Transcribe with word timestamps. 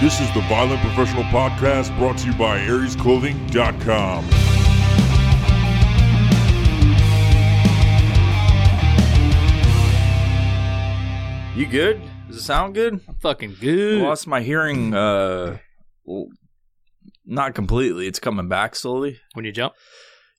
This 0.00 0.18
is 0.20 0.32
the 0.32 0.40
Violent 0.48 0.80
Professional 0.80 1.24
Podcast 1.24 1.94
brought 1.98 2.16
to 2.18 2.26
you 2.28 2.32
by 2.34 2.58
AresClothing.com. 2.60 4.24
You 11.56 11.66
good? 11.66 12.00
Does 12.28 12.36
it 12.38 12.42
sound 12.42 12.74
good? 12.74 13.00
Fucking 13.20 13.50
I 13.58 13.60
good. 13.60 14.00
lost 14.02 14.26
my 14.26 14.40
hearing 14.40 14.94
uh 14.94 15.58
well, 16.04 16.28
not 17.26 17.54
completely. 17.54 18.06
It's 18.06 18.18
coming 18.20 18.48
back 18.48 18.74
slowly. 18.74 19.18
When 19.34 19.44
you 19.44 19.52
jump, 19.52 19.74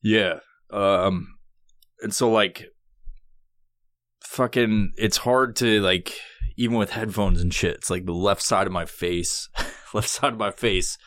Yeah. 0.02 0.40
Um 0.72 1.28
and 2.00 2.14
so 2.14 2.32
like 2.32 2.66
fucking 4.24 4.94
it's 4.96 5.18
hard 5.18 5.58
to 5.58 5.82
like 5.82 6.16
even 6.58 6.78
with 6.78 6.92
headphones 6.92 7.42
and 7.42 7.54
shit. 7.54 7.76
It's 7.76 7.90
like 7.90 8.06
the 8.06 8.14
left 8.14 8.42
side 8.42 8.68
of 8.68 8.74
my 8.74 8.86
face, 8.86 9.50
left 9.94 10.10
side 10.10 10.34
of 10.34 10.40
my 10.40 10.52
face, 10.52 10.98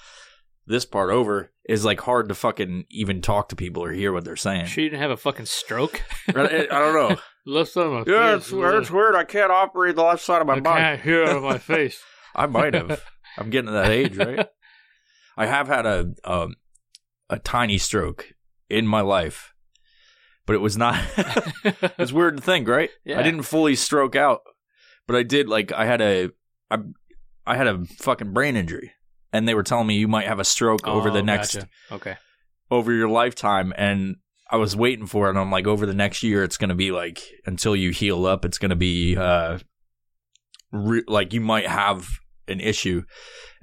this 0.66 0.84
part 0.84 1.10
over 1.10 1.52
is 1.68 1.84
like 1.84 2.00
hard 2.00 2.28
to 2.28 2.34
fucking 2.34 2.84
even 2.90 3.20
talk 3.22 3.48
to 3.50 3.56
people 3.56 3.82
or 3.84 3.92
hear 3.92 4.12
what 4.12 4.24
they're 4.24 4.36
saying. 4.36 4.66
sure 4.66 4.84
you 4.84 4.90
didn't 4.90 5.02
have 5.02 5.10
a 5.10 5.16
fucking 5.16 5.46
stroke. 5.46 6.02
I, 6.34 6.66
I 6.70 6.78
don't 6.78 6.94
know. 7.10 7.16
Left 7.46 7.70
side 7.70 7.86
of 7.86 7.92
my 7.92 7.98
Yeah, 8.10 8.34
face. 8.38 8.44
it's, 8.46 8.52
it's 8.52 8.90
weird. 8.90 9.14
I 9.14 9.24
can't 9.24 9.52
operate 9.52 9.96
the 9.96 10.02
left 10.02 10.22
side 10.22 10.40
of 10.40 10.46
my 10.46 10.54
I 10.54 10.60
body. 10.60 10.80
can't 10.80 11.00
hear 11.02 11.24
out 11.24 11.36
of 11.36 11.42
my 11.42 11.58
face. 11.58 12.00
I 12.34 12.46
might 12.46 12.72
have. 12.72 13.02
I'm 13.36 13.50
getting 13.50 13.66
to 13.66 13.72
that 13.72 13.90
age, 13.90 14.16
right? 14.16 14.46
I 15.36 15.44
have 15.46 15.68
had 15.68 15.84
a 15.84 16.12
um, 16.24 16.54
a 17.28 17.38
tiny 17.38 17.76
stroke 17.76 18.32
in 18.70 18.86
my 18.86 19.02
life, 19.02 19.52
but 20.46 20.54
it 20.54 20.60
was 20.60 20.78
not. 20.78 20.98
it's 21.98 22.12
weird 22.12 22.38
to 22.38 22.42
think, 22.42 22.66
right? 22.66 22.88
Yeah. 23.04 23.18
I 23.18 23.22
didn't 23.22 23.42
fully 23.42 23.74
stroke 23.76 24.16
out, 24.16 24.40
but 25.06 25.16
I 25.16 25.22
did. 25.22 25.48
Like 25.48 25.72
I 25.72 25.84
had 25.86 26.00
a, 26.00 26.30
I, 26.70 26.78
I 27.46 27.56
had 27.56 27.66
a 27.66 27.84
fucking 27.84 28.32
brain 28.32 28.56
injury, 28.56 28.92
and 29.32 29.46
they 29.48 29.54
were 29.54 29.62
telling 29.62 29.86
me 29.86 29.96
you 29.96 30.08
might 30.08 30.26
have 30.26 30.40
a 30.40 30.44
stroke 30.44 30.86
over 30.86 31.10
the 31.10 31.18
Oh, 31.20 31.22
next 31.22 31.54
gotcha. 31.54 31.68
Okay. 31.92 32.16
over 32.70 32.92
your 32.92 33.08
lifetime, 33.08 33.72
and 33.76 34.16
I 34.50 34.56
was 34.56 34.76
waiting 34.76 35.06
for 35.06 35.26
it. 35.26 35.30
And 35.30 35.38
I'm 35.38 35.50
like, 35.50 35.66
over 35.66 35.86
the 35.86 35.94
next 35.94 36.22
year, 36.22 36.42
it's 36.44 36.56
gonna 36.56 36.74
be 36.74 36.90
like 36.92 37.22
until 37.46 37.74
you 37.76 37.90
heal 37.90 38.26
up, 38.26 38.44
it's 38.44 38.58
gonna 38.58 38.76
be 38.76 39.16
uh, 39.16 39.58
re- 40.72 41.04
like 41.06 41.32
you 41.32 41.40
might 41.40 41.66
have 41.66 42.08
an 42.48 42.60
issue. 42.60 43.02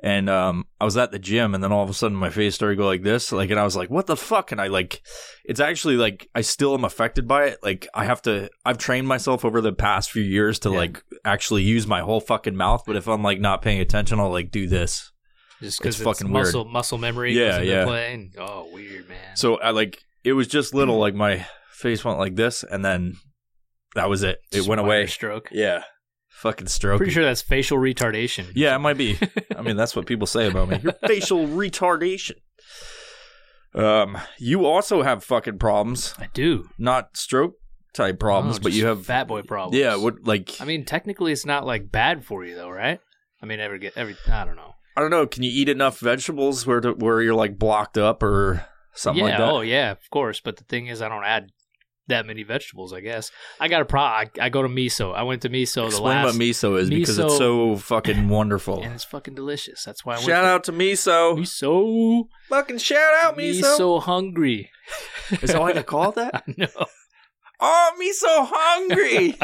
And 0.03 0.29
um, 0.31 0.65
I 0.79 0.85
was 0.85 0.97
at 0.97 1.11
the 1.11 1.19
gym, 1.19 1.53
and 1.53 1.63
then 1.63 1.71
all 1.71 1.83
of 1.83 1.89
a 1.89 1.93
sudden, 1.93 2.17
my 2.17 2.31
face 2.31 2.55
started 2.55 2.75
to 2.75 2.81
go 2.81 2.87
like 2.87 3.03
this, 3.03 3.31
like, 3.31 3.51
and 3.51 3.59
I 3.59 3.63
was 3.63 3.75
like, 3.75 3.91
"What 3.91 4.07
the 4.07 4.17
fuck?" 4.17 4.51
And 4.51 4.59
I 4.59 4.65
like, 4.67 5.01
it's 5.45 5.59
actually 5.59 5.95
like 5.95 6.27
I 6.33 6.41
still 6.41 6.73
am 6.73 6.83
affected 6.83 7.27
by 7.27 7.45
it. 7.45 7.59
Like 7.61 7.87
I 7.93 8.05
have 8.05 8.19
to, 8.23 8.49
I've 8.65 8.79
trained 8.79 9.07
myself 9.07 9.45
over 9.45 9.61
the 9.61 9.73
past 9.73 10.09
few 10.09 10.23
years 10.23 10.57
to 10.59 10.69
Yeah. 10.71 10.77
like 10.77 11.03
actually 11.23 11.61
use 11.61 11.85
my 11.85 12.01
whole 12.01 12.19
fucking 12.19 12.55
mouth. 12.55 12.81
But 12.87 12.95
if 12.95 13.07
I'm 13.07 13.21
like 13.21 13.39
not 13.39 13.61
paying 13.61 13.79
attention, 13.79 14.19
I'll 14.19 14.31
like 14.31 14.49
do 14.49 14.67
this. 14.67 15.11
Just 15.59 15.77
because 15.79 15.99
It's 15.99 16.07
it's, 16.07 16.19
fucking 16.19 16.33
weird. 16.33 16.45
muscle 16.47 16.65
muscle 16.65 16.97
memory. 16.97 17.33
Yeah, 17.37 17.61
yeah. 17.61 17.85
Play 17.85 18.13
and, 18.15 18.35
oh, 18.39 18.69
weird 18.73 19.07
man. 19.07 19.35
So 19.35 19.59
I 19.59 19.69
like 19.69 19.99
it 20.23 20.33
was 20.33 20.47
just 20.47 20.73
little, 20.73 20.97
like 20.97 21.13
my 21.13 21.45
face 21.73 22.03
went 22.03 22.17
like 22.17 22.35
this, 22.35 22.63
and 22.63 22.83
then 22.83 23.17
that 23.93 24.09
was 24.09 24.23
it. 24.23 24.39
It 24.51 24.65
went 24.65 24.81
away. 24.81 25.05
Stroke. 25.05 25.49
Yeah, 25.51 25.83
fucking 26.31 26.67
stroke. 26.67 26.97
Pretty 26.97 27.11
sure 27.11 27.23
that's 27.23 27.41
facial 27.41 27.77
retardation. 27.77 28.51
Yeah, 28.55 28.75
it 28.75 28.79
might 28.79 28.97
be. 28.97 29.17
I 29.55 29.61
mean, 29.61 29.77
that's 29.77 29.95
what 29.95 30.05
people 30.05 30.27
say 30.27 30.47
about 30.47 30.69
me. 30.69 30.79
Your 30.81 30.93
facial 31.07 31.47
retardation. 31.47 32.35
Um, 33.73 34.17
you 34.37 34.65
also 34.65 35.01
have 35.01 35.23
fucking 35.23 35.59
problems, 35.59 36.13
I 36.17 36.27
do. 36.33 36.69
not 36.77 37.15
stroke 37.15 37.53
type 37.93 38.19
problems, 38.19 38.57
Oh, 38.57 38.61
but 38.63 38.73
you 38.73 38.85
have 38.87 39.05
fat 39.05 39.27
boy 39.27 39.43
problems. 39.43 39.77
Yeah, 39.77 39.95
what 39.95 40.23
like 40.25 40.59
I 40.59 40.65
mean, 40.65 40.83
technically, 40.83 41.31
it's 41.31 41.45
not 41.45 41.65
like 41.65 41.91
bad 41.91 42.25
for 42.25 42.43
you 42.43 42.55
though, 42.55 42.69
right? 42.69 42.99
I 43.41 43.45
mean, 43.45 43.59
ever 43.59 43.77
get 43.77 43.93
every? 43.95 44.15
I 44.29 44.45
don't 44.45 44.55
know. 44.55 44.75
I 44.95 45.01
don't 45.01 45.09
know. 45.09 45.25
Can 45.25 45.43
you 45.43 45.51
eat 45.51 45.69
enough 45.69 45.99
vegetables 45.99 46.67
where 46.67 46.81
to, 46.81 46.91
where 46.93 47.21
you're 47.21 47.33
like 47.33 47.57
blocked 47.57 47.97
up 47.97 48.21
or 48.23 48.65
something 48.93 49.23
yeah. 49.23 49.29
like 49.29 49.37
that? 49.39 49.49
Oh 49.49 49.61
yeah, 49.61 49.91
of 49.91 50.09
course. 50.09 50.41
But 50.41 50.57
the 50.57 50.63
thing 50.65 50.87
is, 50.87 51.01
I 51.01 51.07
don't 51.07 51.23
add 51.23 51.51
that 52.11 52.25
many 52.25 52.43
vegetables. 52.43 52.93
I 52.93 53.01
guess 53.01 53.31
I 53.59 53.67
got 53.67 53.81
a 53.81 53.85
pro. 53.85 53.99
I, 54.01 54.29
I 54.39 54.49
go 54.49 54.61
to 54.61 54.69
miso. 54.69 55.13
I 55.13 55.23
went 55.23 55.41
to 55.41 55.49
miso 55.49 55.81
the 55.81 55.85
Explain 55.87 56.03
last, 56.23 56.25
what 56.25 56.35
miso 56.35 56.77
is 56.79 56.89
because 56.89 57.19
it's 57.19 57.37
so 57.37 57.75
fucking 57.75 58.29
wonderful. 58.29 58.81
and 58.83 58.93
it's 58.93 59.03
fucking 59.03 59.35
delicious. 59.35 59.83
That's 59.83 60.05
why 60.05 60.15
I 60.15 60.19
Shout 60.21 60.45
out 60.45 60.63
to 60.65 60.71
miso. 60.71 61.37
miso. 61.37 62.27
Fucking 62.49 62.77
shout 62.77 63.13
out 63.23 63.37
miso. 63.37 63.75
so 63.77 63.99
hungry. 63.99 64.69
Is 65.41 65.51
that 65.51 65.59
why 65.59 65.73
they 65.73 65.83
call 65.83 66.11
that? 66.13 66.43
no. 66.57 66.67
Oh, 67.63 67.93
me 67.99 68.11
so 68.11 68.47
hungry. 68.49 69.37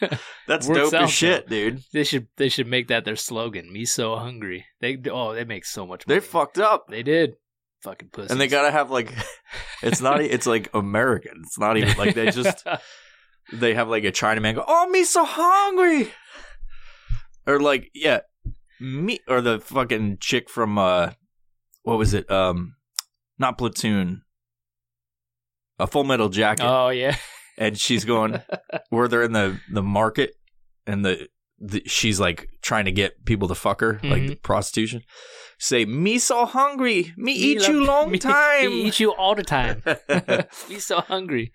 That's 0.46 0.68
Works 0.68 0.90
dope 0.90 1.02
as 1.02 1.10
shit, 1.10 1.48
dude. 1.48 1.82
They 1.92 2.04
should 2.04 2.26
they 2.36 2.48
should 2.48 2.66
make 2.66 2.88
that 2.88 3.04
their 3.04 3.16
slogan. 3.16 3.72
Me 3.72 3.84
so 3.84 4.16
hungry. 4.16 4.66
They 4.80 4.98
oh 5.10 5.32
they 5.34 5.44
make 5.44 5.64
so 5.64 5.86
much 5.86 6.04
They 6.04 6.14
money. 6.16 6.26
fucked 6.26 6.58
up. 6.58 6.88
They 6.88 7.02
did. 7.02 7.36
Fucking 7.84 8.08
pussy. 8.08 8.32
And 8.32 8.40
they 8.40 8.48
gotta 8.48 8.70
have 8.70 8.90
like, 8.90 9.12
it's 9.82 10.00
not. 10.00 10.20
It's 10.20 10.46
like 10.46 10.70
American. 10.74 11.42
It's 11.44 11.58
not 11.58 11.76
even 11.76 11.96
like 11.96 12.14
they 12.14 12.30
just. 12.30 12.66
They 13.52 13.74
have 13.74 13.90
like 13.90 14.04
a 14.04 14.10
Chinaman 14.10 14.54
go, 14.54 14.64
"Oh, 14.66 14.88
me 14.88 15.04
so 15.04 15.22
hungry," 15.22 16.10
or 17.46 17.60
like, 17.60 17.90
yeah, 17.92 18.20
me 18.80 19.20
or 19.28 19.42
the 19.42 19.60
fucking 19.60 20.16
chick 20.18 20.48
from 20.48 20.78
uh, 20.78 21.10
what 21.82 21.98
was 21.98 22.14
it? 22.14 22.30
Um, 22.30 22.76
not 23.38 23.58
platoon. 23.58 24.22
A 25.78 25.86
Full 25.86 26.04
Metal 26.04 26.30
Jacket. 26.30 26.64
Oh 26.64 26.88
yeah. 26.88 27.16
and 27.58 27.78
she's 27.78 28.06
going 28.06 28.40
where 28.88 29.08
they're 29.08 29.24
in 29.24 29.32
the 29.32 29.60
the 29.70 29.82
market 29.82 30.32
and 30.86 31.04
the, 31.04 31.28
the 31.66 31.82
she's 31.86 32.18
like 32.20 32.48
trying 32.62 32.84
to 32.84 32.92
get 32.92 33.24
people 33.24 33.48
to 33.48 33.54
fuck 33.54 33.80
her 33.80 33.98
like 34.02 34.22
Mhm. 34.22 34.42
prostitution 34.42 35.02
say 35.58 35.84
me 35.84 36.18
so 36.18 36.44
hungry 36.46 37.12
me 37.16 37.24
Me 37.24 37.32
eat 37.32 37.60
love- 37.60 37.68
you 37.70 37.84
long 37.92 38.10
me- 38.10 38.18
time 38.18 38.68
Me 38.70 38.82
eat 38.86 39.00
you 39.00 39.12
all 39.14 39.34
the 39.34 39.42
time. 39.42 39.82
me 40.68 40.78
so 40.78 41.00
hungry. 41.00 41.52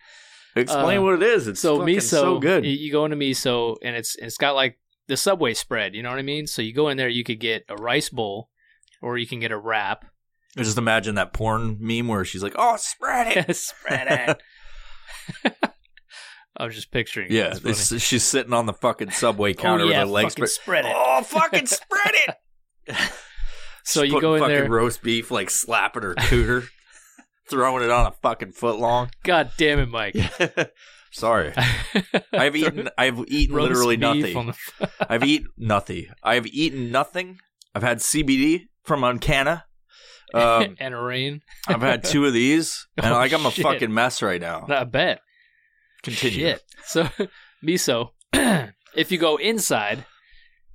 explain 0.56 1.00
Uh, 1.00 1.04
what 1.04 1.14
it 1.16 1.24
is 1.24 1.48
it's 1.48 1.62
so 1.62 1.80
miso, 1.80 2.10
so 2.10 2.40
good 2.40 2.66
You, 2.66 2.72
you 2.72 2.92
go 2.92 3.06
into 3.06 3.18
miso, 3.18 3.76
and 3.84 3.96
it's 3.96 4.16
it's 4.18 4.38
got 4.38 4.56
like 4.56 4.80
the 5.08 5.18
Subway 5.18 5.54
spread. 5.54 5.96
You 5.96 6.04
know 6.04 6.10
what 6.12 6.20
I 6.20 6.24
mean? 6.24 6.46
So 6.48 6.62
you 6.62 6.74
go 6.74 6.88
in 6.90 6.98
there, 6.98 7.10
you 7.10 7.24
could 7.24 7.40
get 7.40 7.64
a 7.70 7.76
rice 7.76 8.10
bowl, 8.10 8.50
or 9.02 9.18
you 9.18 9.26
can 9.28 9.40
get 9.40 9.52
a 9.52 9.58
wrap. 9.58 10.06
I 10.58 10.64
just 10.64 10.78
imagine 10.78 11.16
that 11.16 11.34
porn 11.34 11.78
meme 11.80 12.08
where 12.08 12.26
she's 12.26 12.44
like 12.44 12.56
oh 12.58 12.76
spread 12.78 13.28
it 13.50 13.56
spread 13.56 14.08
it. 15.44 15.62
I 16.58 16.66
was 16.66 16.76
just 16.76 16.92
picturing. 16.92 17.28
it. 17.28 17.34
yeah 17.34 17.54
It's 17.64 18.02
she's 18.02 18.24
sitting 18.24 18.54
on 18.54 18.66
the 18.66 18.74
fucking 18.74 19.12
subway 19.12 19.54
counter 19.54 19.86
oh, 19.86 19.88
yeah, 19.88 20.00
with 20.00 20.08
her 20.10 20.14
legs 20.14 20.34
fucking 20.34 20.48
spread 20.48 20.84
spread 20.84 20.86
it. 20.86 20.96
oh 20.98 21.22
fucking 21.24 21.66
spread 21.68 22.14
it 22.88 22.96
So 23.84 24.04
She's 24.04 24.14
you 24.14 24.22
go 24.22 24.36
in 24.36 24.42
fucking 24.42 24.56
there. 24.56 24.70
roast 24.70 25.02
beef 25.02 25.32
like 25.32 25.50
slapping 25.50 26.04
her 26.04 26.16
cooter 26.16 26.68
throwing 27.50 27.84
it 27.84 27.90
on 27.92 28.06
a 28.08 28.12
fucking 28.12 28.52
foot 28.52 28.80
long 28.80 29.10
God 29.24 29.52
damn 29.58 29.80
it, 29.80 29.90
Mike! 29.90 30.16
sorry 31.12 31.54
I've 32.34 32.56
eaten. 32.56 32.90
I've 32.98 33.20
eaten 33.28 33.56
Roast 33.56 33.70
literally 33.70 33.98
nothing. 33.98 34.54
the- 34.80 34.90
I've 35.10 35.24
eaten 35.24 35.48
nothing. 35.58 36.08
I've 36.24 36.46
eaten 36.48 36.92
nothing. 36.92 37.40
I've 37.74 37.82
had 37.84 37.98
CBD 38.00 38.68
from 38.84 39.04
Uncanna. 39.04 39.66
Um, 40.34 40.76
and 40.80 40.94
a 40.94 40.98
rain. 41.02 41.42
I've 41.68 41.82
had 41.82 42.04
two 42.04 42.26
of 42.28 42.34
these, 42.34 42.88
and 42.98 43.08
Oh, 43.08 43.18
like 43.18 43.34
I'm 43.34 43.46
a 43.46 43.52
shit. 43.52 43.64
fucking 43.64 43.92
mess 43.92 44.22
right 44.22 44.40
now. 44.40 44.68
I 44.70 44.84
bet. 44.84 45.22
Continue. 46.04 46.40
Shit. 46.40 46.64
So 46.86 47.08
miso. 47.64 48.12
if 48.96 49.12
you 49.12 49.18
go 49.18 49.38
inside, 49.38 50.06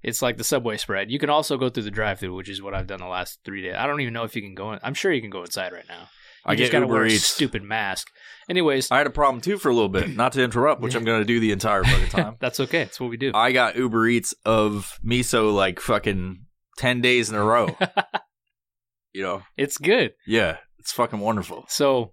it's 0.03 0.23
like 0.23 0.37
the 0.37 0.45
subway 0.45 0.77
spread. 0.77 1.11
You 1.11 1.19
can 1.19 1.31
also 1.31 1.57
go 1.57 1.71
through 1.71 1.85
the 1.85 1.91
drive-through, 1.91 2.35
which 2.35 2.49
is 2.49 2.61
what 2.61 2.75
I've 2.75 2.87
done 2.87 3.01
the 3.01 3.07
last 3.07 3.39
three 3.45 3.63
days. 3.63 3.75
I 3.77 3.87
don't 3.87 4.01
even 4.01 4.13
know 4.13 4.25
if 4.25 4.37
you 4.37 4.43
can 4.43 4.55
go 4.55 4.73
in. 4.73 4.81
I'm 4.83 4.95
sure 4.95 5.13
you 5.13 5.21
can 5.21 5.31
go 5.31 5.43
inside 5.43 5.73
right 5.73 5.89
now. 5.89 6.09
You 6.47 6.53
I 6.53 6.57
just 6.57 6.73
gotta 6.73 6.85
Uber 6.85 6.93
wear 6.95 7.05
a 7.07 7.11
stupid 7.11 7.63
mask. 7.63 8.09
Anyways, 8.51 8.91
I 8.91 8.99
had 8.99 9.07
a 9.07 9.11
problem 9.11 9.41
too 9.41 9.57
for 9.57 9.71
a 9.71 9.75
little 9.75 9.89
bit. 9.89 10.15
Not 10.15 10.33
to 10.33 10.43
interrupt, 10.43 10.83
which 10.83 10.95
I'm 10.95 11.05
going 11.05 11.21
to 11.21 11.25
do 11.25 11.41
the 11.41 11.53
entire 11.53 11.83
fucking 11.85 12.09
time. 12.11 12.37
that's 12.39 12.61
okay. 12.61 12.85
That's 12.85 13.01
what 13.01 13.09
we 13.09 13.17
do. 13.17 13.33
I 13.35 13.53
got 13.53 13.77
Uber 13.77 14.07
Eats 14.09 14.35
of 14.45 14.99
miso 15.03 15.55
like 15.55 15.81
fucking 15.81 16.45
ten 16.77 17.01
days 17.01 17.31
in 17.31 17.37
a 17.37 17.43
row. 17.43 17.75
you 19.15 19.23
know? 19.23 19.43
it's 19.57 19.79
good. 19.79 20.13
Yeah, 20.27 20.59
it's 20.79 20.93
fucking 20.93 21.21
wonderful. 21.21 21.65
So, 21.69 22.13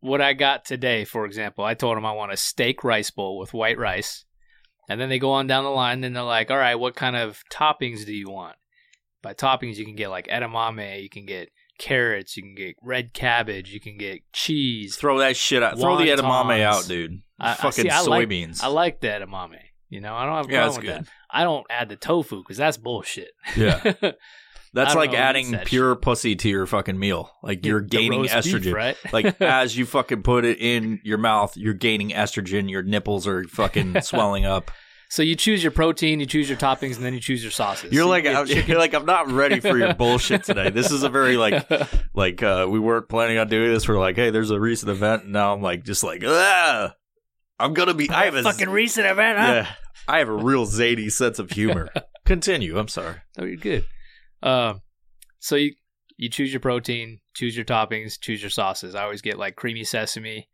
what 0.00 0.20
I 0.20 0.32
got 0.34 0.64
today, 0.64 1.04
for 1.04 1.24
example, 1.24 1.64
I 1.64 1.74
told 1.74 1.96
them 1.96 2.06
I 2.06 2.12
want 2.12 2.32
a 2.32 2.36
steak 2.36 2.84
rice 2.84 3.10
bowl 3.10 3.38
with 3.38 3.54
white 3.54 3.78
rice. 3.78 4.24
And 4.88 5.00
then 5.00 5.08
they 5.08 5.18
go 5.18 5.32
on 5.32 5.46
down 5.48 5.64
the 5.64 5.70
line 5.70 6.04
and 6.04 6.14
they're 6.14 6.22
like, 6.22 6.50
all 6.50 6.56
right, 6.56 6.76
what 6.76 6.94
kind 6.94 7.16
of 7.16 7.42
toppings 7.52 8.06
do 8.06 8.14
you 8.14 8.30
want? 8.30 8.54
By 9.20 9.34
toppings, 9.34 9.76
you 9.76 9.84
can 9.84 9.96
get 9.96 10.10
like 10.10 10.28
edamame, 10.28 11.02
you 11.02 11.08
can 11.08 11.26
get 11.26 11.48
carrots, 11.78 12.36
you 12.36 12.44
can 12.44 12.54
get 12.54 12.76
red 12.82 13.12
cabbage, 13.12 13.70
you 13.72 13.80
can 13.80 13.96
get 13.98 14.20
cheese. 14.32 14.94
Throw 14.96 15.18
that 15.18 15.36
shit 15.36 15.62
out. 15.62 15.78
Throw 15.78 15.96
the 15.96 16.04
edamame 16.08 16.60
out, 16.62 16.86
dude. 16.86 17.22
I- 17.40 17.52
I- 17.52 17.54
fucking 17.54 17.84
see, 17.84 17.90
I 17.90 18.02
like- 18.02 18.28
soybeans. 18.28 18.62
I 18.62 18.68
like 18.68 19.00
the 19.00 19.08
edamame. 19.08 19.58
You 19.88 20.00
know, 20.00 20.14
I 20.14 20.24
don't 20.24 20.36
have 20.36 20.48
a 20.48 20.52
yeah, 20.52 20.60
problem 20.64 20.76
with 20.76 20.94
good. 20.94 21.04
that. 21.04 21.12
I 21.30 21.42
don't 21.44 21.66
add 21.70 21.88
the 21.88 21.96
tofu 21.96 22.38
because 22.42 22.56
that's 22.56 22.76
bullshit. 22.76 23.30
Yeah. 23.56 23.92
That's 24.72 24.94
like 24.94 25.12
know 25.12 25.18
adding 25.18 25.52
that 25.52 25.66
pure 25.66 25.94
pussy 25.96 26.36
to 26.36 26.48
your 26.48 26.66
fucking 26.66 26.98
meal. 26.98 27.30
Like 27.42 27.64
you're 27.64 27.80
The 27.80 27.86
gaining 27.88 28.20
roast 28.22 28.34
beef, 28.44 28.54
estrogen. 28.54 28.74
right? 28.74 28.96
like 29.12 29.40
as 29.40 29.76
you 29.76 29.86
fucking 29.86 30.22
put 30.22 30.44
it 30.44 30.58
in 30.60 31.00
your 31.04 31.18
mouth, 31.18 31.56
you're 31.56 31.74
gaining 31.74 32.10
estrogen. 32.10 32.68
Your 32.70 32.82
nipples 32.82 33.26
are 33.26 33.44
fucking 33.44 34.00
swelling 34.02 34.44
up. 34.44 34.70
So 35.08 35.22
you 35.22 35.36
choose 35.36 35.62
your 35.62 35.70
protein, 35.70 36.18
you 36.18 36.26
choose 36.26 36.48
your 36.48 36.58
toppings, 36.58 36.96
and 36.96 37.04
then 37.04 37.14
you 37.14 37.20
choose 37.20 37.40
your 37.40 37.52
sauces. 37.52 37.92
You're 37.92 38.02
So 38.02 38.08
like 38.08 38.24
you 38.24 38.30
I'm, 38.32 38.46
chicken. 38.46 38.64
you're 38.68 38.78
like 38.78 38.92
I'm 38.92 39.06
not 39.06 39.30
ready 39.30 39.60
for 39.60 39.78
your 39.78 39.94
bullshit 39.94 40.42
today. 40.44 40.68
This 40.70 40.90
is 40.90 41.04
a 41.04 41.08
very 41.08 41.36
like 41.36 41.64
like 42.12 42.42
uh 42.42 42.66
we 42.68 42.80
weren't 42.80 43.08
planning 43.08 43.38
on 43.38 43.48
doing 43.48 43.72
this. 43.72 43.88
We're 43.88 43.98
like, 44.00 44.16
hey, 44.16 44.30
there's 44.30 44.50
a 44.50 44.58
recent 44.60 44.90
event, 44.90 45.22
and 45.24 45.32
now 45.32 45.54
I'm 45.54 45.62
like 45.62 45.84
just 45.84 46.02
like 46.02 46.22
ah, 46.26 46.92
I'm 47.58 47.72
gonna 47.72 47.94
be. 47.94 48.10
I 48.10 48.24
have 48.24 48.34
a 48.34 48.42
fucking 48.42 48.68
recent 48.68 49.06
event. 49.06 49.38
Huh? 49.38 49.44
yeah, 49.52 49.68
I 50.08 50.18
have 50.18 50.28
a 50.28 50.32
real 50.34 50.66
zany 50.66 51.08
sense 51.08 51.38
of 51.38 51.52
humor. 51.52 51.88
Continue. 52.24 52.76
I'm 52.76 52.88
sorry. 52.88 53.14
Oh, 53.38 53.44
you're 53.44 53.56
good. 53.56 53.84
Um, 54.42 54.82
so 55.38 55.56
you 55.56 55.72
you 56.16 56.28
choose 56.30 56.52
your 56.52 56.60
protein, 56.60 57.20
choose 57.34 57.56
your 57.56 57.64
toppings, 57.64 58.18
choose 58.20 58.42
your 58.42 58.50
sauces. 58.50 58.94
I 58.94 59.02
always 59.04 59.22
get 59.22 59.38
like 59.38 59.56
creamy 59.56 59.84
sesame 59.84 60.48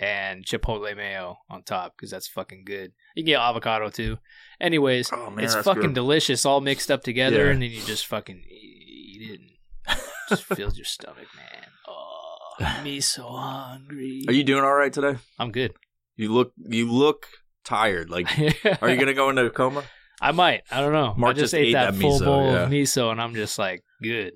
and 0.00 0.44
chipotle 0.44 0.96
mayo 0.96 1.36
on 1.48 1.62
top 1.62 1.94
because 1.96 2.10
that's 2.10 2.26
fucking 2.26 2.64
good. 2.64 2.92
You 3.14 3.22
can 3.22 3.26
get 3.26 3.40
avocado 3.40 3.90
too. 3.90 4.18
Anyways, 4.60 5.10
Oh 5.12 5.30
man, 5.30 5.44
it's 5.44 5.54
fucking 5.54 5.82
good. 5.82 5.94
delicious, 5.94 6.44
all 6.44 6.60
mixed 6.60 6.90
up 6.90 7.02
together, 7.04 7.44
Yeah. 7.46 7.52
and 7.52 7.62
then 7.62 7.70
you 7.70 7.80
just 7.82 8.06
fucking 8.06 8.42
eat 8.48 9.30
it. 9.30 9.40
And 9.40 9.98
just 10.28 10.42
fills 10.56 10.76
your 10.76 10.84
stomach, 10.84 11.28
man. 11.36 11.64
Oh, 11.86 12.80
me 12.82 13.00
so 13.00 13.24
hungry. 13.28 14.24
Are 14.26 14.32
you 14.32 14.42
doing 14.44 14.64
all 14.64 14.74
right 14.74 14.92
today? 14.92 15.16
I'm 15.38 15.52
good. 15.52 15.74
You 16.16 16.32
look 16.32 16.52
you 16.56 16.90
look 16.90 17.26
tired. 17.64 18.10
Like, 18.10 18.26
are 18.82 18.90
you 18.90 18.96
gonna 18.98 19.14
go 19.14 19.30
into 19.30 19.44
a 19.44 19.50
coma? 19.50 19.84
I 20.24 20.32
might. 20.32 20.62
I 20.70 20.80
don't 20.80 20.92
know. 20.92 21.14
Mark 21.16 21.32
I 21.36 21.40
just, 21.40 21.52
just 21.52 21.54
ate, 21.54 21.66
ate 21.68 21.72
that, 21.74 21.92
that 21.92 22.00
full 22.00 22.18
miso, 22.18 22.24
bowl 22.24 22.44
yeah. 22.52 22.62
of 22.64 22.70
miso, 22.70 23.10
and 23.12 23.20
I'm 23.20 23.34
just 23.34 23.58
like, 23.58 23.82
good. 24.02 24.32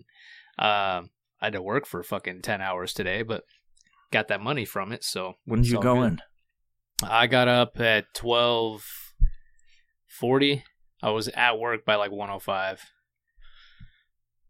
Um, 0.59 1.11
I 1.41 1.47
had 1.47 1.53
to 1.55 1.63
work 1.63 1.87
for 1.87 2.03
fucking 2.03 2.43
ten 2.43 2.61
hours 2.61 2.93
today, 2.93 3.23
but 3.23 3.45
got 4.13 4.29
that 4.29 4.41
money 4.41 4.65
from 4.65 4.93
it. 4.93 5.03
So 5.05 5.35
When 5.45 5.63
did 5.63 5.71
you 5.71 5.81
go 5.81 5.95
good. 5.97 6.05
in? 6.05 6.21
I 7.03 7.27
got 7.27 7.49
up 7.49 7.81
at 7.81 8.07
twelve 8.15 8.85
forty. 10.07 10.65
I 11.03 11.11
was 11.11 11.29
at 11.29 11.59
work 11.59 11.85
by 11.85 11.95
like 11.95 12.11
one 12.11 12.31
o 12.31 12.39
five. 12.39 12.83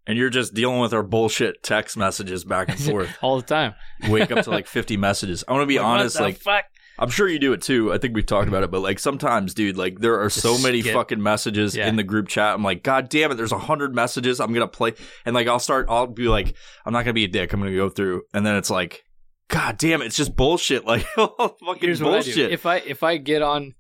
And 0.07 0.17
you're 0.17 0.31
just 0.31 0.55
dealing 0.55 0.81
with 0.81 0.95
our 0.95 1.03
bullshit 1.03 1.63
text 1.63 1.95
messages 1.95 2.43
back 2.43 2.71
and 2.71 2.81
forth. 2.81 3.15
all 3.21 3.37
the 3.37 3.43
time. 3.47 3.75
Wake 4.09 4.31
up 4.33 4.43
to 4.45 4.51
like 4.51 4.67
50 4.67 4.97
messages. 4.97 5.45
I 5.47 5.53
want 5.53 5.65
to 5.65 5.67
be 5.67 5.77
Like, 5.77 5.85
honest. 5.87 6.19
Like, 6.19 6.39
fuck? 6.39 6.65
I'm 6.99 7.11
sure 7.11 7.29
you 7.29 7.39
do 7.39 7.53
it 7.53 7.63
too. 7.63 7.93
I 7.93 7.99
think 7.99 8.15
we've 8.15 8.27
talked 8.27 8.49
about 8.49 8.65
it, 8.65 8.71
but 8.71 8.81
like 8.81 8.99
sometimes, 8.99 9.55
dude, 9.55 9.77
like 9.77 10.01
there 10.01 10.21
are 10.21 10.27
Just 10.29 10.41
so 10.43 10.59
many 10.59 10.81
skip. 10.81 10.95
fucking 10.95 11.23
messages 11.23 11.77
Yeah. 11.77 11.89
in 11.89 11.97
the 11.97 12.03
group 12.03 12.29
chat. 12.29 12.55
I'm 12.55 12.65
like, 12.65 12.83
God 12.83 13.09
damn 13.09 13.31
it, 13.31 13.37
there's 13.37 13.53
a 13.53 13.59
hundred 13.59 13.95
messages. 13.95 14.41
I'm 14.41 14.53
gonna 14.53 14.67
play, 14.69 14.95
and 15.25 15.35
like 15.35 15.47
I'll 15.47 15.59
start. 15.61 15.87
I'll 15.89 16.07
be 16.09 16.29
like, 16.29 16.55
I'm 16.85 16.93
not 16.93 17.05
gonna 17.05 17.13
be 17.15 17.25
a 17.25 17.29
dick. 17.29 17.53
I'm 17.53 17.61
gonna 17.61 17.75
go 17.77 17.89
through, 17.89 18.23
and 18.35 18.45
then 18.45 18.57
it's 18.57 18.71
like, 18.71 19.05
God 19.49 19.79
damn 19.79 20.03
it, 20.03 20.07
it's 20.07 20.17
just 20.17 20.35
bullshit. 20.37 20.85
Like 20.87 21.03
fucking 21.15 21.77
Here's 21.81 22.03
what 22.03 22.11
I 22.15 22.23
bullshit. 22.23 22.51
If 22.53 22.67
I 22.67 22.77
if 22.79 23.03
I 23.03 23.17
get 23.19 23.43
on, 23.43 23.75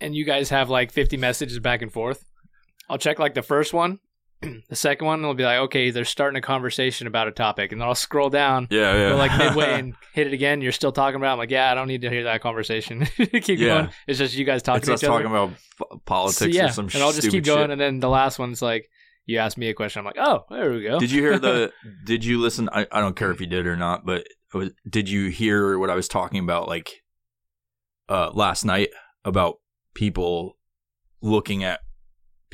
and 0.00 0.14
you 0.14 0.24
guys 0.24 0.48
have 0.50 0.70
like 0.70 0.92
fifty 0.92 1.16
messages 1.16 1.58
back 1.58 1.82
and 1.82 1.92
forth, 1.92 2.24
I'll 2.88 2.98
check 2.98 3.18
like 3.18 3.34
the 3.34 3.42
first 3.42 3.72
one. 3.74 3.98
The 4.68 4.76
second 4.76 5.06
one 5.06 5.22
will 5.22 5.34
be 5.34 5.44
like, 5.44 5.58
okay, 5.60 5.90
they're 5.90 6.04
starting 6.04 6.36
a 6.38 6.40
conversation 6.40 7.06
about 7.06 7.28
a 7.28 7.32
topic, 7.32 7.72
and 7.72 7.80
then 7.80 7.88
I'll 7.88 7.94
scroll 7.94 8.30
down, 8.30 8.68
yeah, 8.70 8.94
yeah. 8.94 9.08
go 9.10 9.16
like 9.16 9.36
midway, 9.38 9.72
and 9.78 9.94
hit 10.12 10.26
it 10.26 10.32
again. 10.32 10.60
You're 10.60 10.72
still 10.72 10.92
talking 10.92 11.16
about. 11.16 11.30
it. 11.30 11.32
I'm 11.32 11.38
like, 11.38 11.50
yeah, 11.50 11.70
I 11.70 11.74
don't 11.74 11.88
need 11.88 12.02
to 12.02 12.10
hear 12.10 12.24
that 12.24 12.40
conversation. 12.40 13.04
keep 13.16 13.58
Yeah. 13.58 13.68
going. 13.68 13.88
It's 14.06 14.18
just 14.18 14.34
you 14.34 14.44
guys 14.44 14.62
talking 14.62 14.78
it's 14.78 14.86
to 14.88 14.92
us 14.94 15.02
each 15.02 15.08
other. 15.08 15.22
talking 15.24 15.30
about 15.30 15.50
p- 15.78 15.98
politics 16.04 16.38
So, 16.38 16.44
yeah, 16.46 16.66
or 16.66 16.72
some 16.72 16.86
and 16.92 16.96
I'll 17.02 17.12
just 17.12 17.30
keep 17.30 17.44
going, 17.44 17.64
shit. 17.64 17.70
and 17.70 17.80
then 17.80 18.00
the 18.00 18.08
last 18.08 18.38
one's 18.38 18.60
like, 18.62 18.88
you 19.26 19.38
ask 19.38 19.56
me 19.56 19.68
a 19.68 19.74
question. 19.74 20.00
I'm 20.00 20.04
like, 20.06 20.18
oh, 20.18 20.44
there 20.50 20.70
we 20.72 20.82
go. 20.82 20.98
Did 21.00 21.10
you 21.10 21.22
hear 21.22 21.38
the? 21.38 21.72
did 22.04 22.24
you 22.24 22.38
listen? 22.40 22.68
I, 22.72 22.86
I 22.92 23.00
don't 23.00 23.16
care 23.16 23.30
if 23.30 23.40
you 23.40 23.46
did 23.46 23.66
or 23.66 23.76
not, 23.76 24.04
but 24.04 24.26
was, 24.52 24.70
did 24.88 25.08
you 25.08 25.28
hear 25.30 25.78
what 25.78 25.88
I 25.90 25.94
was 25.94 26.08
talking 26.08 26.40
about? 26.40 26.68
Like, 26.68 26.90
uh, 28.08 28.30
last 28.34 28.64
night 28.64 28.90
about 29.24 29.56
people 29.94 30.58
looking 31.22 31.64
at 31.64 31.80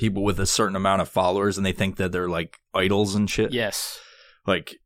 people 0.00 0.25
with 0.25 0.41
a 0.41 0.47
certain 0.47 0.75
amount 0.76 1.02
of 1.02 1.08
followers 1.11 1.58
and 1.58 1.64
they 1.67 1.73
think 1.73 1.97
that 1.97 2.11
they're 2.11 2.29
like 2.29 2.58
idols 2.75 3.14
and 3.14 3.29
shit. 3.31 3.52
Yes. 3.52 4.00
Like, 4.47 4.76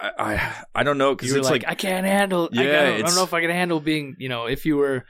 I 0.00 0.10
I, 0.18 0.54
I 0.74 0.82
don't 0.82 0.96
know 0.98 1.14
because 1.14 1.32
it's 1.34 1.44
like, 1.44 1.62
like, 1.62 1.70
I 1.70 1.74
can't 1.74 2.06
handle. 2.06 2.48
I, 2.56 2.62
Yeah, 2.62 2.72
gotta- 2.72 2.94
I 2.96 3.02
don't 3.02 3.14
know 3.14 3.22
if 3.24 3.34
I 3.34 3.40
can 3.42 3.50
handle 3.50 3.80
being. 3.80 4.16
You 4.18 4.28
know, 4.30 4.46
if 4.46 4.64
you 4.66 4.76
were. 4.78 5.04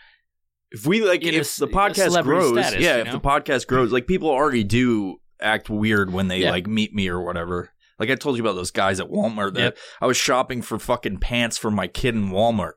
if 0.72 0.86
we 0.86 1.02
like 1.04 1.22
in 1.22 1.34
a 1.34 1.38
if 1.38 1.56
the 1.56 1.68
podcast 1.68 2.20
grows, 2.24 2.50
status, 2.50 2.84
yeah, 2.84 2.96
if 2.96 3.06
know? 3.06 3.12
the 3.12 3.20
podcast 3.20 3.66
grows, 3.68 3.92
like 3.92 4.06
people 4.08 4.28
already 4.28 4.64
do 4.64 5.16
act 5.40 5.70
weird 5.70 6.12
when 6.12 6.26
they 6.28 6.40
Yeah. 6.40 6.50
like 6.50 6.66
meet 6.66 6.92
me 6.92 7.08
or 7.08 7.22
whatever. 7.22 7.70
Like 8.00 8.10
I 8.10 8.16
told 8.16 8.36
you 8.36 8.42
about 8.42 8.56
those 8.56 8.72
guys 8.72 8.98
at 8.98 9.06
Walmart 9.08 9.54
that 9.54 9.60
Yep. 9.62 9.78
I 10.00 10.06
was 10.06 10.16
shopping 10.16 10.62
for 10.62 10.80
fucking 10.80 11.18
pants 11.18 11.56
for 11.56 11.70
my 11.70 11.86
kid 11.86 12.16
in 12.16 12.30
Walmart. 12.30 12.72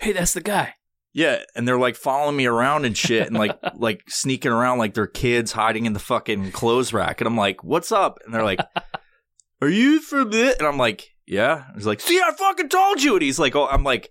Hey, 0.00 0.12
that's 0.12 0.32
the 0.32 0.40
guy. 0.40 0.74
Yeah, 1.18 1.42
and 1.56 1.66
they're 1.66 1.78
like 1.78 1.96
following 1.96 2.36
me 2.36 2.46
around 2.46 2.84
and 2.84 2.96
shit 2.96 3.26
and 3.26 3.36
like 3.36 3.58
like 3.74 4.02
sneaking 4.08 4.52
around 4.52 4.78
like 4.78 4.94
they're 4.94 5.06
kids 5.08 5.50
hiding 5.50 5.84
in 5.86 5.92
the 5.92 5.98
fucking 5.98 6.52
clothes 6.52 6.92
rack. 6.92 7.20
And 7.20 7.26
I'm 7.26 7.36
like, 7.36 7.64
"What's 7.64 7.90
up?" 7.90 8.18
And 8.24 8.32
they're 8.32 8.44
like, 8.44 8.60
"Are 9.62 9.68
you 9.68 10.00
from 10.00 10.32
it?" 10.32 10.58
And 10.58 10.66
I'm 10.68 10.78
like, 10.78 11.08
"Yeah." 11.26 11.64
He's 11.74 11.86
like, 11.86 12.00
"See, 12.00 12.20
I 12.20 12.30
fucking 12.32 12.68
told 12.68 13.02
you." 13.02 13.14
And 13.14 13.22
he's 13.22 13.38
like, 13.38 13.56
"Oh, 13.56 13.66
I'm 13.66 13.82
like, 13.82 14.10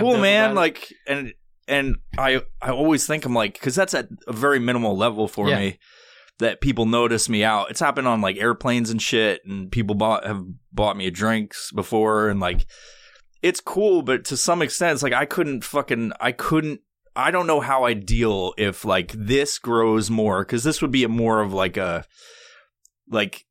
cool 0.00 0.18
man 0.18 0.54
like 0.54 0.92
and 1.06 1.32
and 1.68 1.96
i 2.16 2.40
i 2.62 2.70
always 2.70 3.06
think 3.06 3.26
i'm 3.26 3.34
like 3.34 3.52
because 3.52 3.74
that's 3.74 3.92
at 3.92 4.08
a 4.26 4.32
very 4.32 4.58
minimal 4.58 4.96
level 4.96 5.28
for 5.28 5.48
Yeah. 5.50 5.58
me 5.58 5.78
that 6.38 6.62
people 6.62 6.86
notice 6.86 7.28
me 7.28 7.44
out 7.44 7.70
it's 7.70 7.80
happened 7.80 8.08
on 8.08 8.22
like 8.22 8.38
airplanes 8.38 8.88
and 8.90 9.00
shit 9.00 9.42
and 9.44 9.70
people 9.70 9.94
bought 9.94 10.26
have 10.26 10.42
bought 10.72 10.96
me 10.96 11.10
drinks 11.10 11.70
before 11.72 12.30
and 12.30 12.40
like 12.40 12.64
it's 13.44 13.60
cool 13.60 14.00
but 14.02 14.24
to 14.24 14.36
some 14.36 14.62
extent 14.62 14.94
it's 14.94 15.02
like 15.02 15.12
i 15.12 15.24
couldn't 15.26 15.62
fucking 15.62 16.10
i 16.18 16.32
couldn't 16.32 16.80
i 17.14 17.30
don't 17.30 17.46
know 17.46 17.60
how 17.60 17.84
i 17.84 17.92
deal 17.92 18.54
if 18.58 18.84
like 18.84 19.12
this 19.12 19.58
grows 19.58 20.08
more 20.10 20.42
because 20.44 20.64
this 20.64 20.80
would 20.80 20.90
be 20.90 21.04
a 21.04 21.08
more 21.08 21.40
of 21.42 21.52
like 21.52 21.76
a 21.76 22.04
like 23.10 23.44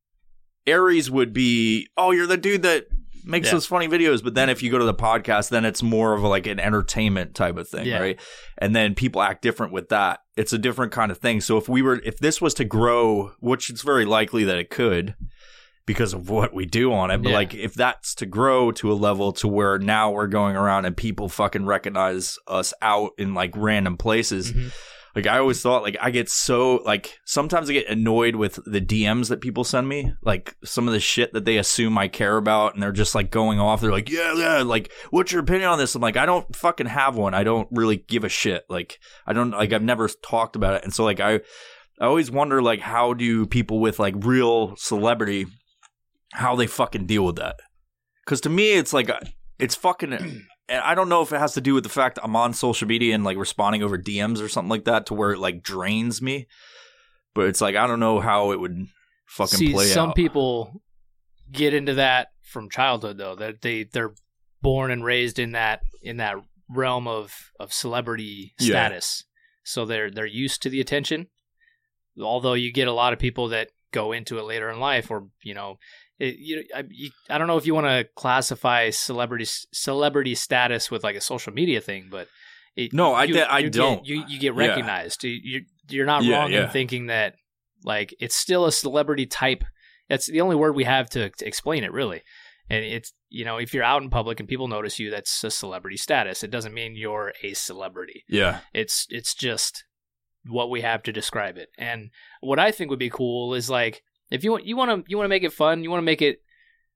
Ares 0.68 1.12
would 1.12 1.32
be 1.34 1.88
oh 1.98 2.12
you're 2.12 2.28
the 2.28 2.38
dude 2.38 2.64
that 2.64 2.88
makes 3.26 3.48
Yeah. 3.48 3.54
those 3.54 3.66
funny 3.66 3.88
videos 3.88 4.24
but 4.24 4.34
then 4.34 4.50
if 4.50 4.64
you 4.64 4.72
go 4.72 4.80
to 4.80 4.86
the 4.86 4.94
podcast 4.94 5.50
then 5.50 5.64
it's 5.64 5.84
more 5.84 6.14
of 6.14 6.24
like 6.24 6.48
an 6.48 6.60
entertainment 6.60 7.36
type 7.36 7.56
of 7.58 7.70
thing 7.70 7.86
Yeah. 7.86 8.00
right 8.00 8.20
and 8.58 8.76
then 8.76 8.96
people 8.96 9.22
act 9.22 9.42
different 9.42 9.72
with 9.72 9.90
that 9.90 10.22
it's 10.36 10.54
a 10.54 10.58
different 10.58 10.92
kind 10.92 11.12
of 11.12 11.20
thing 11.20 11.40
so 11.40 11.58
if 11.58 11.70
we 11.70 11.82
were 11.82 12.02
if 12.04 12.18
this 12.18 12.42
was 12.42 12.54
to 12.56 12.66
grow 12.66 13.32
which 13.40 13.70
it's 13.70 13.82
very 13.84 14.06
likely 14.06 14.44
that 14.46 14.58
it 14.58 14.70
could 14.70 15.16
because 15.86 16.14
of 16.14 16.30
what 16.30 16.54
we 16.54 16.66
do 16.66 16.94
on 16.94 17.12
it 17.12 17.18
but 17.22 17.30
Yeah. 17.30 17.36
like 17.36 17.54
if 17.54 17.74
that's 17.74 18.16
to 18.16 18.26
grow 18.26 18.72
to 18.74 18.92
a 18.92 18.94
level 18.94 19.32
to 19.34 19.48
where 19.48 19.78
now 19.80 20.12
we're 20.12 20.28
going 20.28 20.56
around 20.56 20.86
and 20.86 20.96
people 20.96 21.30
fucking 21.30 21.66
recognize 21.66 22.38
us 22.48 22.74
out 22.82 23.12
in 23.18 23.34
like 23.34 23.52
random 23.56 23.98
places 23.98 24.52
Mhm. 24.54 24.72
like 25.16 25.28
I 25.28 25.38
always 25.38 25.62
thought 25.62 25.84
like 25.84 25.98
I 26.02 26.10
get 26.10 26.30
so 26.30 26.78
like 26.86 27.20
sometimes 27.26 27.70
I 27.70 27.74
get 27.74 27.88
annoyed 27.90 28.36
with 28.36 28.60
the 28.66 28.82
DMs 28.82 29.28
that 29.30 29.42
people 29.42 29.64
send 29.64 29.88
me, 29.88 30.12
like 30.24 30.56
some 30.64 30.88
of 30.88 30.94
the 30.94 31.00
shit 31.00 31.34
that 31.34 31.46
they 31.46 31.58
assume 31.58 31.98
I 32.00 32.08
care 32.08 32.36
about 32.38 32.74
and 32.74 32.82
they're 32.82 32.92
just 32.92 33.14
like 33.14 33.30
going 33.30 33.60
off. 33.60 33.80
They're 33.82 33.92
like, 33.92 34.10
"Yeah, 34.10 34.34
yeah, 34.36 34.64
like 34.64 34.92
what's 35.12 35.32
your 35.32 35.42
opinion 35.44 35.70
on 35.70 35.78
this?" 35.78 35.94
I'm 35.94 36.02
like, 36.02 36.18
"I 36.18 36.26
don't 36.26 36.56
fucking 36.56 36.88
have 36.88 37.16
one. 37.16 37.36
I 37.36 37.44
don't 37.44 37.68
really 37.72 37.98
give 37.98 38.24
a 38.24 38.30
shit." 38.30 38.64
Like 38.70 38.98
I 39.28 39.34
don't 39.34 39.52
like 39.52 39.72
I've 39.72 39.84
never 39.84 40.08
talked 40.08 40.56
about 40.56 40.74
it. 40.76 40.84
And 40.84 40.92
so 40.92 41.04
like 41.04 41.20
I 41.20 41.42
I 42.02 42.06
always 42.06 42.32
wonder 42.32 42.60
like 42.64 42.80
how 42.80 43.14
do 43.14 43.46
people 43.46 43.80
with 43.80 44.00
like 44.00 44.16
real 44.18 44.76
celebrity 44.78 45.46
how 46.34 46.56
they 46.56 46.68
fucking 46.68 47.06
deal 47.06 47.26
with 47.26 47.36
that? 47.38 47.58
Cuz 48.26 48.42
to 48.42 48.50
me 48.50 48.74
it's 48.74 48.94
like 48.94 49.10
uh, 49.10 49.20
it's 49.60 49.76
fucking 49.76 50.14
uh, 50.14 50.18
and 50.70 50.82
I 50.84 50.96
don't 50.96 51.10
know 51.10 51.22
if 51.22 51.32
it 51.34 51.40
has 51.40 51.54
to 51.54 51.62
do 51.62 51.74
with 51.74 51.84
the 51.84 51.90
fact 51.90 52.20
I'm 52.24 52.36
on 52.36 52.54
social 52.54 52.88
media 52.88 53.14
and 53.16 53.24
like 53.24 53.38
responding 53.38 53.84
over 53.84 53.98
DMs 53.98 54.42
or 54.42 54.48
something 54.50 54.70
like 54.70 54.86
that 54.86 55.06
to 55.08 55.14
where 55.14 55.32
it 55.32 55.40
like 55.40 55.62
drains 55.64 56.22
me. 56.22 56.48
But 57.36 57.48
it's 57.48 57.62
like 57.62 57.76
I 57.76 57.88
don't 57.88 58.00
know 58.00 58.20
how 58.20 58.52
it 58.52 58.60
would 58.60 58.88
fucking 59.28 59.58
See, 59.60 59.72
play 59.74 59.86
some 59.88 60.10
out. 60.10 60.16
people 60.16 60.82
get 61.52 61.74
into 61.74 61.96
that 61.96 62.30
from 62.44 62.70
childhood, 62.70 63.18
though. 63.18 63.36
That 63.36 63.62
they 63.62 63.84
they're 63.84 64.14
born 64.62 64.92
and 64.92 65.04
raised 65.04 65.40
in 65.40 65.52
that 65.54 65.82
in 66.02 66.18
that 66.18 66.36
realm 66.70 67.08
of 67.08 67.52
of 67.60 67.74
celebrity 67.74 68.54
Yeah. 68.60 68.68
status, 68.88 69.26
so 69.64 69.86
they're 69.86 70.12
they're 70.12 70.26
used 70.26 70.62
to 70.64 70.70
the 70.70 70.80
attention. 70.80 71.28
Although 72.22 72.54
you 72.54 72.72
get 72.72 72.88
a 72.88 72.94
lot 72.94 73.14
of 73.14 73.20
people 73.20 73.48
that 73.50 73.70
go 73.92 74.12
into 74.12 74.38
it 74.38 74.44
later 74.44 74.70
in 74.70 74.80
life, 74.80 75.10
or 75.10 75.28
you 75.44 75.54
know, 75.56 75.78
it, 76.20 76.36
you, 76.38 76.64
I, 76.76 76.84
you, 76.90 77.10
I 77.30 77.38
don't 77.38 77.48
know 77.48 77.58
if 77.58 77.66
you 77.66 77.74
want 77.74 77.88
to 77.88 78.08
classify 78.16 78.90
celebrity 78.92 79.46
celebrity 79.74 80.36
status 80.36 80.90
with 80.92 81.04
like 81.04 81.16
a 81.16 81.22
social 81.22 81.54
media 81.54 81.82
thing, 81.82 82.08
but 82.12 82.28
it, 82.76 82.94
No, 82.94 83.14
I 83.14 83.24
you- 83.26 83.34
di- 83.36 83.42
I 83.42 83.60
you 83.60 83.70
don't. 83.70 84.06
you 84.08 84.24
you 84.28 84.40
get 84.40 84.56
Yeah. 84.56 84.68
recognized. 84.68 85.24
You 85.24 85.40
you're, 85.44 85.62
you're 85.90 86.06
not 86.06 86.24
Yeah, 86.24 86.38
wrong 86.38 86.52
yeah. 86.52 86.64
in 86.66 86.70
thinking 86.70 87.08
that 87.08 87.36
like 87.84 88.14
it's 88.20 88.36
still 88.36 88.66
a 88.66 88.72
celebrity 88.72 89.26
type. 89.26 89.64
That's 90.10 90.28
the 90.28 90.42
only 90.42 90.56
word 90.56 90.76
we 90.76 90.84
have 90.84 91.10
to, 91.12 91.30
to 91.30 91.48
explain 91.48 91.84
it, 91.84 91.92
really. 91.92 92.22
And 92.70 92.84
it's 92.86 93.14
you 93.30 93.44
know 93.46 93.58
if 93.58 93.74
you're 93.74 93.84
out 93.84 94.02
in 94.04 94.10
public 94.10 94.40
and 94.40 94.48
people 94.50 94.68
notice 94.68 95.00
you, 95.00 95.10
that's 95.12 95.44
a 95.44 95.52
celebrity 95.52 95.98
status. 95.98 96.44
It 96.44 96.52
doesn't 96.52 96.74
mean 96.74 96.96
you're 96.96 97.34
a 97.44 97.54
celebrity. 97.54 98.24
yeah. 98.30 98.60
It's 98.74 99.06
it's 99.10 99.34
just 99.36 99.84
what 100.46 100.70
we 100.70 100.82
have 100.82 101.04
to 101.04 101.12
describe 101.12 101.58
it. 101.58 101.70
And 101.78 102.10
what 102.42 102.60
I 102.60 102.72
think 102.72 102.90
would 102.90 103.00
be 103.00 103.10
cool 103.10 103.54
is 103.54 103.70
like 103.70 104.04
if 104.34 104.44
you 104.44 104.52
want 104.52 104.66
you 104.66 104.76
want 104.76 105.06
to 105.06 105.10
you 105.10 105.18
want 105.18 105.26
to 105.26 105.30
make 105.30 105.44
it 105.44 105.54
fun, 105.54 105.84
you 105.84 105.90
want 105.90 106.02
to 106.02 106.06
make 106.06 106.22
it 106.22 106.42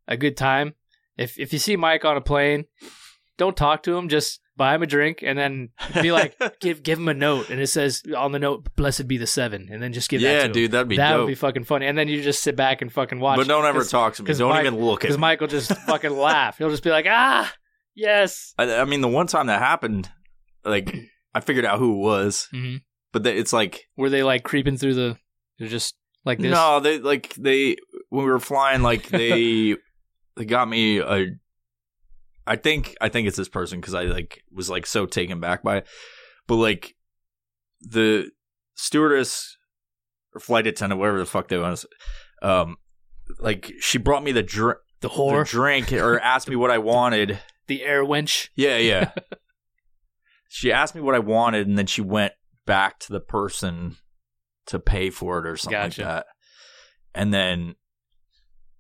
a 0.08 0.18
good 0.18 0.36
time. 0.38 0.74
If 1.18 1.40
if 1.40 1.54
you 1.54 1.60
see 1.60 1.76
Mike 1.76 2.04
on 2.06 2.18
a 2.18 2.22
plane, 2.22 2.66
don't 3.38 3.56
talk 3.56 3.84
to 3.84 3.96
him. 3.98 4.10
Just 4.10 4.40
buy 4.56 4.74
him 4.74 4.82
a 4.82 4.88
drink, 4.88 5.20
and 5.24 5.38
then 5.38 5.70
be 6.02 6.12
like, 6.12 6.36
give 6.62 6.82
give 6.84 6.98
him 7.00 7.08
a 7.08 7.14
note, 7.14 7.50
and 7.50 7.60
it 7.60 7.68
says 7.68 8.04
on 8.16 8.32
the 8.32 8.40
note, 8.40 8.68
"Blessed 8.76 9.08
be 9.08 9.18
the 9.18 9.28
seven, 9.28 9.70
and 9.72 9.82
then 9.82 9.94
just 9.94 10.10
give 10.10 10.22
that 10.22 10.28
yeah, 10.34 10.44
him. 10.46 10.52
dude, 10.52 10.72
that'd 10.72 10.88
be 10.88 10.98
that 10.98 11.12
dope. 11.12 11.20
would 11.22 11.28
be 11.28 11.36
fucking 11.36 11.64
funny. 11.64 11.86
And 11.88 11.98
then 11.98 12.08
you 12.08 12.22
just 12.24 12.42
sit 12.44 12.56
back 12.56 12.82
and 12.82 12.92
fucking 12.92 13.20
watch. 13.20 13.38
but 13.38 13.48
don't 13.48 13.66
ever 13.66 13.84
talk 13.84 14.16
to 14.16 14.24
me. 14.24 14.34
Don't 14.34 14.50
Mike- 14.50 14.66
even 14.66 14.80
look 14.80 15.02
at 15.04 15.08
Because. 15.08 15.18
Mike 15.18 15.42
will 15.42 15.48
just 15.48 15.72
fucking 15.86 16.12
laugh. 16.12 16.58
He'll 16.58 16.70
just 16.72 16.84
be 16.84 16.90
like, 16.90 17.06
ah, 17.08 17.52
yes. 17.96 18.54
I, 18.58 18.76
I 18.82 18.86
mean, 18.86 19.02
the 19.02 19.08
one 19.08 19.28
time 19.28 19.48
that 19.48 19.60
happened, 19.62 20.10
like 20.66 20.96
I 21.34 21.40
figured 21.40 21.66
out 21.66 21.80
who 21.80 21.94
it 21.94 21.98
was, 21.98 22.48
Mhm. 22.54 22.82
but 23.12 23.24
the, 23.24 23.36
it's 23.38 23.54
like 23.54 23.86
Were 23.96 24.10
they 24.10 24.24
like 24.24 24.44
creeping 24.44 24.78
through 24.78 24.94
the? 24.96 25.18
They're 25.60 25.68
just 25.68 25.96
like 26.28 26.38
this. 26.40 26.52
no, 26.52 26.80
they 26.80 27.00
like 27.00 27.34
they 27.36 27.78
when 28.10 28.26
we 28.26 28.32
were 28.32 28.40
flying, 28.40 28.82
like 28.82 29.08
they 29.10 29.76
they 30.36 30.46
got 30.46 30.68
me 30.70 31.00
a. 31.00 31.28
I 32.46 32.56
think 32.56 32.96
I 33.02 33.10
think 33.10 33.28
it's 33.28 33.36
this 33.38 33.50
person 33.50 33.82
because 33.82 33.94
I 33.94 34.04
like 34.04 34.44
was 34.52 34.70
like 34.70 34.86
so 34.86 35.06
taken 35.06 35.40
back 35.40 35.64
by 35.64 35.78
it, 35.78 35.88
but 36.48 36.56
like 36.56 36.96
the 37.82 38.30
stewardess 38.76 39.58
or 40.34 40.40
flight 40.40 40.68
attendant, 40.68 41.00
whatever 41.00 41.20
the 41.20 41.26
fuck 41.26 41.48
they 41.50 41.58
was, 41.58 41.86
um, 42.42 42.78
like 43.40 43.74
she 43.82 43.98
brought 43.98 44.24
me 44.24 44.32
the 44.32 44.44
drink. 44.44 44.78
the 45.02 45.10
The 45.10 45.14
whore, 45.16 45.46
drink 45.46 45.92
or 45.92 46.20
asked 46.20 46.48
me 46.48 46.56
what 46.56 46.72
I 46.72 46.78
wanted. 46.78 47.40
the 47.68 47.84
air 47.84 48.04
wench. 48.06 48.48
Yeah, 48.56 48.78
yeah. 48.78 49.12
she 50.48 50.72
asked 50.72 50.96
me 50.96 51.02
what 51.02 51.16
I 51.16 51.20
wanted, 51.20 51.68
and 51.68 51.78
then 51.78 51.88
she 51.88 52.02
went 52.02 52.34
back 52.66 53.00
to 53.00 53.12
the 53.12 53.20
person 53.20 53.98
to 54.68 54.80
pay 54.80 55.10
for 55.10 55.40
it 55.40 55.48
or 55.48 55.58
something 55.58 55.80
Gotcha. 55.80 56.02
like 56.02 56.10
that. 56.12 56.26
And 57.16 57.34
then 57.34 57.76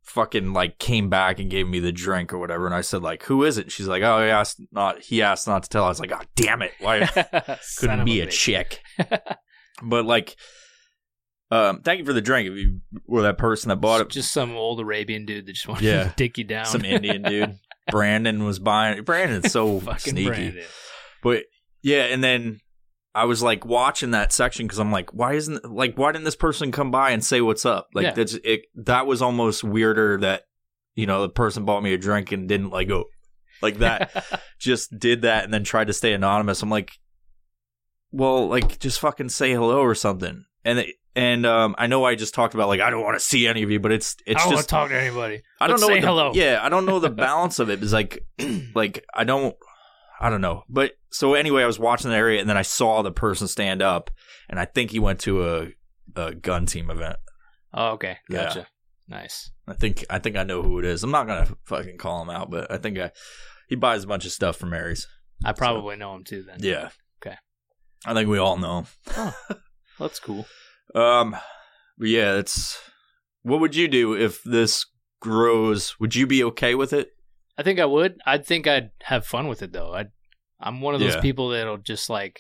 fucking 0.04 0.54
like 0.54 0.80
came 0.80 1.10
back 1.10 1.38
and 1.40 1.50
gave 1.50 1.68
me 1.68 1.80
the 1.80 1.92
drink 1.92 2.32
or 2.32 2.38
whatever. 2.38 2.66
And 2.66 2.76
I 2.76 2.82
said 2.82 3.02
like, 3.02 3.24
"Who 3.24 3.44
is 3.44 3.58
it?" 3.58 3.72
She's 3.72 3.88
like, 3.88 4.04
"Oh, 4.04 4.24
he 4.24 4.30
asked 4.30 4.62
not. 4.72 5.02
He 5.02 5.22
asked 5.22 5.48
not 5.48 5.64
to 5.64 5.70
tell." 5.70 5.84
I 5.86 5.90
was 5.90 6.00
like, 6.00 6.12
"Oh, 6.14 6.22
damn 6.36 6.62
it! 6.62 6.72
Why 6.80 7.00
couldn't 7.78 8.06
be 8.06 8.22
a 8.22 8.28
bitch. 8.28 8.32
chick?" 8.32 8.82
but 9.84 10.06
like, 10.06 10.36
um, 11.52 11.82
thank 11.82 12.00
you 12.00 12.06
for 12.06 12.14
the 12.14 12.22
drink. 12.22 12.50
If 12.50 12.56
you 12.58 12.82
were 13.06 13.24
that 13.24 13.38
person 13.38 13.70
that 13.70 13.78
bought 13.78 14.02
it, 14.02 14.10
Just 14.10 14.32
some 14.32 14.56
old 14.56 14.80
Arabian 14.80 15.26
dude 15.26 15.46
that 15.46 15.54
just 15.54 15.68
wanted 15.68 15.84
Yeah. 15.84 16.04
to 16.06 16.14
dick 16.16 16.38
you 16.38 16.44
down. 16.44 16.66
some 16.66 16.86
Indian 16.86 17.22
dude. 17.24 17.58
Brandon 17.90 18.44
was 18.44 18.60
buying. 18.60 19.04
Brandon's 19.04 19.52
so 19.52 19.80
fucking 19.80 20.12
sneaky. 20.12 20.28
Brandon. 20.28 20.64
But 21.24 21.44
yeah, 21.82 22.04
and 22.04 22.24
then 22.24 22.60
I 23.18 23.26
was 23.26 23.42
like 23.42 23.66
watching 23.66 24.12
that 24.12 24.32
section 24.32 24.68
because 24.68 24.78
I'm 24.78 24.92
like, 24.92 25.12
why 25.12 25.34
isn't 25.34 25.66
like 25.72 25.96
why 25.96 26.12
didn't 26.12 26.26
this 26.26 26.36
person 26.36 26.72
come 26.72 26.92
by 26.92 27.10
and 27.12 27.24
say 27.26 27.42
what's 27.42 27.66
up? 27.66 27.88
Like 27.94 28.04
Yeah. 28.04 28.12
that's 28.14 28.34
it. 28.36 28.66
That 28.76 29.08
was 29.08 29.22
almost 29.24 29.64
weirder 29.64 30.20
that 30.20 30.44
you 30.94 31.08
know 31.08 31.24
the 31.24 31.30
person 31.30 31.66
bought 31.66 31.82
me 31.82 31.94
a 31.94 31.98
drink 31.98 32.32
and 32.32 32.48
didn't 32.48 32.70
like 32.70 32.88
go 32.88 33.06
like 33.62 33.80
that. 33.80 34.24
just 34.60 34.98
did 35.00 35.24
that 35.24 35.44
and 35.46 35.54
then 35.54 35.64
tried 35.64 35.88
to 35.88 35.94
stay 35.94 36.14
anonymous. 36.14 36.62
I'm 36.62 36.70
like, 36.70 36.92
well, 38.12 38.48
like 38.48 38.80
just 38.80 39.00
fucking 39.00 39.30
say 39.30 39.52
hello 39.52 39.80
or 39.80 39.96
something. 39.96 40.46
And 40.64 40.80
it, 40.80 40.96
and 41.16 41.48
um, 41.48 41.74
I 41.80 41.88
know 41.88 42.06
I 42.06 42.14
just 42.14 42.36
talked 42.36 42.54
about 42.54 42.68
like 42.68 42.82
I 42.82 42.92
don't 42.92 43.02
want 43.04 43.16
to 43.16 43.26
see 43.26 43.48
any 43.48 43.64
of 43.64 43.72
you, 43.72 43.80
but 43.80 43.92
it's 43.92 44.16
it's 44.28 44.40
I 44.40 44.44
don't 44.44 44.48
want 44.50 44.58
just 44.60 44.70
to 44.70 44.76
talk 44.76 44.90
to 44.90 45.02
anybody. 45.02 45.42
I 45.60 45.66
don't 45.66 45.76
Let's 45.76 45.82
know 45.82 45.88
say 45.88 46.02
the, 46.02 46.08
hello. 46.08 46.32
Yeah, 46.36 46.60
I 46.62 46.70
don't 46.70 46.86
know 46.86 47.00
the 47.00 47.10
balance 47.28 47.58
of 47.58 47.72
it. 47.72 47.82
It's 47.82 47.94
like, 47.94 48.24
like 48.76 49.04
I 49.16 49.24
don't, 49.24 49.56
I 50.20 50.30
don't 50.30 50.42
know. 50.42 50.64
But 50.68 50.94
so 51.12 51.34
anyway, 51.36 51.64
I 51.64 51.68
was 51.68 51.80
watching 51.80 52.10
the 52.10 52.16
area 52.18 52.40
and 52.42 52.50
then 52.50 52.58
I 52.58 52.62
saw 52.64 53.02
the 53.02 53.12
person 53.12 53.48
stand 53.48 53.82
up, 53.82 54.10
and 54.50 54.60
I 54.60 54.66
think 54.66 54.92
he 54.92 55.00
went 55.00 55.20
to 55.22 55.48
a 55.48 55.68
a 56.16 56.34
gun 56.34 56.66
team 56.66 56.90
event. 56.90 57.18
Oh, 57.74 57.90
okay, 57.92 58.18
Yeah. 58.30 58.44
gotcha. 58.46 58.68
Nice. 59.08 59.52
I 59.68 59.74
think 59.74 60.04
I 60.10 60.20
think 60.20 60.36
I 60.38 60.44
know 60.44 60.62
who 60.64 60.80
it 60.80 60.86
is. 60.86 61.04
I'm 61.04 61.12
not 61.12 61.28
gonna 61.28 61.48
fucking 61.66 61.98
call 61.98 62.22
him 62.22 62.30
out, 62.30 62.50
but 62.50 62.72
I 62.72 62.78
think 62.78 62.98
I 62.98 63.12
he 63.70 63.76
buys 63.76 64.04
a 64.04 64.08
bunch 64.08 64.26
of 64.26 64.32
stuff 64.32 64.58
from 64.58 64.72
Mary's. 64.72 65.08
I 65.46 65.52
probably 65.54 65.96
know 65.98 66.16
him 66.16 66.24
too. 66.24 66.44
Then. 66.44 66.58
Yeah. 66.62 66.90
Okay. 67.22 67.36
I 68.06 68.14
think 68.14 68.30
we 68.30 68.38
all 68.40 68.58
know. 68.58 68.86
that's 70.00 70.20
cool. 70.20 70.48
Um, 70.96 71.36
but 71.98 72.08
yeah, 72.08 72.36
it's. 72.38 72.80
What 73.44 73.60
would 73.62 73.76
you 73.76 73.88
do 73.88 74.14
if 74.14 74.44
this 74.44 74.86
grows? 75.22 76.00
Would 76.00 76.16
you 76.16 76.28
be 76.28 76.44
okay 76.46 76.76
with 76.76 76.92
it? 76.94 77.12
I 77.58 77.64
think 77.64 77.80
I 77.80 77.86
would. 77.86 78.20
I'd 78.26 78.46
think 78.46 78.68
I'd 78.68 78.92
have 79.04 79.26
fun 79.26 79.48
with 79.48 79.62
it 79.64 79.72
though. 79.74 79.94
I, 79.94 80.06
I'm 80.60 80.82
one 80.82 80.94
of 80.94 81.00
those 81.00 81.16
Yeah. 81.16 81.22
people 81.22 81.50
that'll 81.50 81.78
just 81.78 82.10
like, 82.10 82.40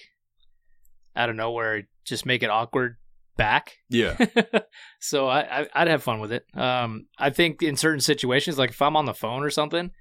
out 1.16 1.30
of 1.30 1.36
nowhere, 1.36 1.84
just 2.06 2.26
make 2.26 2.44
it 2.44 2.50
awkward 2.50 2.98
back. 3.36 3.74
Yeah. 3.90 4.18
so 5.00 5.28
I, 5.28 5.62
I 5.62 5.68
I'd 5.74 5.88
have 5.88 6.04
fun 6.04 6.20
with 6.20 6.32
it. 6.32 6.46
Um, 6.54 7.08
I 7.18 7.30
think 7.32 7.62
in 7.64 7.76
certain 7.76 8.00
situations, 8.00 8.58
like 8.58 8.72
if 8.72 8.82
I'm 8.82 8.96
on 8.96 9.06
the 9.06 9.14
phone 9.14 9.44
or 9.44 9.50
something, 9.50 9.92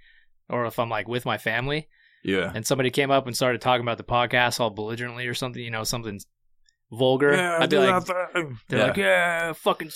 or 0.49 0.67
if 0.67 0.79
I'm 0.79 0.89
like 0.91 1.09
with 1.09 1.25
my 1.25 1.39
family, 1.39 1.89
Yeah. 2.25 2.53
and 2.55 2.67
somebody 2.67 2.91
came 2.91 3.11
up 3.11 3.27
and 3.27 3.35
started 3.37 3.61
talking 3.61 3.83
about 3.83 3.99
the 3.99 4.05
podcast 4.05 4.61
all 4.61 4.71
belligerently 4.71 5.27
or 5.27 5.35
something, 5.35 5.63
you 5.63 5.71
know, 5.71 5.85
something 5.85 6.21
vulgar, 6.93 7.33
Yeah, 7.35 7.59
I'd 7.61 7.71
be 7.71 7.79
like, 7.79 8.05
they're 8.05 8.53
yeah. 8.71 8.85
like, 8.87 8.97
yeah, 8.97 9.53
fucking 9.55 9.91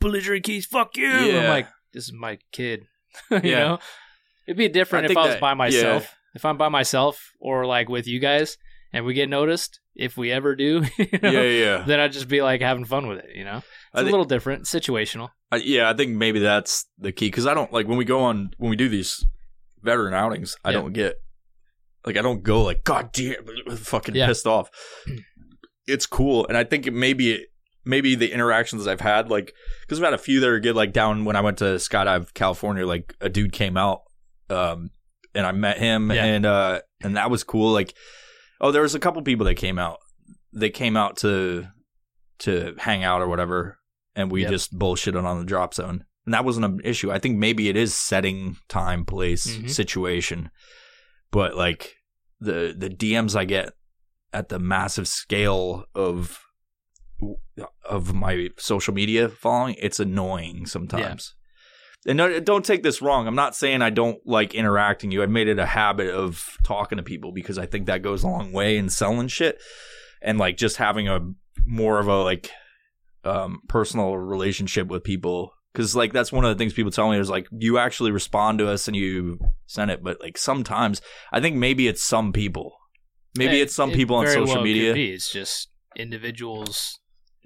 belligerent 0.00 0.44
keys, 0.44 0.66
fuck 0.66 0.96
you. 0.96 1.06
Yeah. 1.08 1.40
I'm 1.42 1.48
like, 1.50 1.68
this 1.92 2.04
is 2.04 2.12
my 2.12 2.38
kid. 2.52 2.86
you 3.30 3.40
Yeah. 3.44 3.58
know, 3.58 3.78
it'd 4.46 4.56
be 4.58 4.68
different 4.68 5.06
I 5.08 5.10
if 5.10 5.16
I 5.16 5.20
was 5.22 5.30
that- 5.34 5.40
by 5.40 5.50
yeah. 5.50 5.54
myself. 5.54 6.14
If 6.34 6.44
I'm 6.46 6.56
by 6.56 6.68
myself 6.70 7.32
or 7.40 7.66
like 7.66 7.90
with 7.90 8.06
you 8.06 8.18
guys 8.18 8.56
and 8.92 9.04
we 9.04 9.12
get 9.12 9.28
noticed, 9.28 9.80
if 9.94 10.16
we 10.16 10.32
ever 10.32 10.56
do, 10.56 10.82
you 10.98 11.18
know, 11.22 11.30
yeah, 11.30 11.42
yeah. 11.42 11.84
then 11.86 12.00
I'd 12.00 12.12
just 12.12 12.26
be 12.28 12.40
like 12.40 12.62
having 12.62 12.86
fun 12.86 13.06
with 13.06 13.18
it. 13.18 13.30
You 13.34 13.44
know, 13.44 13.58
it's 13.58 13.66
I 13.94 14.00
a 14.00 14.04
thi- 14.04 14.10
little 14.10 14.24
different, 14.24 14.64
situational. 14.64 15.28
I, 15.50 15.56
yeah, 15.56 15.90
I 15.90 15.92
think 15.94 16.16
maybe 16.16 16.38
that's 16.38 16.86
the 16.98 17.12
key 17.12 17.26
because 17.26 17.46
I 17.46 17.52
don't 17.52 17.70
like 17.70 17.86
when 17.86 17.98
we 17.98 18.06
go 18.06 18.20
on 18.20 18.52
when 18.56 18.70
we 18.70 18.76
do 18.76 18.88
these 18.88 19.22
veteran 19.82 20.14
outings. 20.14 20.56
I 20.64 20.70
Yeah. 20.70 20.78
don't 20.80 20.92
get 20.94 21.16
like 22.06 22.16
I 22.16 22.22
don't 22.22 22.42
go 22.42 22.62
like 22.62 22.82
God 22.82 23.10
damn, 23.12 23.34
fucking 23.76 24.14
Yeah. 24.14 24.26
pissed 24.26 24.46
off. 24.46 24.70
It's 25.86 26.06
cool, 26.06 26.46
and 26.46 26.56
I 26.56 26.64
think 26.64 26.86
it 26.86 26.92
maybe 26.94 27.46
maybe 27.84 28.14
the 28.14 28.32
interactions 28.32 28.86
I've 28.86 29.00
had 29.00 29.28
like 29.28 29.52
because 29.82 29.98
I've 29.98 30.04
had 30.06 30.14
a 30.14 30.18
few 30.18 30.40
that 30.40 30.48
are 30.48 30.60
good. 30.60 30.76
Like 30.76 30.92
down 30.94 31.24
when 31.26 31.36
I 31.36 31.40
went 31.42 31.58
to 31.58 31.74
skydive 31.74 32.32
California, 32.32 32.86
like 32.86 33.14
a 33.20 33.28
dude 33.28 33.52
came 33.52 33.76
out, 33.76 34.02
um, 34.50 34.90
and 35.34 35.46
I 35.46 35.52
met 35.52 35.78
him, 35.78 36.10
Yeah. 36.10 36.24
and 36.24 36.46
uh, 36.46 36.80
and 37.02 37.16
that 37.16 37.30
was 37.30 37.44
cool. 37.44 37.72
Like, 37.72 37.94
oh, 38.60 38.70
there 38.72 38.82
was 38.82 38.94
a 38.94 39.00
couple 39.00 39.22
people 39.22 39.46
that 39.46 39.54
came 39.56 39.78
out. 39.78 39.98
They 40.52 40.70
came 40.70 40.96
out 40.96 41.16
to 41.18 41.66
to 42.40 42.74
hang 42.78 43.04
out 43.04 43.22
or 43.22 43.28
whatever, 43.28 43.78
and 44.16 44.30
we 44.30 44.42
Yep. 44.42 44.50
just 44.50 44.78
bullshitted 44.78 45.22
on 45.24 45.38
the 45.38 45.44
drop 45.46 45.74
zone. 45.74 46.04
And 46.26 46.34
that 46.34 46.44
wasn't 46.44 46.66
an 46.66 46.80
issue. 46.84 47.10
I 47.10 47.18
think 47.18 47.38
maybe 47.38 47.68
it 47.68 47.76
is 47.76 47.94
setting, 47.94 48.56
time, 48.68 49.04
place, 49.04 49.46
Mhm. 49.46 49.70
situation. 49.70 50.50
But 51.30 51.56
like 51.56 51.96
the 52.40 52.74
the 52.76 52.88
DMs 52.90 53.34
I 53.36 53.44
get 53.44 53.72
at 54.32 54.48
the 54.48 54.58
massive 54.58 55.06
scale 55.08 55.84
of 55.94 56.38
of 57.88 58.12
my 58.14 58.48
social 58.58 58.92
media 58.94 59.28
following, 59.28 59.76
it's 59.78 60.00
annoying 60.00 60.66
sometimes. 60.66 61.34
And 62.06 62.16
no, 62.18 62.40
don't 62.40 62.64
take 62.64 62.82
this 62.82 63.00
wrong. 63.00 63.26
I'm 63.28 63.36
not 63.36 63.54
saying 63.54 63.80
I 63.80 63.90
don't 63.90 64.18
like 64.26 64.54
interacting 64.54 65.12
you. 65.12 65.22
I've 65.22 65.30
made 65.30 65.46
it 65.48 65.58
a 65.60 65.66
habit 65.66 66.10
of 66.12 66.58
talking 66.64 66.96
to 66.98 67.04
people 67.04 67.30
because 67.32 67.58
I 67.58 67.66
think 67.66 67.86
that 67.86 68.02
goes 68.02 68.24
a 68.24 68.28
long 68.28 68.52
way 68.52 68.76
in 68.76 68.88
selling 68.90 69.28
shit 69.28 69.60
and 70.20 70.36
like 70.38 70.56
just 70.56 70.78
having 70.78 71.06
a 71.08 71.20
more 71.64 72.00
of 72.00 72.08
a 72.08 72.22
like 72.22 72.50
um 73.24 73.60
personal 73.68 74.16
relationship 74.16 74.88
with 74.88 75.04
people 75.04 75.52
because 75.72 75.94
like 75.94 76.12
that's 76.12 76.32
one 76.32 76.44
of 76.44 76.50
the 76.52 76.58
things 76.60 76.72
people 76.72 76.90
tell 76.90 77.08
me 77.08 77.18
is 77.18 77.30
like 77.30 77.46
you 77.52 77.78
actually 77.78 78.10
respond 78.10 78.58
to 78.58 78.68
us 78.68 78.88
and 78.88 78.96
you 78.96 79.38
send 79.66 79.92
it 79.92 80.02
but 80.02 80.20
like 80.20 80.36
sometimes 80.36 81.00
i 81.32 81.40
think 81.40 81.54
maybe 81.54 81.86
it's 81.86 82.02
some 82.02 82.32
people 82.32 82.74
maybe 83.38 83.60
It- 83.60 83.62
it's 83.64 83.76
some 83.76 83.92
people 83.92 84.16
on 84.16 84.24
social 84.34 84.56
media. 84.64 84.94
It's 84.96 85.30
just 85.30 85.68
individuals 85.94 86.98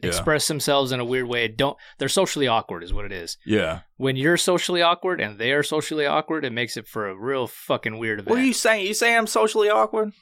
Yeah. 0.03 0.09
express 0.09 0.47
themselves 0.49 0.93
in 0.93 1.01
a 1.01 1.05
weird 1.05 1.27
way. 1.27 1.49
Don't 1.49 1.77
they're 1.99 2.09
socially 2.09 2.47
awkward, 2.47 2.83
is 2.85 2.93
what 2.93 3.05
it 3.07 3.13
is. 3.13 3.39
yeah 3.47 3.81
When 3.97 4.17
you're 4.17 4.37
socially 4.37 4.83
awkward 4.83 5.21
and 5.21 5.39
they 5.39 5.53
are 5.53 5.63
socially 5.63 6.05
awkward, 6.05 6.45
it 6.45 6.53
makes 6.53 6.77
it 6.77 6.87
for 6.87 7.09
a 7.09 7.17
real 7.17 7.47
fucking 7.47 7.99
weird 7.99 8.19
event. 8.21 8.31
what 8.31 8.39
are 8.39 8.45
you 8.45 8.53
saying 8.53 8.87
you 8.87 8.93
saying 8.95 9.17
i'm 9.17 9.27
socially 9.27 9.71
awkward 9.71 10.13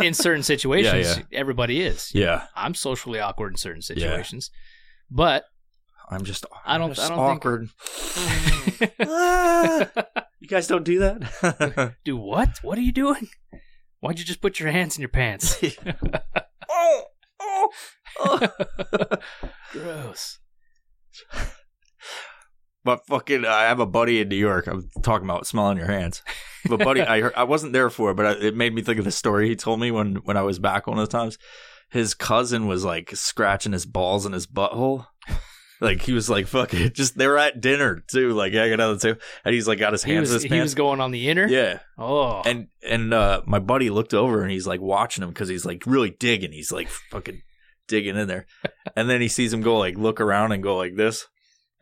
in 0.00 0.14
certain 0.14 0.42
situations, 0.54 1.18
Yeah, 1.18 1.22
everybody 1.38 1.82
is. 1.82 2.10
yeah 2.14 2.46
I'm 2.56 2.74
socially 2.74 3.20
awkward 3.20 3.52
in 3.52 3.56
certain 3.58 3.82
situations, 3.82 4.50
but 5.10 5.44
i'm 6.10 6.24
just 6.24 6.46
I 6.64 6.78
don't- 6.78 6.94
just 6.94 7.10
I 7.10 7.14
don't 7.14 7.18
awkward 7.18 7.68
Ah, 9.00 9.88
you 10.40 10.48
guys 10.48 10.66
don't 10.68 10.84
do 10.84 11.00
that 11.00 11.94
do 12.04 12.16
what? 12.16 12.58
What 12.62 12.78
are 12.78 12.82
you 12.82 12.92
doing? 12.92 13.28
Why'd 14.00 14.18
you 14.18 14.24
just 14.24 14.40
put 14.40 14.60
your 14.60 14.70
hands 14.70 14.96
in 14.96 15.02
your 15.02 15.08
pants? 15.10 15.58
Gross. 19.72 20.38
But 22.84 23.06
fucking, 23.06 23.44
I 23.44 23.64
have 23.64 23.80
a 23.80 23.86
buddy 23.86 24.20
in 24.20 24.28
New 24.28 24.36
York. 24.36 24.66
I'm 24.66 24.88
talking 25.02 25.26
about 25.26 25.46
smelling 25.46 25.76
your 25.76 25.88
hands. 25.88 26.22
But 26.68 26.78
buddy, 26.78 27.02
I 27.02 27.20
heard, 27.20 27.34
I 27.36 27.44
wasn't 27.44 27.72
there 27.72 27.90
for 27.90 28.10
it, 28.10 28.14
but 28.14 28.26
I, 28.26 28.30
it 28.46 28.56
made 28.56 28.74
me 28.74 28.82
think 28.82 28.98
of 28.98 29.04
the 29.04 29.10
story 29.10 29.48
he 29.48 29.56
told 29.56 29.80
me 29.80 29.90
when 29.90 30.16
when 30.24 30.36
I 30.36 30.42
was 30.42 30.58
back 30.58 30.86
one 30.86 30.98
of 30.98 31.08
the 31.08 31.12
times. 31.12 31.38
His 31.90 32.14
cousin 32.14 32.66
was 32.66 32.84
like 32.84 33.14
scratching 33.14 33.72
his 33.72 33.86
balls 33.86 34.26
in 34.26 34.32
his 34.32 34.46
butthole, 34.46 35.06
Like 35.80 36.02
he 36.02 36.12
was 36.12 36.28
like 36.28 36.46
fucking 36.48 36.90
just 36.94 37.16
they 37.16 37.26
were 37.28 37.38
at 37.38 37.60
dinner 37.60 38.02
too, 38.10 38.30
like 38.30 38.52
hanging 38.52 38.80
out 38.80 39.00
too, 39.00 39.16
and 39.44 39.54
he's 39.54 39.68
like 39.68 39.78
got 39.78 39.92
his 39.92 40.02
He 40.02 40.12
hands 40.12 40.30
in 40.30 40.34
was 40.34 40.42
his 40.42 40.52
he 40.52 40.60
was 40.60 40.74
going 40.74 41.00
on 41.00 41.10
the 41.12 41.28
inner. 41.28 41.46
yeah, 41.46 41.78
Oh, 41.96 42.42
and 42.44 42.66
and 42.82 43.14
uh 43.14 43.42
my 43.46 43.58
buddy 43.60 43.88
looked 43.90 44.12
over 44.14 44.42
and 44.42 44.50
he's 44.50 44.66
like 44.66 44.80
watching 44.80 45.22
him 45.22 45.28
because 45.30 45.48
he's 45.48 45.64
like 45.64 45.84
really 45.86 46.10
digging. 46.10 46.50
He's 46.52 46.72
like 46.72 46.88
fucking 46.88 47.42
digging 47.86 48.16
in 48.16 48.26
there, 48.28 48.46
and 48.96 49.08
then 49.08 49.20
he 49.20 49.28
sees 49.28 49.52
him 49.52 49.60
go 49.62 49.78
like 49.78 49.96
look 49.96 50.20
around 50.20 50.52
and 50.52 50.62
go 50.62 50.76
like 50.76 50.96
this. 50.96 51.26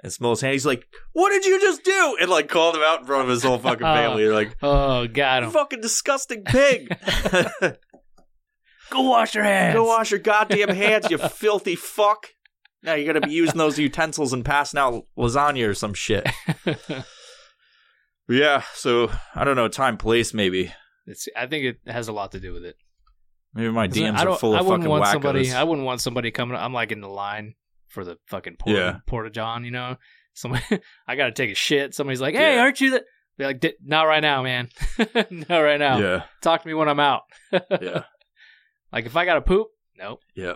And 0.02 0.12
smells 0.12 0.40
his 0.40 0.42
hand. 0.42 0.52
He's 0.52 0.66
like, 0.66 0.86
"What 1.14 1.30
did 1.30 1.46
you 1.46 1.58
just 1.58 1.82
do?" 1.82 2.18
And 2.20 2.28
like 2.28 2.50
called 2.50 2.76
him 2.76 2.82
out 2.82 3.00
in 3.00 3.06
front 3.06 3.22
of 3.22 3.28
his 3.30 3.42
whole 3.42 3.56
fucking 3.58 3.78
family. 3.80 4.24
They're 4.24 4.34
like, 4.34 4.54
oh, 4.62 5.06
god, 5.06 5.38
"You 5.40 5.46
him. 5.46 5.52
fucking 5.52 5.80
disgusting 5.80 6.44
pig! 6.44 6.94
Go 8.90 9.00
wash 9.00 9.34
your 9.34 9.42
hands. 9.44 9.74
Go 9.74 9.84
wash 9.84 10.10
your 10.10 10.20
goddamn 10.20 10.68
hands, 10.68 11.10
you 11.10 11.16
filthy 11.16 11.76
fuck! 11.76 12.28
Now 12.86 12.94
you're 12.94 13.12
gonna 13.12 13.26
be 13.26 13.32
using 13.34 13.58
those 13.58 13.78
utensils 13.88 14.32
and 14.32 14.44
passing 14.44 14.78
out 14.80 15.04
lasagna 15.18 15.68
or 15.68 15.74
some 15.74 15.92
shit." 15.92 16.26
Yeah, 18.28 18.62
so 18.74 19.10
I 19.36 19.44
don't 19.44 19.54
know, 19.54 19.68
time, 19.68 19.96
place, 19.98 20.34
maybe. 20.34 20.72
It's, 21.06 21.28
I 21.36 21.46
think 21.46 21.64
it 21.64 21.78
has 21.86 22.08
a 22.08 22.12
lot 22.12 22.32
to 22.32 22.40
do 22.40 22.52
with 22.52 22.64
it. 22.64 22.74
Maybe 23.54 23.70
my 23.70 23.86
DMs 23.86 24.16
I 24.16 24.26
are 24.26 24.36
full 24.36 24.56
I 24.56 24.58
of 24.60 24.66
wouldn't 24.66 24.82
fucking 24.82 24.90
want 24.90 25.04
wackos. 25.04 25.12
somebody. 25.12 25.52
I 25.52 25.62
wouldn't 25.62 25.86
want 25.86 26.00
somebody 26.00 26.30
coming. 26.32 26.56
I'm 26.56 26.72
like 26.72 26.90
in 26.90 27.00
the 27.00 27.08
line 27.08 27.54
for 27.86 28.04
the 28.04 28.18
fucking 28.26 28.56
porta, 28.58 28.76
Yeah. 28.78 28.96
porta 29.06 29.30
john. 29.30 29.64
You 29.64 29.70
know, 29.70 29.96
somebody. 30.34 30.64
I 31.06 31.14
got 31.14 31.26
to 31.26 31.32
take 31.32 31.52
a 31.52 31.54
shit. 31.54 31.94
Somebody's 31.94 32.20
like, 32.20 32.34
"Hey, 32.34 32.56
Yeah. 32.56 32.62
aren't 32.62 32.80
you 32.80 32.90
that?" 32.90 33.04
Be 33.38 33.44
like, 33.44 33.60
"D- 33.60 33.74
"Not 33.80 34.02
right 34.04 34.20
now, 34.20 34.42
man. 34.42 34.70
not 34.98 35.60
right 35.60 35.78
now. 35.78 35.98
Yeah, 35.98 36.22
Talk 36.42 36.62
to 36.62 36.68
me 36.68 36.74
when 36.74 36.88
I'm 36.88 36.98
out." 37.00 37.22
yeah, 37.52 38.02
Like 38.92 39.06
if 39.06 39.16
I 39.16 39.24
got 39.24 39.34
to 39.34 39.40
poop, 39.42 39.68
nope. 39.96 40.20
yeah. 40.34 40.54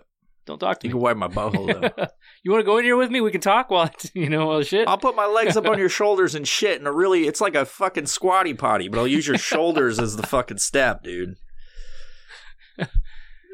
Don't 0.50 0.58
talk 0.58 0.80
to 0.80 0.88
You 0.88 0.94
me. 0.94 0.98
can 0.98 1.00
wipe 1.02 1.16
my 1.16 1.28
butthole 1.28 1.94
though. 1.96 2.06
you 2.42 2.50
want 2.50 2.60
to 2.62 2.66
go 2.66 2.76
in 2.78 2.84
here 2.84 2.96
with 2.96 3.08
me? 3.10 3.20
We 3.20 3.30
can 3.30 3.40
talk 3.40 3.70
while 3.70 3.88
you 4.14 4.28
know 4.28 4.46
while 4.46 4.62
shit. 4.62 4.88
I'll 4.88 4.98
put 4.98 5.14
my 5.14 5.26
legs 5.26 5.56
up 5.56 5.66
on 5.66 5.78
your 5.78 5.88
shoulders 6.00 6.34
and 6.34 6.46
shit, 6.46 6.78
and 6.78 6.88
a 6.88 6.92
really, 6.92 7.28
it's 7.28 7.40
like 7.40 7.54
a 7.54 7.64
fucking 7.64 8.06
squatty 8.06 8.52
potty, 8.54 8.88
but 8.88 8.98
I'll 8.98 9.06
use 9.06 9.28
your 9.28 9.38
shoulders 9.38 9.98
as 10.00 10.16
the 10.16 10.26
fucking 10.26 10.58
step, 10.58 11.04
dude. 11.04 11.36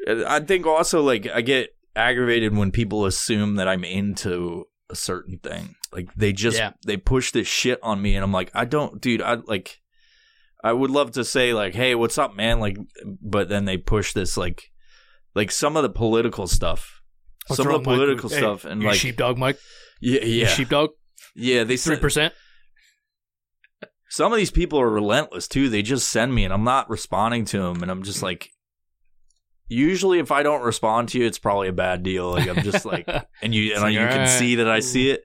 I 0.09 0.39
think 0.39 0.65
also 0.65 1.01
like 1.01 1.27
I 1.27 1.41
get 1.41 1.75
aggravated 1.95 2.55
when 2.55 2.71
people 2.71 3.05
assume 3.05 3.55
that 3.55 3.67
I'm 3.67 3.83
into 3.83 4.65
a 4.89 4.95
certain 4.95 5.37
thing. 5.39 5.75
Like 5.91 6.13
they 6.15 6.33
just 6.33 6.57
Yeah. 6.57 6.71
they 6.85 6.97
push 6.97 7.31
this 7.31 7.47
shit 7.47 7.79
on 7.83 8.01
me, 8.01 8.15
and 8.15 8.23
I'm 8.23 8.31
like, 8.31 8.49
I 8.53 8.65
don't, 8.65 9.01
dude. 9.01 9.21
I 9.21 9.35
like, 9.45 9.79
I 10.63 10.71
would 10.73 10.91
love 10.91 11.11
to 11.11 11.23
say 11.25 11.53
like, 11.53 11.73
hey, 11.75 11.93
what's 11.95 12.17
up, 12.17 12.35
man? 12.35 12.59
Like, 12.59 12.77
but 13.21 13.49
then 13.49 13.65
they 13.65 13.77
push 13.77 14.13
this 14.13 14.37
like, 14.37 14.71
like 15.37 15.51
some 15.51 15.77
of 15.77 15.83
the 15.83 15.89
political 15.89 16.47
stuff. 16.47 17.01
What's 17.47 17.57
some 17.57 17.67
wrong, 17.67 17.77
of 17.77 17.83
the 17.85 17.89
Mike? 17.91 17.97
political 17.97 18.29
Hey, 18.29 18.37
stuff 18.39 18.65
and 18.65 18.81
you 18.81 18.89
like 18.89 18.97
sheepdog, 18.99 19.37
Mike. 19.37 19.57
yeah 20.01 20.21
You 20.25 20.41
yeah 20.41 20.47
sheepdog. 20.47 20.89
yeah 21.35 21.63
they 21.63 21.77
Three 21.77 21.95
percent. 21.97 22.33
some 24.09 24.31
of 24.33 24.37
these 24.37 24.51
people 24.51 24.79
are 24.79 24.89
relentless 24.89 25.47
too. 25.47 25.69
They 25.69 25.81
just 25.81 26.09
send 26.09 26.33
me 26.33 26.43
and 26.45 26.53
I'm 26.53 26.63
not 26.63 26.89
responding 26.89 27.45
to 27.45 27.59
them 27.59 27.81
and 27.81 27.91
I'm 27.91 28.03
just 28.03 28.21
like 28.23 28.49
usually 29.69 30.19
if 30.19 30.31
I 30.31 30.43
don't 30.43 30.61
respond 30.61 31.09
to 31.09 31.19
you 31.19 31.25
it's 31.25 31.39
probably 31.39 31.67
a 31.67 31.73
bad 31.73 32.03
deal. 32.03 32.31
Like 32.31 32.47
I'm 32.47 32.63
just 32.63 32.85
like 32.85 33.07
and 33.41 33.53
you 33.53 33.73
and 33.73 33.81
like, 33.83 33.93
you 33.93 33.99
can 33.99 34.11
alright. 34.11 34.29
see 34.29 34.55
that 34.55 34.67
I 34.69 34.79
see 34.79 35.09
it. 35.11 35.21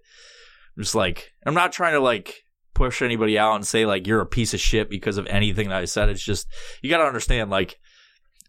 I'm 0.77 0.83
just 0.83 0.95
like 0.95 1.33
I'm 1.47 1.55
not 1.55 1.73
trying 1.73 1.93
to 1.95 2.01
like 2.01 2.45
push 2.75 3.03
anybody 3.03 3.39
out 3.39 3.55
and 3.55 3.67
say 3.67 3.85
like 3.87 4.07
you're 4.07 4.21
a 4.21 4.27
piece 4.27 4.55
of 4.55 4.61
shit 4.61 4.89
because 4.91 5.19
of 5.19 5.27
anything 5.27 5.69
that 5.69 5.79
I 5.79 5.85
said. 5.85 6.09
It's 6.09 6.23
just 6.25 6.47
you 6.83 6.91
got 6.91 6.99
to 6.99 7.05
understand 7.05 7.51
like 7.51 7.79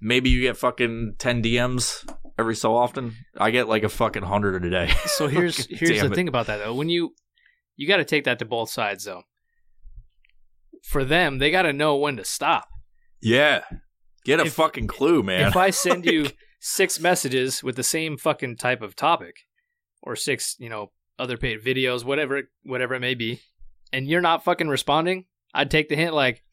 maybe 0.04 0.30
you 0.30 0.42
get 0.42 0.58
fucking 0.58 1.16
10 1.18 1.42
DMs 1.42 2.08
every 2.38 2.56
so 2.56 2.76
often. 2.76 3.16
I 3.38 3.50
get 3.52 3.68
like 3.68 3.84
a 3.84 3.90
fucking 3.90 4.22
100 4.24 4.66
a 4.66 4.70
day. 4.70 4.94
So 5.08 5.28
here's 5.28 5.66
here's 5.70 6.02
the 6.02 6.08
it. 6.08 6.14
thing 6.16 6.28
about 6.28 6.48
that 6.48 6.58
though. 6.58 6.74
When 6.76 6.90
you 6.90 7.16
you 7.76 7.88
got 7.88 7.98
to 7.98 8.06
take 8.06 8.26
that 8.26 8.38
to 8.40 8.46
both 8.46 8.70
sides 8.70 9.06
though. 9.06 9.24
For 10.84 11.04
them, 11.06 11.38
they 11.38 11.50
got 11.50 11.62
to 11.64 11.74
know 11.74 11.96
when 11.96 12.18
to 12.18 12.26
stop. 12.26 12.68
Yeah. 13.22 13.64
Get 14.26 14.40
a 14.40 14.46
If- 14.46 14.54
fucking 14.54 14.88
clue, 14.88 15.24
man. 15.24 15.48
If 15.48 15.56
I 15.56 15.70
send 15.70 16.06
you 16.06 16.28
six 16.60 17.00
messages 17.00 17.64
with 17.64 17.76
the 17.76 17.84
same 17.84 18.18
fucking 18.18 18.58
type 18.58 18.82
of 18.82 18.96
topic, 18.96 19.38
or 20.02 20.16
six, 20.16 20.56
you 20.60 20.70
know, 20.70 20.92
other 21.18 21.38
paid 21.38 21.64
videos, 21.64 22.04
whatever, 22.04 22.44
whatever 22.64 22.96
it 22.96 23.00
may 23.00 23.14
be, 23.16 23.40
and 23.94 24.08
you're 24.08 24.22
not 24.22 24.44
fucking 24.44 24.68
responding, 24.68 25.26
I'd 25.54 25.72
take 25.72 25.88
the 25.88 25.96
hint 25.96 26.14
like 26.14 26.44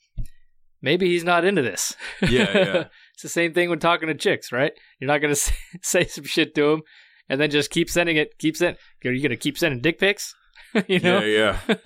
maybe 0.83 1.07
he's 1.07 1.25
not 1.25 1.45
into 1.45 1.63
this. 1.63 1.95
Yeah, 2.23 2.29
yeah. 2.57 2.85
it's 3.15 3.23
the 3.23 3.29
same 3.29 3.53
thing 3.55 3.69
when 3.71 3.79
talking 3.79 4.09
to 4.09 4.15
chicks, 4.15 4.53
right? 4.53 4.73
You're 5.01 5.09
not 5.09 5.19
gonna 5.21 5.35
say, 5.37 5.53
say 5.83 6.05
some 6.07 6.25
shit 6.25 6.55
to 6.55 6.71
him 6.73 6.83
and 7.29 7.41
then 7.41 7.51
just 7.51 7.71
keep 7.71 7.89
sending 7.91 8.17
it. 8.17 8.39
Keep 8.39 8.57
sending. 8.57 8.77
Are 9.05 9.13
you 9.13 9.23
gonna 9.23 9.37
keep 9.37 9.57
sending 9.59 9.81
dick 9.81 9.99
pics? 9.99 10.35
you 10.89 11.01
know, 11.01 11.21
Yeah, 11.21 11.59
yeah. 11.67 11.77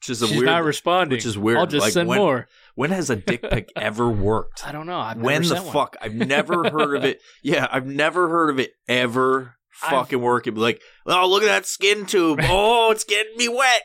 Which 0.00 0.10
is 0.10 0.22
a 0.22 0.28
she's 0.28 0.36
weird. 0.36 0.46
not 0.46 0.62
responding. 0.64 1.16
which 1.16 1.26
is 1.26 1.36
weird. 1.36 1.58
I'll 1.58 1.66
just 1.66 1.82
Like, 1.82 1.92
send 1.92 2.08
when- 2.08 2.18
more. 2.18 2.46
when 2.76 2.90
has 2.90 3.10
a 3.10 3.16
dick 3.16 3.42
pic 3.42 3.70
ever 3.76 4.08
worked? 4.08 4.64
I 4.66 4.70
don't 4.72 4.86
know. 4.86 4.98
I've 5.00 5.16
when 5.16 5.42
never 5.42 5.48
the 5.48 5.54
sent 5.56 5.64
one. 5.66 5.72
fuck? 5.72 5.96
I've 6.00 6.14
never 6.14 6.70
heard 6.70 6.96
of 6.96 7.04
it. 7.04 7.20
Yeah, 7.42 7.66
I've 7.70 7.86
never 7.86 8.28
heard 8.28 8.50
of 8.50 8.60
it 8.60 8.70
ever 8.88 9.56
I've- 9.82 9.90
fucking 9.96 10.20
working. 10.20 10.54
Like, 10.54 10.80
oh, 11.06 11.28
look 11.28 11.42
at 11.42 11.46
that 11.46 11.66
skin 11.66 12.06
tube. 12.06 12.38
Oh, 12.44 12.90
it's 12.92 13.02
getting 13.04 13.36
me 13.36 13.48
wet. 13.48 13.82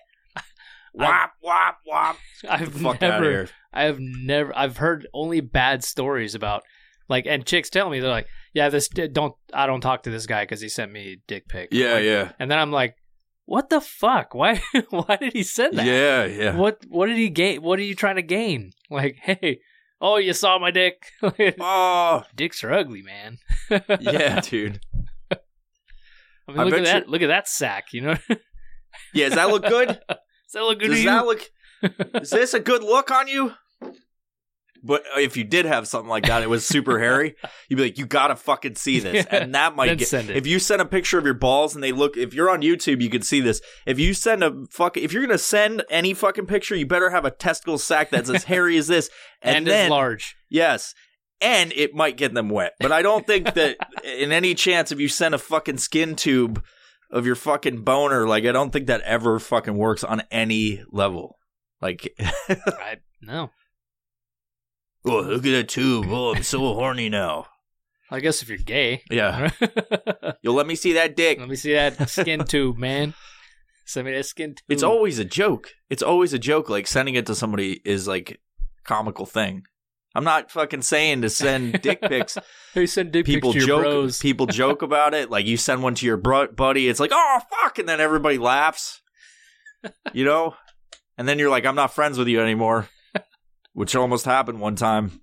Wop, 0.94 1.32
wop, 1.42 1.78
wop. 1.88 2.18
I've 2.48 2.72
Fuck 2.74 3.02
out 3.02 3.24
of 3.24 3.24
never. 3.24 3.50
I 3.74 3.84
have 3.84 4.00
never. 4.00 4.56
I've 4.58 4.78
heard 4.78 5.08
only 5.14 5.42
bad 5.42 5.84
stories 5.84 6.36
about 6.36 6.64
like, 7.10 7.26
and 7.26 7.46
chicks 7.46 7.70
tell 7.70 7.90
me 7.90 8.00
they're 8.00 8.10
like, 8.10 8.28
yeah, 8.54 8.70
this 8.70 8.88
don't. 8.88 9.34
I 9.54 9.66
don't 9.68 9.82
talk 9.82 10.04
to 10.04 10.10
this 10.10 10.26
guy 10.26 10.44
because 10.44 10.62
he 10.62 10.70
sent 10.70 10.92
me 10.92 11.18
dick 11.28 11.48
pic. 11.48 11.70
Yeah, 11.72 11.96
Like, 11.96 12.04
yeah. 12.04 12.32
And 12.40 12.50
then 12.52 12.60
I'm 12.60 12.72
like, 12.72 12.96
what 13.46 13.70
the 13.70 13.82
fuck? 13.82 14.34
Why? 14.34 14.62
why 14.90 15.18
did 15.18 15.34
he 15.34 15.44
send 15.44 15.78
that? 15.78 15.86
Yeah, 15.86 16.26
yeah. 16.26 16.56
What? 16.56 16.84
What 16.88 17.08
did 17.08 17.18
he 17.18 17.30
gain? 17.30 17.62
What 17.62 17.80
are 17.80 17.84
you 17.84 17.96
trying 17.96 18.16
to 18.18 18.22
gain? 18.22 18.72
Like, 18.90 19.18
hey, 19.22 19.60
oh, 20.00 20.18
you 20.18 20.34
saw 20.34 20.60
my 20.60 20.72
dick. 20.72 21.12
Oh, 21.60 22.24
Dicks 22.36 22.64
are 22.64 22.72
ugly, 22.72 23.02
man. 23.02 23.38
yeah, 24.00 24.40
dude. 24.42 24.80
I 25.32 26.52
mean, 26.52 26.60
I 26.60 26.64
look 26.64 26.74
at 26.74 26.86
that. 26.86 27.10
Look 27.10 27.22
at 27.22 27.28
that 27.28 27.48
sack. 27.48 27.94
You 27.94 28.02
know. 28.02 28.18
Yeah, 29.14 29.30
does 29.30 29.36
that 29.36 29.50
look 29.50 29.64
good? 29.64 29.88
Does 29.88 30.54
that 30.54 30.62
look 30.64 30.80
good 30.80 30.90
Does 30.90 30.98
to 30.98 31.04
you? 31.04 31.10
that 31.10 31.26
look? 31.26 31.42
Is 32.22 32.30
this 32.30 32.54
a 32.54 32.60
good 32.60 32.84
look 32.84 33.12
on 33.12 33.28
you? 33.28 33.54
But 34.86 35.04
if 35.16 35.38
you 35.38 35.46
did 35.46 35.66
have 35.66 35.88
something 35.88 36.10
like 36.10 36.26
that, 36.26 36.44
it 36.44 36.50
was 36.50 36.66
super 36.68 37.00
hairy. 37.00 37.36
You'd 37.70 37.78
be 37.78 37.84
like, 37.84 37.98
you 37.98 38.06
gotta 38.06 38.36
fucking 38.36 38.76
see 38.76 39.00
this, 39.00 39.26
Yeah. 39.32 39.38
and 39.44 39.56
that 39.56 39.78
might 39.78 39.98
get. 39.98 40.12
If 40.14 40.46
you 40.46 40.60
send 40.60 40.82
a 40.82 40.86
picture 40.86 41.18
of 41.18 41.24
your 41.24 41.34
balls 41.36 41.74
and 41.74 41.82
they 41.84 41.94
look, 41.94 42.18
if 42.18 42.34
you're 42.34 42.50
on 42.50 42.62
YouTube, 42.62 43.02
you 43.02 43.10
can 43.10 43.22
see 43.22 43.40
this. 43.40 43.62
If 43.86 43.98
you 43.98 44.14
send 44.14 44.44
a 44.44 44.66
fuck, 44.70 44.98
if 44.98 45.14
you're 45.14 45.26
gonna 45.26 45.38
send 45.38 45.84
any 45.90 46.14
fucking 46.14 46.48
picture, 46.48 46.76
you 46.76 46.86
better 46.86 47.10
have 47.12 47.24
a 47.24 47.32
testicle 47.32 47.78
sack 47.78 48.10
that's 48.10 48.30
as 48.30 48.44
hairy 48.44 48.76
as 48.78 48.88
this, 48.88 49.10
and, 49.42 49.58
and 49.60 49.68
then 49.68 49.86
it's 49.86 49.90
large. 49.92 50.36
yes, 50.50 50.94
and 51.40 51.72
it 51.78 51.94
might 51.94 52.18
get 52.18 52.34
them 52.34 52.50
wet. 52.50 52.74
But 52.82 52.92
I 52.92 53.02
don't 53.04 53.26
think 53.26 53.54
that 53.54 53.78
in 54.04 54.34
any 54.34 54.54
chance 54.54 54.92
if 54.92 55.00
you 55.00 55.08
send 55.08 55.34
a 55.34 55.38
fucking 55.38 55.78
skin 55.78 56.16
tube 56.18 56.62
of 57.10 57.26
your 57.26 57.36
fucking 57.36 57.84
boner, 57.84 58.28
like 58.28 58.44
I 58.46 58.52
don't 58.52 58.72
think 58.72 58.88
that 58.88 59.00
ever 59.02 59.40
fucking 59.40 59.78
works 59.78 60.04
on 60.04 60.24
any 60.30 60.84
level. 60.92 61.38
Like, 61.82 62.14
I 62.50 62.98
no. 63.22 63.52
Oh, 65.06 65.22
look 65.22 65.46
at 65.46 65.52
that 65.52 65.70
tube. 65.70 66.06
Oh, 66.10 66.34
I'm 66.36 66.44
so 66.44 66.60
horny 66.74 67.10
now. 67.10 67.48
I 68.12 68.20
guess 68.20 68.42
if 68.42 68.50
you're 68.50 68.58
gay. 68.60 69.02
Yeah, 69.10 69.50
you'll 70.42 70.54
let 70.54 70.68
me 70.68 70.76
see 70.76 70.94
that 70.94 71.16
dick. 71.16 71.40
Let 71.40 71.50
me 71.50 71.56
see 71.56 71.74
that 71.74 72.10
skin 72.10 72.44
tube, 72.46 72.78
man. 72.78 73.14
Send 73.86 74.06
me 74.06 74.14
that 74.14 74.26
skin 74.26 74.52
tube. 74.52 74.64
It's 74.70 74.84
always 74.84 75.20
a 75.20 75.26
joke. 75.26 75.72
It's 75.90 76.04
always 76.04 76.32
a 76.34 76.40
joke. 76.40 76.70
Like 76.70 76.86
sending 76.88 77.16
it 77.16 77.26
to 77.26 77.36
somebody 77.36 77.82
is 77.84 78.08
like 78.08 78.40
comical 78.84 79.26
thing. 79.26 79.64
I'm 80.16 80.24
not 80.24 80.52
fucking 80.52 80.84
saying 80.84 81.24
to 81.24 81.30
send 81.30 81.82
dick 81.82 82.02
pics. 82.02 82.38
Hey, 82.74 82.88
send 82.88 83.12
dick 83.12 83.26
People 83.28 83.54
pics 83.54 83.66
to 83.66 83.68
joke. 83.68 83.82
bros. 83.84 84.18
People 84.20 84.48
joke 84.48 84.82
about 84.82 85.14
it. 85.14 85.30
Like 85.30 85.46
you 85.46 85.58
send 85.58 85.84
one 85.84 85.94
to 85.96 86.06
your 86.08 86.18
bro- 86.18 86.52
buddy. 86.52 86.88
It's 86.88 87.00
like, 87.00 87.12
oh 87.14 87.40
fuck, 87.62 87.78
and 87.78 87.88
then 87.88 88.00
everybody 88.00 88.40
laughs. 88.40 89.00
You 90.12 90.26
know, 90.26 90.56
and 91.18 91.28
then 91.28 91.38
you're 91.38 91.52
like, 91.52 91.66
I'm 91.68 91.76
not 91.76 91.94
friends 91.94 92.18
with 92.18 92.28
you 92.28 92.40
anymore, 92.42 92.88
which 93.74 93.96
almost 93.96 94.26
happened 94.26 94.60
one 94.60 94.76
time. 94.76 95.22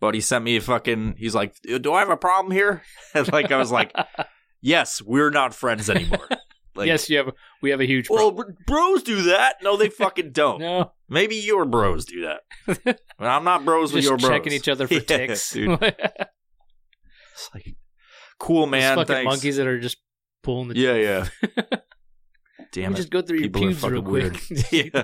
But 0.00 0.14
he 0.14 0.20
sent 0.20 0.44
me 0.44 0.56
a 0.56 0.60
fucking. 0.60 1.14
He's 1.18 1.34
like, 1.34 1.54
"Do 1.62 1.92
I 1.92 2.00
have 2.00 2.10
a 2.10 2.16
problem 2.16 2.52
here?" 2.52 2.82
And 3.14 3.30
like 3.32 3.52
I 3.52 3.56
was 3.58 3.70
like, 3.70 3.92
"Yes, 4.60 5.02
we're 5.02 5.30
not 5.30 5.54
friends 5.54 5.88
anymore." 5.90 6.28
Like, 6.76 6.86
yes, 6.86 7.10
you 7.10 7.16
have. 7.18 7.30
We 7.62 7.70
have 7.70 7.80
a 7.80 7.84
huge. 7.84 8.08
Well, 8.08 8.30
problem. 8.30 8.54
br- 8.56 8.72
bros 8.72 9.02
do 9.02 9.22
that. 9.22 9.56
No, 9.60 9.76
they 9.76 9.88
fucking 9.88 10.30
don't. 10.30 10.60
no, 10.60 10.92
Maybe 11.08 11.34
your 11.34 11.64
bros 11.64 12.04
do 12.06 12.22
that. 12.22 12.42
Well, 13.18 13.28
I'm 13.28 13.42
not 13.42 13.64
bros 13.64 13.92
with 13.92 14.04
your 14.04 14.16
bros. 14.16 14.30
checking 14.30 14.52
each 14.52 14.68
other 14.68 14.86
for 14.86 14.94
Yeah, 14.94 15.00
ticks. 15.00 15.50
dude. 15.52 15.82
It's 15.82 17.50
like, 17.52 17.74
cool, 18.38 18.62
Those 18.66 18.70
man. 18.70 18.96
fucking 18.98 19.14
Thanks. 19.14 19.26
monkeys 19.30 19.56
that 19.56 19.66
are 19.66 19.80
just 19.80 19.96
pulling 20.44 20.68
the. 20.68 20.76
Yeah, 20.78 20.94
yeah. 20.94 21.28
Damn 22.72 22.92
it. 22.92 22.96
just 22.96 23.10
go 23.10 23.20
through 23.20 23.38
your 23.38 23.48
People 23.50 23.64
are 23.64 23.70
pubes 23.70 23.84
real 23.84 24.02
quick. 24.02 24.40
Yeah. 24.70 25.02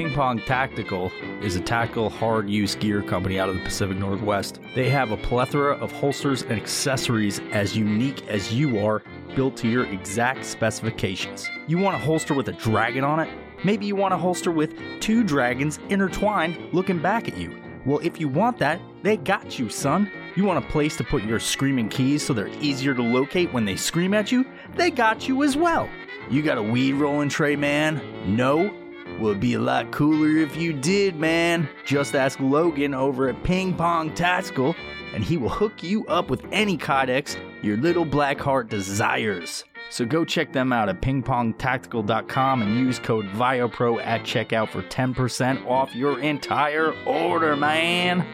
Ping 0.00 0.14
Pong 0.14 0.38
Tactical 0.38 1.12
is 1.42 1.56
a 1.56 1.60
tactical 1.60 2.08
hard 2.08 2.48
use 2.48 2.74
gear 2.74 3.02
company 3.02 3.38
out 3.38 3.50
of 3.50 3.54
the 3.54 3.60
Pacific 3.60 3.98
Northwest. 3.98 4.58
They 4.74 4.88
have 4.88 5.10
a 5.10 5.16
plethora 5.18 5.76
of 5.76 5.92
holsters 5.92 6.40
and 6.40 6.52
accessories 6.52 7.38
as 7.52 7.76
unique 7.76 8.26
as 8.26 8.50
you 8.50 8.78
are, 8.78 9.02
built 9.36 9.58
to 9.58 9.68
your 9.68 9.84
exact 9.84 10.46
specifications. 10.46 11.50
You 11.66 11.76
want 11.76 11.96
a 11.96 11.98
holster 11.98 12.32
with 12.32 12.48
a 12.48 12.52
dragon 12.52 13.04
on 13.04 13.20
it? 13.20 13.28
Maybe 13.62 13.84
you 13.84 13.94
want 13.94 14.14
a 14.14 14.16
holster 14.16 14.50
with 14.50 14.74
two 15.00 15.22
dragons 15.22 15.78
intertwined 15.90 16.72
looking 16.72 16.98
back 16.98 17.28
at 17.28 17.36
you. 17.36 17.60
Well, 17.84 17.98
if 17.98 18.18
you 18.18 18.26
want 18.26 18.56
that, 18.56 18.80
they 19.02 19.18
got 19.18 19.58
you, 19.58 19.68
son. 19.68 20.10
You 20.34 20.44
want 20.44 20.64
a 20.64 20.68
place 20.70 20.96
to 20.96 21.04
put 21.04 21.24
your 21.24 21.38
screaming 21.38 21.90
keys 21.90 22.24
so 22.24 22.32
they're 22.32 22.48
easier 22.62 22.94
to 22.94 23.02
locate 23.02 23.52
when 23.52 23.66
they 23.66 23.76
scream 23.76 24.14
at 24.14 24.32
you? 24.32 24.46
They 24.76 24.90
got 24.90 25.28
you 25.28 25.42
as 25.42 25.58
well. 25.58 25.90
You 26.30 26.40
got 26.40 26.56
a 26.56 26.62
weed 26.62 26.94
rolling 26.94 27.28
tray, 27.28 27.54
man? 27.54 28.00
No? 28.34 28.74
It'd 29.20 29.38
be 29.40 29.54
a 29.54 29.60
lot 29.60 29.92
cooler 29.92 30.38
if 30.38 30.56
you 30.56 30.72
did, 30.72 31.16
man. 31.16 31.68
Just 31.84 32.14
ask 32.14 32.40
Logan 32.40 32.94
over 32.94 33.28
at 33.28 33.42
Ping 33.44 33.76
Pong 33.76 34.14
Tactical, 34.14 34.74
and 35.14 35.22
he 35.22 35.36
will 35.36 35.50
hook 35.50 35.82
you 35.82 36.06
up 36.06 36.30
with 36.30 36.42
any 36.52 36.78
Kydex 36.78 37.36
your 37.62 37.76
little 37.76 38.06
black 38.06 38.40
heart 38.40 38.70
desires. 38.70 39.64
So 39.90 40.06
go 40.06 40.24
check 40.24 40.52
them 40.52 40.72
out 40.72 40.88
at 40.88 41.02
pingpongtactical.com 41.02 42.62
and 42.62 42.78
use 42.78 42.98
code 42.98 43.26
VIOPRO 43.26 44.02
at 44.02 44.22
checkout 44.22 44.70
for 44.70 44.82
10% 44.82 45.66
off 45.66 45.94
your 45.94 46.20
entire 46.20 46.92
order, 47.04 47.56
man. 47.56 48.24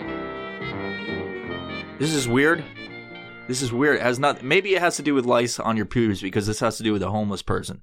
This 1.98 2.12
is 2.12 2.28
weird. 2.28 2.64
This 3.48 3.62
is 3.62 3.72
weird. 3.72 3.96
It 3.96 4.02
has 4.02 4.18
not 4.18 4.42
maybe 4.42 4.74
it 4.74 4.82
has 4.82 4.96
to 4.96 5.02
do 5.02 5.14
with 5.14 5.24
lice 5.24 5.58
on 5.58 5.76
your 5.76 5.86
pubes 5.86 6.20
because 6.20 6.46
this 6.46 6.60
has 6.60 6.76
to 6.76 6.82
do 6.82 6.92
with 6.92 7.02
a 7.02 7.10
homeless 7.10 7.42
person. 7.42 7.80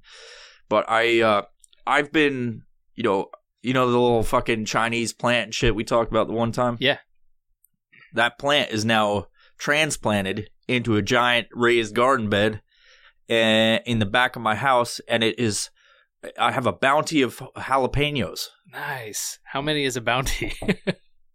But 0.68 0.88
I 0.88 1.20
uh 1.20 1.42
I've 1.86 2.12
been, 2.12 2.62
you 2.94 3.02
know, 3.02 3.30
you 3.62 3.72
know 3.72 3.90
the 3.90 3.98
little 3.98 4.22
fucking 4.22 4.64
Chinese 4.64 5.12
plant 5.12 5.54
shit 5.54 5.74
we 5.74 5.84
talked 5.84 6.10
about 6.10 6.26
the 6.28 6.34
one 6.34 6.52
time? 6.52 6.76
Yeah. 6.80 6.98
That 8.12 8.38
plant 8.38 8.70
is 8.70 8.84
now 8.84 9.26
transplanted 9.58 10.50
into 10.68 10.96
a 10.96 11.02
giant 11.02 11.48
raised 11.52 11.94
garden 11.94 12.28
bed 12.28 12.62
uh, 13.30 13.80
in 13.86 13.98
the 13.98 14.06
back 14.06 14.36
of 14.36 14.42
my 14.42 14.54
house 14.54 15.00
and 15.08 15.22
it 15.22 15.38
is 15.38 15.70
I 16.38 16.52
have 16.52 16.66
a 16.66 16.72
bounty 16.72 17.22
of 17.22 17.36
jalapenos. 17.56 18.46
Nice. 18.72 19.38
How 19.44 19.60
many 19.60 19.84
is 19.84 19.96
a 19.96 20.00
bounty? 20.00 20.52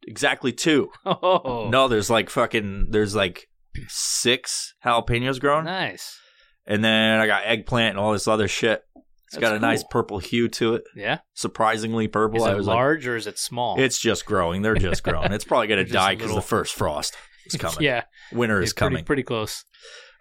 Exactly 0.08 0.52
two. 0.52 0.90
oh, 1.06 1.70
No, 1.70 1.88
there's 1.88 2.10
like 2.10 2.32
fucking 2.32 2.88
there's 2.90 3.14
like 3.14 3.48
six 3.88 4.74
jalapenos 4.84 5.40
grown. 5.40 5.66
Nice. 5.66 6.18
And 6.66 6.84
then 6.84 7.20
I 7.20 7.28
got 7.28 7.44
eggplant 7.46 7.92
and 7.92 8.00
all 8.00 8.14
this 8.14 8.28
other 8.28 8.48
shit. 8.48 8.84
It's 9.30 9.36
That's 9.36 9.48
got 9.50 9.56
a 9.58 9.60
nice 9.60 9.84
purple 9.84 10.18
hue 10.18 10.48
to 10.48 10.74
it. 10.74 10.84
Yeah. 10.96 11.20
Surprisingly 11.36 12.08
purple. 12.08 12.38
Is 12.38 12.44
I 12.48 12.54
it 12.54 12.58
was 12.58 12.66
large 12.66 13.06
or 13.08 13.16
is 13.16 13.28
it 13.28 13.38
small? 13.38 13.80
it's 13.80 14.00
just 14.00 14.26
growing. 14.26 14.64
They're 14.64 14.74
just 14.74 15.04
growing. 15.04 15.32
It's 15.32 15.46
probably 15.46 15.68
gonna 15.68 15.84
die 15.86 16.16
because 16.16 16.34
the 16.34 16.42
first 16.42 16.74
frost 16.74 17.16
is 17.46 17.56
coming. 17.60 17.78
yeah. 17.82 18.06
Winter 18.32 18.60
is 18.60 18.74
pretty, 18.74 18.94
coming. 18.96 19.06
pretty 19.06 19.22
close. 19.24 19.64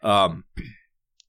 Um, 0.03 0.44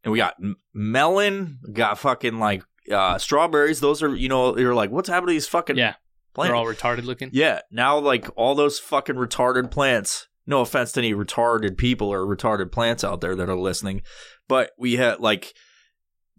and 0.03 0.11
we 0.11 0.17
got 0.17 0.35
melon. 0.73 1.59
Got 1.71 1.99
fucking 1.99 2.37
like 2.39 2.63
uh, 2.91 3.17
strawberries. 3.17 3.79
Those 3.79 4.03
are 4.03 4.13
you 4.13 4.27
know 4.27 4.57
you're 4.57 4.75
like 4.75 4.91
what's 4.91 5.07
happening 5.07 5.27
to 5.29 5.33
these 5.35 5.47
fucking 5.47 5.77
Yeah. 5.77 5.95
plants? 6.33 6.49
They're 6.49 6.55
all 6.57 6.65
retarded 6.65 7.05
looking. 7.05 7.29
Yeah, 7.31 7.61
now 7.71 7.97
like 7.97 8.27
all 8.35 8.55
those 8.55 8.77
fucking 8.79 9.15
retarded 9.15 9.71
plants. 9.71 10.27
No 10.45 10.61
offense 10.61 10.91
to 10.93 10.99
any 10.99 11.13
retarded 11.13 11.77
people 11.77 12.09
or 12.09 12.25
retarded 12.25 12.71
plants 12.73 13.03
out 13.05 13.21
there 13.21 13.35
that 13.35 13.49
are 13.49 13.57
listening, 13.57 14.01
but 14.49 14.71
we 14.77 14.95
had 14.97 15.19
like 15.19 15.53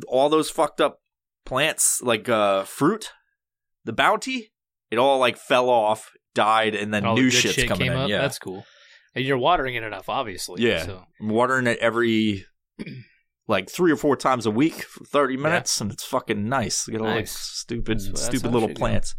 all 0.09 0.29
those 0.29 0.51
fucked 0.51 0.81
up 0.81 0.99
plants, 1.51 2.01
like 2.03 2.29
uh 2.29 2.63
fruit, 2.65 3.11
the 3.85 3.93
bounty, 3.93 4.53
it 4.91 4.99
all 4.99 5.19
like 5.19 5.37
fell 5.37 5.69
off, 5.69 6.11
died, 6.35 6.75
and 6.75 6.95
then 6.95 7.05
all 7.05 7.17
new 7.17 7.25
good 7.31 7.33
shit's 7.33 7.55
shit 7.55 7.69
coming 7.69 7.89
came 7.89 7.93
in. 7.93 7.99
up. 7.99 8.09
Yeah, 8.09 8.23
That's 8.23 8.39
cool. 8.39 8.65
And 9.15 9.25
you're 9.25 9.39
watering 9.39 9.75
it 9.75 9.83
enough, 9.83 10.09
obviously. 10.09 10.63
Yeah. 10.63 10.85
So 10.87 11.03
I'm 11.21 11.29
watering 11.29 11.67
it 11.67 11.79
every 11.81 12.47
like 13.49 13.69
three 13.69 13.91
or 13.91 13.97
four 13.97 14.17
times 14.17 14.47
a 14.47 14.51
week 14.51 14.83
for 14.85 15.05
30 15.05 15.37
minutes 15.37 15.81
and 15.81 15.91
it's 15.93 16.05
fucking 16.05 16.49
nice. 16.49 16.87
Get 16.87 17.01
all 17.01 17.09
like 17.09 17.27
stupid 17.27 17.99
That's- 17.99 18.09
that's 18.13 18.27
stupid 18.27 18.53
little 18.53 18.69
plants. 18.73 19.15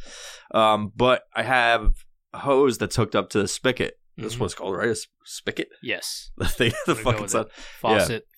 Um 0.54 0.91
but 0.96 1.24
I 1.36 1.44
have 1.44 1.91
a 2.34 2.38
hose 2.39 2.78
that's 2.78 2.96
hooked 2.96 3.15
up 3.15 3.30
to 3.32 3.39
the 3.41 3.48
spigot. 3.48 3.96
That's 4.17 4.36
Mhm. 4.36 4.39
what 4.39 4.46
it's 4.46 4.56
called, 4.56 4.78
right? 4.78 4.89
A 4.89 4.96
spigot? 5.26 5.67
yes, 5.84 6.32
The 6.38 6.48
thing 6.48 6.72
the 6.86 6.96
fucking 6.96 7.28
faucet, 7.28 7.48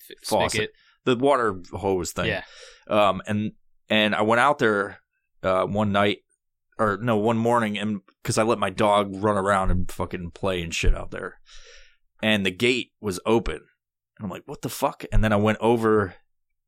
f- 0.10 0.18
Faucet. 0.28 0.50
spigot. 0.50 0.70
the 1.06 1.16
water 1.18 1.62
hose 1.72 2.12
thing. 2.14 2.26
Yeah. 2.26 2.44
Um 2.90 3.22
and 3.28 3.52
and 3.90 4.16
I 4.16 4.22
went 4.22 4.40
out 4.40 4.60
there 4.60 5.00
uh 5.44 5.66
one 5.66 5.92
night 5.92 6.20
or 6.80 6.98
no, 7.02 7.18
one 7.18 7.38
morning 7.38 7.78
and 7.78 8.02
cuz 8.24 8.38
I 8.38 8.44
let 8.44 8.58
my 8.60 8.70
dog 8.70 9.12
run 9.16 9.38
around 9.38 9.72
and 9.72 9.92
fucking 9.92 10.32
play 10.32 10.62
and 10.64 10.74
shit 10.74 10.96
out 10.96 11.12
there. 11.12 11.40
And 12.22 12.46
the 12.46 12.52
gate 12.52 12.92
was 13.02 13.20
open. 13.26 13.56
And 14.18 14.26
I'm 14.26 14.30
like, 14.30 14.44
"What 14.46 14.62
the 14.62 14.70
fuck?" 14.70 15.04
And 15.12 15.24
then 15.24 15.34
I 15.34 15.36
went 15.38 15.58
over 15.60 16.16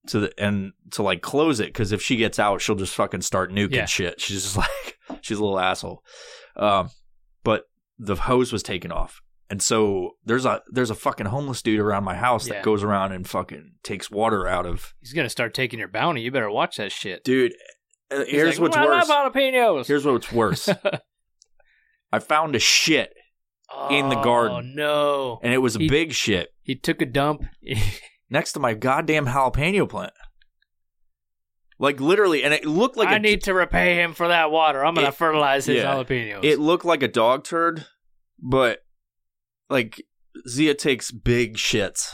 to 0.08 0.20
the 0.20 0.34
and 0.38 0.74
to 0.92 1.02
like 1.04 1.22
close 1.22 1.60
it 1.60 1.74
cuz 1.74 1.92
if 1.92 2.02
she 2.02 2.16
gets 2.18 2.38
out, 2.40 2.62
she'll 2.62 2.76
just 2.76 2.94
fucking 2.96 3.22
start 3.22 3.52
nuking 3.52 3.72
Yeah. 3.76 3.86
shit. 3.86 4.20
She's 4.22 4.44
just 4.44 4.58
like 4.58 5.00
she's 5.22 5.38
a 5.38 5.44
little 5.44 5.60
asshole. 5.60 6.04
Um 6.56 6.90
but 7.44 7.66
the 7.98 8.16
hose 8.16 8.52
was 8.52 8.62
taken 8.64 8.92
off. 8.92 9.22
And 9.50 9.62
so 9.62 10.12
there's 10.26 10.46
a 10.46 10.62
there's 10.72 10.90
a 10.90 10.96
fucking 10.96 11.28
homeless 11.28 11.62
dude 11.62 11.80
around 11.80 12.04
my 12.04 12.16
house 12.16 12.48
Yeah. 12.48 12.56
that 12.56 12.64
goes 12.64 12.84
around 12.84 13.12
and 13.12 13.28
fucking 13.28 13.74
takes 13.84 14.10
water 14.10 14.48
out 14.48 14.66
of 14.66 14.94
He's 15.02 15.14
gonna 15.14 15.30
start 15.30 15.54
taking 15.54 15.78
your 15.80 15.88
bounty. 15.88 16.22
You 16.22 16.32
better 16.32 16.50
watch 16.50 16.78
that 16.78 16.92
shit. 16.92 17.24
dude. 17.24 17.54
uh, 18.10 18.20
He's 18.26 18.28
Here's 18.30 18.60
like, 18.60 18.62
what's 18.74 18.78
"I 18.78 18.86
worse. 18.86 19.08
jalapenos. 19.10 19.86
Here's 19.88 20.06
what's 20.06 20.32
worse. 20.32 20.68
I 22.12 22.20
found 22.20 22.56
a 22.56 22.60
shit, 22.60 23.14
in 23.92 24.10
the 24.10 24.16
garden. 24.22 24.56
Oh 24.58 24.62
no! 24.62 25.40
and 25.44 25.54
it 25.54 25.58
was 25.60 25.76
a 25.76 25.80
He- 25.80 25.90
big 25.90 26.14
shit 26.14 26.50
He 26.62 26.76
took 26.76 27.02
a 27.02 27.06
dump. 27.06 27.44
next 28.30 28.54
to 28.54 28.60
my 28.60 28.74
goddamn 28.74 29.28
jalapeno 29.28 29.88
plant. 29.88 30.14
Like 31.78 32.00
literally, 32.00 32.44
and 32.44 32.54
it 32.54 32.66
looked 32.66 32.96
like 32.96 33.10
I 33.10 33.18
a, 33.18 33.20
need 33.20 33.44
to 33.44 33.54
repay 33.54 33.96
him 33.96 34.14
for 34.14 34.30
that 34.30 34.50
water. 34.50 34.84
I'm 34.84 34.96
gonna 34.96 35.10
It- 35.10 35.16
fertilize 35.16 35.66
his 35.66 35.78
yeah. 35.84 35.94
jalapenos. 35.94 36.44
it 36.44 36.58
looked 36.60 36.86
like 36.86 37.04
a 37.04 37.08
dog 37.08 37.44
turd, 37.44 37.86
but 38.40 38.80
like 39.70 40.04
Zia 40.48 40.74
takes 40.74 41.12
big 41.12 41.58
shits. 41.58 42.10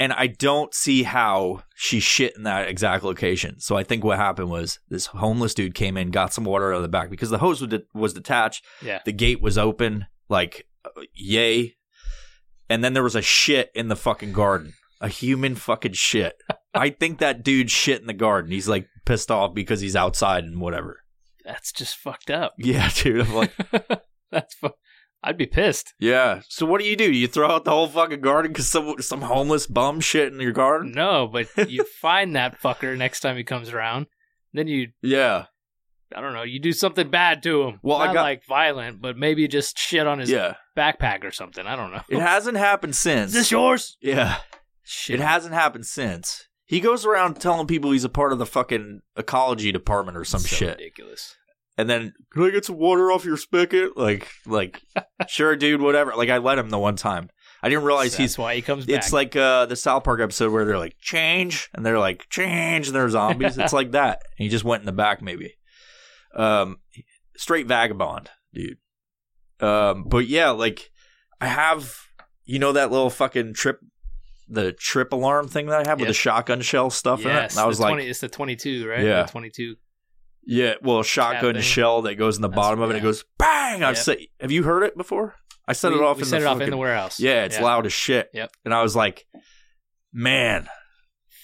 And 0.00 0.12
I 0.12 0.26
don't 0.26 0.74
see 0.74 1.04
how 1.04 1.62
she 1.76 2.00
shit 2.00 2.36
in 2.36 2.42
that 2.42 2.68
exact 2.68 3.04
location. 3.04 3.60
So 3.60 3.76
I 3.76 3.84
think 3.84 4.02
what 4.02 4.18
happened 4.18 4.50
was 4.50 4.80
this 4.88 5.06
homeless 5.06 5.54
dude 5.54 5.74
came 5.74 5.96
in, 5.96 6.10
got 6.10 6.32
some 6.32 6.44
water 6.44 6.72
out 6.72 6.78
of 6.78 6.82
the 6.82 6.88
back 6.88 7.10
because 7.10 7.30
the 7.30 7.38
hose 7.38 7.60
was, 7.60 7.80
was 7.94 8.12
detached. 8.12 8.64
yeah. 8.82 8.98
The 9.04 9.12
gate 9.12 9.40
was 9.40 9.56
open, 9.56 10.06
like, 10.28 10.66
uh, 10.84 11.02
yay. 11.14 11.76
And 12.68 12.82
then 12.82 12.92
there 12.92 13.04
was 13.04 13.14
a 13.14 13.22
shit 13.22 13.70
in 13.72 13.86
the 13.86 13.94
fucking 13.96 14.32
garden. 14.32 14.74
A 15.00 15.08
human 15.08 15.54
fucking 15.54 15.92
shit. 15.92 16.34
I 16.74 16.90
think 16.90 17.20
that 17.20 17.44
dude 17.44 17.70
shit 17.70 18.00
in 18.00 18.08
the 18.08 18.12
garden. 18.14 18.50
He's 18.50 18.68
like 18.68 18.88
pissed 19.06 19.30
off 19.30 19.54
because 19.54 19.80
he's 19.80 19.94
outside 19.94 20.42
and 20.42 20.60
whatever. 20.60 21.02
That's 21.44 21.70
just 21.70 21.96
fucked 21.96 22.30
up. 22.30 22.54
Yeah, 22.58 22.90
dude. 22.94 23.26
I'm 23.26 23.34
like, 23.34 23.52
That's 24.32 24.54
fu- 24.54 24.70
I'd 25.26 25.38
be 25.38 25.46
pissed. 25.46 25.94
yeah. 25.98 26.42
So 26.48 26.66
what 26.66 26.80
do 26.82 26.86
you 26.86 26.96
do? 26.96 27.10
You 27.10 27.26
throw 27.26 27.50
out 27.50 27.64
the 27.64 27.70
whole 27.70 27.88
fucking 27.88 28.20
garden 28.20 28.52
because 28.52 28.68
some 28.68 29.00
some 29.00 29.22
homeless 29.22 29.66
bum 29.66 30.00
shit 30.00 30.32
in 30.32 30.38
your 30.38 30.52
garden? 30.52 30.92
No, 30.92 31.26
but 31.26 31.48
you 31.70 31.82
find 32.00 32.36
that 32.36 32.60
fucker 32.60 32.96
next 32.96 33.20
time 33.20 33.36
he 33.38 33.42
comes 33.44 33.70
around. 33.70 34.06
Then 34.52 34.68
you, 34.68 34.88
Yeah, 35.02 35.46
I 36.14 36.20
don't 36.20 36.34
know, 36.34 36.42
you 36.42 36.60
do 36.60 36.72
something 36.72 37.08
bad 37.10 37.42
to 37.44 37.62
him. 37.64 37.80
Well, 37.82 37.96
I 37.96 38.12
got- 38.12 38.22
like 38.22 38.44
violent, 38.46 39.00
but 39.00 39.16
maybe 39.16 39.48
just 39.48 39.78
shit 39.78 40.06
on 40.06 40.18
his 40.18 40.30
yeah. 40.30 40.54
backpack 40.76 41.24
or 41.24 41.30
something. 41.32 41.66
I 41.66 41.74
don't 41.74 41.90
know. 41.90 42.02
It 42.08 42.20
hasn't 42.20 42.56
happened 42.58 42.94
since. 42.94 43.28
Is 43.30 43.34
this 43.34 43.50
yours? 43.50 43.96
yeah, 44.02 44.36
Shit. 44.84 45.20
it 45.20 45.22
hasn't 45.22 45.54
happened 45.54 45.86
since. 45.86 46.46
He 46.66 46.80
goes 46.80 47.04
around 47.06 47.40
telling 47.40 47.66
people 47.66 47.90
he's 47.92 48.04
a 48.04 48.08
part 48.08 48.32
of 48.32 48.38
the 48.38 48.46
fucking 48.46 49.00
ecology 49.16 49.72
department 49.72 50.16
or 50.16 50.24
some 50.24 50.40
So 50.40 50.54
shit. 50.56 50.78
Ridiculous. 50.78 51.34
And 51.76 51.88
then 51.88 52.12
can 52.32 52.44
I 52.44 52.50
get 52.50 52.64
some 52.64 52.78
water 52.78 53.10
off 53.10 53.24
your 53.24 53.36
spigot? 53.36 53.96
Like, 53.96 54.28
like, 54.46 54.82
sure, 55.28 55.56
dude, 55.56 55.80
whatever. 55.80 56.14
Like, 56.14 56.30
I 56.30 56.38
let 56.38 56.58
him 56.58 56.70
the 56.70 56.78
one 56.78 56.96
time. 56.96 57.30
I 57.62 57.70
didn't 57.70 57.84
realize 57.84 58.12
That's 58.12 58.32
he's. 58.32 58.38
why 58.38 58.54
he 58.56 58.62
comes 58.62 58.84
back. 58.84 58.96
It's 58.96 59.12
like 59.12 59.34
uh, 59.36 59.64
the 59.66 59.76
South 59.76 60.04
Park 60.04 60.20
episode 60.20 60.52
where 60.52 60.66
they're 60.66 60.78
like 60.78 60.98
change, 61.00 61.70
and 61.72 61.84
they're 61.84 61.98
like 61.98 62.28
change, 62.28 62.88
and 62.88 62.94
they're 62.94 63.08
zombies. 63.08 63.56
it's 63.56 63.72
like 63.72 63.92
that. 63.92 64.22
And 64.38 64.44
he 64.44 64.48
just 64.50 64.64
went 64.64 64.82
in 64.82 64.86
the 64.86 64.92
back, 64.92 65.22
maybe. 65.22 65.54
Um, 66.36 66.76
straight 67.36 67.66
vagabond, 67.66 68.30
dude. 68.52 68.76
Um, 69.60 70.04
but 70.04 70.26
yeah, 70.26 70.50
like 70.50 70.90
I 71.40 71.46
have, 71.46 71.96
you 72.44 72.58
know, 72.58 72.72
that 72.72 72.90
little 72.90 73.08
fucking 73.08 73.54
trip, 73.54 73.80
the 74.48 74.72
trip 74.72 75.12
alarm 75.12 75.48
thing 75.48 75.66
that 75.66 75.86
I 75.86 75.88
have 75.88 75.98
with 75.98 76.08
the 76.08 76.14
shotgun 76.14 76.60
shell 76.60 76.90
stuff 76.90 77.24
in 77.24 77.30
it. 77.30 77.52
And 77.52 77.58
I 77.58 77.66
was 77.66 77.78
the 77.78 77.84
like, 77.84 78.04
it's 78.04 78.20
the 78.20 78.28
22, 78.28 78.86
right? 78.86 79.02
Yeah. 79.02 79.24
22. 79.24 79.76
Yeah, 80.46 80.74
well, 80.82 81.02
shotgun 81.02 81.54
thing. 81.54 81.62
shell 81.62 82.02
that 82.02 82.16
goes 82.16 82.36
in 82.36 82.42
the 82.42 82.48
That's- 82.48 82.64
bottom 82.64 82.80
of 82.80 82.90
it. 82.90 82.94
It 82.94 82.96
yeah. 82.98 83.02
goes 83.02 83.24
bang. 83.38 83.82
I've 83.82 83.96
Yep. 83.96 84.04
said, 84.04 84.18
have 84.40 84.50
you 84.52 84.62
heard 84.62 84.82
it 84.82 84.96
before? 84.96 85.34
I 85.66 85.72
set 85.72 85.92
we, 85.92 85.98
it 85.98 86.02
off. 86.02 86.16
we 86.18 86.22
in 86.24 86.28
set 86.28 86.40
the 86.40 86.44
it 86.44 86.48
off 86.48 86.54
in 86.56 86.58
fucking- 86.60 86.70
the 86.72 86.76
warehouse. 86.76 87.18
Yeah, 87.18 87.44
it's 87.44 87.58
loud 87.58 87.86
as 87.86 87.92
shit. 87.92 88.28
Yep. 88.34 88.52
And 88.66 88.74
I 88.74 88.82
was 88.82 88.94
like, 88.94 89.26
man, 90.12 90.68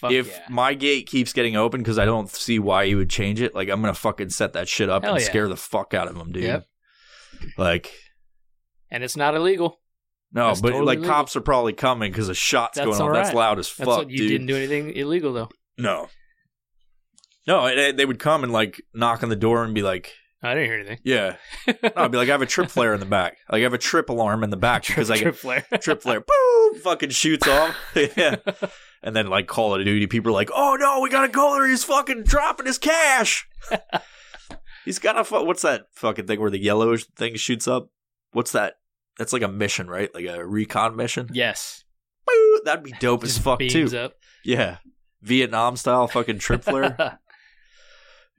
Fuck 0.00 0.12
if 0.12 0.28
yeah. 0.28 0.44
my 0.48 0.74
gate 0.74 1.06
keeps 1.06 1.32
getting 1.32 1.56
open 1.56 1.80
because 1.80 1.98
I 1.98 2.04
don't 2.04 2.28
see 2.30 2.58
why 2.58 2.84
you 2.84 2.96
would 2.98 3.10
change 3.10 3.40
it, 3.40 3.54
like 3.54 3.68
I'm 3.68 3.80
gonna 3.80 3.94
fucking 3.94 4.30
set 4.30 4.52
that 4.54 4.68
shit 4.68 4.88
up 4.88 5.02
Hell 5.04 5.14
and 5.14 5.22
yeah. 5.22 5.28
scare 5.28 5.48
the 5.48 5.56
fuck 5.56 5.92
out 5.94 6.08
of 6.08 6.16
them, 6.16 6.32
dude. 6.32 6.44
Yep. 6.44 6.66
Like 7.58 7.92
and 8.90 9.04
it's 9.04 9.16
not 9.16 9.34
illegal. 9.34 9.80
no, 10.32 10.48
That's 10.48 10.60
but 10.60 10.70
totally 10.70 10.86
like 10.86 10.98
legal. 11.00 11.12
cops 11.14 11.36
are 11.36 11.40
probably 11.42 11.72
coming 11.74 12.10
because 12.12 12.28
a 12.28 12.34
shot's 12.34 12.76
That's 12.76 12.86
going 12.86 13.00
on. 13.00 13.08
all 13.08 13.14
That's 13.14 13.34
loud 13.34 13.58
as 13.58 13.66
That's 13.74 13.88
fuck, 13.88 13.98
what 13.98 14.10
you 14.10 14.18
dude. 14.18 14.28
didn't 14.30 14.46
do 14.46 14.56
anything 14.56 14.92
illegal 14.94 15.32
though. 15.32 15.48
No, 15.78 16.08
no, 17.46 17.92
they 17.92 18.04
would 18.04 18.18
come 18.18 18.44
and 18.44 18.52
like 18.52 18.80
knock 18.94 19.22
on 19.22 19.28
the 19.28 19.36
door 19.36 19.64
and 19.64 19.74
be 19.74 19.82
like, 19.82 20.12
oh, 20.42 20.48
I 20.48 20.54
didn't 20.54 20.66
hear 20.68 20.74
anything. 20.78 20.98
"Yeah," 21.04 21.36
no, 21.82 21.90
I'd 21.96 22.10
be 22.12 22.18
like, 22.18 22.28
"I 22.28 22.32
have 22.32 22.42
a 22.42 22.46
trip 22.46 22.70
flare 22.70 22.94
in 22.94 23.00
the 23.00 23.06
back. 23.06 23.38
Like 23.50 23.60
I 23.60 23.62
have 23.62 23.74
a 23.74 23.78
trip 23.78 24.08
alarm 24.08 24.42
in 24.44 24.50
the 24.50 24.56
back 24.56 24.84
because 24.86 25.10
I 25.10 25.18
trip 25.18 25.36
flare. 25.36 25.64
trip 25.80 26.02
flare, 26.02 26.20
boom, 26.20 26.80
fucking 26.80 27.10
shoots 27.10 27.46
off." 27.48 27.74
yeah. 27.94 28.36
And 29.02 29.16
then 29.16 29.28
like 29.28 29.46
Call 29.46 29.74
of 29.74 29.84
Duty, 29.84 30.06
people 30.06 30.30
are 30.30 30.34
like, 30.34 30.50
"Oh 30.54 30.76
no, 30.78 31.00
we 31.00 31.08
gotta 31.10 31.28
go 31.28 31.54
there. 31.54 31.66
He's 31.68 31.84
fucking 31.84 32.24
dropping 32.24 32.66
his 32.66 32.78
cash. 32.78 33.48
He's 34.84 34.98
got 34.98 35.18
a 35.18 35.24
fu- 35.24 35.44
what's 35.44 35.62
that 35.62 35.86
fucking 35.92 36.26
thing 36.26 36.40
where 36.40 36.50
the 36.50 36.58
yellow 36.60 36.96
thing 36.96 37.36
shoots 37.36 37.68
up? 37.68 37.90
What's 38.32 38.52
that? 38.52 38.74
That's 39.18 39.32
like 39.32 39.42
a 39.42 39.48
mission, 39.48 39.88
right? 39.88 40.12
Like 40.14 40.24
a 40.26 40.44
recon 40.46 40.96
mission. 40.96 41.28
yes. 41.32 41.84
That'd 42.64 42.84
be 42.84 42.92
dope 43.00 43.24
as 43.24 43.38
fuck 43.38 43.58
too. 43.60 43.88
up. 43.96 44.14
Yeah, 44.44 44.76
Vietnam 45.22 45.76
style 45.76 46.06
fucking 46.06 46.38
trip 46.38 46.62
flare. 46.62 47.18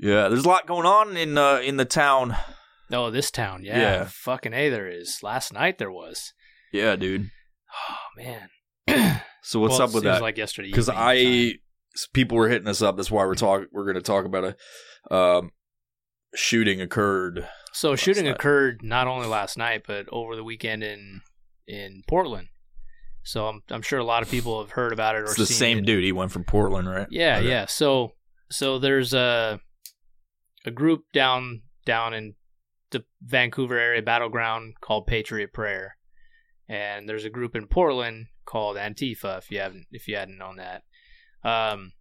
Yeah, 0.02 0.28
there's 0.28 0.44
a 0.46 0.50
lot 0.50 0.68
going 0.68 0.86
on 0.86 1.16
in 1.16 1.38
uh, 1.38 1.58
in 1.64 1.78
the 1.78 1.86
town. 1.86 2.36
oh, 2.92 3.10
this 3.12 3.32
town, 3.32 3.64
yeah. 3.64 3.80
Yeah. 3.80 4.08
Fucking 4.10 4.54
A 4.54 4.70
there 4.70 4.90
is. 4.90 5.20
Last 5.24 5.54
night 5.54 5.78
there 5.78 5.92
was. 5.92 6.34
Yeah, 6.74 6.96
dude. 6.98 7.30
Oh 7.74 8.22
man. 8.24 8.50
So 9.44 9.60
what's 9.60 9.72
Well, 9.80 9.82
up 9.88 9.94
with 9.96 10.04
seems 10.04 10.18
that? 10.18 10.22
like 10.22 10.38
yesterday. 10.38 10.68
Because 10.70 10.88
I 10.88 11.54
people 12.14 12.38
were 12.38 12.48
hitting 12.48 12.68
us 12.68 12.84
up. 12.84 12.96
That's 12.96 13.10
why 13.10 13.26
we're 13.26 13.34
talk. 13.34 13.64
We're 13.72 13.86
going 13.86 13.96
to 13.96 14.02
talk 14.02 14.24
about 14.26 14.56
a 15.10 15.14
um, 15.14 15.50
shooting 16.36 16.80
occurred. 16.80 17.48
So 17.74 17.96
shooting 17.96 18.26
night. 18.26 18.36
occurred 18.36 18.82
not 18.84 19.08
only 19.08 19.28
last 19.28 19.58
night 19.58 19.84
but 19.88 20.06
over 20.12 20.36
the 20.36 20.44
weekend 20.44 20.84
in 20.84 21.22
in 21.68 22.04
Portland. 22.08 22.50
So 23.24 23.48
I'm 23.48 23.64
I'm 23.72 23.82
sure 23.82 23.98
a 23.98 24.04
lot 24.04 24.22
of 24.22 24.30
people 24.30 24.62
have 24.62 24.72
heard 24.74 24.94
about 24.94 25.16
it 25.16 25.22
or 25.22 25.24
It's 25.24 25.38
the 25.38 25.46
same 25.48 25.80
it. 25.80 25.86
dude. 25.88 26.04
He 26.04 26.12
went 26.12 26.32
from 26.32 26.44
Portland, 26.44 26.88
right? 26.88 27.08
Yeah, 27.10 27.38
Okay. 27.40 27.50
yeah. 27.50 27.66
So 27.66 28.12
so 28.52 28.78
there's 28.78 29.12
a 29.16 29.60
a 30.65 30.71
group 30.71 31.06
down 31.13 31.62
down 31.86 32.13
in 32.13 32.36
the 32.91 33.04
Vancouver 33.21 33.78
area 33.78 34.02
Battle 34.02 34.30
Ground 34.30 34.76
called 34.82 35.08
Patriot 35.08 35.54
Prayer. 35.54 35.97
And 36.67 37.08
there's 37.08 37.26
a 37.26 37.30
group 37.30 37.56
in 37.56 37.67
Portland 37.67 38.28
called 38.45 38.78
Antifa 38.78 39.38
if 39.39 39.52
you 39.52 39.60
haven't 39.60 39.88
if 39.91 40.08
you 40.08 40.15
hadn't 40.15 40.38
known 40.38 40.58
that. 40.58 40.84
Um 41.43 41.93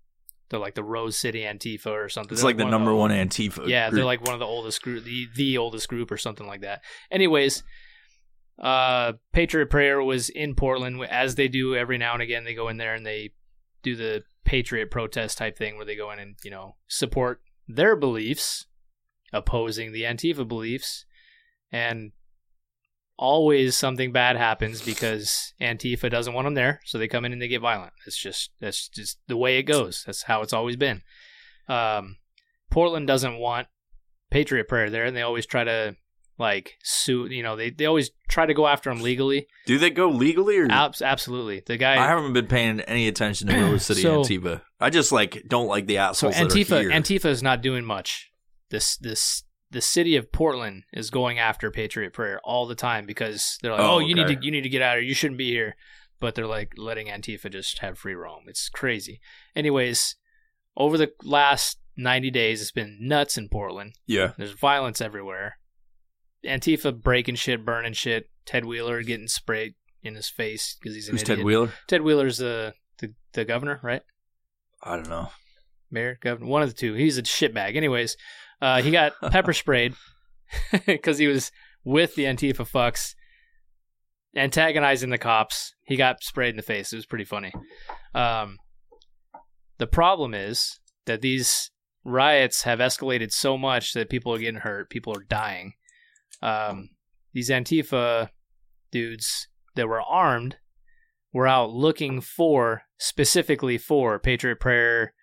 they're 0.49 0.61
like 0.61 0.75
the 0.75 0.83
Rose 0.85 1.17
City 1.17 1.43
Antifa 1.43 1.87
or 1.87 2.09
something. 2.09 2.33
It's 2.33 2.43
They're 2.43 2.49
like 2.49 2.57
the 2.57 2.65
number 2.65 2.93
one 2.93 3.13
Antifa. 3.13 3.69
yeah, 3.69 3.89
group. 3.89 3.97
they're 3.97 4.05
like 4.05 4.25
one 4.25 4.35
of 4.35 4.41
the 4.41 4.47
oldest 4.47 4.83
group, 4.83 5.05
the 5.05 5.29
the 5.37 5.59
oldest 5.59 5.89
group 5.89 6.11
or 6.11 6.17
something 6.17 6.47
like 6.47 6.63
that. 6.63 6.83
Anyways, 7.11 7.63
uh, 8.61 9.13
Patriot 9.33 9.71
Prayer 9.71 10.03
was 10.03 10.29
in 10.29 10.55
Portland 10.57 11.03
as 11.09 11.37
they 11.37 11.47
do 11.49 11.77
every 11.77 11.99
now 11.99 12.15
and 12.15 12.23
again. 12.23 12.45
They 12.45 12.55
go 12.55 12.69
in 12.69 12.79
there 12.79 12.95
and 12.95 13.07
they 13.07 13.31
do 13.83 13.95
the 13.97 14.25
Patriot 14.45 14.91
protest 14.91 15.39
type 15.39 15.57
thing 15.57 15.77
where 15.77 15.87
they 15.87 15.97
go 15.97 16.11
in 16.11 16.19
and 16.19 16.37
you 16.45 16.51
know 16.51 16.75
support 16.89 17.41
their 17.75 17.97
beliefs, 17.97 18.67
opposing 19.33 19.93
the 19.93 20.03
Antifa 20.03 20.47
beliefs, 20.47 21.05
and 21.73 22.13
always 23.17 23.77
something 23.77 24.13
bad 24.13 24.37
happens 24.37 24.81
because 24.83 25.53
Antifa 25.61 26.11
doesn't 26.11 26.33
want 26.33 26.47
them 26.47 26.55
there, 26.55 26.81
so 26.85 26.99
they 26.99 27.07
come 27.07 27.25
in 27.25 27.33
and 27.33 27.41
they 27.41 27.49
get 27.49 27.61
violent. 27.61 27.93
It's 28.07 28.17
just 28.17 28.51
that's 28.61 28.89
just 28.89 29.19
the 29.29 29.37
way 29.37 29.59
it 29.59 29.65
goes. 29.65 30.03
That's 30.07 30.23
how 30.25 30.43
it's 30.43 30.55
always 30.55 30.77
been. 30.77 31.03
Um, 31.69 32.17
Portland 32.71 33.07
doesn't 33.07 33.39
want 33.39 33.69
Patriot 34.31 34.69
Prayer 34.69 34.91
there, 34.91 35.05
and 35.05 35.17
they 35.17 35.23
always 35.23 35.47
try 35.47 35.65
to 35.65 35.97
like 36.41 36.77
sue. 36.83 37.27
You 37.27 37.45
know, 37.45 37.55
they 37.55 37.71
they 37.71 37.87
always 37.87 38.11
try 38.29 38.47
to 38.47 38.55
go 38.55 38.67
after 38.67 38.91
them 38.93 39.03
legally. 39.03 39.47
Do 39.67 39.79
they 39.79 39.91
go 39.91 40.09
legally 40.09 40.59
or? 40.59 40.67
Abs- 40.69 41.03
absolutely, 41.03 41.63
the 41.65 41.77
guy. 41.77 41.93
I 42.03 42.09
haven't 42.09 42.33
been 42.33 42.49
paying 42.49 42.81
any 42.81 43.07
attention 43.07 43.47
to 43.49 43.57
Rose 43.57 43.85
City 43.87 44.03
So- 44.03 44.23
Antifa. 44.23 44.63
I 44.81 44.91
just 44.91 45.13
like 45.13 45.45
don't 45.47 45.69
like 45.69 45.87
the 45.87 45.97
so 45.97 46.01
assholes 46.01 46.35
that 46.37 46.49
Antifa. 46.49 46.91
Antifa 46.91 47.27
is 47.27 47.43
not 47.43 47.63
doing 47.63 47.85
much. 47.85 48.31
This 48.71 48.97
this 48.97 49.45
the 49.71 49.81
city 49.81 50.17
of 50.17 50.33
Portland 50.33 50.83
is 50.93 51.11
going 51.11 51.39
after 51.39 51.71
Patriot 51.71 52.13
Prayer 52.13 52.41
all 52.43 52.67
the 52.67 52.75
time 52.75 53.07
because 53.07 53.57
they're 53.63 53.71
like, 53.73 53.81
Oh, 53.81 53.97
oh, 53.97 53.99
you 54.01 54.17
need 54.17 54.27
to 54.27 54.39
you 54.41 54.51
need 54.51 54.63
to 54.63 54.69
get 54.69 54.83
out 54.83 54.97
of 54.97 55.03
here. 55.03 55.09
You 55.09 55.15
shouldn't 55.15 55.39
be 55.39 55.51
here. 55.51 55.77
But 56.19 56.35
they're 56.35 56.47
like 56.47 56.73
letting 56.77 57.07
Antifa 57.07 57.51
just 57.53 57.79
have 57.79 57.99
free 57.99 58.15
roam. 58.15 58.43
It's 58.47 58.69
crazy. 58.69 59.21
Anyways, 59.57 60.17
over 60.77 60.99
the 60.99 61.13
last 61.23 61.79
ninety 61.97 62.31
days, 62.31 62.61
it's 62.63 62.73
been 62.73 62.99
nuts 63.01 63.37
in 63.39 63.49
Portland. 63.49 63.93
yeah, 64.07 64.33
There's 64.37 64.53
violence 64.53 65.01
everywhere. 65.01 65.59
Antifa 66.45 67.01
breaking 67.01 67.37
shit, 67.37 67.65
burning 67.65 67.93
shit. 67.93 68.31
Ted 68.47 68.65
Wheeler 68.65 69.03
getting 69.03 69.29
sprayed 69.29 69.75
in 70.03 70.15
his 70.15 70.29
face 70.29 70.77
because 70.81 70.95
he's 70.95 71.09
an 71.09 71.15
who's 71.15 71.23
idiot. 71.23 71.39
Ted 71.39 71.45
Wheeler? 71.45 71.73
Ted 71.87 72.03
Wheeler's 72.03 72.39
the, 72.39 72.75
the 72.99 73.15
the 73.33 73.45
governor, 73.45 73.81
right? 73.83 74.03
I 74.83 74.97
don't 74.97 75.09
know. 75.09 75.29
Mayor, 75.91 76.19
governor, 76.21 76.47
one 76.47 76.63
of 76.63 76.69
the 76.69 76.75
two. 76.75 76.95
He's 76.95 77.19
a 77.19 77.23
shitbag. 77.23 77.77
Anyways, 77.77 78.17
uh, 78.63 78.83
he 78.83 78.91
got 78.91 79.13
pepper 79.31 79.53
sprayed 79.53 79.95
because 80.87 81.19
he 81.19 81.27
was 81.27 81.51
with 81.85 82.15
the 82.15 82.25
Antifa 82.25 82.69
fucks, 82.69 83.15
antagonizing 84.37 85.11
the 85.11 85.19
cops. 85.19 85.75
He 85.83 85.97
got 85.97 86.23
sprayed 86.23 86.51
in 86.51 86.57
the 86.57 86.63
face. 86.63 86.93
It 86.93 86.97
was 86.97 87.07
pretty 87.07 87.25
funny. 87.25 87.53
Um, 88.15 88.57
the 89.79 89.87
problem 89.87 90.35
is 90.35 90.79
that 91.07 91.21
these 91.21 91.71
riots 92.05 92.63
have 92.63 92.79
escalated 92.79 93.33
so 93.33 93.59
much 93.59 93.93
that 93.93 94.11
people 94.11 94.33
are 94.33 94.39
getting 94.39 94.61
hurt. 94.61 94.91
People 94.91 95.17
are 95.17 95.25
dying. 95.29 95.75
Um, 96.43 96.91
these 97.33 97.51
Antifa 97.51 98.31
dudes 98.91 99.49
that 99.75 99.89
were 99.89 100.03
armed 100.03 100.57
were 101.33 101.47
out 101.47 101.71
looking 101.71 102.21
for 102.21 102.83
specifically 102.99 103.79
for 103.79 104.19
Patriot 104.19 104.59
Prayer 104.59 105.15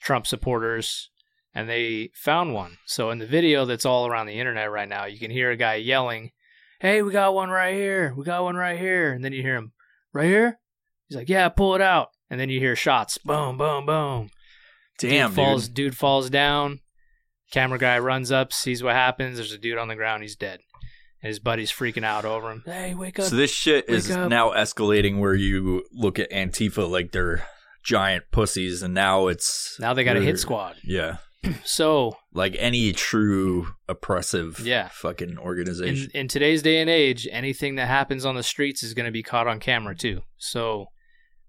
Trump 0.00 0.26
supporters 0.26 1.10
and 1.54 1.68
they 1.68 2.10
found 2.14 2.54
one. 2.54 2.76
So 2.86 3.10
in 3.10 3.18
the 3.18 3.26
video 3.26 3.64
that's 3.64 3.84
all 3.84 4.06
around 4.06 4.26
the 4.26 4.38
internet 4.38 4.70
right 4.70 4.88
now, 4.88 5.06
you 5.06 5.18
can 5.18 5.30
hear 5.30 5.50
a 5.50 5.56
guy 5.56 5.74
yelling, 5.74 6.30
"Hey, 6.80 7.02
we 7.02 7.10
got 7.10 7.34
one 7.34 7.50
right 7.50 7.74
here. 7.74 8.14
We 8.16 8.24
got 8.24 8.44
one 8.44 8.54
right 8.54 8.78
here." 8.78 9.12
And 9.12 9.24
then 9.24 9.32
you 9.32 9.42
hear 9.42 9.56
him, 9.56 9.72
"Right 10.12 10.26
here?" 10.26 10.60
He's 11.08 11.16
like, 11.16 11.28
"Yeah, 11.28 11.48
pull 11.48 11.74
it 11.74 11.80
out." 11.80 12.10
And 12.30 12.38
then 12.38 12.48
you 12.48 12.60
hear 12.60 12.76
shots, 12.76 13.18
boom, 13.18 13.56
boom, 13.56 13.86
boom. 13.86 14.30
Damn, 14.98 15.30
dude 15.30 15.36
falls, 15.36 15.66
dude. 15.66 15.74
dude 15.74 15.96
falls 15.96 16.30
down. 16.30 16.80
Camera 17.50 17.78
guy 17.78 17.98
runs 17.98 18.30
up, 18.30 18.52
sees 18.52 18.82
what 18.82 18.94
happens. 18.94 19.36
There's 19.36 19.52
a 19.52 19.58
dude 19.58 19.78
on 19.78 19.88
the 19.88 19.94
ground. 19.96 20.22
He's 20.22 20.36
dead. 20.36 20.60
And 21.22 21.28
his 21.28 21.38
buddy's 21.38 21.72
freaking 21.72 22.04
out 22.04 22.24
over 22.24 22.50
him. 22.50 22.62
Hey, 22.64 22.94
wake 22.94 23.18
up! 23.18 23.24
So 23.26 23.36
this 23.36 23.50
shit 23.50 23.88
is 23.88 24.10
up. 24.10 24.28
now 24.30 24.50
escalating 24.50 25.18
where 25.18 25.34
you 25.34 25.84
look 25.92 26.18
at 26.18 26.30
Antifa 26.30 26.88
like 26.88 27.10
they're 27.12 27.44
giant 27.82 28.24
pussies, 28.30 28.82
and 28.82 28.94
now 28.94 29.26
it's 29.28 29.76
now 29.80 29.94
they 29.94 30.04
got 30.04 30.16
a 30.16 30.20
hit 30.22 30.38
squad. 30.38 30.76
Yeah, 30.84 31.16
So 31.64 32.16
like 32.32 32.54
any 32.58 32.92
true 32.92 33.68
oppressive, 33.88 34.60
Yeah. 34.60 34.88
fucking 34.92 35.30
in, 35.30 35.38
organization. 35.38 36.10
in 36.14 36.28
today's 36.28 36.62
day 36.62 36.80
and 36.80 36.90
age, 36.90 37.26
anything 37.32 37.74
that 37.76 37.88
happens 37.88 38.24
on 38.24 38.34
the 38.36 38.42
streets 38.44 38.82
is 38.84 38.94
going 38.94 39.06
to 39.06 39.12
be 39.12 39.22
caught 39.24 39.48
on 39.48 39.58
camera 39.58 39.96
too. 39.96 40.20
So 40.36 40.86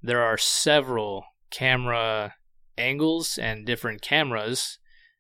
there 0.02 0.22
are 0.24 0.38
several 0.38 1.26
camera 1.52 2.34
angles 2.78 3.38
and 3.38 3.66
different 3.66 4.02
cameras 4.02 4.80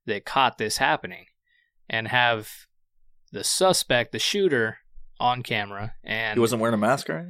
that 0.09 0.25
caught 0.25 0.57
this 0.57 0.77
happening 0.77 1.25
and 1.89 2.07
have 2.09 2.49
the 3.31 3.43
suspect, 3.43 4.11
the 4.11 4.19
shooter, 4.19 4.79
on 5.19 5.41
camera. 5.43 5.93
And 6.03 6.35
he 6.35 6.39
wasn't 6.39 6.61
wearing 6.61 6.73
a 6.75 6.77
mask, 6.77 7.09
right? 7.09 7.25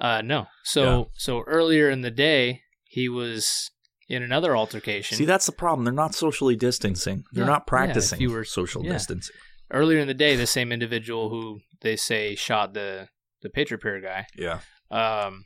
uh, 0.00 0.20
no. 0.22 0.46
So 0.64 1.10
so 1.14 1.40
earlier 1.46 1.88
in 1.90 2.00
the 2.02 2.10
day, 2.10 2.62
he 2.84 3.08
was 3.08 3.70
in 4.08 4.22
another 4.22 4.56
altercation. 4.56 5.16
See, 5.16 5.24
that's 5.24 5.46
the 5.46 5.52
problem. 5.52 5.84
They're 5.84 5.92
not 5.94 6.14
socially 6.14 6.56
distancing. 6.56 7.24
They're 7.32 7.44
Yeah, 7.44 7.50
not 7.50 7.52
yeah, 7.60 7.62
if 7.62 7.66
practicing 7.66 8.20
you 8.20 8.30
were- 8.30 8.44
social 8.44 8.84
yeah. 8.84 8.92
distancing. 8.92 9.34
earlier 9.70 9.98
in 9.98 10.06
the 10.08 10.14
day, 10.14 10.36
the 10.36 10.46
same 10.46 10.72
individual 10.72 11.30
who 11.30 11.60
they 11.80 11.96
say 11.96 12.34
shot 12.34 12.74
the 12.74 13.08
the 13.42 13.50
Patriot 13.50 13.80
Prayer 13.80 14.00
guy. 14.00 14.26
Yeah. 14.36 14.60
um, 14.90 15.44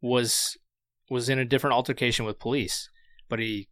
was 0.00 0.56
was 1.10 1.28
in 1.28 1.38
a 1.38 1.44
different 1.44 1.74
altercation 1.74 2.24
with 2.26 2.38
police, 2.38 2.88
but 3.28 3.38
he 3.38 3.68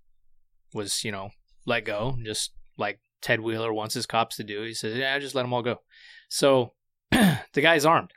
was 0.74 1.04
you 1.04 1.12
know 1.12 1.30
let 1.66 1.84
go, 1.84 2.16
just 2.24 2.52
like 2.78 3.00
Ted 3.20 3.40
Wheeler 3.40 3.72
wants 3.72 3.94
his 3.94 4.06
cops 4.06 4.36
to 4.36 4.44
do. 4.44 4.62
He 4.62 4.74
says, 4.74 4.96
"Yeah, 4.96 5.18
just 5.18 5.34
let 5.34 5.42
them 5.42 5.52
all 5.52 5.62
go." 5.62 5.80
So 6.28 6.72
the 7.10 7.60
guy's 7.60 7.84
armed. 7.84 8.12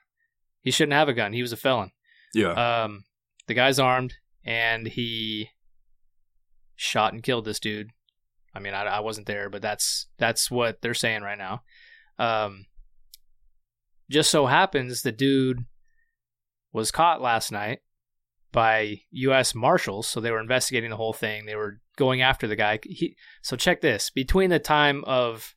He 0.61 0.71
shouldn't 0.71 0.93
have 0.93 1.09
a 1.09 1.13
gun. 1.13 1.33
He 1.33 1.41
was 1.41 1.53
a 1.53 1.57
felon. 1.57 1.91
Yeah. 2.33 2.83
Um, 2.83 3.03
the 3.47 3.53
guy's 3.53 3.79
armed, 3.79 4.13
and 4.45 4.87
he 4.87 5.49
shot 6.75 7.13
and 7.13 7.23
killed 7.23 7.45
this 7.45 7.59
dude. 7.59 7.89
I 8.53 8.59
mean, 8.59 8.73
I, 8.73 8.83
I 8.83 8.99
wasn't 8.99 9.27
there, 9.27 9.49
but 9.49 9.61
that's 9.61 10.07
that's 10.17 10.49
what 10.49 10.81
they're 10.81 10.93
saying 10.93 11.21
right 11.21 11.37
now. 11.37 11.61
Um, 12.17 12.65
just 14.09 14.31
so 14.31 14.45
happens 14.45 15.01
the 15.01 15.11
dude 15.11 15.65
was 16.73 16.91
caught 16.91 17.21
last 17.21 17.51
night 17.51 17.79
by 18.51 19.01
U.S. 19.11 19.53
Marshals. 19.53 20.07
So 20.07 20.19
they 20.19 20.31
were 20.31 20.39
investigating 20.39 20.89
the 20.89 20.95
whole 20.97 21.13
thing. 21.13 21.45
They 21.45 21.55
were 21.55 21.79
going 21.97 22.21
after 22.21 22.47
the 22.47 22.55
guy. 22.55 22.79
He, 22.83 23.15
so 23.41 23.55
check 23.55 23.81
this: 23.81 24.09
between 24.09 24.49
the 24.49 24.59
time 24.59 25.03
of 25.05 25.55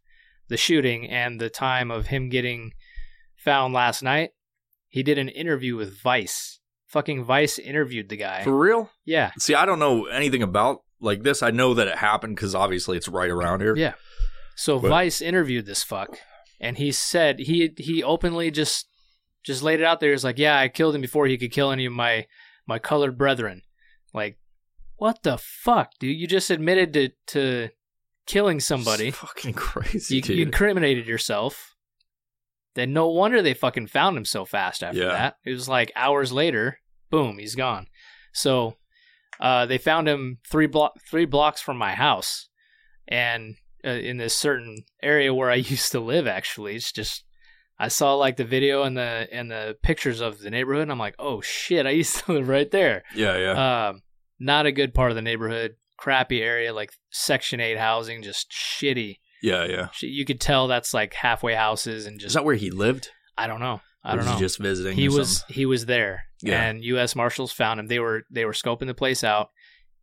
the 0.49 0.57
shooting 0.57 1.09
and 1.09 1.41
the 1.41 1.51
time 1.51 1.91
of 1.91 2.09
him 2.09 2.29
getting 2.29 2.73
found 3.37 3.75
last 3.75 4.03
night, 4.03 4.31
he 4.89 5.03
did 5.03 5.19
an 5.19 5.29
interview 5.29 5.77
with 5.77 6.01
Vice. 6.01 6.61
Fucking 6.87 7.25
Vice 7.25 7.59
interviewed 7.59 8.09
the 8.11 8.17
guy. 8.17 8.45
For 8.45 8.57
real? 8.57 8.91
yeah, 9.07 9.31
See, 9.39 9.55
I 9.55 9.65
don't 9.65 9.79
know 9.79 10.05
anything 10.07 10.43
about 10.43 10.83
like 11.01 11.23
this. 11.23 11.43
I 11.43 11.51
know 11.51 11.73
that 11.75 11.89
it 11.89 11.97
happened 11.97 12.37
because 12.37 12.55
obviously 12.55 12.97
it's 12.99 13.09
right 13.09 13.31
around 13.31 13.61
here. 13.61 13.75
Yeah. 13.77 13.95
So 14.57 14.79
But- 14.79 14.89
Vice 14.91 15.23
interviewed 15.23 15.65
this 15.65 15.83
fuck, 15.83 16.19
and 16.61 16.77
he 16.77 16.93
said 16.93 17.39
he 17.41 17.73
he 17.79 18.03
openly 18.03 18.51
just 18.51 18.87
just 19.43 19.63
laid 19.63 19.81
it 19.81 19.85
out 19.87 20.01
there. 20.01 20.11
He's 20.13 20.23
like, 20.23 20.39
"Yeah, 20.39 20.59
I 20.59 20.69
killed 20.69 20.95
him 20.95 21.01
before 21.01 21.27
he 21.27 21.39
could 21.39 21.51
kill 21.51 21.71
any 21.73 21.87
of 21.87 21.93
my 21.95 22.27
my 22.67 22.79
colored 22.79 23.17
brethren." 23.19 23.63
Like, 24.15 24.39
what 24.97 25.23
the 25.23 25.39
fuck, 25.39 25.93
dude? 25.99 26.17
You 26.17 26.27
just 26.27 26.51
admitted 26.51 26.93
to 26.95 27.09
to 27.29 27.69
killing 28.27 28.61
somebody. 28.61 29.09
It's 29.09 29.19
fucking 29.19 29.55
crazy, 29.55 30.17
You, 30.17 30.23
dude. 30.23 30.37
you 30.39 30.43
incriminated 30.45 31.07
yourself. 31.07 31.75
Then 32.75 32.93
no 32.93 33.09
wonder 33.09 33.43
they 33.43 33.53
fucking 33.55 33.89
found 33.89 34.17
him 34.17 34.25
so 34.25 34.45
fast 34.45 34.83
after 34.83 35.01
Yeah. 35.01 35.09
that. 35.09 35.37
It 35.45 35.53
was 35.53 35.69
like 35.69 35.93
hours 35.97 36.33
later, 36.33 36.79
boom, 37.11 37.39
he's 37.39 37.55
gone. 37.55 37.87
So 38.33 38.77
uh, 39.41 39.67
they 39.67 39.77
found 39.79 40.09
him 40.09 40.39
three 40.49 40.67
block 40.67 40.93
three 41.11 41.27
blocks 41.27 41.61
from 41.61 41.77
my 41.77 41.93
house, 41.95 42.49
and 43.09 43.57
uh, 43.85 43.91
in 43.91 44.17
this 44.19 44.35
certain 44.37 44.85
area 45.03 45.35
where 45.35 45.51
I 45.51 45.55
used 45.75 45.91
to 45.93 46.01
live. 46.01 46.27
Actually, 46.27 46.77
it's 46.77 46.93
just 46.93 47.25
I 47.85 47.89
saw 47.89 48.15
like 48.15 48.37
the 48.37 48.45
video 48.45 48.85
and 48.85 48.97
the 48.97 49.29
and 49.33 49.51
the 49.51 49.77
pictures 49.83 50.21
of 50.21 50.39
the 50.39 50.51
neighborhood. 50.51 50.83
And 50.85 50.93
I'm 50.93 50.99
like, 50.99 51.17
oh 51.19 51.41
shit, 51.41 51.85
I 51.87 51.91
used 51.91 52.17
to 52.27 52.33
live 52.35 52.49
right 52.49 52.71
there. 52.71 53.03
yeah, 53.15 53.37
yeah. 53.37 53.89
Um, 53.89 54.03
not 54.39 54.67
a 54.67 54.73
good 54.73 54.95
part 54.95 55.11
of 55.11 55.17
the 55.17 55.23
neighborhood. 55.23 55.75
Crappy 55.99 56.41
area, 56.43 56.73
like 56.73 56.93
Section 57.11 57.61
Eight 57.61 57.79
housing, 57.79 58.23
just 58.23 58.51
shitty. 58.51 59.19
yeah, 59.43 59.65
yeah. 59.65 59.89
You 60.01 60.25
could 60.25 60.41
tell 60.41 60.67
that's 60.69 60.93
like 60.95 61.15
halfway 61.15 61.55
houses 61.55 62.07
and 62.07 62.19
just. 62.19 62.29
Is 62.29 62.35
that 62.35 62.45
where 62.45 62.55
he 62.57 62.71
lived? 62.71 63.11
I 63.39 63.47
don't 63.47 63.61
know. 63.61 63.81
I 64.05 64.17
don't 64.17 64.25
know. 64.25 64.33
he 64.35 64.41
just 64.41 64.59
visiting. 64.59 64.97
he 64.97 65.09
was 65.09 65.39
something? 65.39 65.55
he 65.55 65.65
was 65.67 65.87
there, 65.87 66.25
Yeah. 66.43 66.61
and 66.63 66.83
U.S. 66.85 67.15
Marshals 67.15 67.53
found 67.53 67.79
him. 67.79 67.87
They 67.87 68.01
were 68.01 68.25
they 68.31 68.45
were 68.45 68.53
scoping 68.53 68.87
the 68.87 68.95
place 68.95 69.23
out. 69.23 69.51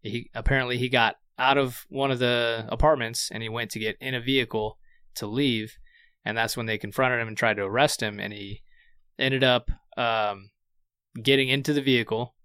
He 0.02 0.30
apparently 0.34 0.78
he 0.78 0.88
got 0.90 1.16
out 1.38 1.58
of 1.58 1.86
one 1.90 2.12
of 2.12 2.20
the 2.20 2.66
apartments 2.70 3.30
and 3.32 3.44
he 3.44 3.50
went 3.50 3.72
to 3.72 3.80
get 3.80 3.98
in 4.00 4.14
a 4.16 4.22
vehicle 4.22 4.78
to 5.16 5.28
leave, 5.28 5.78
and 6.26 6.38
that's 6.38 6.58
when 6.58 6.66
they 6.66 6.78
confronted 6.78 7.20
him 7.20 7.28
and 7.28 7.38
tried 7.38 7.56
to 7.56 7.64
arrest 7.64 8.02
him. 8.02 8.20
And 8.20 8.34
he 8.34 8.62
ended 9.18 9.44
up 9.44 9.70
um, 9.98 10.52
getting 11.22 11.50
into 11.50 11.74
the 11.74 11.82
vehicle, 11.82 12.36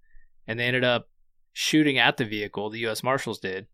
and 0.46 0.58
they 0.58 0.64
ended 0.64 0.84
up 0.84 1.08
shooting 1.52 1.98
at 1.98 2.16
the 2.16 2.24
vehicle. 2.24 2.70
The 2.70 2.80
U.S. 2.80 3.02
Marshals 3.02 3.38
did. 3.38 3.66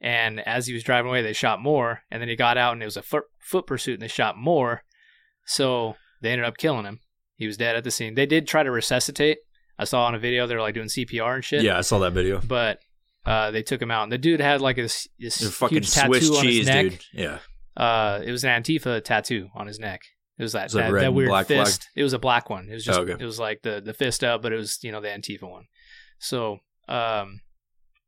And 0.00 0.40
as 0.40 0.66
he 0.66 0.74
was 0.74 0.82
driving 0.82 1.10
away, 1.10 1.22
they 1.22 1.32
shot 1.32 1.60
more. 1.60 2.02
And 2.10 2.20
then 2.20 2.28
he 2.28 2.36
got 2.36 2.58
out, 2.58 2.72
and 2.72 2.82
it 2.82 2.86
was 2.86 2.96
a 2.96 3.02
foot, 3.02 3.24
foot 3.38 3.66
pursuit, 3.66 3.94
and 3.94 4.02
they 4.02 4.08
shot 4.08 4.36
more. 4.36 4.82
So 5.46 5.96
they 6.20 6.30
ended 6.32 6.46
up 6.46 6.56
killing 6.56 6.84
him. 6.84 7.00
He 7.36 7.46
was 7.46 7.56
dead 7.56 7.76
at 7.76 7.84
the 7.84 7.90
scene. 7.90 8.14
They 8.14 8.26
did 8.26 8.46
try 8.46 8.62
to 8.62 8.70
resuscitate. 8.70 9.38
I 9.78 9.84
saw 9.84 10.04
on 10.04 10.14
a 10.14 10.18
video 10.18 10.46
they 10.46 10.54
were 10.54 10.60
like 10.60 10.74
doing 10.74 10.88
CPR 10.88 11.36
and 11.36 11.44
shit. 11.44 11.62
Yeah, 11.62 11.78
I 11.78 11.80
saw 11.80 11.98
that 12.00 12.12
video. 12.12 12.40
But 12.40 12.80
uh, 13.24 13.50
they 13.50 13.62
took 13.62 13.80
him 13.80 13.90
out, 13.90 14.04
and 14.04 14.12
the 14.12 14.18
dude 14.18 14.40
had 14.40 14.60
like 14.60 14.76
this, 14.76 15.08
this 15.18 15.42
fucking 15.54 15.78
huge 15.78 15.92
tattoo 15.92 16.14
Swiss 16.14 16.30
on 16.30 16.42
cheese, 16.42 16.58
his 16.58 16.66
neck. 16.66 16.90
dude. 16.90 17.04
Yeah. 17.12 17.38
Uh, 17.76 18.20
it 18.24 18.30
was 18.30 18.44
an 18.44 18.62
Antifa 18.62 19.02
tattoo 19.02 19.48
on 19.54 19.66
his 19.66 19.78
neck. 19.78 20.02
It 20.38 20.42
was 20.42 20.52
that 20.52 20.64
Was 20.64 20.72
that, 20.74 20.92
that 20.92 21.14
weird 21.14 21.28
black 21.28 21.46
flag? 21.46 21.66
fist. 21.66 21.88
It 21.94 22.02
was 22.02 22.12
a 22.12 22.18
black 22.18 22.50
one. 22.50 22.68
It 22.68 22.74
was 22.74 22.84
just 22.84 22.98
Oh, 22.98 23.02
okay. 23.02 23.16
it 23.22 23.24
was 23.24 23.38
like 23.38 23.62
the 23.62 23.80
the 23.84 23.94
fist 23.94 24.24
up, 24.24 24.42
but 24.42 24.52
it 24.52 24.56
was 24.56 24.78
you 24.82 24.90
know 24.92 25.00
the 25.00 25.08
Antifa 25.08 25.48
one. 25.48 25.64
So 26.18 26.58
um, 26.88 27.40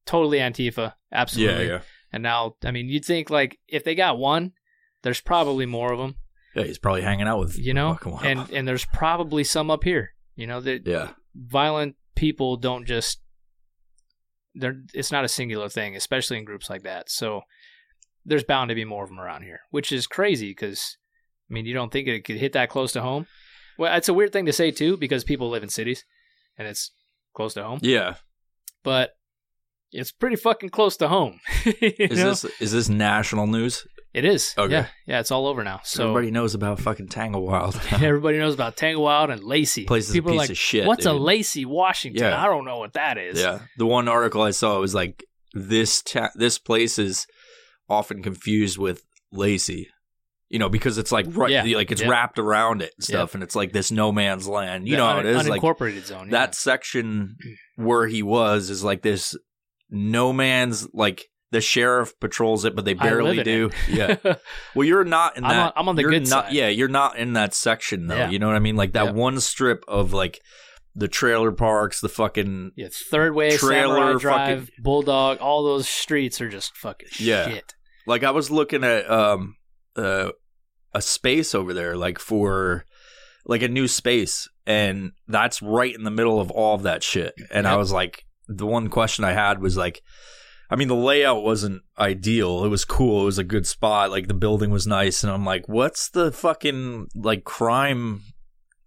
totally 0.07 0.39
Antifa, 0.39 0.95
absolutely. 1.13 1.67
yeah. 1.69 1.81
And 2.13 2.23
now, 2.23 2.55
I 2.65 2.71
mean, 2.71 2.89
you'd 2.89 3.05
think 3.05 3.31
like 3.31 3.59
if 3.69 3.85
they 3.85 3.95
got 3.95 4.19
one, 4.19 4.53
there's 5.03 5.21
probably 5.21 5.67
more 5.67 5.93
of 5.93 5.99
them, 5.99 6.17
Yeah, 6.55 6.65
he's 6.65 6.79
probably 6.79 7.03
hanging 7.03 7.27
out 7.27 7.39
with 7.41 7.59
you 7.59 7.75
know, 7.75 7.95
fucking 7.95 8.13
one 8.13 8.25
of 8.27 8.31
and 8.31 8.51
and 8.51 8.69
there's 8.69 8.85
probably 8.87 9.45
some 9.45 9.71
up 9.71 9.85
here, 9.85 10.15
you 10.37 10.47
know, 10.47 10.61
that 10.61 10.87
yeah, 10.87 11.11
violent 11.35 11.97
people 12.15 12.57
don't 12.57 12.87
just 12.87 13.21
they're 14.55 14.81
it's 14.93 15.11
not 15.11 15.25
a 15.25 15.29
singular 15.29 15.69
thing 15.69 15.97
especially 15.97 16.39
in 16.39 16.45
groups 16.45 16.71
like 16.71 16.85
that 16.85 17.11
so 17.11 17.41
there's 18.25 18.45
bound 18.45 18.69
to 18.69 18.75
be 18.75 18.85
more 18.85 19.05
of 19.05 19.11
them 19.11 19.21
around 19.21 19.43
here 19.43 19.61
which 19.71 19.93
is 19.93 20.07
crazy 20.07 20.51
because 20.51 20.97
i 21.51 21.55
mean 21.55 21.67
you 21.67 21.75
don't 21.75 21.93
think 21.93 22.09
it 22.09 22.25
could 22.25 22.37
hit 22.37 22.53
that 22.53 22.69
close 22.71 22.93
to 22.93 23.03
home 23.03 23.27
well 23.79 23.95
it's 23.97 24.09
a 24.09 24.15
weird 24.15 24.33
thing 24.33 24.47
to 24.47 24.53
say 24.53 24.71
too 24.71 24.97
because 24.97 25.25
people 25.25 25.51
live 25.51 25.63
in 25.63 25.69
cities 25.69 26.05
and 26.59 26.67
it's 26.69 26.91
close 27.35 27.55
to 27.55 27.63
home 27.63 27.79
yeah. 27.83 28.15
but 28.83 29.11
it's 29.93 30.11
pretty 30.13 30.37
fucking 30.37 30.69
close 30.71 30.97
to 30.97 31.09
home 31.09 31.39
Is 31.65 32.19
know? 32.19 32.31
this 32.31 32.45
is 32.61 32.73
this 32.73 32.89
national 32.89 33.47
news? 33.47 33.87
it 34.13 34.25
is 34.25 34.55
Okay. 34.57 34.73
yeah 34.73 34.87
yeah 35.07 35.21
it's 35.21 35.31
all 35.33 35.47
over 35.49 35.65
now 35.65 35.81
so 35.85 36.05
Everybody 36.11 36.31
knows 36.31 36.55
about 36.55 36.79
fucking 36.81 37.09
Tanglewilde. 37.09 37.77
everybody 38.03 38.39
knows 38.39 38.55
about 38.55 38.77
Tanglewilde 38.77 39.33
and 39.33 39.43
Lacey. 39.43 39.85
Place 39.87 40.05
is 40.05 40.11
a 40.11 40.13
People 40.15 40.31
are 40.31 40.35
piece 40.35 40.39
like, 40.39 40.51
of 40.51 40.59
shit, 40.59 40.87
What's 40.87 41.05
a. 41.07 41.13
Lacey, 41.13 41.65
Washington? 41.65 42.23
Yeah. 42.23 42.41
I 42.41 42.47
don't 42.47 42.65
know 42.65 42.79
what 42.79 42.93
that 42.93 43.19
is. 43.19 43.41
Yeah, 43.41 43.59
the 43.77 43.87
one 43.87 44.07
article 44.09 44.41
I 44.43 44.53
saw 44.53 44.79
was 44.79 44.95
like 44.95 45.25
this 45.53 46.01
ta- 46.03 46.31
this 46.37 46.59
place 46.59 46.99
is 46.99 47.27
often 47.89 48.23
confused 48.23 48.79
with 48.79 49.05
Lacey, 49.33 49.89
you 50.49 50.59
know, 50.59 50.69
because 50.69 50.99
it's 50.99 51.13
like 51.13 51.27
right, 51.31 51.51
Yeah. 51.51 51.77
like 51.77 51.91
it's 51.93 52.01
Yeah. 52.03 52.09
wrapped 52.09 52.39
around 52.39 52.83
it 52.83 52.93
and 52.97 53.05
stuff, 53.05 53.35
and 53.35 53.43
it's 53.43 53.55
like 53.57 53.73
this 53.73 53.91
no 53.91 54.13
man's 54.13 54.47
land. 54.49 54.87
You 54.87 54.93
The 54.93 54.97
know 54.99 55.07
how 55.07 55.19
un- 55.19 55.27
it 55.27 55.37
is, 55.37 55.49
like 55.49 55.61
unincorporated 55.63 56.05
zone. 56.07 56.27
yeah. 56.27 56.33
that 56.33 56.55
section 56.55 57.37
where 57.77 58.07
he 58.07 58.23
was 58.23 58.71
is 58.71 58.83
like 58.85 59.03
this 59.03 59.37
no 59.91 60.33
man's 60.33 60.89
like 60.95 61.27
the 61.51 61.61
sheriff 61.61 62.19
patrols 62.19 62.65
it, 62.65 62.75
but 62.75 62.85
they 62.85 62.95
barely 62.95 63.43
do. 63.45 63.71
Yeah. 63.89 64.17
Well, 64.75 64.85
you're 64.89 65.05
not 65.05 65.37
in 65.37 65.45
I'm 65.45 65.51
that. 65.51 65.67
on- 65.67 65.73
I'm 65.77 65.89
on 65.89 65.95
the 65.97 66.03
you're 66.03 66.11
good 66.11 66.29
not, 66.29 66.47
side. 66.47 66.53
Yeah, 66.53 66.67
you're 66.69 66.89
not 66.89 67.17
in 67.17 67.35
that 67.35 67.55
section 67.55 68.09
though. 68.09 68.17
Yeah. 68.17 68.31
You 68.31 68.41
know 68.41 68.49
what 68.49 68.57
I 68.57 68.61
mean? 68.61 68.75
Like 68.77 68.93
that 68.93 69.05
Yeah. 69.05 69.11
one 69.13 69.39
strip 69.39 69.85
of 69.87 70.13
like 70.13 70.41
the 70.97 71.09
trailer 71.09 71.51
parks, 71.53 72.01
the 72.01 72.09
fucking 72.09 72.73
yeah, 72.77 72.89
third 73.11 73.35
way, 73.35 73.57
Trailer, 73.57 74.17
Drive, 74.19 74.61
fucking- 74.69 74.75
Bulldog, 74.83 75.39
all 75.39 75.65
those 75.65 75.89
streets 75.89 76.41
are 76.41 76.49
just 76.49 76.77
fucking 76.77 77.09
Yeah. 77.19 77.49
shit. 77.49 77.75
like 78.07 78.23
I 78.23 78.31
was 78.31 78.51
looking 78.51 78.85
at 78.85 79.11
um 79.11 79.57
uh, 79.97 80.31
a 80.93 81.03
space 81.03 81.55
over 81.55 81.73
there 81.75 81.97
like 81.97 82.19
for 82.19 82.85
like 83.47 83.63
a 83.63 83.69
new 83.69 83.89
space 83.89 84.49
and 84.67 85.13
that's 85.29 85.61
right 85.63 85.95
in 85.95 86.05
the 86.05 86.11
middle 86.11 86.41
of 86.41 86.51
all 86.51 86.75
of 86.75 86.83
that 86.85 87.03
shit. 87.03 87.35
And 87.51 87.67
I 87.67 87.77
was 87.77 87.93
like 87.93 88.25
the 88.49 88.67
one 88.67 88.89
question 88.89 89.25
I 89.25 89.33
had 89.33 89.61
was 89.61 89.77
like 89.77 90.03
I 90.71 90.77
mean 90.77 90.89
the 90.89 90.95
layout 90.95 91.43
wasn't 91.43 91.83
ideal. 91.99 92.65
It 92.65 92.69
was 92.69 92.85
cool. 92.85 93.23
It 93.23 93.27
was 93.27 93.39
a 93.39 93.45
good 93.45 93.67
spot. 93.67 94.11
Like 94.11 94.29
the 94.29 94.35
building 94.35 94.71
was 94.71 94.87
nice. 94.87 95.23
And 95.25 95.33
I'm 95.33 95.45
like 95.45 95.69
what's 95.69 96.09
the 96.11 96.31
fucking 96.33 97.09
like 97.15 97.45
crime 97.45 98.23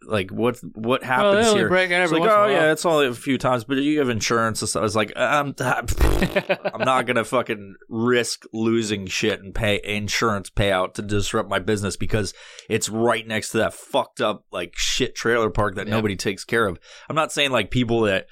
like 0.07 0.31
what 0.31 0.57
what 0.73 1.03
happens 1.03 1.47
only 1.47 1.59
here 1.59 1.67
break 1.69 1.91
it's 1.91 2.11
every 2.11 2.19
like, 2.19 2.29
oh 2.29 2.47
yeah, 2.47 2.71
it's 2.71 2.85
only 2.85 3.07
a 3.07 3.13
few 3.13 3.37
times, 3.37 3.65
but 3.65 3.77
you 3.77 3.99
have 3.99 4.09
insurance. 4.09 4.61
And 4.61 4.69
stuff. 4.69 4.79
I 4.79 4.83
was 4.83 4.95
like, 4.95 5.11
I'm, 5.15 5.53
I'm 5.59 6.79
not 6.79 7.05
gonna 7.05 7.25
fucking 7.25 7.75
risk 7.89 8.45
losing 8.53 9.05
shit 9.07 9.41
and 9.41 9.53
pay 9.53 9.81
insurance 9.83 10.49
payout 10.49 10.93
to 10.95 11.01
disrupt 11.01 11.49
my 11.49 11.59
business 11.59 11.97
because 11.97 12.33
it's 12.69 12.89
right 12.89 13.27
next 13.27 13.49
to 13.51 13.57
that 13.57 13.73
fucked 13.73 14.21
up 14.21 14.45
like 14.51 14.73
shit 14.77 15.13
trailer 15.13 15.49
park 15.49 15.75
that 15.75 15.87
Yeah. 15.87 15.95
nobody 15.95 16.15
takes 16.15 16.45
care 16.45 16.67
of. 16.67 16.79
I'm 17.09 17.15
not 17.15 17.31
saying 17.31 17.51
like 17.51 17.69
people 17.69 18.01
that 18.01 18.27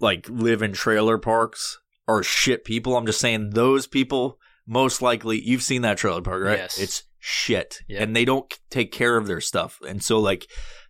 like 0.00 0.28
live 0.28 0.62
in 0.62 0.72
trailer 0.72 1.18
parks 1.18 1.78
are 2.08 2.22
shit 2.22 2.64
people. 2.64 2.96
I'm 2.96 3.06
just 3.06 3.20
saying 3.20 3.50
those 3.50 3.86
people 3.86 4.38
most 4.66 5.02
likely 5.02 5.40
you've 5.40 5.62
seen 5.62 5.82
that 5.82 5.98
trailer 5.98 6.22
park, 6.22 6.42
right? 6.42 6.58
Yes. 6.58 6.78
It's 6.78 7.02
shit, 7.20 7.78
Yeah. 7.88 8.02
and 8.02 8.16
they 8.16 8.24
don't 8.24 8.52
take 8.70 8.90
care 8.92 9.16
of 9.16 9.26
their 9.26 9.40
stuff, 9.40 9.78
and 9.86 10.02
so 10.02 10.18
like 10.18 10.46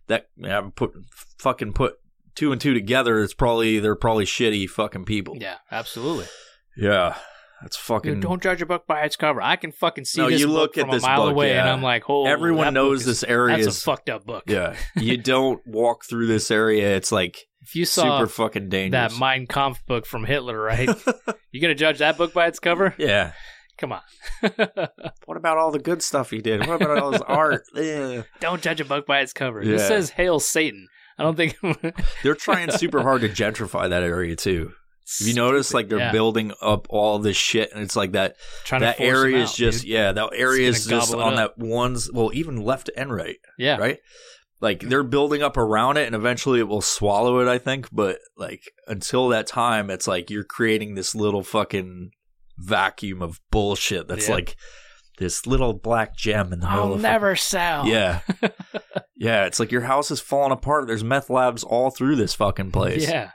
that 0.07 0.27
yeah, 0.37 0.61
put 0.75 0.91
fucking 1.37 1.73
put 1.73 1.95
two 2.35 2.51
and 2.51 2.59
two 2.59 2.73
together. 2.73 3.21
It's 3.21 3.33
probably 3.33 3.79
they're 3.79 3.95
probably 3.95 4.25
shitty 4.25 4.69
fucking 4.69 5.05
people. 5.05 5.37
yeah, 5.39 5.57
absolutely. 5.71 6.25
Yeah, 6.77 7.15
that's 7.61 7.75
fucking. 7.77 8.13
Dude, 8.15 8.23
don't 8.23 8.41
judge 8.41 8.61
a 8.61 8.65
book 8.65 8.87
by 8.87 9.01
its 9.01 9.15
cover. 9.17 9.41
I 9.41 9.57
can 9.57 9.71
fucking 9.73 10.05
see 10.05 10.21
No, 10.21 10.29
this 10.29 10.39
you 10.39 10.47
book 10.47 10.55
look 10.55 10.77
at 10.77 10.81
from 10.85 10.91
this 10.91 11.03
a 11.03 11.07
mile 11.07 11.23
book, 11.25 11.31
away, 11.33 11.57
and. 11.57 11.69
I'm 11.69 11.83
like, 11.83 12.09
oh, 12.09 12.25
Everyone 12.25 12.73
knows 12.73 13.01
is- 13.01 13.05
this 13.05 13.23
area 13.23 13.57
That's 13.57 13.67
is. 13.67 13.77
a 13.77 13.81
fucked 13.81 14.09
up 14.09 14.25
book. 14.25 14.43
yeah, 14.47 14.75
you 14.95 15.17
don't 15.17 15.61
walk 15.67 16.05
through 16.05 16.27
this 16.27 16.49
area. 16.49 16.95
It's 16.95 17.11
like 17.11 17.37
If 17.61 17.75
you 17.75 17.83
saw 17.85 18.19
super 18.19 18.27
fucking 18.29 18.69
dangerous. 18.69 19.13
that 19.13 19.19
Mein 19.19 19.47
Kampf 19.47 19.85
book 19.85 20.05
from 20.05 20.23
Hitler, 20.25 20.59
right? 20.59 20.89
you 21.51 21.61
gonna 21.61 21.75
judge 21.75 21.99
that 21.99 22.17
book 22.17 22.33
by 22.33 22.47
its 22.47 22.59
cover? 22.59 22.95
yeah. 22.97 23.33
Come 23.81 23.91
on. 23.93 24.01
What 25.25 25.37
about 25.37 25.57
all 25.57 25.71
the 25.71 25.79
good 25.79 26.01
stuff 26.03 26.29
he 26.29 26.39
did? 26.39 26.65
What 26.67 26.81
about 26.81 26.97
all 26.99 27.11
his 27.13 27.21
art? 27.21 27.63
Don't 28.39 28.61
judge 28.61 28.79
a 28.81 28.85
book 28.85 29.05
by 29.07 29.21
its 29.21 29.33
cover. 29.33 29.63
This 29.63 29.81
Yeah. 29.81 29.87
says 29.87 30.09
"Hail 30.11 30.39
Satan." 30.39 30.87
I 31.17 31.23
don't 31.23 31.35
think 31.35 31.57
They're 32.23 32.35
trying 32.35 32.71
super 32.71 33.01
hard 33.01 33.21
to 33.21 33.29
gentrify 33.29 33.89
that 33.89 34.03
area 34.03 34.35
too. 34.35 34.71
Have 35.19 35.27
you 35.27 35.33
notice 35.33 35.73
like 35.73 35.89
they're 35.89 35.97
Yeah. 35.99 36.11
building 36.11 36.51
up 36.61 36.87
all 36.89 37.19
this 37.19 37.35
shit 37.37 37.71
and 37.73 37.81
it's 37.83 37.95
like 37.95 38.11
that 38.13 38.35
Trying 38.65 38.81
that 38.81 38.99
area 38.99 39.43
is 39.43 39.49
out, 39.49 39.55
just 39.55 39.81
dude. 39.81 39.89
yeah, 39.91 40.11
that 40.13 40.29
area 40.35 40.67
is 40.69 40.85
just 40.85 41.13
on 41.13 41.33
up. 41.33 41.57
that 41.57 41.63
one's 41.65 42.11
well, 42.11 42.31
even 42.33 42.57
left 42.61 42.89
and 42.95 43.13
right, 43.13 43.37
yeah. 43.57 43.77
right? 43.77 43.99
like 44.61 44.81
they're 44.81 45.01
building 45.03 45.41
up 45.41 45.57
around 45.57 45.97
it 45.97 46.05
and 46.05 46.15
eventually 46.15 46.59
it 46.59 46.67
will 46.67 46.81
swallow 46.81 47.39
it, 47.39 47.47
I 47.47 47.57
think. 47.57 47.87
But 47.91 48.19
like 48.37 48.61
until 48.87 49.29
that 49.29 49.47
time, 49.47 49.89
it's 49.89 50.07
like 50.07 50.29
you're 50.29 50.43
creating 50.43 50.93
this 50.95 51.15
little 51.15 51.43
fucking 51.43 52.11
vacuum 52.61 53.21
of 53.21 53.39
bullshit 53.51 54.07
that's 54.07 54.27
Yep. 54.27 54.35
like 54.35 54.55
this 55.17 55.45
little 55.45 55.73
black 55.73 56.15
gem 56.15 56.51
in 56.53 56.59
the 56.61 56.67
middle 56.69 56.83
I'll 56.83 56.93
of 56.93 57.01
never 57.01 57.35
sell. 57.35 57.85
Yeah. 57.85 58.21
yeah, 59.15 59.45
it's 59.45 59.59
like 59.59 59.71
your 59.71 59.81
house 59.81 60.09
is 60.09 60.19
falling 60.19 60.51
apart. 60.51 60.87
There's 60.87 61.03
meth 61.03 61.29
labs 61.29 61.63
all 61.63 61.91
through 61.91 62.15
this 62.15 62.33
fucking 62.33 62.71
place. 62.71 63.07
Yeah. 63.07 63.31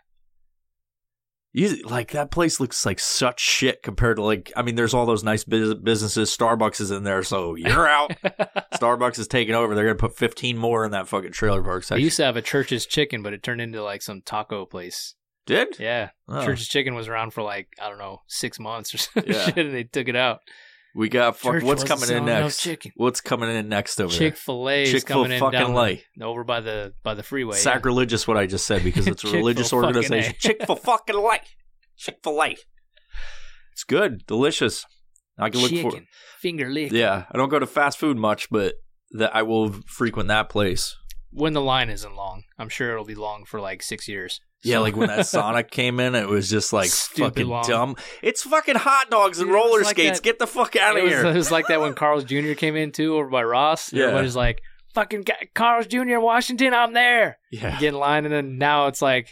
You, 1.52 1.74
like 1.84 2.10
that 2.10 2.30
place 2.30 2.60
looks 2.60 2.84
like 2.84 2.98
such 3.00 3.40
shit 3.40 3.82
compared 3.82 4.16
to 4.18 4.22
like 4.22 4.52
I 4.54 4.60
mean 4.60 4.74
there's 4.74 4.92
all 4.92 5.06
those 5.06 5.24
nice 5.24 5.42
bus- 5.42 5.72
businesses 5.72 6.36
Starbucks 6.36 6.82
is 6.82 6.90
in 6.90 7.02
there 7.02 7.22
so 7.22 7.54
you're 7.54 7.88
out 7.88 8.10
Starbucks 8.74 9.18
is 9.18 9.26
taking 9.26 9.54
over 9.54 9.74
they're 9.74 9.84
going 9.86 9.96
to 9.96 10.00
put 10.08 10.18
15 10.18 10.58
more 10.58 10.84
in 10.84 10.90
that 10.90 11.08
fucking 11.08 11.32
trailer 11.32 11.62
park 11.62 11.82
I 11.84 11.86
section 11.86 12.04
used 12.04 12.18
to 12.18 12.24
have 12.26 12.36
a 12.36 12.42
Church's 12.42 12.84
Chicken, 12.84 13.22
but 13.22 13.32
it 13.32 13.42
turned 13.42 13.62
into 13.62 13.82
like 13.82 14.02
some 14.02 14.20
taco 14.20 14.66
place. 14.66 15.14
Did 15.46 15.78
Yeah. 15.78 16.10
Oh. 16.28 16.44
Church's 16.44 16.68
Chicken 16.68 16.94
was 16.94 17.08
around 17.08 17.32
for 17.32 17.42
like, 17.42 17.68
I 17.80 17.88
don't 17.88 17.98
know, 17.98 18.22
six 18.26 18.58
months 18.58 18.94
or 18.94 18.98
some 18.98 19.24
Yeah. 19.26 19.44
shit, 19.46 19.58
and 19.58 19.74
they 19.74 19.84
took 19.84 20.08
it 20.08 20.16
out. 20.16 20.40
we 20.94 21.08
got 21.08 21.36
fuck, 21.36 21.62
what's 21.62 21.84
coming 21.84 22.10
in 22.10 22.24
next 22.24 22.60
chicken. 22.62 22.90
what's 22.96 23.20
coming 23.20 23.50
in 23.50 23.68
next 23.68 24.00
over 24.00 24.12
Chick 24.12 24.36
fil 24.36 24.68
A 24.68 24.72
there 24.72 24.82
is 24.84 24.92
Chick-fil 24.92 25.24
coming 25.24 25.32
in 25.32 25.40
fucking 25.40 25.74
the, 25.74 26.24
over 26.24 26.42
by 26.44 26.60
the 26.60 26.94
by 27.02 27.14
the 27.14 27.22
freeway. 27.22 27.56
yeah. 27.56 27.60
sacrilegious 27.62 28.26
what 28.26 28.36
I 28.36 28.46
just 28.46 28.66
said 28.66 28.82
because 28.82 29.06
it's 29.06 29.22
a 29.24 29.30
religious 29.32 29.72
organization 29.72 30.34
Chick-fil 30.38 30.76
fucking 30.76 31.16
lay 31.22 31.40
Chick-fil-A 31.98 32.56
it's 33.72 33.84
good 33.84 34.24
delicious 34.26 34.84
I 35.38 35.50
can 35.50 35.60
look 35.60 35.70
Chicken. 35.70 35.90
for 35.90 36.00
Finger 36.40 36.70
lick. 36.70 36.92
Yeah, 36.92 37.24
I 37.30 37.36
don't 37.36 37.48
go 37.50 37.58
to 37.58 37.66
fast 37.66 37.98
food 37.98 38.16
much, 38.16 38.48
but 38.50 38.74
that 39.12 39.34
I 39.36 39.42
will 39.42 39.72
frequent 39.86 40.28
that 40.28 40.48
place. 40.48 40.96
When 41.36 41.52
the 41.52 41.60
line 41.60 41.90
isn't 41.90 42.16
long. 42.16 42.44
I'm 42.58 42.68
sure 42.70 42.92
it'll 42.92 43.04
be 43.04 43.14
long 43.14 43.44
for 43.44 43.60
like 43.60 43.82
six 43.82 44.08
years. 44.08 44.40
Yeah, 44.62 44.78
like 44.78 44.96
when 44.96 45.08
that 45.08 45.26
Sonic 45.28 45.70
came 45.70 46.00
in, 46.00 46.14
it 46.14 46.26
was 46.28 46.48
just 46.48 46.72
like 46.72 46.88
Stupid 46.88 47.34
fucking 47.34 47.46
long. 47.48 47.64
dumb. 47.68 47.96
It's 48.22 48.42
fucking 48.42 48.76
hot 48.76 49.10
dogs 49.10 49.38
and 49.38 49.48
Dude, 49.48 49.54
it 49.54 49.58
was 49.58 49.66
roller 49.70 49.82
like 49.82 49.96
skates. 49.96 50.18
that- 50.20 50.24
Get 50.24 50.38
the 50.38 50.46
fuck 50.46 50.74
out 50.76 50.96
it 50.96 51.00
of 51.00 51.04
was, 51.04 51.12
here. 51.12 51.26
it 51.26 51.34
was 51.36 51.50
like 51.50 51.66
that 51.68 51.80
when 51.80 51.94
Carl's 51.94 52.24
Jr. 52.24 52.54
came 52.54 52.74
in 52.74 52.90
too 52.90 53.16
over 53.16 53.28
by 53.28 53.44
Ross. 53.44 53.92
Yeah. 53.92 54.04
Everybody's 54.04 54.34
like, 54.34 54.62
fucking 54.94 55.24
Ca- 55.24 55.46
Carl's 55.54 55.86
Jr. 55.86 56.18
Washington, 56.18 56.72
I'm 56.72 56.94
there. 56.94 57.38
yeah, 57.52 57.78
Get 57.78 57.88
in 57.92 58.00
line, 58.00 58.24
and 58.24 58.32
then 58.32 58.56
now 58.58 58.86
it's 58.86 59.02
like, 59.02 59.28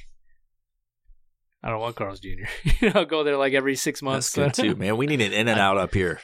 I 1.62 1.70
don't 1.70 1.80
want 1.80 1.96
Carl's 1.96 2.20
Jr. 2.20 2.28
you 2.80 2.90
know, 2.92 3.04
go 3.06 3.24
there 3.24 3.38
like 3.38 3.54
every 3.54 3.76
six 3.76 4.02
months. 4.02 4.30
that's 4.32 4.58
good 4.58 4.74
too, 4.74 4.76
man. 4.78 4.96
We 4.98 5.06
need 5.06 5.22
an 5.22 5.32
In 5.32 5.48
and 5.48 5.58
Out 5.58 5.78
up 5.78 5.94
here. 5.94 6.20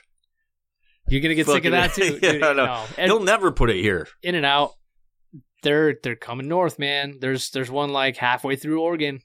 You're 1.09 1.23
gonna 1.23 1.35
get 1.35 1.47
sick 1.47 1.65
of 1.65 1.73
that 1.73 1.93
Fucking- 1.93 2.21
too. 2.21 2.27
Yeah, 2.27 2.33
dude. 2.33 2.43
I 2.43 2.53
know. 2.53 2.67
No. 2.67 2.85
And 2.99 3.07
He'll 3.11 3.21
never 3.23 3.51
put 3.51 3.71
it 3.71 3.81
here. 3.81 4.07
in 4.23 4.35
and 4.35 4.45
out, 4.45 4.73
they're 5.63 5.97
they're 6.03 6.17
coming 6.17 6.49
north, 6.49 6.79
man. 6.79 7.19
There's 7.21 7.51
there's 7.51 7.71
one 7.71 7.91
like 7.91 8.17
halfway 8.17 8.57
through 8.57 8.81
Oregon. 8.81 9.21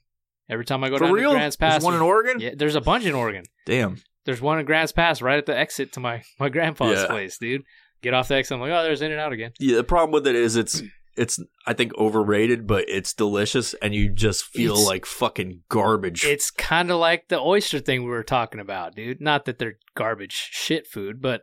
Every 0.48 0.64
time 0.64 0.84
I 0.84 0.90
go 0.90 0.98
For 0.98 1.04
down 1.06 1.12
real? 1.14 1.30
to 1.32 1.36
Grants 1.36 1.56
Pass, 1.56 1.72
There's 1.72 1.84
one 1.84 1.94
in 1.94 2.02
Oregon. 2.02 2.40
yeah, 2.40 2.50
there's 2.56 2.76
a 2.76 2.80
bunch 2.80 3.04
in 3.04 3.14
Oregon. 3.14 3.44
Damn. 3.66 4.00
There's 4.24 4.40
one 4.40 4.58
in 4.60 4.64
Grants 4.66 4.92
Pass 4.92 5.20
right 5.20 5.38
at 5.38 5.46
the 5.46 5.56
exit 5.56 5.92
to 5.94 6.00
my 6.00 6.22
my 6.38 6.48
grandpa's 6.48 7.00
Yeah. 7.00 7.06
place, 7.06 7.38
dude. 7.38 7.62
Get 8.02 8.14
off 8.14 8.28
the 8.28 8.36
exit. 8.36 8.54
I'm 8.54 8.60
like, 8.60 8.70
oh, 8.70 8.82
there's 8.84 9.02
In 9.02 9.10
and 9.10 9.20
Out 9.20 9.32
again. 9.32 9.52
Yeah, 9.58 9.76
the 9.76 9.84
problem 9.84 10.12
with 10.12 10.26
it 10.26 10.34
is 10.36 10.54
it's 10.56 10.82
it's 11.16 11.40
I 11.66 11.72
think 11.72 11.96
overrated, 11.96 12.66
but 12.66 12.84
it's 12.88 13.12
delicious, 13.14 13.74
and 13.82 13.94
you 13.94 14.08
just 14.10 14.44
feel 14.44 14.72
It's- 14.74 14.86
like 14.86 15.06
fucking 15.06 15.62
garbage. 15.68 16.24
It's 16.24 16.50
kind 16.50 16.90
of 16.90 16.98
like 16.98 17.28
the 17.28 17.40
oyster 17.40 17.80
thing 17.80 18.02
we 18.04 18.10
were 18.10 18.22
talking 18.22 18.60
about, 18.60 18.94
dude. 18.94 19.20
Not 19.20 19.46
that 19.46 19.58
they're 19.58 19.78
garbage 19.96 20.32
shit 20.52 20.86
food, 20.86 21.20
but 21.22 21.42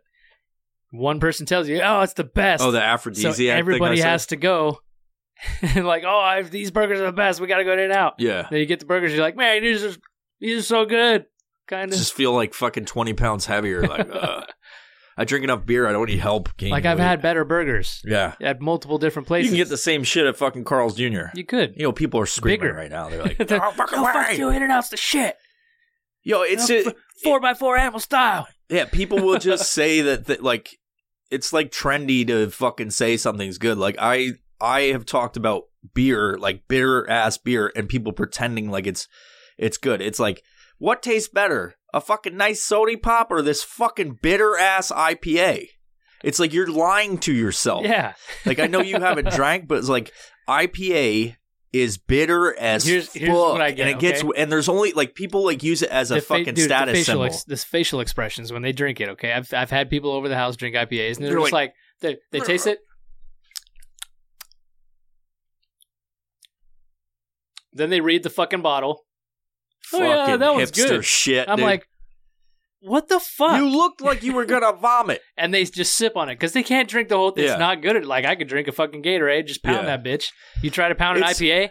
one 0.94 1.20
person 1.20 1.46
tells 1.46 1.68
you, 1.68 1.82
oh, 1.82 2.02
it's 2.02 2.14
the 2.14 2.24
best. 2.24 2.64
oh, 2.64 2.72
the 2.72 2.82
aphrodisiac. 2.82 3.56
I 3.56 3.58
everybody 3.60 4.00
has 4.00 4.28
to 4.28 4.36
go. 4.36 4.80
and 5.62 5.86
like, 5.86 6.04
oh, 6.06 6.20
I 6.20 6.38
have, 6.38 6.52
these 6.52 6.72
burgers 6.72 7.00
are 7.02 7.06
the 7.08 7.12
best. 7.12 7.42
We 7.42 7.48
got 7.48 7.58
to 7.58 7.64
go 7.66 7.74
In 7.74 7.80
and 7.80 7.92
Out. 7.92 8.14
Yeah, 8.20 8.48
Then 8.50 8.60
you 8.60 8.66
get 8.66 8.80
the 8.80 8.86
burgers, 8.86 9.12
you're 9.14 9.22
like, 9.22 9.36
man, 9.36 9.62
these 9.62 9.84
are 9.84 9.94
these 10.40 10.60
are 10.60 10.64
so 10.64 10.86
good. 10.86 11.26
Kind 11.68 11.92
of 11.92 11.98
just 11.98 12.14
feel 12.14 12.34
like 12.34 12.54
fucking 12.54 12.86
twenty 12.86 13.14
pounds 13.14 13.46
heavier. 13.46 13.82
Like, 13.88 14.10
uh, 14.14 14.44
I 15.18 15.26
drink 15.26 15.44
enough 15.44 15.66
beer, 15.66 15.88
I 15.88 15.92
don't 15.92 16.08
need 16.10 16.20
help. 16.20 16.56
gaining 16.58 16.72
like 16.74 16.86
I've 16.86 16.98
weight. 17.00 17.06
had 17.06 17.22
better 17.22 17.44
burgers 17.46 18.02
Yeah, 18.06 18.36
at 18.42 18.62
multiple 18.62 18.98
different 18.98 19.28
places. 19.28 19.52
you 19.52 19.58
can 19.58 19.64
get 19.66 19.70
the 19.70 19.78
same 19.78 20.04
shit 20.04 20.26
at 20.26 20.38
fucking 20.38 20.64
Carl's 20.64 20.96
Jr. 20.96 21.26
You 21.36 21.44
could. 21.46 21.74
You 21.76 21.84
know, 21.84 21.92
people 21.92 22.20
are 22.20 22.26
screaming 22.26 22.62
Bigger. 22.62 22.74
right 22.74 22.92
now. 22.92 23.10
They're 23.10 23.24
like, 23.24 23.38
The- 23.48 23.64
"Oh, 23.66 23.72
fucking 23.72 23.98
no, 23.98 24.04
way!" 24.06 24.12
fuck 24.14 24.38
you, 24.38 24.50
In 24.50 24.62
and 24.64 24.72
Out's 24.72 24.90
the 24.90 24.98
shit. 24.98 25.36
Yo, 26.24 26.42
it's 26.44 26.70
No, 26.70 26.76
it, 26.76 26.88
f- 26.88 26.94
four 27.24 27.40
by 27.42 27.54
four 27.54 27.76
animal 27.78 28.00
style. 28.00 28.48
yeah. 28.70 28.86
People 28.86 29.20
will 29.20 29.40
just 29.40 29.72
say 29.74 30.02
that, 30.02 30.26
that 30.28 30.42
like 30.44 30.78
it's 31.34 31.52
like 31.52 31.72
trendy 31.72 32.26
to 32.28 32.50
fucking 32.50 32.92
say 32.92 33.18
something's 33.18 33.58
good. 33.58 33.78
Like 33.78 33.96
I 34.00 34.34
I 34.62 34.82
have 34.92 35.06
talked 35.06 35.36
about 35.36 35.64
beer, 35.94 36.38
like 36.38 36.68
bitter 36.68 37.10
ass 37.10 37.38
beer, 37.38 37.72
and 37.76 37.90
people 37.90 38.14
pretending 38.14 38.70
like 38.70 38.88
it's 38.88 39.08
it's 39.58 39.78
good. 39.78 40.02
It's 40.02 40.20
like 40.20 40.44
what 40.78 41.02
tastes 41.02 41.30
better, 41.30 41.76
a 41.94 42.02
fucking 42.02 42.38
nice 42.38 42.64
sody 42.64 42.96
pop 42.96 43.32
or 43.32 43.42
this 43.42 43.64
fucking 43.64 44.20
bitter 44.22 44.58
ass 44.58 44.92
IPA? 44.92 45.68
It's 46.24 46.40
like 46.40 46.54
you're 46.54 46.72
lying 46.72 47.18
to 47.20 47.34
yourself. 47.34 47.84
Yeah. 47.84 48.14
Like 48.46 48.60
I 48.60 48.68
know 48.68 48.82
you 48.82 49.00
haven't 49.00 49.30
drank, 49.36 49.68
but 49.68 49.80
it's 49.80 49.90
like 49.90 50.12
IPA 50.48 51.36
is 51.74 51.98
bitter 51.98 52.56
as 52.58 52.86
Here's- 52.86 53.08
fuck, 53.08 53.16
here's 53.16 53.30
what 53.34 53.60
I 53.62 53.72
get, 53.72 53.88
and 53.88 53.98
it 53.98 54.00
gets 54.00 54.24
okay? 54.24 54.42
and 54.42 54.52
there's 54.52 54.70
only 54.70 54.92
like 54.94 55.16
people 55.16 55.44
like 55.44 55.64
use 55.64 55.82
it 55.82 55.90
as 55.90 56.12
a 56.12 56.22
fa- 56.22 56.38
fucking 56.38 56.54
dude, 56.54 56.66
status 56.66 56.94
facial 56.94 57.06
symbol. 57.14 57.26
ex- 57.26 57.44
this 57.46 57.64
facial 57.64 58.00
expressions 58.00 58.54
when 58.54 58.62
they 58.62 58.72
drink 58.72 59.02
it. 59.02 59.10
Okay, 59.10 59.34
I've 59.34 59.52
I've 59.54 59.72
had 59.72 59.90
people 59.90 60.12
over 60.12 60.30
the 60.30 60.36
house 60.36 60.56
drink 60.56 60.76
IPAs 60.76 61.16
and 61.18 61.26
they're, 61.26 61.32
They're 61.32 61.40
just 61.42 61.52
like, 61.52 61.74
they 62.02 62.18
they 62.32 62.40
taste 62.42 62.68
it, 62.68 62.78
then 67.74 67.90
they 67.90 68.02
read 68.02 68.24
the 68.24 68.30
fucking 68.30 68.62
bottle. 68.62 69.04
Oh, 69.94 70.02
yeah, 70.02 70.38
that 70.38 70.52
hipster 70.54 70.88
good. 70.90 71.06
shit. 71.06 71.50
I'm 71.50 71.58
dude. 71.58 71.66
like, 71.66 71.88
what 72.84 73.08
the 73.08 73.20
fuck? 73.20 73.58
you 73.58 73.68
looked 73.68 74.02
like 74.02 74.24
you 74.24 74.34
were 74.34 74.46
gonna 74.46 74.74
vomit. 74.74 75.22
and 75.38 75.54
they 75.54 75.64
just 75.66 75.96
sip 75.96 76.16
on 76.18 76.30
it 76.30 76.36
because 76.36 76.54
they 76.54 76.64
can't 76.64 76.90
drink 76.90 77.10
the 77.10 77.18
whole 77.18 77.32
thing. 77.32 77.46
Yeah. 77.46 77.52
It's 77.54 77.60
not 77.60 77.82
good. 77.82 77.96
At, 77.96 78.06
like 78.06 78.26
I 78.26 78.36
could 78.36 78.48
drink 78.48 78.68
a 78.68 78.72
fucking 78.72 79.04
Gatorade, 79.04 79.48
just 79.48 79.64
pound 79.64 79.88
Yeah. 79.88 79.98
that 79.98 80.04
bitch. 80.04 80.28
You 80.62 80.70
try 80.70 80.90
to 80.90 80.96
pound 80.96 81.18
an 81.18 81.24
It's- 81.24 81.40
IPA, 81.40 81.70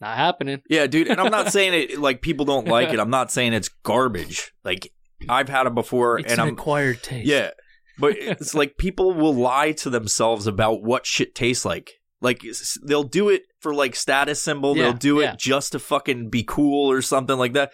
not 0.00 0.16
happening. 0.16 0.60
Yeah, 0.68 0.86
dude. 0.86 1.08
And 1.08 1.20
I'm 1.20 1.30
not 1.30 1.52
saying 1.52 1.74
it 1.74 1.98
like 1.98 2.20
people 2.22 2.44
don't 2.46 2.68
like 2.68 2.90
it. 2.92 3.00
I'm 3.00 3.10
not 3.10 3.30
saying 3.32 3.52
it's 3.52 3.68
garbage. 3.82 4.52
Like 4.64 4.90
I've 5.28 5.48
had 5.48 5.66
it 5.66 5.74
before, 5.74 6.18
It's 6.18 6.32
and 6.32 6.40
an 6.40 6.48
I'm 6.48 6.54
acquired 6.54 7.02
taste. 7.02 7.26
yeah. 7.26 7.50
But 7.98 8.16
it's 8.18 8.54
like 8.54 8.76
people 8.76 9.12
will 9.14 9.34
lie 9.34 9.70
to 9.72 9.88
themselves 9.90 10.46
about 10.48 10.82
what 10.82 11.06
shit 11.06 11.34
tastes 11.34 11.64
like. 11.64 11.92
Like 12.20 12.42
they'll 12.86 13.04
do 13.04 13.28
it 13.28 13.42
for 13.60 13.72
like 13.74 13.94
status 13.94 14.42
symbol. 14.42 14.76
Yeah, 14.76 14.84
they'll 14.84 14.92
do 14.94 15.20
it 15.20 15.38
just 15.38 15.72
to 15.72 15.78
fucking 15.78 16.28
be 16.30 16.42
cool 16.42 16.90
or 16.90 17.02
something 17.02 17.36
like 17.38 17.52
that. 17.52 17.70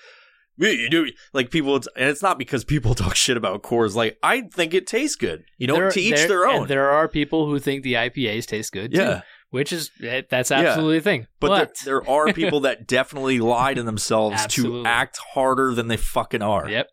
Yeah, 0.60 0.70
You 0.70 0.90
do 0.90 1.06
like 1.32 1.50
people, 1.50 1.74
it's, 1.76 1.88
and 1.96 2.08
it's 2.08 2.22
not 2.22 2.38
because 2.38 2.64
people 2.64 2.94
talk 3.02 3.16
shit 3.16 3.36
about 3.36 3.62
Coors. 3.62 3.94
Like 3.94 4.18
I 4.22 4.42
think 4.42 4.74
it 4.74 4.86
tastes 4.86 5.16
good. 5.16 5.42
You 5.58 5.66
know, 5.66 5.74
There- 5.76 5.90
to 5.90 6.00
each 6.00 6.14
there- 6.16 6.28
their 6.28 6.48
and 6.48 6.58
own. 6.60 6.68
There 6.68 6.90
are 6.90 7.08
people 7.08 7.46
who 7.46 7.58
think 7.58 7.82
the 7.82 7.94
IPAs 7.94 8.46
taste 8.46 8.72
good. 8.72 8.92
too, 8.92 9.00
Yeah, 9.00 9.22
which 9.50 9.72
is 9.72 9.90
eh, 10.04 10.22
that's 10.28 10.50
Yeah. 10.50 10.58
absolutely 10.58 10.98
a 10.98 11.00
thing. 11.00 11.26
but, 11.40 11.48
But, 11.48 11.72
there, 11.84 12.00
there 12.02 12.10
are 12.10 12.32
people 12.34 12.60
that 12.60 12.86
definitely 12.86 13.40
lie 13.40 13.74
to 13.74 13.82
themselves 13.82 14.46
to 14.48 14.84
act 14.86 15.18
harder 15.34 15.74
than 15.74 15.88
they 15.88 15.96
fucking 15.96 16.42
are. 16.42 16.68
yep, 16.68 16.88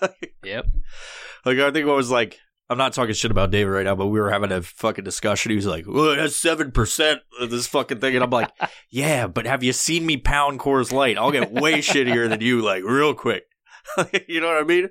yep. 0.44 0.66
Like 1.44 1.58
I 1.58 1.70
think 1.70 1.88
I 1.88 1.92
was 1.92 2.10
like, 2.10 2.38
I'm 2.68 2.78
not 2.78 2.92
talking 2.94 3.14
shit 3.14 3.30
about 3.30 3.52
David 3.52 3.70
right 3.70 3.84
now, 3.84 3.94
but 3.94 4.06
we 4.08 4.18
were 4.18 4.30
having 4.30 4.50
a 4.50 4.60
fucking 4.60 5.04
discussion. 5.04 5.50
He 5.50 5.56
was 5.56 5.66
like, 5.66 5.84
"Well, 5.86 6.28
seven 6.28 6.72
percent 6.72 7.20
of 7.40 7.50
this 7.50 7.66
fucking 7.68 8.00
thing," 8.00 8.14
and 8.16 8.24
I'm 8.24 8.30
like, 8.30 8.50
"Yeah, 8.90 9.28
but 9.28 9.46
have 9.46 9.62
you 9.62 9.72
seen 9.72 10.04
me 10.04 10.16
pound 10.16 10.58
Coors 10.58 10.92
Light? 10.92 11.16
I'll 11.16 11.30
get 11.30 11.52
way 11.52 11.74
shittier 11.78 12.28
than 12.28 12.40
you, 12.40 12.62
like 12.62 12.82
real 12.82 13.14
quick." 13.14 13.44
you 14.28 14.40
know 14.40 14.48
what 14.48 14.60
I 14.60 14.64
mean? 14.64 14.88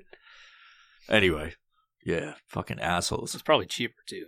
Anyway, 1.10 1.52
yeah, 2.04 2.34
fucking 2.48 2.80
assholes. 2.80 3.34
It's 3.34 3.42
probably 3.42 3.66
cheaper 3.66 4.02
too. 4.08 4.26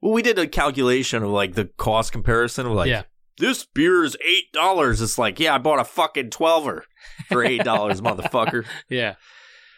Well, 0.00 0.12
we 0.12 0.22
did 0.22 0.38
a 0.38 0.46
calculation 0.46 1.22
of 1.22 1.30
like 1.30 1.54
the 1.54 1.66
cost 1.76 2.12
comparison 2.12 2.66
of 2.66 2.72
like, 2.72 2.88
Yeah. 2.88 3.02
this 3.38 3.64
beer 3.64 4.04
is 4.04 4.16
eight 4.26 4.52
dollars. 4.52 5.00
It's 5.00 5.18
like, 5.18 5.40
yeah, 5.40 5.54
I 5.54 5.58
bought 5.58 5.80
a 5.80 5.84
fucking 5.84 6.30
twelver 6.30 6.82
for 7.28 7.42
eight 7.44 7.64
dollars, 7.64 8.00
motherfucker. 8.02 8.66
Yeah, 8.88 9.14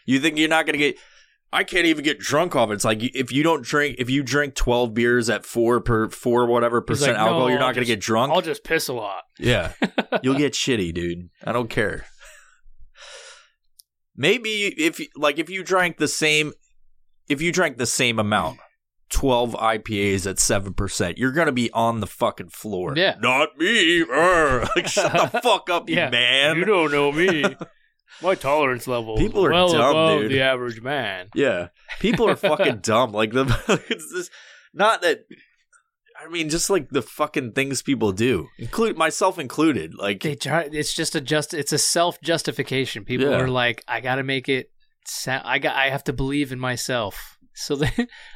You 0.05 0.19
think 0.21 0.37
you're 0.39 0.49
not 0.49 0.67
gonna 0.67 0.79
get? 0.79 0.97
I 1.57 1.65
can't 1.65 1.87
even 1.87 2.05
get 2.05 2.19
drunk 2.19 2.55
off 2.55 2.71
it. 2.71 2.75
It's 2.75 2.85
like 2.85 3.03
if 3.03 3.33
you 3.33 3.43
don't 3.43 3.63
drink, 3.65 3.97
if 3.99 4.11
you 4.11 4.23
drink 4.23 4.55
twelve 4.55 4.93
beers 4.93 5.31
at 5.31 5.47
four 5.47 5.81
per 5.81 6.09
four 6.11 6.47
whatever 6.47 6.81
percent 6.83 7.13
like, 7.13 7.21
alcohol, 7.21 7.41
"No, 7.41 7.49
you're 7.49 7.59
not 7.59 7.69
I'll 7.69 7.73
gonna 7.75 7.87
just- 7.87 7.89
get 7.97 8.01
drunk. 8.01 8.33
I'll 8.33 8.43
just 8.43 8.63
piss 8.63 8.89
a 8.89 8.93
lot. 8.93 9.23
yeah, 9.39 9.73
you'll 10.23 10.37
get 10.37 10.53
shitty, 10.53 10.93
dude. 10.93 11.31
I 11.45 11.53
don't 11.53 11.71
care. 11.71 12.05
Maybe 14.17 14.67
if 14.67 15.01
like 15.17 15.39
if 15.39 15.51
you 15.51 15.63
drank 15.63 15.99
the 15.99 16.09
same, 16.09 16.53
if 17.29 17.43
you 17.43 17.53
drank 17.53 17.77
the 17.77 17.87
same 17.87 18.19
amount, 18.19 18.59
twelve 19.11 19.53
IPAs 19.55 20.27
at 20.29 20.39
seven 20.39 20.73
percent, 20.73 21.19
you're 21.19 21.33
gonna 21.33 21.53
be 21.53 21.71
on 21.73 22.01
the 22.01 22.07
fucking 22.07 22.49
floor. 22.49 22.95
Yeah. 22.97 23.17
not 23.21 23.57
me. 23.59 24.05
Like 24.77 24.89
shut 24.89 25.33
the 25.33 25.41
fuck 25.43 25.69
up, 25.71 25.89
you 25.91 25.97
Yeah. 25.97 26.11
man. 26.11 26.57
You 26.57 26.65
don't 26.65 26.91
know 26.93 27.13
me. 27.13 27.45
My 28.23 28.35
tolerance 28.35 28.87
level 28.87 29.17
People 29.17 29.45
are 29.45 29.51
well 29.53 29.69
dumb, 29.73 29.91
above 29.91 30.21
dude. 30.23 30.31
the 30.33 30.41
average 30.41 30.81
man. 30.81 31.29
Yeah, 31.35 31.69
people 32.01 32.29
are 32.29 32.37
fucking 32.37 32.79
dumb. 32.83 33.13
Like 33.13 33.33
the 33.33 33.45
it's 33.89 34.13
just 34.13 34.31
not 34.73 35.03
that 35.03 35.25
I 36.19 36.29
mean, 36.31 36.49
just 36.49 36.71
like 36.71 36.89
the 36.89 37.03
fucking 37.03 37.53
things 37.53 37.83
people 37.83 38.13
do, 38.13 38.49
include 38.59 38.97
myself 38.97 39.39
included. 39.39 39.95
Like, 39.95 40.23
They 40.23 40.35
try. 40.35 40.67
It's 40.73 40.95
just 40.95 41.15
a 41.15 41.21
just. 41.21 41.53
It's 41.53 41.73
a 41.75 41.79
self 41.79 42.19
justification. 42.23 43.05
People 43.05 43.29
Yeah. 43.31 43.37
are 43.41 43.49
like, 43.49 43.85
I 43.87 44.01
got 44.01 44.15
to 44.15 44.23
make 44.23 44.49
it. 44.49 44.71
Sound, 45.07 45.43
I 45.45 45.59
got. 45.59 45.77
I 45.77 45.91
have 45.91 46.05
to 46.05 46.15
believe 46.15 46.53
in 46.53 46.59
myself. 46.59 47.37
So 47.55 47.77
they, 47.77 47.91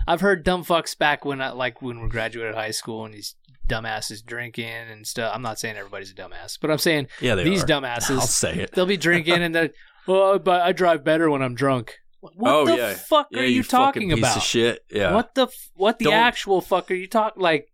I've 0.06 0.20
heard 0.20 0.44
dumb 0.44 0.62
fucks 0.62 0.96
back 0.96 1.24
when 1.24 1.40
I 1.40 1.52
like 1.52 1.80
when 1.80 2.02
we 2.02 2.08
graduated 2.10 2.54
high 2.54 2.70
school 2.72 3.06
and 3.06 3.14
these 3.14 3.34
dumbasses 3.70 4.24
drinking 4.24 4.64
and 4.66 5.06
stuff. 5.06 5.32
I'm 5.34 5.42
not 5.42 5.58
saying 5.58 5.76
everybody's 5.76 6.10
a 6.10 6.14
dumbass, 6.14 6.58
but 6.60 6.70
I'm 6.70 6.78
saying 6.78 7.06
yeah, 7.20 7.34
these 7.36 7.62
are. 7.62 7.66
dumbasses. 7.80 8.10
I'll 8.18 8.20
say 8.22 8.54
it. 8.56 8.72
They'll 8.72 8.86
be 8.86 8.96
drinking 8.96 9.42
and 9.42 9.54
then, 9.54 9.70
oh, 10.08 10.38
but 10.38 10.62
I 10.62 10.72
drive 10.72 11.04
better 11.04 11.30
when 11.30 11.42
I'm 11.42 11.54
drunk. 11.54 11.96
What 12.20 12.34
Oh, 12.52 12.66
the 12.66 12.76
yeah. 12.76 12.94
fuck 12.94 13.28
Yeah, 13.30 13.40
are 13.40 13.44
you, 13.44 13.62
fucking 13.62 13.70
talking 13.78 14.08
piece 14.10 14.18
about? 14.18 14.36
Of 14.36 14.42
shit. 14.42 14.80
Yeah. 14.90 15.14
What 15.14 15.34
the 15.34 15.48
what 15.74 15.98
the 15.98 16.06
Don't- 16.06 16.14
actual 16.14 16.60
fuck 16.60 16.90
are 16.90 16.94
you 16.94 17.06
talking 17.06 17.42
like? 17.42 17.68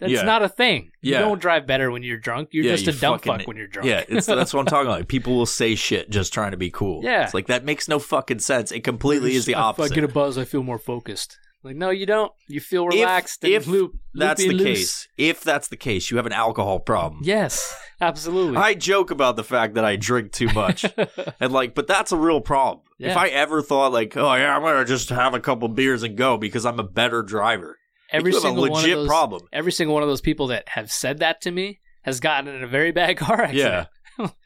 That's 0.00 0.12
Yeah. 0.12 0.22
not 0.22 0.42
a 0.44 0.48
thing. 0.48 0.90
Yeah. 1.02 1.18
You 1.18 1.24
don't 1.24 1.40
drive 1.40 1.66
better 1.66 1.90
when 1.90 2.04
you're 2.04 2.18
drunk. 2.18 2.50
You're 2.52 2.62
just 2.64 2.86
you 2.86 2.92
a 2.92 2.96
dumb 2.96 3.14
fucking- 3.18 3.38
fuck 3.38 3.46
when 3.48 3.56
you're 3.56 3.66
drunk. 3.66 3.88
Yeah, 3.88 4.04
it's 4.08 4.26
that's 4.26 4.54
what 4.54 4.60
I'm 4.60 4.66
talking 4.66 4.86
about. 4.90 5.06
People 5.16 5.36
will 5.36 5.46
say 5.46 5.74
shit 5.74 6.08
just 6.10 6.32
trying 6.32 6.52
to 6.52 6.56
be 6.56 6.70
cool. 6.70 7.02
Yeah. 7.04 7.24
it's 7.24 7.34
like 7.34 7.46
that 7.48 7.64
makes 7.64 7.88
no 7.88 7.98
fucking 7.98 8.38
sense. 8.40 8.70
It 8.72 8.84
completely 8.84 9.34
is 9.34 9.44
the 9.44 9.52
If 9.52 9.58
opposite. 9.58 9.92
I 9.92 9.94
get 9.96 10.04
a 10.04 10.08
buzz, 10.08 10.38
I 10.38 10.44
feel 10.44 10.62
more 10.62 10.78
focused. 10.78 11.36
Like, 11.64 11.74
no, 11.76 11.90
you 11.90 12.06
don't. 12.06 12.30
You 12.46 12.60
feel 12.60 12.86
relaxed 12.86 13.44
if 13.44 13.64
and 13.64 13.72
loop. 13.72 13.92
that's 14.14 14.40
the 14.42 14.50
loose. 14.52 14.64
case. 14.64 15.08
If 15.16 15.40
that's 15.42 15.68
the 15.68 15.76
case, 15.76 16.10
you 16.10 16.16
have 16.16 16.26
an 16.26 16.32
alcohol 16.32 16.78
problem. 16.78 17.22
Yes, 17.24 17.74
absolutely. 18.00 18.56
I 18.56 18.74
joke 18.74 19.10
about 19.10 19.34
the 19.36 19.42
fact 19.44 19.74
that 19.74 19.84
I 19.84 19.96
drink 19.96 20.30
too 20.32 20.48
much. 20.52 20.84
and 21.40 21.52
like, 21.52 21.74
but 21.74 21.86
that's 21.88 22.12
a 22.12 22.16
real 22.16 22.40
problem. 22.40 22.84
If 23.00 23.16
I 23.16 23.28
ever 23.28 23.60
thought 23.62 23.92
like, 23.92 24.16
oh 24.16 24.34
yeah, 24.34 24.54
I'm 24.56 24.62
gonna 24.62 24.84
just 24.84 25.08
have 25.10 25.34
a 25.34 25.40
couple 25.40 25.68
beers 25.68 26.02
and 26.04 26.16
go 26.16 26.36
because 26.36 26.64
I'm 26.66 26.78
a 26.80 26.84
better 26.84 27.22
driver. 27.22 27.76
every 28.12 28.30
you 28.32 28.36
have 28.36 28.44
a 28.44 28.46
single 28.48 28.62
one 28.62 28.70
of 28.70 28.76
legit 28.76 28.96
those, 28.96 29.08
problem. 29.08 29.42
Every 29.52 29.72
single 29.72 29.94
one 29.94 30.02
of 30.02 30.08
those 30.08 30.20
people 30.20 30.48
that 30.48 30.68
have 30.68 30.90
said 30.92 31.18
that 31.18 31.40
to 31.42 31.50
me 31.50 31.80
has 32.02 32.20
gotten 32.20 32.52
in 32.54 32.62
a 32.62 32.66
very 32.68 32.92
bad 32.92 33.16
car 33.18 33.42
accident. 33.42 33.56
Yeah. 33.56 33.84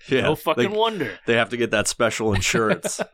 Yeah. 0.09 0.21
No 0.23 0.35
fucking 0.35 0.71
They- 0.71 0.77
wonder. 0.77 1.19
they 1.27 1.35
have 1.37 1.49
to 1.51 1.57
get 1.57 1.71
that 1.71 1.89
special 1.89 2.35
insurance. 2.35 3.01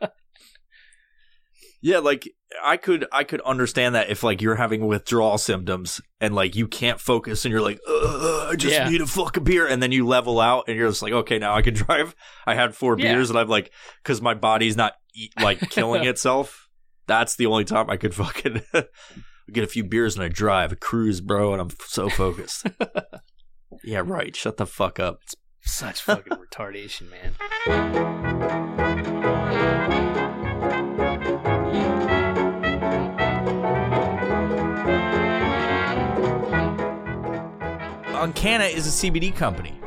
yeah, 1.81 1.99
like 1.99 2.27
I 2.63 2.77
could 2.77 3.05
I 3.11 3.23
could 3.23 3.41
understand 3.41 3.95
that 3.95 4.09
if 4.09 4.23
like 4.23 4.41
you're 4.41 4.55
having 4.55 4.85
withdrawal 4.87 5.37
symptoms 5.37 6.01
and 6.19 6.33
like 6.35 6.55
you 6.55 6.67
can't 6.67 6.99
focus 6.99 7.45
and 7.45 7.51
you're 7.51 7.61
like, 7.61 7.79
I 7.87 8.55
just 8.57 8.73
Yeah. 8.73 8.89
need 8.89 9.01
a 9.01 9.07
fucking 9.07 9.43
beer, 9.43 9.67
and 9.67 9.81
then 9.81 9.91
you 9.91 10.05
level 10.07 10.39
out 10.39 10.65
and 10.67 10.77
you're 10.77 10.89
just 10.89 11.01
like, 11.01 11.13
okay, 11.13 11.37
now 11.39 11.55
I 11.55 11.61
can 11.61 11.73
drive. 11.85 12.15
I 12.45 12.55
had 12.55 12.75
four 12.75 12.97
Yeah. 12.97 13.13
beers 13.13 13.29
and 13.29 13.37
I'm 13.39 13.47
like, 13.47 13.71
because 14.03 14.21
my 14.21 14.33
body's 14.33 14.75
not 14.77 14.93
eat, 15.15 15.31
like 15.41 15.59
killing 15.69 16.03
itself. 16.07 16.67
That's 17.07 17.35
the 17.35 17.45
only 17.47 17.65
time 17.65 17.89
I 17.89 17.97
could 17.97 18.13
fucking 18.23 18.61
get 19.51 19.63
a 19.63 19.67
few 19.67 19.83
beers 19.83 20.15
and 20.15 20.23
I 20.23 20.27
drive, 20.29 20.71
a 20.71 20.75
cruise, 20.75 21.21
bro, 21.21 21.53
and 21.53 21.61
I'm 21.61 21.69
so 21.87 22.09
focused. 22.09 22.67
yeah, 23.83 24.01
right. 24.05 24.35
Shut 24.35 24.57
the 24.57 24.65
fuck 24.67 24.99
up. 24.99 25.19
It's 25.23 25.35
such 25.63 26.01
fucking 26.03 26.33
retardation, 26.37 27.09
man. 27.09 27.35
Uncanna 38.19 38.65
is 38.65 38.85
a 38.85 39.09
CBD 39.09 39.33
company. 39.33 39.79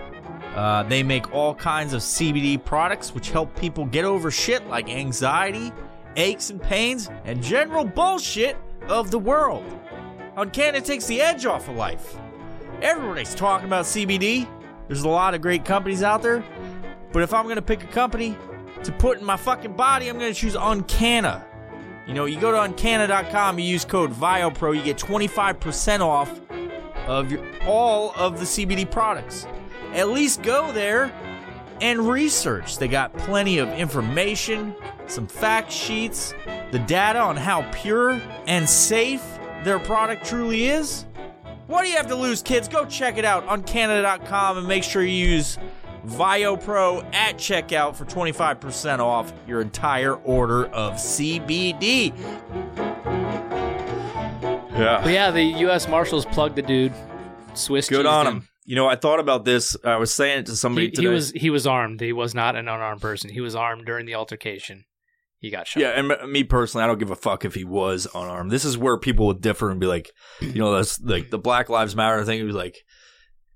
Uh, 0.54 0.82
they 0.84 1.02
make 1.02 1.32
all 1.34 1.54
kinds 1.54 1.92
of 1.92 2.00
CBD 2.00 2.62
products 2.62 3.14
which 3.14 3.30
help 3.30 3.54
people 3.56 3.84
get 3.84 4.04
over 4.04 4.30
shit 4.30 4.66
like 4.68 4.88
anxiety, 4.88 5.72
aches 6.16 6.50
and 6.50 6.60
pains, 6.60 7.10
and 7.24 7.42
general 7.42 7.84
bullshit 7.84 8.56
of 8.88 9.10
the 9.10 9.18
world. 9.18 9.64
Uncanna 10.36 10.80
takes 10.80 11.06
the 11.06 11.20
edge 11.20 11.44
off 11.44 11.68
of 11.68 11.76
life. 11.76 12.16
Everybody's 12.80 13.34
talking 13.34 13.66
about 13.66 13.84
CBD. 13.84 14.48
There's 14.88 15.02
a 15.02 15.08
lot 15.08 15.34
of 15.34 15.40
great 15.40 15.64
companies 15.64 16.02
out 16.02 16.22
there. 16.22 16.42
But 17.12 17.22
if 17.22 17.34
I'm 17.34 17.46
to 17.56 17.62
pick 17.62 17.84
a 17.84 17.88
company 17.88 18.36
to 18.84 18.92
put 18.92 19.18
in 19.18 19.24
my 19.24 19.36
fucking 19.36 19.74
body, 19.74 20.08
I'm 20.08 20.18
to 20.18 20.38
choose 20.38 20.56
Uncanna. 20.58 21.46
You 22.06 22.14
know, 22.14 22.24
you 22.24 22.40
go 22.40 22.50
to 22.50 22.60
uncanna.com, 22.62 23.58
you 23.58 23.64
use 23.64 23.84
code 23.84 24.10
VIOPRO, 24.10 24.76
you 24.76 24.82
get 24.82 24.96
25% 24.96 26.00
off 26.00 26.40
of 27.06 27.30
your, 27.30 27.44
all 27.66 28.12
of 28.16 28.38
the 28.38 28.44
CBD 28.44 28.90
products. 28.90 29.46
At 29.94 30.08
least 30.08 30.42
go 30.42 30.72
there 30.72 31.12
and 31.80 32.08
research. 32.08 32.78
They 32.78 32.88
got 32.88 33.12
plenty 33.18 33.58
of 33.58 33.68
information, 33.70 34.74
some 35.06 35.26
fact 35.26 35.70
sheets, 35.70 36.32
the 36.70 36.78
data 36.78 37.18
on 37.18 37.36
how 37.36 37.68
pure 37.72 38.20
and 38.46 38.68
safe 38.68 39.22
their 39.64 39.78
product 39.78 40.24
truly 40.24 40.66
is. 40.66 41.06
What 41.66 41.82
do 41.82 41.88
you 41.88 41.96
have 41.96 42.08
to 42.08 42.16
lose, 42.16 42.42
kids? 42.42 42.68
Go 42.68 42.84
check 42.86 43.18
it 43.18 43.24
out 43.24 43.46
on 43.46 43.62
Canada.com 43.62 44.58
and 44.58 44.68
make 44.68 44.84
sure 44.84 45.02
you 45.02 45.26
use 45.28 45.58
VioPro 46.06 47.04
at 47.14 47.36
checkout 47.36 47.94
for 47.94 48.04
25% 48.04 48.98
off 48.98 49.32
your 49.46 49.60
entire 49.60 50.14
order 50.14 50.66
of 50.66 50.94
CBD. 50.94 52.12
Yeah. 54.74 55.00
But 55.02 55.12
yeah, 55.12 55.30
the 55.30 55.42
U.S. 55.42 55.88
Marshals 55.88 56.24
plugged 56.26 56.56
the 56.56 56.62
dude. 56.62 56.92
Swiss 57.54 57.88
Good 57.88 58.06
cheesed 58.06 58.10
on 58.12 58.26
him. 58.26 58.48
You 58.64 58.76
know, 58.76 58.88
I 58.88 58.96
thought 58.96 59.20
about 59.20 59.44
this. 59.44 59.76
I 59.84 59.96
was 59.96 60.14
saying 60.14 60.40
it 60.40 60.46
to 60.46 60.56
somebody 60.56 60.86
He, 60.86 60.92
today. 60.92 61.08
he 61.08 61.12
was 61.14 61.30
he 61.32 61.50
was 61.50 61.66
armed. 61.66 62.00
He 62.00 62.12
was 62.12 62.34
not 62.34 62.54
an 62.56 62.68
unarmed 62.68 63.00
person. 63.02 63.30
He 63.30 63.40
was 63.40 63.54
armed 63.54 63.84
during 63.86 64.06
the 64.06 64.14
altercation. 64.14 64.84
He 65.38 65.50
got 65.50 65.66
shot. 65.66 65.80
yeah, 65.80 65.88
and 65.90 66.12
m- 66.12 66.30
me 66.30 66.44
personally, 66.44 66.84
I 66.84 66.86
don't 66.86 67.00
give 67.00 67.10
a 67.10 67.16
fuck 67.16 67.44
if 67.44 67.54
he 67.54 67.64
was 67.64 68.06
unarmed. 68.14 68.52
This 68.52 68.64
is 68.64 68.78
where 68.78 68.96
people 68.96 69.26
would 69.26 69.40
differ 69.40 69.70
and 69.72 69.80
be 69.80 69.86
like, 69.88 70.08
you 70.40 70.54
know, 70.54 70.72
that's 70.76 71.00
like 71.00 71.30
the 71.30 71.38
Black 71.38 71.68
Lives 71.68 71.96
Matter 71.96 72.24
thing. 72.24 72.38
Would 72.40 72.46
be 72.46 72.52
like, 72.52 72.76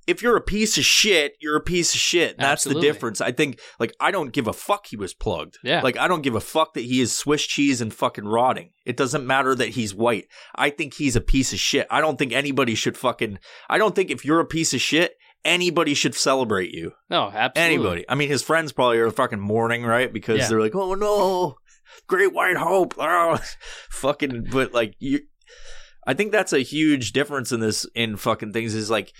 if 0.06 0.22
you're 0.22 0.36
a 0.36 0.40
piece 0.40 0.78
of 0.78 0.84
shit, 0.84 1.32
you're 1.40 1.56
a 1.56 1.60
piece 1.60 1.92
of 1.94 2.00
shit. 2.00 2.36
That's 2.38 2.66
Absolutely. 2.66 2.80
the 2.86 2.92
difference. 2.92 3.20
I 3.20 3.32
think, 3.32 3.60
like, 3.80 3.92
I 4.00 4.10
don't 4.10 4.32
give 4.32 4.46
a 4.46 4.52
fuck 4.52 4.86
he 4.86 4.96
was 4.96 5.14
plugged. 5.14 5.58
Yeah. 5.64 5.80
Like, 5.82 5.96
I 5.98 6.06
don't 6.08 6.22
give 6.22 6.34
a 6.34 6.40
fuck 6.40 6.74
that 6.74 6.84
he 6.84 7.00
is 7.00 7.12
Swiss 7.12 7.44
cheese 7.44 7.80
and 7.80 7.92
fucking 7.92 8.24
rotting. 8.26 8.70
It 8.84 8.96
doesn't 8.96 9.26
matter 9.26 9.54
that 9.54 9.70
he's 9.70 9.94
white. 9.94 10.26
I 10.54 10.70
think 10.70 10.94
he's 10.94 11.16
a 11.16 11.20
piece 11.20 11.52
of 11.52 11.58
shit. 11.58 11.86
I 11.90 12.00
don't 12.00 12.18
think 12.18 12.32
anybody 12.32 12.74
should 12.74 12.96
fucking. 12.96 13.38
I 13.68 13.78
don't 13.78 13.94
think 13.94 14.10
if 14.10 14.24
you're 14.24 14.40
a 14.40 14.46
piece 14.46 14.72
of 14.74 14.80
shit, 14.80 15.14
anybody 15.44 15.94
should 15.94 16.14
celebrate 16.14 16.72
you. 16.72 16.92
No, 17.10 17.24
absolutely. 17.32 17.74
Anybody. 17.74 18.04
I 18.08 18.14
mean, 18.14 18.28
his 18.28 18.42
friends 18.42 18.72
probably 18.72 18.98
are 18.98 19.10
fucking 19.10 19.40
mourning, 19.40 19.84
right? 19.84 20.12
Because 20.12 20.38
Yeah. 20.38 20.48
they're 20.48 20.60
like, 20.60 20.74
oh 20.74 20.94
no, 20.94 21.56
great 22.06 22.32
white 22.32 22.56
hope. 22.56 22.94
Oh, 23.00 23.38
fucking, 23.90 24.46
but 24.52 24.72
like, 24.72 24.94
you, 24.98 25.20
I 26.06 26.14
think 26.14 26.30
that's 26.32 26.52
a 26.52 26.60
huge 26.60 27.12
difference 27.12 27.50
in 27.52 27.60
this, 27.60 27.86
in 27.94 28.16
fucking 28.16 28.52
things 28.52 28.74
is 28.74 28.90
like, 28.90 29.12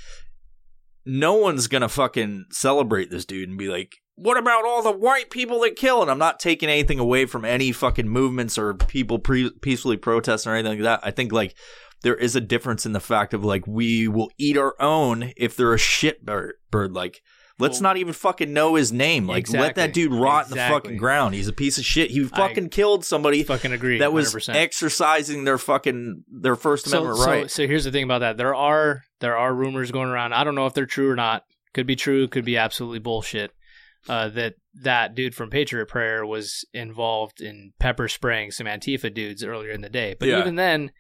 no 1.07 1.35
one's 1.35 1.69
gonna 1.69 1.89
fucking 1.89 2.47
celebrate 2.51 3.11
this 3.11 3.25
dude 3.25 3.49
and 3.49 3.57
be 3.59 3.69
like, 3.69 3.97
what 4.17 4.37
about 4.39 4.65
all 4.65 4.83
the 4.83 4.93
white 4.93 5.31
people 5.31 5.61
that 5.61 5.77
kill? 5.77 6.03
And 6.03 6.11
I'm 6.11 6.19
not 6.19 6.41
taking 6.41 6.69
anything 6.69 6.99
away 6.99 7.27
from 7.27 7.45
any 7.45 7.71
fucking 7.73 8.09
movements 8.09 8.57
or 8.59 8.75
people 8.75 9.19
pre- 9.19 9.51
peacefully 9.63 9.97
protesting 9.99 10.51
or 10.51 10.55
anything 10.55 10.79
like 10.79 10.85
that. 10.85 11.01
I 11.07 11.11
think 11.11 11.33
like, 11.33 11.55
there 12.03 12.15
is 12.15 12.35
a 12.37 12.41
difference 12.41 12.85
in 12.87 12.93
the 12.93 13.01
fact 13.01 13.35
of 13.35 13.45
like 13.45 13.67
we 13.67 14.09
will 14.09 14.31
eat 14.39 14.57
our 14.57 14.75
own 14.81 15.33
if 15.37 15.57
they're 15.57 15.75
a 15.75 15.79
shit 15.79 16.25
bird. 16.25 16.55
bird. 16.71 16.93
Like, 16.93 17.21
let's 17.59 17.77
Well- 17.77 17.83
not 17.85 17.97
even 17.99 18.13
fucking 18.15 18.53
know 18.53 18.75
his 18.75 18.93
name. 18.93 19.27
Like, 19.27 19.51
let 19.51 19.75
that 19.77 19.93
dude 19.93 20.13
rot 20.15 20.45
in 20.47 20.51
the 20.51 20.57
fucking 20.57 20.97
ground. 20.99 21.35
He's 21.35 21.49
a 21.49 21.53
piece 21.53 21.79
of 21.79 21.85
shit. 21.85 22.11
He 22.11 22.23
I 22.33 22.49
fucking 22.49 22.69
killed 22.71 23.05
somebody 23.05 23.43
fucking 23.43 23.73
agree. 23.73 23.99
that 23.99 24.13
was 24.13 24.35
100%. 24.35 24.55
exercising 24.55 25.45
their 25.45 25.59
fucking 25.59 26.25
their 26.31 26.57
First 26.57 26.87
Amendment 26.87 27.19
so, 27.19 27.27
right. 27.27 27.51
so 27.51 27.67
here's 27.67 27.85
the 27.85 27.91
thing 27.93 28.05
about 28.05 28.21
that. 28.21 28.37
There 28.37 28.55
are 28.55 29.03
there 29.21 29.37
are 29.37 29.55
rumors 29.55 29.91
going 29.91 30.09
around. 30.09 30.33
I 30.35 30.45
don't 30.45 30.55
know 30.55 30.67
if 30.67 30.75
they're 30.75 30.87
true 30.87 31.11
or 31.11 31.17
not. 31.17 31.45
Could 31.75 31.87
be 31.87 31.97
true. 31.97 32.27
Could 32.29 32.45
be 32.45 32.57
absolutely 32.57 32.99
bullshit. 33.01 33.53
Uh, 34.09 34.29
that 34.29 34.55
that 34.83 35.15
dude 35.15 35.35
from 35.35 35.51
Patriot 35.51 35.87
Prayer 35.87 36.25
was 36.25 36.65
involved 36.73 37.41
in 37.41 37.73
pepper 37.81 38.07
spraying 38.09 38.51
some 38.53 38.67
Antifa 38.67 39.13
dudes 39.13 39.43
earlier 39.43 39.71
in 39.73 39.81
the 39.81 39.89
day. 39.89 40.15
But 40.19 40.29
Yeah. 40.29 40.39
even 40.41 40.55
then, 40.55 40.93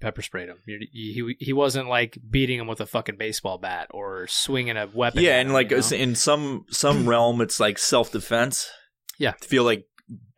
pepper 0.00 0.22
sprayed 0.22 0.48
him. 0.48 0.58
He, 0.66 0.88
he 0.92 1.36
he 1.46 1.52
wasn't 1.52 1.88
like 1.88 2.18
beating 2.30 2.58
him 2.60 2.66
with 2.66 2.80
a 2.80 2.86
fucking 2.86 3.16
baseball 3.16 3.58
bat 3.58 3.88
or 3.90 4.26
swinging 4.28 4.76
a 4.76 4.86
weapon. 4.86 5.22
yeah, 5.22 5.38
and 5.40 5.48
him, 5.48 5.54
like 5.54 5.70
you 5.70 5.78
know? 5.80 5.96
in 5.96 6.14
some 6.14 6.66
some 6.70 7.08
realm, 7.08 7.40
it's 7.40 7.58
like 7.58 7.78
self 7.78 8.12
defense. 8.12 8.70
Yeah. 9.18 9.32
feel 9.40 9.64
like 9.64 9.86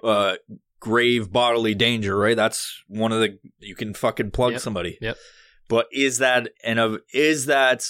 uh, 0.05 0.37
grave 0.81 1.31
bodily 1.33 1.75
danger. 1.75 2.17
Right, 2.17 2.37
that's 2.37 2.83
one 2.89 3.13
of 3.13 3.21
the 3.21 3.39
you 3.59 3.75
can 3.75 3.93
fucking 3.95 4.31
plug 4.31 4.53
Yep. 4.53 4.61
somebody. 4.61 4.99
Yep. 5.01 5.17
But 5.69 5.87
is 5.93 6.19
that 6.19 6.49
and 6.65 6.79
of 6.79 6.99
is 7.13 7.47
that? 7.47 7.85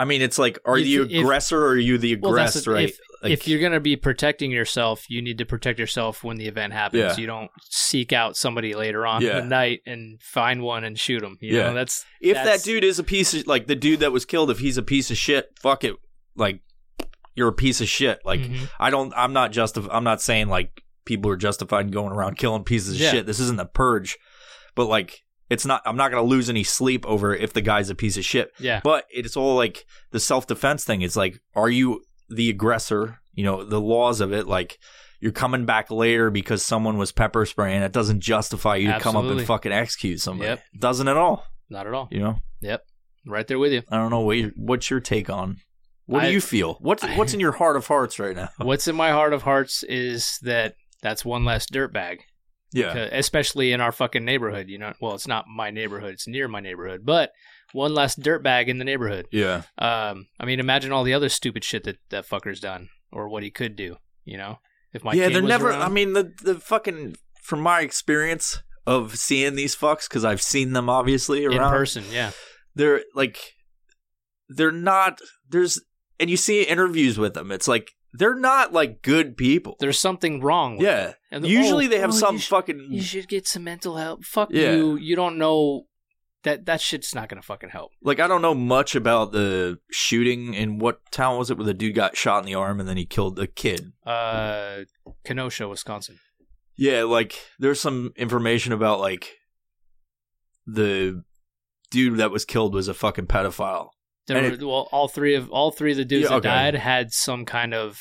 I 0.00 0.04
mean, 0.04 0.22
it's 0.22 0.38
like, 0.38 0.60
are 0.64 0.78
If- 0.78 0.86
you 0.86 1.04
if- 1.04 1.10
aggressor 1.22 1.58
or 1.60 1.70
are 1.70 1.76
you 1.76 1.98
the 1.98 2.14
Well, 2.16 2.30
aggressed? 2.30 2.64
the- 2.64 2.70
right. 2.70 2.88
if- 2.88 2.98
Like- 3.20 3.32
if 3.32 3.48
you're 3.48 3.58
gonna 3.58 3.80
be 3.80 3.96
protecting 3.96 4.52
yourself, 4.52 5.04
you 5.10 5.20
need 5.20 5.38
to 5.38 5.44
protect 5.44 5.80
yourself 5.80 6.22
when 6.22 6.36
the 6.36 6.46
event 6.46 6.72
happens. 6.72 7.00
Yeah. 7.00 7.16
You 7.16 7.26
don't 7.26 7.50
seek 7.68 8.12
out 8.12 8.36
somebody 8.36 8.74
later 8.76 9.04
on 9.04 9.22
Yeah. 9.22 9.38
in 9.38 9.44
the 9.44 9.48
night 9.50 9.80
and 9.86 10.22
find 10.22 10.62
one 10.62 10.84
and 10.84 10.96
shoot 10.96 11.18
them. 11.22 11.36
You 11.40 11.56
Yeah. 11.56 11.62
know, 11.70 11.74
that's 11.74 12.04
if 12.20 12.34
that's- 12.34 12.62
that 12.62 12.64
dude 12.64 12.84
is 12.84 13.00
a 13.00 13.02
piece 13.04 13.34
of 13.34 13.48
like 13.48 13.66
the 13.66 13.74
dude 13.74 13.98
that 14.00 14.12
was 14.12 14.24
killed, 14.24 14.52
if 14.52 14.60
he's 14.60 14.76
a 14.76 14.84
piece 14.84 15.10
of 15.10 15.16
shit, 15.18 15.48
fuck 15.60 15.82
it. 15.82 15.96
Like 16.36 16.60
you're 17.34 17.48
a 17.48 17.52
piece 17.52 17.80
of 17.80 17.88
shit. 17.88 18.20
Like 18.24 18.38
Mhm. 18.42 18.68
I 18.78 18.90
don't. 18.90 19.12
I'm 19.16 19.32
not 19.32 19.50
justif- 19.52 19.88
I'm 19.90 20.04
not 20.04 20.22
saying 20.22 20.46
like 20.48 20.84
people 21.04 21.28
are 21.32 21.36
justified 21.36 21.86
in 21.86 21.90
going 21.90 22.12
around 22.12 22.38
killing 22.38 22.62
pieces 22.62 22.94
of 22.94 23.00
Yeah. 23.00 23.10
shit. 23.10 23.26
This 23.26 23.40
isn't 23.40 23.56
the 23.56 23.64
purge, 23.66 24.16
but 24.76 24.84
like 24.86 25.22
it's 25.50 25.64
not. 25.66 25.82
I'm 25.84 25.96
not 25.96 26.10
gonna 26.10 26.22
lose 26.22 26.48
any 26.50 26.64
sleep 26.64 27.06
over 27.06 27.34
if 27.34 27.52
the 27.52 27.60
guy's 27.60 27.90
a 27.90 27.94
piece 27.94 28.16
of 28.16 28.24
shit. 28.24 28.52
Yeah. 28.58 28.80
But 28.82 29.06
it's 29.10 29.36
all 29.36 29.56
like 29.56 29.84
the 30.10 30.20
self 30.20 30.46
defense 30.46 30.84
thing. 30.84 31.02
It's 31.02 31.16
like, 31.16 31.38
are 31.54 31.70
you 31.70 32.02
the 32.28 32.50
aggressor? 32.50 33.18
You 33.34 33.44
know, 33.44 33.64
the 33.64 33.80
laws 33.80 34.20
of 34.20 34.32
it, 34.32 34.46
like. 34.46 34.78
You're 35.20 35.32
coming 35.32 35.64
back 35.66 35.90
later 35.90 36.30
because 36.30 36.64
someone 36.64 36.96
was 36.96 37.10
pepper 37.10 37.44
spraying. 37.44 37.82
It 37.82 37.90
doesn't 37.90 38.20
justify 38.20 38.76
you 38.76 38.92
to 38.92 39.00
come 39.00 39.16
up 39.16 39.24
and 39.24 39.44
fucking 39.44 39.72
execute 39.72 40.20
somebody. 40.20 40.50
Yep. 40.50 40.62
It 40.74 40.80
doesn't 40.80 41.08
at 41.08 41.16
all. 41.16 41.44
Not 41.68 41.88
at 41.88 41.92
all. 41.92 42.06
You 42.12 42.20
know. 42.20 42.36
Yep. 42.60 42.84
Right 43.26 43.44
there 43.48 43.58
with 43.58 43.72
you. 43.72 43.82
I 43.90 43.96
don't 43.96 44.10
know 44.10 44.20
what 44.20 44.36
your, 44.36 44.50
what's 44.54 44.88
your 44.90 45.00
take 45.00 45.28
on. 45.28 45.56
What 46.06 46.22
do 46.22 46.30
you 46.30 46.40
feel? 46.40 46.74
What's 46.80 47.02
I- 47.02 47.16
what's 47.16 47.34
in 47.34 47.40
your 47.40 47.50
heart 47.50 47.74
of 47.74 47.88
hearts 47.88 48.20
right 48.20 48.36
now? 48.36 48.48
What's 48.58 48.86
in 48.86 48.94
my 48.94 49.10
heart 49.10 49.32
of 49.32 49.42
hearts 49.42 49.82
is 49.82 50.38
that 50.42 50.74
that's 51.02 51.24
one 51.24 51.44
less 51.44 51.66
dirtbag. 51.66 52.18
Yeah. 52.72 52.94
Especially 53.12 53.72
in 53.72 53.80
our 53.80 53.92
fucking 53.92 54.24
neighborhood. 54.24 54.68
You 54.68 54.78
know, 54.78 54.92
well, 55.00 55.14
it's 55.14 55.26
not 55.28 55.46
my 55.48 55.70
neighborhood; 55.70 56.14
it's 56.14 56.28
near 56.28 56.48
my 56.48 56.60
neighborhood, 56.60 57.02
but 57.04 57.32
one 57.72 57.94
less 57.94 58.14
dirtbag 58.16 58.66
in 58.68 58.78
the 58.78 58.84
neighborhood. 58.84 59.26
Yeah. 59.32 59.62
Um, 59.78 60.26
I 60.38 60.44
mean, 60.46 60.60
imagine 60.60 60.92
all 60.92 61.04
the 61.04 61.14
other 61.14 61.28
stupid 61.28 61.64
shit 61.64 61.84
that 61.84 61.96
that 62.10 62.28
fucker's 62.28 62.60
done, 62.60 62.88
or 63.12 63.28
what 63.28 63.42
he 63.42 63.50
could 63.50 63.76
do. 63.76 63.96
You 64.24 64.36
know, 64.36 64.58
if 64.92 65.02
my 65.04 65.12
yeah, 65.14 65.28
they're 65.28 65.40
never. 65.42 65.70
around- 65.70 65.82
I 65.82 65.88
mean, 65.88 66.12
the 66.12 66.32
the 66.42 66.56
fucking 66.56 67.16
from 67.42 67.60
my 67.60 67.80
experience 67.80 68.62
of 68.86 69.16
seeing 69.18 69.54
these 69.54 69.74
fucks 69.76 70.08
because 70.08 70.24
I've 70.24 70.42
seen 70.42 70.72
them 70.72 70.88
obviously 70.90 71.44
in 71.44 71.54
around. 71.54 71.70
person, 71.72 72.04
yeah, 72.10 72.32
They're 72.74 73.02
like, 73.14 73.38
they're 74.48 74.72
not. 74.72 75.20
There's 75.48 75.80
and 76.20 76.28
you 76.30 76.36
see 76.36 76.62
interviews 76.62 77.18
with 77.18 77.34
them. 77.34 77.50
It's 77.52 77.68
like 77.68 77.92
they're 78.12 78.34
not 78.38 78.72
like 78.72 79.02
good 79.02 79.36
people. 79.36 79.76
there's 79.80 79.98
something 80.00 80.40
wrong. 80.40 80.76
With 80.78 80.86
yeah. 80.86 81.14
And 81.30 81.46
Usually 81.46 81.86
oh, 81.86 81.88
they 81.88 81.98
have 81.98 82.10
oh, 82.10 82.14
some 82.14 82.34
you 82.36 82.40
sh- 82.40 82.48
fucking. 82.48 82.86
You 82.90 83.02
should 83.02 83.28
get 83.28 83.46
some 83.46 83.64
mental 83.64 83.96
help. 83.96 84.24
Fuck 84.24 84.48
Yeah. 84.50 84.72
you. 84.74 84.96
You 84.96 85.14
don't 85.16 85.36
know 85.38 85.86
that 86.44 86.66
that 86.66 86.80
shit's 86.80 87.14
not 87.14 87.28
gonna 87.28 87.42
fucking 87.42 87.70
help. 87.70 87.90
like 88.02 88.20
I 88.20 88.26
don't 88.28 88.40
know 88.42 88.54
much 88.54 88.94
about 88.94 89.32
the 89.32 89.78
shooting 89.90 90.54
in 90.54 90.78
what 90.78 91.00
town 91.10 91.36
was 91.36 91.50
it 91.50 91.58
where 91.58 91.66
the 91.66 91.74
dude 91.74 91.94
got 91.96 92.16
shot 92.16 92.38
in 92.38 92.46
the 92.46 92.54
arm 92.54 92.78
and 92.80 92.88
then 92.88 92.96
he 92.96 93.04
killed 93.04 93.36
the 93.36 93.46
kid. 93.48 93.92
Uh, 94.06 94.84
Kenosha, 95.24 95.68
Wisconsin. 95.68 96.18
Yeah, 96.76 97.02
like 97.02 97.34
there's 97.58 97.80
some 97.80 98.12
information 98.16 98.72
about 98.72 99.00
like 99.00 99.32
the 100.66 101.24
dude 101.90 102.18
that 102.18 102.30
was 102.30 102.44
killed 102.44 102.72
was 102.74 102.88
a 102.88 102.94
fucking 102.94 103.26
pedophile. 103.26 103.88
There 104.28 104.36
And 104.36 104.46
were, 104.46 104.52
it- 104.54 104.60
well, 104.66 104.88
all 104.92 105.08
three 105.08 105.34
of 105.34 105.50
all 105.50 105.70
three 105.72 105.90
of 105.90 105.96
the 105.96 106.04
dudes 106.04 106.28
Yeah, 106.30 106.36
that 106.38 106.42
died 106.44 106.74
had 106.76 107.12
some 107.12 107.44
kind 107.44 107.74
of 107.74 108.00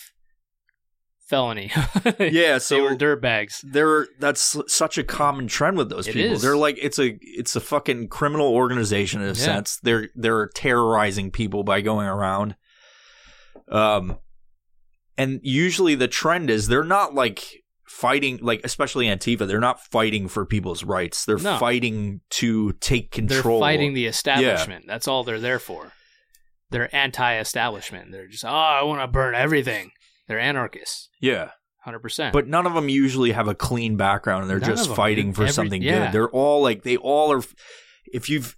felony. 1.28 1.72
Yeah, 2.20 2.58
so 2.60 2.76
they 2.76 2.82
were 2.82 2.96
dirtbags. 2.96 3.60
there 3.64 4.08
that's 4.20 4.56
such 4.68 4.98
a 4.98 5.04
common 5.04 5.48
trend 5.48 5.78
with 5.78 5.90
those 5.90 6.08
It 6.08 6.14
people. 6.14 6.36
is. 6.36 6.42
They're 6.42 6.56
like 6.56 6.78
it's 6.82 7.00
a 7.00 7.18
it's 7.22 7.56
a 7.56 7.60
fucking 7.60 8.08
criminal 8.10 8.48
organization 8.54 9.22
in 9.22 9.28
a 9.28 9.30
Yeah. 9.30 9.34
sense. 9.34 9.80
They're 9.84 10.10
they're 10.16 10.48
terrorizing 10.54 11.32
people 11.32 11.64
by 11.64 11.82
going 11.82 12.08
around. 12.08 12.56
Um 13.70 14.18
and 15.18 15.40
usually 15.44 15.96
the 15.96 16.08
trend 16.08 16.50
is 16.50 16.68
they're 16.68 16.84
not 16.84 17.14
like 17.16 17.64
fighting 17.86 18.40
like 18.42 18.62
especially 18.64 19.08
Antifa, 19.08 19.48
they're 19.48 19.60
not 19.60 19.82
fighting 19.82 20.28
for 20.28 20.46
people's 20.46 20.84
rights. 20.84 21.26
They're 21.26 21.38
No. 21.38 21.58
fighting 21.58 22.22
to 22.32 22.74
take 22.74 23.12
control. 23.12 23.60
They're 23.60 23.68
fighting 23.68 23.94
the 23.94 24.06
establishment. 24.06 24.86
That's 24.88 25.08
all 25.08 25.24
they're 25.24 25.40
there 25.40 25.60
for. 25.60 25.92
They're 26.70 26.94
anti-establishment. 26.96 28.12
They're 28.12 28.28
just, 28.28 28.44
oh, 28.46 28.50
I 28.50 28.84
want 28.84 29.02
to 29.02 29.08
burn 29.08 29.36
everything. 29.36 29.92
They're 30.28 30.40
anarchists, 30.40 31.10
Yeah. 31.22 31.52
hundred 31.84 32.00
percent. 32.00 32.34
But 32.34 32.48
none 32.48 32.66
of 32.66 32.74
them 32.74 32.90
usually 32.90 33.32
have 33.32 33.48
a 33.48 33.56
clean 33.56 33.96
background 33.96 34.42
and 34.44 34.50
they're 34.50 34.60
None 34.60 34.70
just 34.76 34.94
fighting 34.94 35.32
for 35.34 35.44
Every- 35.44 35.54
something 35.54 35.82
yeah. 35.82 36.06
good. 36.08 36.12
They're 36.14 36.30
all 36.30 36.62
like 36.62 36.84
they 36.84 36.98
all 36.98 37.32
are 37.32 37.42
if 38.12 38.30
you've 38.30 38.58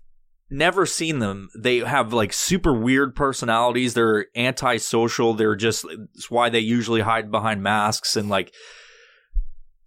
never 0.50 0.88
seen 0.88 1.20
them, 1.20 1.50
they 1.56 1.78
have 1.78 2.12
like 2.12 2.34
super 2.34 2.74
weird 2.74 3.16
personalities. 3.16 3.94
They're 3.94 4.26
antisocial. 4.36 5.36
They're 5.36 5.56
just 5.56 5.86
it's 6.16 6.32
why 6.32 6.50
they 6.50 6.60
usually 6.60 7.02
hide 7.02 7.30
behind 7.30 7.62
masks 7.62 8.16
and 8.16 8.30
like 8.30 8.52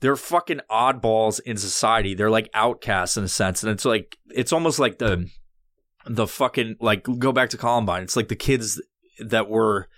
they're 0.01 0.15
fucking 0.17 0.61
oddballs 0.71 1.41
in 1.45 1.57
society. 1.57 2.15
They're 2.15 2.31
like 2.31 2.49
outcasts 2.55 3.17
in 3.17 3.25
a 3.25 3.29
sense. 3.29 3.65
And 3.65 3.73
it's 3.73 3.85
like 3.85 4.17
it's 4.31 4.53
almost 4.53 4.79
like 4.79 4.99
the 4.99 5.29
the 6.07 6.27
fucking 6.27 6.77
like 6.81 7.05
go 7.19 7.33
back 7.33 7.51
to 7.51 7.57
Columbine. 7.57 8.03
It's 8.03 8.17
like 8.17 8.29
the 8.29 8.37
kids 8.37 8.81
that 9.19 9.49
were 9.49 9.89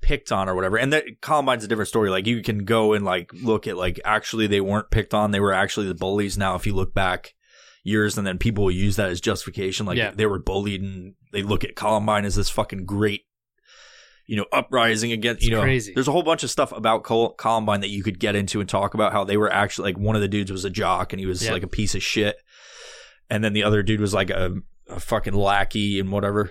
picked 0.00 0.32
on 0.32 0.48
or 0.48 0.54
whatever. 0.54 0.78
And 0.78 0.92
that 0.92 1.04
Columbine's 1.20 1.64
a 1.64 1.68
different 1.68 1.88
story. 1.88 2.08
Like 2.10 2.26
you 2.26 2.42
can 2.42 2.64
go 2.64 2.94
and 2.94 3.04
like 3.04 3.30
look 3.34 3.66
at 3.66 3.76
like 3.76 4.00
actually 4.04 4.46
they 4.46 4.60
weren't 4.60 4.90
picked 4.90 5.12
on. 5.12 5.30
They 5.30 5.40
were 5.40 5.52
actually 5.52 5.88
the 5.88 5.94
bullies. 5.94 6.38
Now 6.38 6.54
if 6.54 6.66
you 6.66 6.74
look 6.74 6.94
back 6.94 7.34
years 7.84 8.16
and 8.16 8.26
then 8.26 8.38
people 8.38 8.64
will 8.64 8.70
use 8.70 8.96
that 8.96 9.10
as 9.10 9.20
justification, 9.20 9.84
like 9.86 9.98
Yeah. 9.98 10.10
they 10.12 10.26
were 10.26 10.38
bullied 10.38 10.80
and 10.82 11.14
they 11.32 11.42
look 11.42 11.64
at 11.64 11.76
Columbine 11.76 12.24
as 12.24 12.34
this 12.36 12.48
fucking 12.50 12.84
great, 12.86 13.22
you 14.26 14.36
know, 14.36 14.46
uprising 14.52 15.12
against 15.12 15.42
you 15.42 15.50
know. 15.50 15.60
crazy. 15.62 15.92
There's 15.92 16.08
a 16.08 16.12
whole 16.12 16.22
bunch 16.22 16.42
of 16.44 16.50
stuff 16.50 16.72
about 16.72 17.04
Col- 17.04 17.34
Columbine 17.34 17.80
that 17.80 17.88
you 17.90 18.02
could 18.02 18.18
get 18.18 18.34
into 18.36 18.60
and 18.60 18.68
talk 18.68 18.94
about 18.94 19.12
how 19.12 19.24
they 19.24 19.36
were 19.36 19.52
actually 19.52 19.92
like 19.92 19.98
one 19.98 20.14
of 20.16 20.22
the 20.22 20.28
dudes 20.28 20.50
was 20.52 20.64
a 20.64 20.70
jock 20.70 21.12
and 21.12 21.20
he 21.20 21.26
was 21.26 21.44
Yeah. 21.44 21.52
like 21.52 21.62
a 21.62 21.66
piece 21.68 21.94
of 21.94 22.02
shit, 22.02 22.36
and 23.28 23.42
then 23.44 23.52
the 23.52 23.64
other 23.64 23.82
dude 23.82 24.00
was 24.00 24.14
like 24.14 24.30
a, 24.30 24.54
a 24.90 25.00
fucking 25.00 25.34
lackey 25.34 25.98
and 26.00 26.10
whatever. 26.12 26.50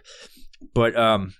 But 0.73 0.95
um, 0.97 1.33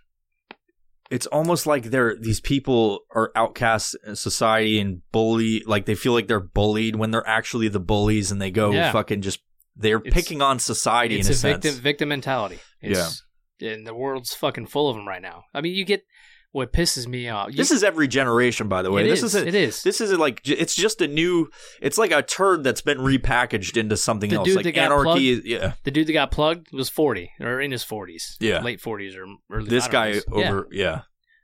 it's 1.10 1.26
almost 1.28 1.66
like 1.66 1.86
they're 1.86 2.16
these 2.20 2.39
people 2.39 3.02
are 3.16 3.32
outcasts 3.36 3.95
in 4.06 4.16
society 4.16 4.80
and 4.80 5.02
bully 5.12 5.64
like 5.66 5.86
they 5.86 5.95
feel 5.95 6.14
like 6.14 6.28
they're 6.28 6.39
bullied 6.39 6.95
when 6.95 7.12
they're 7.12 7.28
actually 7.28 7.68
the 7.68 7.80
bullies 7.80 8.32
and 8.32 8.41
they 8.41 8.52
go 8.52 8.72
Yeah. 8.72 8.91
fucking 8.91 9.22
just 9.22 9.39
they're 9.76 9.97
It's- 9.97 10.14
picking 10.14 10.41
on 10.41 10.60
society 10.60 11.18
it's 11.20 11.28
in 11.28 11.32
a, 11.32 11.36
a, 11.36 11.38
sense. 11.38 11.64
victim 11.66 11.82
victim 11.82 12.10
mentality. 12.10 12.60
It's, 12.82 13.24
yeah, 13.60 13.72
and 13.72 13.86
the 13.88 13.93
world's 13.93 14.34
fucking 14.34 14.68
full 14.68 14.89
of 14.89 14.95
them 14.95 15.08
right 15.08 15.22
now. 15.22 15.43
I 15.54 15.62
mean, 15.62 15.74
you 15.74 15.84
get 15.86 16.04
what 16.52 16.74
pisses 16.74 17.06
me 17.08 17.30
off. 17.30 17.50
You- 17.52 17.58
This 17.58 17.70
is 17.72 17.84
every 17.84 18.08
generation, 18.08 18.68
by 18.68 18.82
the 18.82 18.91
way. 18.91 19.04
It 19.06 19.10
this 19.10 19.20
is, 19.24 19.36
isn't. 19.36 19.47
it 19.50 19.56
is. 19.56 19.84
This 19.84 20.02
isn't 20.02 20.20
like 20.20 20.41
it's 20.50 20.76
just 20.76 21.00
a 21.02 21.08
new. 21.08 21.50
It's 21.82 21.97
like 21.97 22.12
a 22.12 22.22
turd 22.24 22.64
that's 22.64 22.82
been 22.82 22.97
repackaged 22.97 23.78
into 23.78 23.95
something 23.97 24.30
The 24.30 24.38
else. 24.38 24.45
dude 24.47 24.56
like 24.56 24.66
that 24.66 24.72
got 24.76 24.86
anarchy. 24.86 25.04
plugged? 25.04 25.22
Is, 25.22 25.41
yeah, 25.45 25.74
the 25.84 25.91
dude 25.91 26.08
that 26.08 26.14
got 26.14 26.32
plugged 26.32 26.72
was 26.74 26.89
forty 26.89 27.32
or 27.39 27.62
in 27.62 27.72
his 27.72 27.84
forties. 27.84 28.36
Yeah. 28.39 28.62
late 28.62 28.82
forties 28.82 29.16
or 29.16 29.26
early. 29.52 29.70
this 29.70 29.88
guy 29.88 30.14
know. 30.14 30.22
Yeah. 30.39 30.50
over. 30.50 30.68
Yeah. 30.72 31.02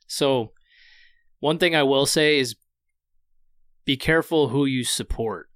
So, 0.08 0.54
one 1.40 1.58
thing 1.60 1.76
I 1.76 1.84
will 1.84 2.06
say 2.06 2.40
is 2.40 2.56
be 3.86 3.98
careful 3.98 4.50
who 4.50 4.66
you 4.66 4.84
support. 4.84 5.48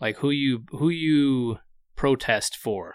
Like 0.00 0.18
who 0.18 0.30
you 0.30 0.64
who 0.70 0.88
you 0.88 1.58
protest 1.96 2.56
for. 2.56 2.94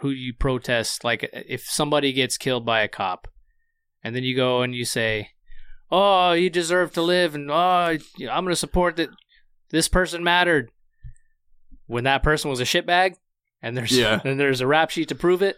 Who 0.00 0.10
you 0.10 0.34
protest 0.34 1.02
like 1.04 1.28
if 1.32 1.64
somebody 1.64 2.12
gets 2.12 2.36
killed 2.36 2.66
by 2.66 2.82
a 2.82 2.88
cop 2.88 3.26
and 4.06 4.14
then 4.14 4.22
you 4.22 4.36
go 4.36 4.62
and 4.62 4.72
you 4.74 4.84
say, 4.84 5.30
"Oh, 5.90 6.32
you 6.32 6.48
deserve 6.48 6.92
to 6.92 7.02
live 7.02 7.34
and 7.34 7.50
oh, 7.50 7.54
I'm 7.54 7.98
going 8.18 8.46
to 8.46 8.56
support 8.56 8.94
that 8.96 9.10
this 9.70 9.88
person 9.88 10.22
mattered." 10.22 10.70
When 11.88 12.04
that 12.04 12.22
person 12.22 12.50
was 12.50 12.60
a 12.60 12.64
shitbag 12.64 13.14
and 13.62 13.76
there's 13.76 13.92
Yeah. 13.96 14.20
and 14.24 14.40
there's 14.40 14.60
a 14.60 14.66
rap 14.66 14.90
sheet 14.90 15.08
to 15.08 15.14
prove 15.14 15.40
it 15.42 15.56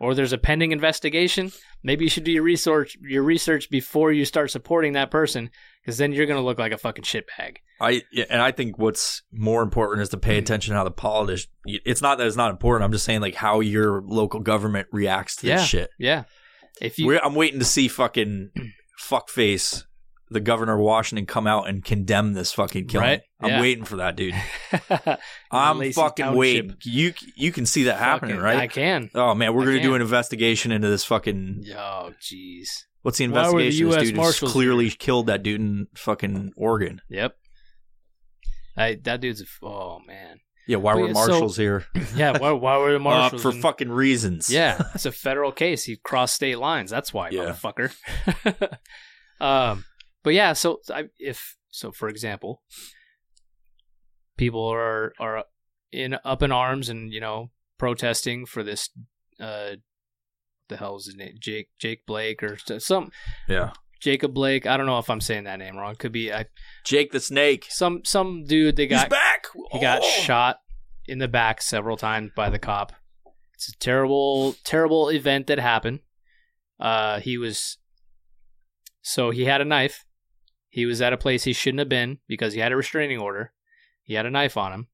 or 0.00 0.14
there's 0.14 0.32
a 0.32 0.38
pending 0.38 0.72
investigation, 0.72 1.52
maybe 1.84 2.04
you 2.04 2.10
should 2.10 2.24
do 2.24 2.32
your 2.32 2.42
research 2.42 2.96
your 3.00 3.22
research 3.22 3.70
before 3.70 4.12
you 4.12 4.24
start 4.24 4.50
supporting 4.50 4.94
that 4.94 5.10
person 5.12 5.50
because 5.80 5.96
then 5.98 6.12
you're 6.12 6.26
going 6.26 6.40
to 6.40 6.44
look 6.44 6.58
like 6.58 6.72
a 6.72 6.78
fucking 6.78 7.04
shitbag. 7.04 7.58
I 7.80 8.02
yeah, 8.10 8.24
and 8.28 8.42
I 8.42 8.50
think 8.50 8.76
what's 8.76 9.22
more 9.32 9.62
important 9.62 10.02
is 10.02 10.08
to 10.08 10.16
pay 10.18 10.36
attention 10.36 10.72
to 10.72 10.78
how 10.78 10.82
the 10.84 10.90
politics. 10.90 11.46
It's 11.64 12.02
not 12.02 12.18
that 12.18 12.26
it's 12.26 12.34
not 12.36 12.50
important. 12.50 12.84
I'm 12.84 12.90
just 12.92 13.04
saying 13.04 13.20
like 13.20 13.36
how 13.36 13.60
your 13.60 14.02
local 14.02 14.40
government 14.40 14.88
reacts 14.90 15.36
to 15.36 15.46
this 15.46 15.60
Yeah. 15.60 15.64
shit. 15.64 15.90
Yeah. 15.96 16.24
If 16.80 16.98
you 16.98 17.06
We're, 17.06 17.18
I'm 17.18 17.34
waiting 17.34 17.58
to 17.58 17.64
see 17.64 17.88
fucking 17.88 18.50
fuckface 19.00 19.84
the 20.30 20.40
governor 20.40 20.74
of 20.74 20.80
Washington 20.80 21.24
come 21.26 21.46
out 21.46 21.68
and 21.68 21.82
condemn 21.84 22.34
this 22.34 22.52
fucking 22.52 22.86
killing. 22.86 23.06
Right? 23.06 23.20
I'm 23.40 23.48
Yeah. 23.50 23.60
waiting 23.62 23.84
for 23.84 23.96
that 23.96 24.14
dude. 24.16 24.34
I'm 25.50 25.78
Lacey 25.78 25.92
fucking 25.94 26.24
Township. 26.26 26.38
waiting. 26.38 26.76
You 26.84 27.14
you 27.34 27.50
can 27.52 27.64
see 27.66 27.84
that 27.84 27.98
happening, 27.98 28.36
right? 28.36 28.58
I 28.58 28.66
can. 28.66 29.10
Oh 29.14 29.34
man, 29.34 29.54
we're 29.54 29.62
I 29.62 29.66
gonna 29.66 29.82
do 29.82 29.94
an 29.94 30.02
investigation 30.02 30.70
into 30.72 30.88
this 30.88 31.04
fucking. 31.04 31.64
Oh, 31.74 32.12
jeez. 32.20 32.68
What's 33.02 33.16
the 33.18 33.28
Why 33.28 33.50
were 33.50 33.62
the 33.62 33.66
investigation? 33.68 33.88
US 33.88 33.94
this 33.94 34.02
dude 34.02 34.16
who's 34.16 34.16
Marshals 34.24 34.52
clearly 34.52 34.90
killed 34.90 35.26
that 35.28 35.42
dude 35.42 35.60
in 35.60 35.86
fucking 35.94 36.52
Oregon. 36.56 37.00
Yep. 37.08 37.34
I, 38.76 38.96
that 39.04 39.20
dude's 39.20 39.40
a 39.40 39.46
oh 39.66 40.00
man. 40.06 40.40
Yeah, 40.68 40.76
why 40.76 40.92
But 40.94 41.00
were 41.00 41.06
yeah, 41.08 41.12
so- 41.14 41.26
marshals 41.28 41.56
here? 41.56 41.84
Yeah. 42.14 42.38
Why, 42.38 42.52
why 42.52 42.76
were 42.78 42.90
the 42.92 42.96
Uh, 43.00 43.00
marshals 43.00 43.42
for 43.42 43.50
in- 43.52 43.60
fucking 43.62 43.90
reasons. 43.90 44.50
Yeah, 44.50 44.80
it's 44.94 45.06
a 45.06 45.12
federal 45.12 45.50
case. 45.50 45.84
He 45.84 45.96
crossed 45.96 46.34
state 46.36 46.58
lines. 46.58 46.90
That's 46.90 47.12
why, 47.12 47.30
Yeah. 47.30 47.46
motherfucker. 47.56 47.90
um, 49.40 49.84
but 50.22 50.34
yeah, 50.34 50.52
so 50.52 50.80
I, 50.94 51.04
if 51.18 51.56
so, 51.70 51.90
for 51.90 52.08
example, 52.08 52.62
people 54.36 54.66
are 54.66 55.12
are 55.18 55.44
in 55.92 56.16
up 56.24 56.42
in 56.42 56.52
arms 56.52 56.88
and 56.88 57.12
you 57.12 57.20
know 57.20 57.50
protesting 57.78 58.46
for 58.46 58.62
this. 58.62 58.90
Uh, 59.40 59.76
the 60.68 60.76
hell's 60.76 61.06
his 61.06 61.16
name? 61.16 61.34
Jake 61.40 61.68
Jake 61.78 62.04
Blake 62.06 62.42
or 62.42 62.58
some 62.78 63.10
yeah. 63.48 63.72
Jacob 64.00 64.32
Blake. 64.34 64.66
I 64.66 64.76
don't 64.76 64.86
know 64.86 64.98
if 64.98 65.10
I'm 65.10 65.20
saying 65.20 65.44
that 65.44 65.58
name 65.58 65.76
wrong. 65.76 65.94
Could 65.96 66.12
be 66.12 66.32
I, 66.32 66.46
Jake 66.84 67.12
the 67.12 67.20
Snake. 67.20 67.66
some 67.70 68.02
some 68.04 68.44
dude. 68.44 68.76
They 68.76 68.84
He's 68.86 68.92
got 68.98 69.10
back. 69.10 69.46
he 69.72 69.80
got 69.80 70.00
Oh. 70.02 70.08
shot 70.20 70.58
in 71.06 71.18
the 71.18 71.28
back 71.28 71.60
several 71.62 71.96
times 71.96 72.30
by 72.36 72.50
the 72.50 72.58
cop. 72.58 72.92
It's 73.54 73.68
a 73.68 73.76
terrible, 73.78 74.54
terrible 74.64 75.08
event 75.08 75.48
that 75.48 75.58
happened. 75.58 76.00
Uh, 76.78 77.18
he 77.20 77.36
was 77.38 77.78
so 79.02 79.30
he 79.30 79.44
had 79.46 79.60
a 79.60 79.64
knife. 79.64 80.04
He 80.70 80.86
was 80.86 81.00
at 81.02 81.12
a 81.12 81.16
place 81.16 81.44
he 81.44 81.52
shouldn't 81.52 81.78
have 81.80 81.88
been 81.88 82.18
because 82.28 82.52
he 82.52 82.60
had 82.60 82.72
a 82.72 82.76
restraining 82.76 83.18
order. 83.18 83.52
He 84.02 84.14
had 84.14 84.26
a 84.26 84.30
knife 84.30 84.56
on 84.56 84.72
him. 84.72 84.88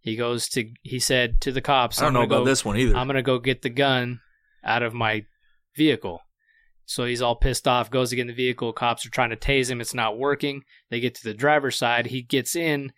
He 0.00 0.16
goes 0.16 0.48
to. 0.48 0.68
He 0.82 0.98
said 0.98 1.40
to 1.42 1.52
the 1.52 1.60
cops, 1.60 2.00
I 2.00 2.04
don't 2.06 2.14
know 2.14 2.22
about 2.22 2.38
go- 2.40 2.44
this 2.44 2.64
one 2.64 2.76
either. 2.76 2.96
I'm 2.96 3.06
gonna 3.06 3.22
go 3.22 3.38
get 3.38 3.62
the 3.62 3.70
gun 3.70 4.20
out 4.64 4.82
of 4.82 4.94
my 4.94 5.26
vehicle. 5.76 6.20
So 6.84 7.04
he's 7.04 7.22
all 7.22 7.36
pissed 7.36 7.66
off, 7.68 7.90
goes 7.90 8.10
to 8.10 8.16
get 8.16 8.22
in 8.22 8.26
the 8.28 8.32
vehicle. 8.34 8.72
Cops 8.72 9.06
are 9.06 9.10
trying 9.10 9.30
to 9.30 9.36
tase 9.36 9.70
him. 9.70 9.80
It's 9.80 9.94
not 9.94 10.18
working. 10.18 10.62
They 10.90 11.00
get 11.00 11.14
to 11.16 11.24
the 11.24 11.32
driver's 11.34 11.76
side. 11.76 12.06
He 12.06 12.22
gets 12.22 12.56
in, 12.56 12.92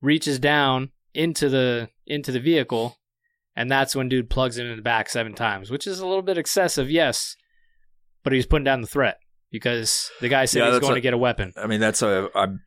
reaches 0.00 0.38
down 0.38 0.90
into 1.14 1.48
the 1.48 1.88
into 2.06 2.30
the 2.30 2.40
vehicle, 2.40 2.98
and 3.56 3.70
that's 3.70 3.96
when 3.96 4.08
dude 4.08 4.30
plugs 4.30 4.58
him 4.58 4.66
in 4.66 4.76
the 4.76 4.82
back 4.82 5.08
seven 5.08 5.34
times, 5.34 5.70
which 5.70 5.86
is 5.86 5.98
a 6.00 6.06
little 6.06 6.22
bit 6.22 6.38
excessive, 6.38 6.90
yes. 6.90 7.36
But 8.22 8.32
he's 8.32 8.46
putting 8.46 8.64
down 8.64 8.80
the 8.82 8.86
threat 8.86 9.18
because 9.50 10.10
the 10.20 10.28
guy 10.28 10.44
said 10.44 10.60
Yeah, 10.60 10.70
he's 10.72 10.80
going 10.80 10.92
a- 10.92 10.96
to 10.96 11.00
get 11.00 11.14
a 11.14 11.18
weapon. 11.18 11.52
I 11.56 11.66
mean, 11.66 11.80
that's 11.80 12.02
a 12.02 12.28
I've 12.34 12.58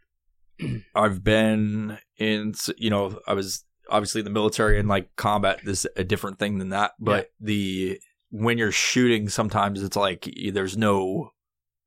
I've 0.95 1.23
been 1.23 1.97
in. 2.17 2.53
You 2.77 2.89
know, 2.89 3.19
I 3.27 3.33
was 3.33 3.63
obviously 3.89 4.19
in 4.19 4.25
the 4.25 4.31
military 4.31 4.79
and 4.79 4.87
like 4.89 5.15
combat 5.15 5.59
is 5.63 5.87
a 5.95 6.03
different 6.03 6.39
thing 6.39 6.57
than 6.57 6.69
that. 6.69 6.93
But 6.99 7.29
the 7.39 7.99
when 8.35 8.57
you're 8.57 8.71
shooting, 8.71 9.29
sometimes 9.29 9.83
it's 9.83 9.95
like 9.95 10.27
there's 10.51 10.75
no 10.75 11.29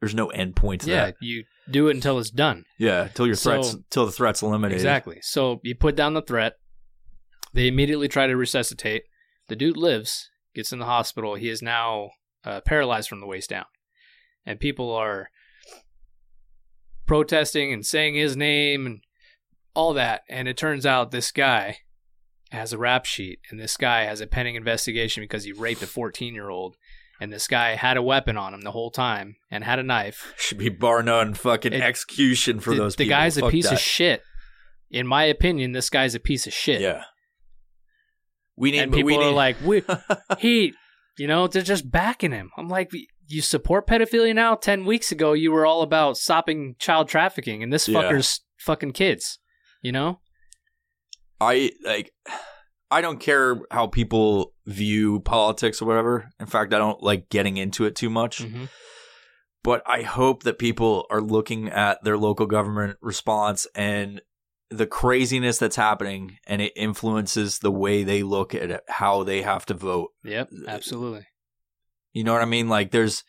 there's 0.01 0.15
no 0.15 0.29
end 0.29 0.55
point 0.55 0.83
to 0.83 0.91
Yeah, 0.91 1.07
that. 1.07 1.17
you 1.21 1.43
do 1.69 1.89
it 1.89 1.97
until 1.97 2.21
it's 2.21 2.31
done. 2.31 2.65
Yeah, 2.79 3.09
till 3.15 3.27
your 3.27 3.35
So- 3.35 3.51
threats 3.63 3.77
till 3.91 4.07
the 4.07 4.13
threat's 4.13 4.43
eliminated. 4.43 4.77
Exactly. 4.77 5.19
So 5.23 5.61
you 5.65 5.75
put 5.75 5.97
down 5.97 6.15
the 6.15 6.23
threat. 6.23 6.53
They 7.53 7.67
immediately 7.67 8.07
try 8.07 8.27
to 8.29 8.37
resuscitate. 8.37 9.03
The 9.49 9.57
dude 9.57 9.77
lives, 9.77 10.31
gets 10.55 10.71
in 10.73 10.79
the 10.79 10.85
hospital. 10.85 11.35
He 11.35 11.49
is 11.49 11.63
now 11.63 12.11
uh, 12.45 12.61
paralyzed 12.61 13.09
from 13.09 13.21
the 13.21 13.27
waist 13.27 13.51
down. 13.51 13.65
And 14.45 14.61
people 14.61 14.93
are 14.93 15.31
protesting 17.07 17.73
and 17.73 17.85
saying 17.85 18.15
his 18.15 18.37
name 18.37 18.87
and 18.87 19.01
all 19.75 19.95
that. 19.95 20.23
And 20.29 20.47
it 20.49 20.57
turns 20.57 20.87
out 20.87 21.11
this 21.11 21.33
guy 21.33 21.79
has 22.51 22.73
a 22.73 22.79
rap 22.79 23.05
sheet, 23.05 23.41
and 23.51 23.59
this 23.61 23.77
guy 23.77 24.05
has 24.05 24.21
a 24.21 24.27
pending 24.27 24.55
investigation 24.55 25.23
because 25.23 25.45
he 25.45 25.53
raped 25.53 25.83
a 25.83 25.87
14 25.87 26.35
year 26.35 26.49
old. 26.51 26.77
And 27.19 27.33
this 27.33 27.49
guy 27.49 27.77
had 27.77 27.97
a 27.97 28.03
weapon 28.03 28.37
on 28.37 28.53
him 28.53 28.61
the 28.61 28.73
whole 28.73 28.91
time 28.91 29.37
and 29.51 29.65
had 29.65 29.79
a 29.79 29.83
knife. 29.83 30.35
Should 30.39 30.59
be 30.59 30.69
bar 30.69 31.03
none 31.03 31.33
fucking 31.33 31.73
It- 31.73 31.81
execution 31.81 32.61
for 32.61 32.71
the, 32.75 32.77
those 32.77 32.97
the 32.97 33.05
people. 33.05 33.17
guy's 33.17 33.39
a 33.39 33.49
piece 33.49 33.65
that. 33.65 33.73
of 33.75 33.79
shit. 33.81 34.23
In 34.91 35.07
my 35.07 35.25
opinion, 35.25 35.73
this 35.73 35.89
guy's 35.89 36.15
a 36.15 36.21
piece 36.21 36.47
of 36.47 36.53
shit. 36.53 36.81
Yeah. 36.83 37.05
We 38.57 38.71
need 38.71 38.81
and 38.81 38.93
people 38.93 39.07
we 39.07 39.17
are 39.17 39.31
like, 39.33 39.57
we, 39.65 39.83
he, 40.39 40.75
you 41.19 41.27
know, 41.27 41.47
they're 41.47 41.63
just 41.63 41.91
backing 41.91 42.33
him. 42.33 42.51
I'm 42.57 42.69
like, 42.69 42.91
you 43.27 43.43
support 43.43 43.87
pedophilia 43.87 44.35
now? 44.35 44.55
Ten 44.55 44.85
weeks 44.85 45.11
ago, 45.13 45.33
you 45.33 45.53
were 45.53 45.67
all 45.67 45.83
about 45.83 46.17
stopping 46.17 46.77
child 46.79 47.09
trafficking, 47.09 47.63
and 47.63 47.73
this 47.73 47.89
Yeah. 47.89 48.03
fucker's 48.03 48.41
fucking 48.59 48.93
kids. 48.93 49.39
You 49.83 49.93
know? 49.93 50.21
I 51.41 51.73
like 51.85 52.13
I 52.91 53.01
don't 53.01 53.19
care 53.21 53.61
how 53.71 53.87
people 53.89 54.53
view 54.67 55.21
politics 55.21 55.83
or 55.83 55.87
whatever. 55.87 56.31
In 56.41 56.47
fact, 56.47 56.73
I 56.73 56.79
don't 56.79 57.03
like 57.03 57.29
getting 57.29 57.57
into 57.57 57.85
it 57.85 57.97
too 57.97 58.11
much. 58.11 58.43
Mhm. 58.43 58.69
But 59.65 59.83
I 59.87 60.03
hope 60.03 60.45
that 60.45 60.59
people 60.61 61.07
are 61.11 61.21
looking 61.21 61.69
at 61.69 62.03
their 62.05 62.17
local 62.17 62.47
government 62.47 62.99
response 63.03 63.67
and 63.75 64.23
the 64.71 64.87
craziness 64.87 65.59
that's 65.59 65.77
happening 65.77 66.39
and 66.47 66.63
it 66.63 66.73
influences 66.77 67.59
the 67.59 67.71
way 67.73 68.03
they 68.05 68.23
look 68.23 68.55
at 68.55 68.71
it, 68.71 68.81
how 68.89 69.23
they 69.25 69.43
have 69.43 69.67
to 69.67 69.75
vote. 69.75 70.11
Yep, 70.25 70.51
absolutely. 70.69 71.27
You 72.13 72.25
know 72.25 72.33
what 72.33 72.43
I 72.43 72.47
mean? 72.47 72.69
Like 72.69 72.93
there's 72.93 73.25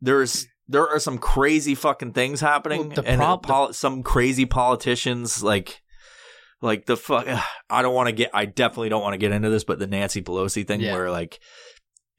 there's 0.00 0.46
there 0.66 0.88
are 0.88 0.98
some 0.98 1.18
crazy 1.18 1.74
fucking 1.74 2.12
things 2.12 2.40
happening 2.40 2.88
Well, 2.88 2.96
the 2.96 3.04
and 3.06 3.20
prob- 3.20 3.42
poli- 3.42 3.72
some 3.74 4.02
crazy 4.02 4.46
politicians 4.46 5.42
like 5.42 5.82
like 6.64 6.86
the 6.86 6.96
fuck 6.96 7.26
I 7.70 7.82
don't 7.82 7.94
want 7.94 8.08
to 8.08 8.12
get 8.12 8.30
I 8.34 8.46
definitely 8.46 8.88
don't 8.88 9.02
want 9.02 9.12
to 9.14 9.18
get 9.18 9.30
into 9.32 9.50
this 9.50 9.62
but 9.64 9.78
the 9.78 9.86
Nancy 9.86 10.22
Pelosi 10.22 10.66
thing 10.66 10.80
Yeah. 10.80 10.94
where 10.94 11.10
like 11.10 11.38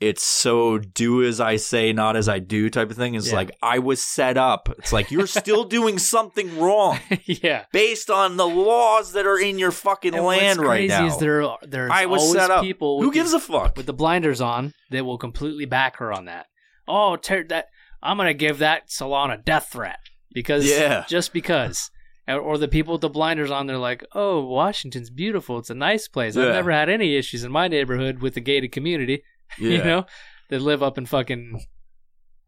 it's 0.02 0.24
so 0.24 0.78
do 0.78 1.24
as 1.24 1.40
I 1.40 1.56
say 1.56 1.94
not 1.94 2.18
as 2.18 2.28
I 2.28 2.40
do 2.40 2.70
type 2.70 2.92
of 2.92 2.98
thing 2.98 3.16
is 3.16 3.30
Yeah. 3.30 3.36
like 3.36 3.52
I 3.64 3.80
was 3.80 4.02
set 4.02 4.38
up. 4.38 4.68
It's 4.78 4.92
like 4.94 5.10
you're 5.10 5.26
still 5.26 5.64
doing 5.78 5.98
something 6.00 6.60
wrong 6.60 7.00
yeah. 7.26 7.64
based 7.72 8.10
on 8.10 8.36
the 8.38 8.46
laws 8.48 9.14
that 9.14 9.26
are 9.26 9.40
in 9.40 9.58
your 9.58 9.72
fucking 9.72 10.14
And 10.14 10.26
land 10.26 10.60
right 10.60 10.90
crazy 10.90 10.90
now. 10.90 11.08
Is 11.08 11.18
there 11.18 11.44
are, 11.44 11.58
there's 11.64 11.92
I 11.94 12.06
was 12.08 12.22
always 12.24 12.36
set 12.42 12.52
up. 12.52 12.62
people 12.62 13.02
Who 13.02 13.12
gives 13.12 13.32
the, 13.32 13.38
a 13.38 13.40
fuck? 13.40 13.78
with 13.78 13.86
the 13.86 13.94
blinders 13.94 14.42
on 14.42 14.74
that 14.92 15.06
will 15.06 15.18
completely 15.18 15.66
back 15.66 15.96
her 15.98 16.12
on 16.12 16.26
that. 16.26 16.48
Oh, 16.88 17.16
ter- 17.16 17.46
that 17.48 17.68
I'm 18.04 18.18
gonna 18.18 18.34
give 18.34 18.60
that 18.60 18.92
salon 18.92 19.32
a 19.32 19.38
death 19.38 19.70
threat 19.72 20.00
because 20.34 20.70
Yeah. 20.70 21.06
just 21.08 21.32
because. 21.34 21.90
Or- 22.28 22.58
the 22.58 22.68
people 22.68 22.94
with 22.94 23.02
the 23.02 23.10
blinders 23.10 23.52
on, 23.52 23.68
they're 23.68 23.78
like, 23.78 24.04
"Oh, 24.14 24.44
Washington's 24.44 25.10
beautiful. 25.10 25.60
It's 25.60 25.70
a 25.70 25.76
nice 25.76 26.08
place. 26.08 26.36
I've 26.36 26.54
never 26.54 26.72
had 26.72 26.90
any 26.90 27.16
issues 27.16 27.44
in 27.44 27.52
my 27.52 27.68
neighborhood 27.68 28.20
with 28.20 28.34
the 28.34 28.42
gated 28.42 28.72
community. 28.72 29.24
yeah. 29.60 29.70
You 29.70 29.84
know, 29.84 30.06
they 30.50 30.58
live 30.58 30.82
up 30.82 30.98
in 30.98 31.06
fucking 31.06 31.62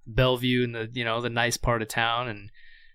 Bellevue 0.07 0.63
in 0.63 0.71
the 0.71 0.89
you 0.93 1.03
know 1.03 1.21
the 1.21 1.29
nice 1.29 1.57
part 1.57 1.81
of 1.81 1.89
town 1.89 2.27
and 2.27 2.49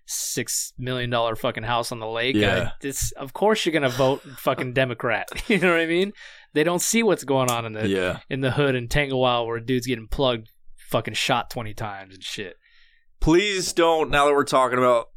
six 0.05 0.73
million 0.77 1.09
dollar 1.09 1.35
fucking 1.35 1.63
house 1.63 1.91
on 1.91 1.99
the 1.99 2.07
lake. 2.07 2.35
Yeah. 2.35 2.71
I, 2.71 2.85
it's 2.85 3.11
of 3.13 3.33
course 3.33 3.65
you're 3.65 3.73
gonna 3.73 3.89
vote 3.89 4.21
fucking 4.21 4.73
Democrat. 4.73 5.29
you 5.47 5.59
know 5.59 5.71
what 5.71 5.79
I 5.79 5.85
mean? 5.85 6.13
They 6.53 6.63
don't 6.63 6.81
see 6.81 7.03
what's 7.03 7.23
going 7.23 7.49
on 7.49 7.65
in 7.65 7.73
the 7.73 7.87
yeah. 7.87 8.19
in 8.29 8.41
the 8.41 8.51
hood 8.51 8.75
in 8.75 8.87
Tanglewilde 8.87 9.47
where 9.47 9.57
a 9.57 9.65
dude's 9.65 9.87
getting 9.87 10.07
plugged, 10.07 10.49
fucking 10.89 11.13
shot 11.13 11.49
twenty 11.49 11.73
times 11.73 12.15
and 12.15 12.23
shit. 12.23 12.57
please 13.19 13.71
don't 13.73 14.09
now 14.09 14.25
that 14.25 14.33
we're 14.33 14.43
talking 14.43 14.77
about 14.77 15.07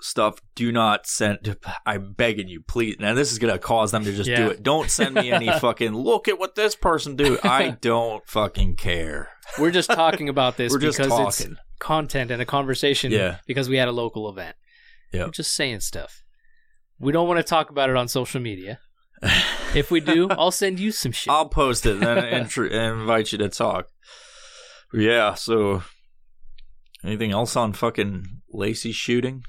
stuff 0.00 0.40
do 0.54 0.70
not 0.70 1.06
send 1.06 1.56
i'm 1.86 2.12
begging 2.12 2.48
you 2.48 2.60
please 2.60 2.96
now 3.00 3.14
this 3.14 3.32
is 3.32 3.38
gonna 3.38 3.58
cause 3.58 3.90
them 3.90 4.04
to 4.04 4.12
just 4.12 4.28
do 4.28 4.48
it 4.48 4.62
don't 4.62 4.90
send 4.90 5.14
me 5.14 5.30
any 5.32 5.50
fucking 5.60 5.92
look 5.94 6.28
at 6.28 6.38
what 6.38 6.54
this 6.54 6.74
person 6.76 7.16
do 7.16 7.38
i 7.42 7.70
don't 7.80 8.26
fucking 8.28 8.76
care 8.76 9.28
We're 9.58 9.70
just 9.72 9.90
talking 9.90 10.28
about 10.28 10.56
this 10.56 10.72
we're 10.72 10.78
just 10.78 10.98
because 10.98 11.40
it's 11.46 11.58
content 11.80 12.30
and 12.30 12.40
a 12.40 12.44
conversation 12.46 13.10
Yeah. 13.12 13.38
because 13.46 13.68
we 13.68 13.76
had 13.76 13.88
a 13.88 13.92
local 13.92 14.28
event. 14.28 14.56
Yeah. 15.12 15.24
I'm 15.24 15.32
just 15.32 15.52
saying 15.54 15.80
stuff. 15.80 16.22
We 16.98 17.12
don't 17.12 17.28
want 17.28 17.38
to 17.38 17.44
talk 17.44 17.70
about 17.70 17.88
it 17.88 17.96
on 17.96 18.08
social 18.08 18.40
media. 18.40 18.80
If 19.74 19.90
we 19.90 20.00
do, 20.00 20.28
I'll 20.30 20.50
send 20.50 20.78
you 20.80 20.90
some 20.92 21.12
shit. 21.12 21.32
i'll 21.32 21.48
post 21.48 21.86
it 21.86 22.02
and 22.02 22.02
then 22.02 22.72
invite 22.72 23.30
you 23.32 23.38
to 23.38 23.48
talk 23.48 23.86
yeah 24.92 25.34
so 25.34 25.82
anything 27.04 27.30
else 27.32 27.54
on 27.56 27.72
fucking 27.72 28.26
lacey 28.52 28.92
shooting 28.92 29.42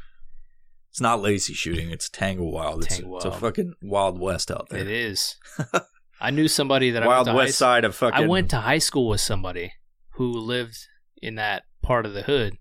it's 0.90 1.02
not 1.02 1.22
lazy 1.22 1.54
shooting 1.54 1.92
it's 1.92 2.10
tangle 2.10 2.52
wild 2.52 2.84
it's, 2.84 2.98
Tangle 2.98 3.18
it's 3.18 3.26
a 3.26 3.32
fucking 3.32 3.74
wild 3.82 4.20
west 4.20 4.52
out 4.52 4.68
there 4.70 4.80
It 4.80 4.88
is. 4.88 5.36
I 6.22 6.32
knew 6.32 6.48
somebody 6.48 6.92
that 6.92 7.06
wild 7.06 7.30
I 7.30 7.34
went 7.34 7.38
to 7.38 7.46
west 7.46 7.60
high, 7.60 7.66
side 7.66 7.86
of 7.86 7.96
fucking 7.96 8.24
I 8.24 8.28
went 8.28 8.50
to 8.50 8.58
high 8.58 8.80
school 8.80 9.08
with 9.08 9.22
somebody 9.22 9.74
who 10.16 10.32
lived 10.32 10.78
in 11.22 11.36
that 11.36 11.64
part 11.82 12.06
of 12.06 12.14
the 12.14 12.24
hood, 12.24 12.58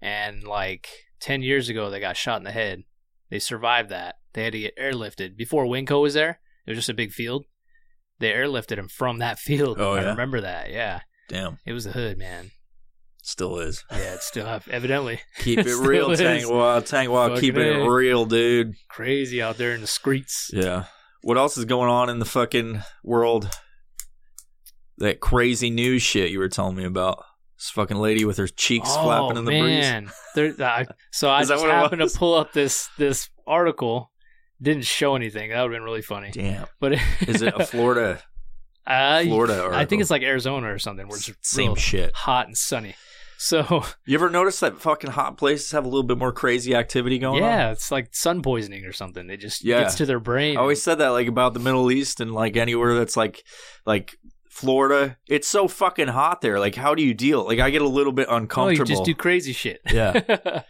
and 0.00 0.44
like 0.44 0.88
ten 1.18 1.42
years 1.42 1.68
ago, 1.68 1.90
they 1.90 1.98
got 1.98 2.16
shot 2.16 2.38
in 2.38 2.44
the 2.44 2.52
head. 2.52 2.84
They 3.30 3.40
survived 3.40 3.88
that. 3.90 4.16
They 4.32 4.44
had 4.44 4.52
to 4.52 4.60
get 4.60 4.78
airlifted 4.78 5.36
before 5.36 5.64
Winco 5.66 6.02
was 6.02 6.14
there. 6.14 6.38
It 6.66 6.70
was 6.70 6.78
just 6.78 6.88
a 6.88 6.94
big 6.94 7.10
field. 7.12 7.44
They 8.20 8.30
airlifted 8.30 8.78
him 8.78 8.88
from 8.88 9.18
that 9.18 9.38
field. 9.40 9.80
Oh, 9.80 9.94
I 9.94 10.02
yeah? 10.02 10.10
remember 10.10 10.40
that. 10.42 10.70
Yeah, 10.70 11.00
damn 11.28 11.58
it 11.66 11.72
was 11.72 11.84
the 11.84 11.92
hood, 11.92 12.16
man. 12.16 12.52
Still 13.26 13.58
is 13.58 13.84
Yeah, 13.90 14.14
it's 14.14 14.26
still 14.26 14.46
evidently 14.70 15.20
Keep 15.38 15.60
it 15.60 15.76
real. 15.76 16.10
Tangwa. 16.10 16.82
Tangwa, 16.82 17.38
keep 17.40 17.56
it 17.56 17.76
A. 17.76 17.90
real, 17.90 18.24
dude. 18.26 18.74
crazy 18.88 19.42
out 19.42 19.56
there 19.56 19.72
in 19.72 19.80
the 19.80 19.86
streets. 19.86 20.50
Yeah. 20.52 20.84
What 21.22 21.38
else 21.38 21.56
is 21.56 21.64
going 21.64 21.90
on 21.90 22.10
in 22.10 22.18
the 22.18 22.24
fucking 22.24 22.82
world? 23.02 23.48
That 24.98 25.20
crazy 25.20 25.70
news 25.70 26.02
shit 26.02 26.30
you 26.30 26.38
were 26.38 26.48
telling 26.48 26.76
me 26.76 26.84
about. 26.84 27.24
This 27.56 27.70
fucking 27.70 27.96
lady 27.96 28.24
with 28.24 28.36
her 28.36 28.46
cheeks 28.46 28.90
oh 28.92 29.04
flapping 29.04 29.38
in 29.38 29.44
the 29.44 29.50
breeze. 29.50 29.80
man! 29.80 30.10
There, 30.34 30.54
I, 30.60 30.86
so 31.10 31.30
I 31.30 31.44
just 31.44 31.64
happened 31.64 32.02
to 32.02 32.18
pull 32.18 32.34
up 32.34 32.52
this 32.52 32.88
this 32.98 33.30
article. 33.46 34.10
Didn't 34.60 34.84
show 34.84 35.16
anything. 35.16 35.50
That 35.50 35.62
would 35.62 35.72
have 35.72 35.78
been 35.78 35.84
really 35.84 36.02
funny. 36.02 36.30
Damn. 36.30 36.66
But 36.78 37.00
Is 37.26 37.42
it 37.42 37.54
a 37.56 37.64
Florida 37.66 38.22
uh, 38.86 39.22
Florida 39.24 39.70
I 39.72 39.86
think 39.86 40.02
it's 40.02 40.10
like 40.10 40.22
Arizona 40.22 40.72
or 40.72 40.78
something, 40.78 41.08
where 41.08 41.16
it's 41.16 41.32
same 41.42 41.74
shit. 41.74 42.14
hot 42.14 42.46
and 42.46 42.56
sunny. 42.56 42.94
So 43.44 43.84
You 44.06 44.14
ever 44.14 44.30
notice 44.30 44.60
that 44.60 44.80
fucking 44.80 45.10
hot 45.10 45.36
places 45.36 45.70
have 45.72 45.84
a 45.84 45.88
little 45.88 46.02
bit 46.02 46.16
more 46.16 46.32
crazy 46.32 46.74
activity 46.74 47.18
going 47.18 47.42
on? 47.42 47.50
yeah, 47.50 47.72
it's 47.72 47.90
like 47.90 48.14
sun 48.14 48.40
poisoning 48.40 48.86
or 48.86 48.92
something. 48.92 49.28
It 49.28 49.36
just 49.36 49.62
Yeah. 49.62 49.80
gets 49.80 49.96
to 49.96 50.06
their 50.06 50.18
brain. 50.18 50.56
I 50.56 50.60
always 50.60 50.82
said 50.82 50.94
that 50.96 51.08
like 51.08 51.28
about 51.28 51.52
the 51.52 51.60
Middle 51.60 51.92
East 51.92 52.20
and 52.20 52.32
like 52.32 52.56
anywhere 52.56 52.94
that's 52.94 53.18
like 53.18 53.44
like 53.84 54.16
Florida. 54.48 55.18
It's 55.28 55.46
so 55.46 55.68
fucking 55.68 56.08
hot 56.08 56.40
there. 56.40 56.58
Like 56.58 56.74
how 56.74 56.94
do 56.94 57.02
you 57.02 57.12
deal? 57.12 57.44
Like 57.44 57.58
I 57.58 57.68
get 57.68 57.82
a 57.82 57.88
little 57.88 58.12
bit 58.12 58.28
oh, 58.30 58.36
uncomfortable. 58.36 58.88
you 58.88 58.94
just 58.94 59.04
do 59.04 59.14
crazy 59.14 59.52
shit. 59.52 59.80
yeah. 59.92 60.12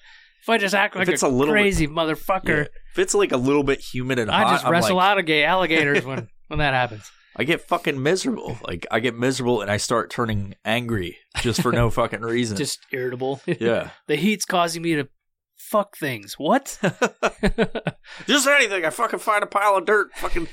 if 0.45 0.49
I 0.49 0.59
just 0.59 0.75
act 0.75 0.97
like 0.97 1.07
it's 1.07 1.22
a, 1.22 1.27
a 1.27 1.29
little 1.29 1.55
bit- 1.55 1.61
crazy 1.61 1.87
Yeah. 1.87 2.64
If 2.93 2.99
it's 2.99 3.14
like 3.14 3.31
a 3.31 3.37
little 3.37 3.62
bit 3.62 3.81
humid 3.81 4.18
and 4.18 4.29
hot, 4.31 4.47
I 4.47 4.51
just 4.55 4.66
wrestle 4.66 4.97
like, 4.97 5.11
out 5.11 5.18
of 5.18 5.27
gay 5.27 5.45
alligators 5.45 6.05
when 6.05 6.29
when 6.49 6.59
that 6.59 6.75
happens. 6.75 7.09
I 7.37 7.45
get 7.45 7.61
fucking 7.62 8.03
miserable. 8.03 8.59
Like 8.66 8.87
I 8.91 9.01
get 9.01 9.14
miserable 9.16 9.61
and 9.61 9.70
I 9.70 9.76
start 9.76 10.11
turning 10.11 10.55
angry 10.64 11.18
just 11.41 11.61
for 11.62 11.72
no 11.72 11.91
fucking 12.01 12.20
reason. 12.20 12.57
Just 12.57 12.80
irritable. 12.93 13.41
yeah. 13.47 13.91
the 14.07 14.16
heat's 14.16 14.45
causing 14.45 14.82
me 14.82 14.95
to 14.97 15.09
fuck 15.57 15.97
things. 15.97 16.35
What? 16.39 16.78
Just 18.26 18.47
anything. 18.47 18.85
I 18.85 18.91
fucking 18.91 19.18
find 19.18 19.43
a 19.43 19.47
pile 19.47 19.76
of 19.76 19.87
dirt, 19.87 20.12
fucking 20.14 20.49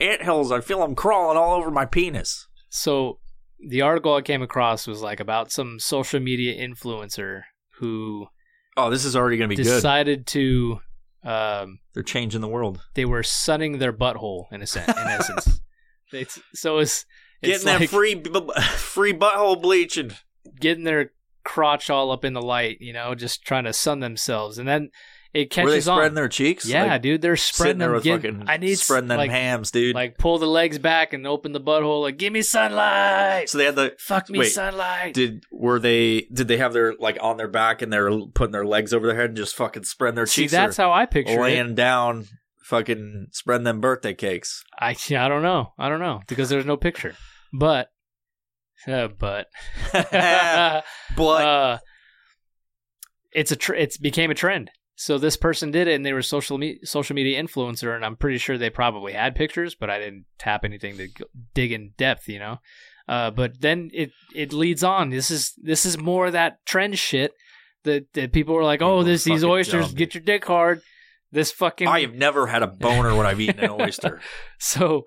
ant 0.00 0.22
hills. 0.22 0.52
I 0.52 0.60
feel 0.60 0.80
them 0.80 0.94
crawling 0.94 1.36
all 1.36 1.54
over 1.54 1.70
my 1.70 1.84
penis. 1.86 2.46
so 2.68 3.18
the 3.66 3.80
article 3.82 4.14
I 4.14 4.20
came 4.20 4.42
across 4.42 4.86
was 4.86 5.00
like 5.00 5.20
about 5.20 5.50
some 5.50 5.78
social 5.78 6.20
media 6.20 6.54
influencer 6.66 7.42
who 7.78 8.26
Oh, 8.76 8.90
this 8.90 9.04
is 9.04 9.16
already 9.16 9.36
gonna 9.38 9.48
be 9.48 9.56
good. 9.56 9.62
decided 9.64 10.26
to 10.28 10.80
um 11.24 11.78
They're 11.94 12.02
changing 12.02 12.40
the 12.42 12.48
world. 12.48 12.82
they 12.94 13.04
were 13.06 13.22
sunning 13.22 13.78
their 13.78 13.92
butthole 13.92 14.44
in 14.52 14.60
a 14.62 14.66
sense, 14.66 14.88
in 14.88 15.06
essence. 15.06 15.60
They, 16.12 16.26
so 16.54 16.78
it's, 16.78 17.04
it's 17.42 17.64
Getting 17.64 17.80
that 17.80 17.90
free 17.90 18.14
b- 18.14 18.30
free 18.76 19.12
butthole 19.12 19.60
bleaching. 19.60 20.12
getting 20.60 20.84
their 20.84 21.10
crotch 21.44 21.90
all 21.90 22.10
up 22.10 22.24
in 22.24 22.32
the 22.32 22.42
light, 22.42 22.78
you 22.80 22.92
know, 22.92 23.14
just 23.14 23.44
trying 23.44 23.64
to 23.64 23.72
sun 23.72 24.00
themselves, 24.00 24.58
and 24.58 24.66
then 24.68 24.90
it 25.34 25.50
catches 25.50 25.64
Were 25.64 25.70
they 25.72 25.80
spreading 25.80 26.08
on. 26.10 26.14
their 26.14 26.28
cheeks? 26.28 26.64
yeah, 26.64 26.84
Like, 26.84 27.02
dude, 27.02 27.20
they're 27.20 27.36
spreading 27.36 27.78
there 27.78 27.88
them. 27.88 27.94
with 27.96 28.04
Get, 28.04 28.22
fucking 28.22 28.44
I 28.46 28.56
need 28.56 28.76
spreading 28.78 29.08
them 29.08 29.18
like, 29.18 29.30
hams, 29.32 29.72
dude. 29.72 29.94
Like 29.94 30.16
pull 30.16 30.38
the 30.38 30.46
legs 30.46 30.78
back 30.78 31.12
and 31.12 31.26
open 31.26 31.50
the 31.52 31.60
butthole. 31.60 32.02
Like 32.02 32.16
give 32.18 32.32
me 32.32 32.40
sunlight. 32.42 33.48
so 33.50 33.58
they 33.58 33.64
had 33.64 33.74
the 33.74 33.94
Fuck 33.98 34.30
me 34.30 34.38
wait, 34.38 34.52
sunlight. 34.52 35.12
did 35.14 35.42
were 35.50 35.78
they 35.80 36.28
did 36.32 36.46
they 36.48 36.58
have 36.58 36.72
their 36.72 36.94
like 37.00 37.18
on 37.20 37.36
their 37.36 37.48
back 37.48 37.82
and 37.82 37.92
they're 37.92 38.10
putting 38.34 38.52
their 38.52 38.64
legs 38.64 38.94
over 38.94 39.06
their 39.08 39.16
head 39.16 39.30
and 39.30 39.36
just 39.36 39.56
fucking 39.56 39.82
spreading 39.84 40.14
their 40.14 40.26
See, 40.26 40.42
cheeks 40.42 40.52
that's 40.52 40.76
how 40.76 40.92
I 40.92 41.04
picture 41.06 41.32
it. 41.34 41.40
laying 41.42 41.74
down 41.74 42.26
fucking 42.64 43.28
spreading 43.32 43.64
them 43.64 43.80
birthday 43.80 44.14
cakes. 44.14 44.64
I 44.78 44.96
I 45.10 45.28
don't 45.28 45.42
know. 45.42 45.72
I 45.78 45.88
don't 45.88 46.00
know 46.00 46.22
because 46.26 46.48
there's 46.48 46.66
no 46.66 46.76
picture. 46.76 47.14
But 47.52 47.90
uh, 48.88 49.08
but 49.08 49.46
But 49.92 50.82
uh, 51.16 51.78
it's 53.32 53.52
a 53.52 53.56
tr- 53.56 53.74
it's 53.74 53.96
became 53.96 54.30
a 54.30 54.34
trend. 54.34 54.70
So 54.96 55.18
this 55.18 55.36
person 55.36 55.72
did 55.72 55.88
it, 55.88 55.94
and 55.94 56.06
they 56.06 56.12
were 56.12 56.22
social 56.22 56.56
me- 56.56 56.78
social 56.84 57.14
media 57.14 57.42
influencer, 57.42 57.94
and 57.94 58.04
I'm 58.04 58.16
pretty 58.16 58.38
sure 58.38 58.56
they 58.56 58.70
probably 58.70 59.12
had 59.12 59.34
pictures, 59.34 59.74
but 59.74 59.90
I 59.90 59.98
didn't 59.98 60.26
tap 60.38 60.64
anything 60.64 60.96
to 60.98 61.08
go- 61.08 61.26
dig 61.52 61.72
in 61.72 61.94
depth, 61.98 62.28
you 62.28 62.38
know. 62.38 62.58
Uh, 63.08 63.30
but 63.30 63.60
then 63.60 63.90
it 63.92 64.12
it 64.34 64.52
leads 64.52 64.84
on. 64.84 65.10
This 65.10 65.30
is 65.30 65.52
this 65.60 65.84
is 65.84 65.98
more 65.98 66.26
of 66.26 66.32
that 66.32 66.64
trend 66.64 66.98
shit 66.98 67.32
that, 67.82 68.06
that 68.14 68.32
people 68.32 68.54
were 68.54 68.64
like, 68.64 68.82
oh, 68.82 69.02
this 69.02 69.24
these 69.24 69.44
oysters 69.44 69.88
dumb, 69.88 69.96
get 69.96 70.14
your 70.14 70.22
dick 70.22 70.44
hard. 70.44 70.80
This 71.34 71.50
fucking 71.52 71.88
I 71.88 72.00
have 72.00 72.14
never 72.14 72.46
had 72.46 72.62
a 72.62 72.66
boner 72.68 73.14
when 73.14 73.26
I've 73.26 73.40
eaten 73.40 73.58
an 73.62 73.70
oyster. 73.80 74.20
so 74.58 75.04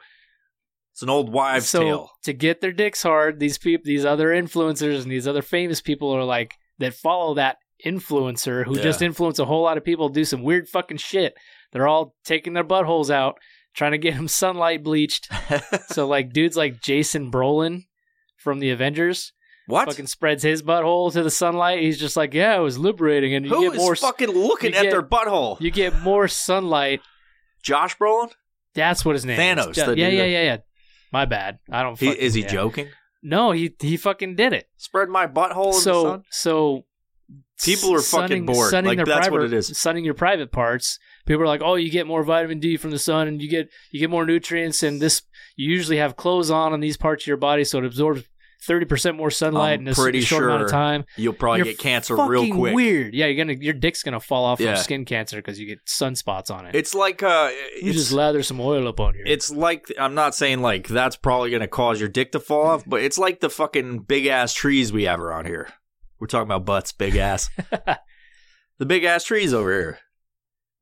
It's 0.93 1.01
an 1.01 1.09
old 1.09 1.31
wives' 1.31 1.69
so 1.69 1.79
tale. 1.79 2.11
to 2.25 2.33
get 2.33 2.61
their 2.61 2.71
dicks 2.73 3.01
hard, 3.01 3.39
these 3.39 3.57
people, 3.57 3.83
these 3.85 4.05
other 4.05 4.27
influencers 4.27 5.01
and 5.03 5.11
these 5.11 5.27
other 5.27 5.41
famous 5.41 5.81
people 5.81 6.11
are 6.11 6.23
like 6.25 6.53
that 6.79 6.93
follow 6.93 7.33
that 7.35 7.57
influencer 7.85 8.65
who 8.65 8.75
Yeah. 8.75 8.83
just 8.83 9.01
influence 9.01 9.39
a 9.39 9.45
whole 9.45 9.63
lot 9.63 9.77
of 9.77 9.83
people 9.85 10.09
do 10.09 10.25
some 10.25 10.43
weird 10.43 10.67
fucking 10.67 10.97
shit. 10.97 11.33
They're 11.71 11.87
all 11.87 12.13
taking 12.25 12.53
their 12.53 12.63
buttholes 12.63 13.09
out, 13.09 13.37
trying 13.73 13.91
to 13.93 13.97
get 13.97 14.15
them 14.15 14.27
sunlight 14.43 14.83
bleached. 14.83 15.29
so 15.87 16.07
like 16.07 16.33
dudes 16.33 16.57
like 16.57 16.81
Jason 16.81 17.31
Brolin 17.31 17.83
from 18.35 18.59
the 18.59 18.69
Avengers 18.71 19.31
what? 19.67 19.87
fucking 19.87 20.07
spreads 20.07 20.43
his 20.43 20.63
butthole 20.63 21.11
to 21.13 21.21
the 21.23 21.29
sunlight. 21.29 21.81
He's 21.81 21.99
just 21.99 22.17
like, 22.17 22.33
yeah, 22.33 22.57
it 22.57 22.61
was 22.61 22.77
liberating, 22.77 23.33
and 23.35 23.45
you 23.45 23.53
Who 23.53 23.61
get 23.63 23.73
is 23.73 23.77
more 23.77 23.95
fucking 23.95 24.29
looking 24.29 24.73
at 24.73 24.83
get- 24.83 24.91
their 24.91 25.03
butthole? 25.03 25.59
you 25.61 25.69
get 25.71 25.99
more 26.01 26.27
sunlight. 26.27 27.01
Josh 27.61 27.97
Brolin? 27.97 28.31
That's 28.73 29.03
what 29.05 29.15
his 29.15 29.25
name 29.25 29.37
Thanos, 29.39 29.71
is. 29.77 29.85
the 29.85 29.97
Yeah, 29.97 30.07
yeah, 30.09 30.23
yeah, 30.25 30.43
yeah. 30.43 30.57
My 31.11 31.25
bad. 31.25 31.59
I 31.71 31.83
don't. 31.83 31.97
He, 31.99 32.09
is 32.09 32.33
he 32.33 32.41
yeah. 32.41 32.47
joking? 32.47 32.87
No, 33.23 33.51
he 33.51 33.73
he 33.79 33.97
fucking 33.97 34.35
did 34.35 34.53
it. 34.53 34.67
Spread 34.77 35.09
my 35.09 35.25
butthole 35.27 35.67
in 35.67 35.71
the 35.71 35.81
so 35.81 36.03
sun? 36.03 36.23
so 36.29 36.85
People 37.63 37.93
are 37.95 38.01
fucking 38.01 38.45
bored. 38.45 38.69
sunning 38.69 38.89
Like, 38.89 38.97
their 38.97 39.05
that's 39.05 39.29
what 39.31 39.41
it 39.43 39.51
is. 39.51 39.75
Sunning 39.77 40.05
your 40.05 40.13
private 40.13 40.51
parts. 40.51 40.99
People 41.25 41.41
are 41.43 41.47
like, 41.47 41.61
"Oh, 41.63 41.73
you 41.75 41.89
get 41.89 42.05
more 42.05 42.23
vitamin 42.23 42.59
D 42.59 42.77
from 42.77 42.91
the 42.91 42.99
sun, 42.99 43.27
and 43.27 43.41
you 43.41 43.49
get 43.49 43.69
you 43.91 43.99
get 43.99 44.11
more 44.11 44.25
nutrients, 44.25 44.83
and 44.83 45.01
this 45.01 45.23
you 45.55 45.67
usually 45.69 45.97
have 45.97 46.15
clothes 46.15 46.51
on 46.51 46.71
on 46.71 46.79
these 46.79 46.97
parts 46.97 47.23
of 47.23 47.27
your 47.27 47.37
body, 47.37 47.63
so 47.63 47.79
it 47.79 47.85
absorbs 47.85 48.23
thirty 48.61 48.85
percent 48.85 49.15
more 49.17 49.29
sunlight 49.31 49.79
I'm 49.79 49.87
in 49.87 50.15
a 50.15 50.21
short 50.21 50.43
amount 50.43 50.63
of 50.63 50.69
time." 50.71 51.05
You'll 51.15 51.33
probably 51.33 51.59
You're 51.59 51.65
get 51.67 51.79
cancer 51.79 52.15
real 52.15 52.53
quick. 52.53 52.73
Weird. 52.73 53.13
Yeah, 53.13 53.27
you're 53.27 53.43
gonna 53.45 53.57
your 53.59 53.73
dick's 53.73 54.03
gonna 54.03 54.19
fall 54.19 54.45
off 54.45 54.59
Yeah. 54.59 54.75
from 54.75 54.83
skin 54.83 55.05
cancer 55.05 55.37
because 55.37 55.59
you 55.59 55.65
get 55.67 55.85
sunspots 55.85 56.49
on 56.49 56.65
it. 56.65 56.75
It's 56.75 56.93
like 56.95 57.21
uh 57.23 57.51
you 57.81 57.93
just 57.93 58.11
lather 58.11 58.43
some 58.43 58.59
oil 58.59 58.87
up 58.87 58.99
on 58.99 59.13
here. 59.13 59.23
it's 59.25 59.51
like 59.51 59.85
I'm 59.99 60.13
not 60.15 60.35
saying 60.35 60.61
like 60.61 60.87
that's 60.87 61.15
probably 61.15 61.51
gonna 61.51 61.67
cause 61.67 61.99
your 61.99 62.09
dick 62.09 62.31
to 62.33 62.39
fall 62.39 62.65
off, 62.67 62.83
but 62.87 63.01
it's 63.01 63.17
like 63.17 63.39
the 63.39 63.49
fucking 63.49 63.99
big 63.99 64.25
ass 64.25 64.53
trees 64.53 64.91
we 64.93 65.03
have 65.03 65.19
around 65.19 65.45
here. 65.45 65.69
We're 66.19 66.27
talking 66.27 66.47
about 66.47 66.65
butts, 66.65 66.91
big 66.91 67.15
ass. 67.15 67.49
the 68.79 68.85
big 68.85 69.03
ass 69.03 69.23
trees 69.23 69.53
over 69.53 69.71
here. 69.71 69.99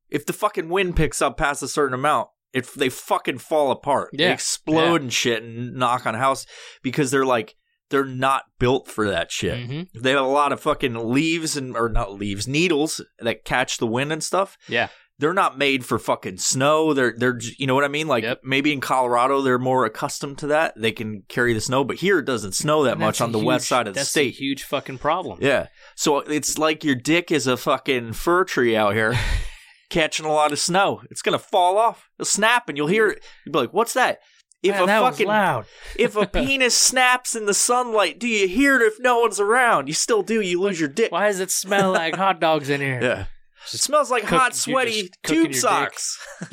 If 0.10 0.26
the 0.26 0.34
fucking 0.34 0.70
wind 0.70 0.96
picks 0.96 1.22
up 1.22 1.38
past 1.38 1.62
a 1.64 1.68
certain 1.68 1.94
amount, 1.94 2.30
if 2.54 2.74
they 2.74 2.90
fucking 2.90 3.40
fall 3.40 3.72
apart, 3.72 4.12
they 4.14 4.24
Yeah. 4.26 4.32
explode 4.34 4.86
Yeah. 4.86 4.96
and 4.96 5.14
shit 5.14 5.44
and 5.44 5.74
knock 5.74 6.06
on 6.06 6.16
a 6.16 6.20
house 6.20 6.46
because 6.82 7.12
they're 7.12 7.26
like 7.26 7.56
they're 7.90 8.06
not 8.06 8.44
built 8.60 8.88
for 8.88 9.10
that 9.10 9.32
shit. 9.32 9.70
Mhm. 9.70 9.88
They 9.94 10.12
have 10.12 10.20
a 10.26 10.28
lot 10.28 10.52
of 10.52 10.60
fucking 10.60 11.12
leaves 11.12 11.56
and 11.56 11.76
or 11.78 11.88
not 11.90 12.14
leaves, 12.14 12.48
needles 12.48 13.00
that 13.20 13.46
catch 13.46 13.78
the 13.78 13.88
wind 13.88 14.12
and 14.12 14.24
stuff. 14.24 14.58
Yeah. 14.68 14.88
They're 15.18 15.34
not 15.34 15.58
made 15.58 15.86
for 15.86 15.98
fucking 15.98 16.40
snow. 16.40 16.94
They're 16.94 17.14
they're 17.18 17.40
you 17.58 17.68
know 17.68 17.76
what 17.76 17.86
I 17.86 17.88
mean? 17.88 18.08
Like 18.08 18.24
Yep. 18.26 18.42
maybe 18.44 18.74
in 18.74 18.82
Colorado 18.82 19.42
they're 19.42 19.58
more 19.58 19.86
accustomed 19.86 20.38
to 20.40 20.48
that. 20.48 20.74
They 20.76 20.92
can 20.92 21.24
carry 21.30 21.54
the 21.54 21.62
snow, 21.62 21.84
but 21.86 21.98
here 21.98 22.20
it 22.20 22.26
doesn't 22.26 22.52
snow 22.54 22.84
that 22.84 22.94
And 22.94 23.00
much 23.00 23.22
on 23.22 23.32
the 23.32 23.38
huge- 23.40 23.46
west 23.48 23.68
side 23.68 23.88
of 23.88 23.94
the 23.94 24.04
state. 24.04 24.34
A 24.34 24.38
huge 24.38 24.64
fucking 24.64 24.98
problem. 24.98 25.38
Yeah. 25.42 25.68
So 25.96 26.18
it's 26.18 26.58
like 26.58 26.84
your 26.84 26.96
dick 26.96 27.32
is 27.32 27.48
a 27.48 27.56
fucking 27.56 28.12
fir 28.14 28.44
tree 28.44 28.76
out 28.76 28.94
here 28.94 29.18
catching 29.90 30.26
a 30.26 30.34
lot 30.34 30.52
of 30.52 30.60
snow. 30.60 31.02
It's 31.10 31.22
gonna 31.22 31.40
fall 31.40 31.78
off. 31.78 32.10
It'll 32.20 32.26
snap 32.26 32.68
and 32.68 32.78
you'll 32.78 32.88
hear 32.88 33.08
it. 33.08 33.24
You'll 33.46 33.54
be 33.54 33.60
like, 33.60 33.74
What's 33.74 33.94
that? 33.94 34.20
If 34.66 34.76
Man, 34.76 34.84
a 34.84 34.86
that 34.88 35.02
was 35.02 35.14
fucking 35.16 35.28
loud. 35.28 35.66
if 36.00 36.16
a 36.16 36.26
penis 36.26 36.78
snaps 36.78 37.36
in 37.36 37.46
the 37.46 37.54
sunlight, 37.54 38.20
do 38.20 38.28
you 38.28 38.48
hear 38.48 38.76
it 38.78 38.82
if 38.82 39.00
no 39.00 39.20
one's 39.20 39.40
around? 39.40 39.88
You 39.88 39.94
still 39.94 40.24
do, 40.24 40.42
you 40.42 40.60
lose 40.62 40.80
your 40.80 40.90
dick. 40.90 41.12
Why 41.12 41.28
does 41.28 41.40
it 41.40 41.52
smell 41.52 41.92
like 41.92 42.16
hot 42.18 42.40
dogs 42.40 42.70
in 42.70 42.82
here? 42.82 43.00
Yeah. 43.02 43.26
It 43.74 43.80
smells 43.80 44.12
like 44.12 44.24
hot, 44.24 44.56
sweaty 44.56 45.04
just 45.04 45.24
tube 45.24 45.56
socks. 45.56 46.20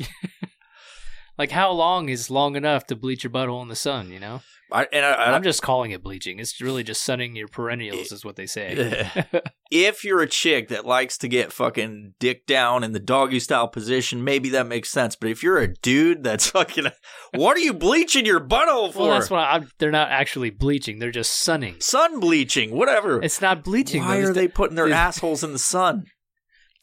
Like 1.37 1.51
how 1.51 1.71
long 1.71 2.09
is 2.09 2.29
long 2.29 2.55
enough 2.55 2.85
to 2.87 2.95
bleach 2.95 3.23
your 3.23 3.31
butthole 3.31 3.61
in 3.63 3.67
the 3.67 3.75
sun? 3.75 4.11
You 4.11 4.19
know, 4.19 4.41
I, 4.73 4.87
and 4.91 5.05
I, 5.05 5.11
I, 5.11 5.35
I'm 5.35 5.43
just 5.43 5.61
calling 5.61 5.91
it 5.91 6.01
bleaching. 6.01 6.39
It's 6.39 6.59
really 6.59 6.83
just 6.83 7.03
sunning 7.03 7.35
your 7.35 7.47
perennials, 7.47 8.11
is 8.11 8.25
what 8.25 8.35
they 8.35 8.47
say. 8.47 9.07
if 9.71 10.03
you're 10.03 10.21
a 10.21 10.27
chick 10.27 10.69
that 10.69 10.83
likes 10.83 11.15
to 11.19 11.27
get 11.27 11.53
fucking 11.53 12.15
dick 12.19 12.47
down 12.47 12.83
in 12.83 12.91
the 12.91 12.99
doggy 12.99 13.39
style 13.39 13.67
position, 13.67 14.23
maybe 14.23 14.49
that 14.49 14.65
makes 14.65 14.89
sense. 14.89 15.15
But 15.15 15.29
if 15.29 15.43
you're 15.43 15.59
a 15.59 15.71
dude 15.71 16.23
that's 16.23 16.49
fucking, 16.51 16.87
what 17.35 17.55
are 17.55 17.61
you 17.61 17.73
bleaching 17.73 18.25
your 18.25 18.39
butthole 18.39 18.91
for? 18.91 19.03
well, 19.03 19.11
that's 19.11 19.29
why 19.29 19.45
I'm, 19.45 19.69
they're 19.77 19.91
not 19.91 20.09
actually 20.09 20.49
bleaching; 20.49 20.97
they're 20.97 21.11
just 21.11 21.39
sunning. 21.39 21.75
Sun 21.79 22.19
bleaching, 22.19 22.71
whatever. 22.71 23.21
It's 23.21 23.41
not 23.41 23.63
bleaching. 23.63 24.03
Why 24.03 24.21
though. 24.21 24.29
are 24.29 24.33
they 24.33 24.47
to, 24.47 24.53
putting 24.53 24.75
their 24.75 24.91
assholes 24.91 25.43
in 25.43 25.53
the 25.53 25.59
sun? 25.59 26.05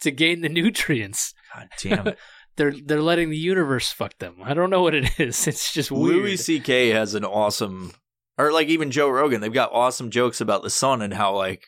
to 0.01 0.11
gain 0.11 0.41
the 0.41 0.49
nutrients? 0.49 1.33
God 1.55 1.69
damn 1.81 2.07
it. 2.07 2.17
They're 2.57 2.73
they're 2.73 3.01
letting 3.01 3.29
the 3.29 3.37
universe 3.37 3.91
fuck 3.91 4.17
them. 4.19 4.35
I 4.43 4.53
don't 4.53 4.69
know 4.69 4.81
what 4.81 4.95
it 4.95 5.09
is. 5.19 5.47
It's 5.47 5.73
just 5.73 5.91
weird. 5.91 6.17
Louis 6.17 6.37
C.K. 6.37 6.89
has 6.89 7.15
an 7.15 7.25
awesome, 7.25 7.93
or 8.37 8.51
like 8.51 8.67
even 8.67 8.91
Joe 8.91 9.09
Rogan, 9.09 9.41
they've 9.41 9.53
got 9.53 9.71
awesome 9.71 10.11
jokes 10.11 10.41
about 10.41 10.63
the 10.63 10.69
sun 10.69 11.01
and 11.01 11.13
how 11.13 11.35
like 11.35 11.65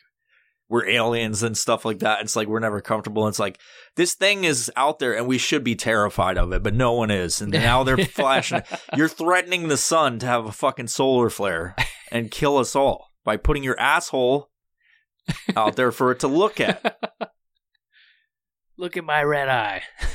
we're 0.68 0.88
aliens 0.88 1.42
and 1.42 1.56
stuff 1.56 1.84
like 1.84 2.00
that. 2.00 2.22
It's 2.22 2.36
like 2.36 2.48
we're 2.48 2.58
never 2.60 2.80
comfortable. 2.80 3.28
It's 3.28 3.38
like 3.38 3.60
this 3.96 4.14
thing 4.14 4.44
is 4.44 4.72
out 4.76 4.98
there 4.98 5.16
and 5.16 5.26
we 5.26 5.38
should 5.38 5.62
be 5.62 5.76
terrified 5.76 6.38
of 6.38 6.52
it, 6.52 6.62
but 6.62 6.74
no 6.74 6.92
one 6.92 7.10
is. 7.10 7.40
And 7.40 7.52
now 7.52 7.82
they're 7.84 7.96
flashing. 8.06 8.62
You're 8.96 9.08
threatening 9.08 9.68
the 9.68 9.76
sun 9.76 10.18
to 10.20 10.26
have 10.26 10.46
a 10.46 10.52
fucking 10.52 10.88
solar 10.88 11.30
flare 11.30 11.76
and 12.10 12.30
kill 12.30 12.56
us 12.56 12.74
all 12.74 13.08
by 13.24 13.36
putting 13.36 13.62
your 13.62 13.78
asshole 13.78 14.50
out 15.56 15.76
there 15.76 15.92
for 15.92 16.12
it 16.12 16.20
to 16.20 16.28
look 16.28 16.60
at. 16.60 16.98
Look 18.76 18.96
at 18.96 19.04
my 19.04 19.22
red 19.22 19.48
eye. 19.48 19.82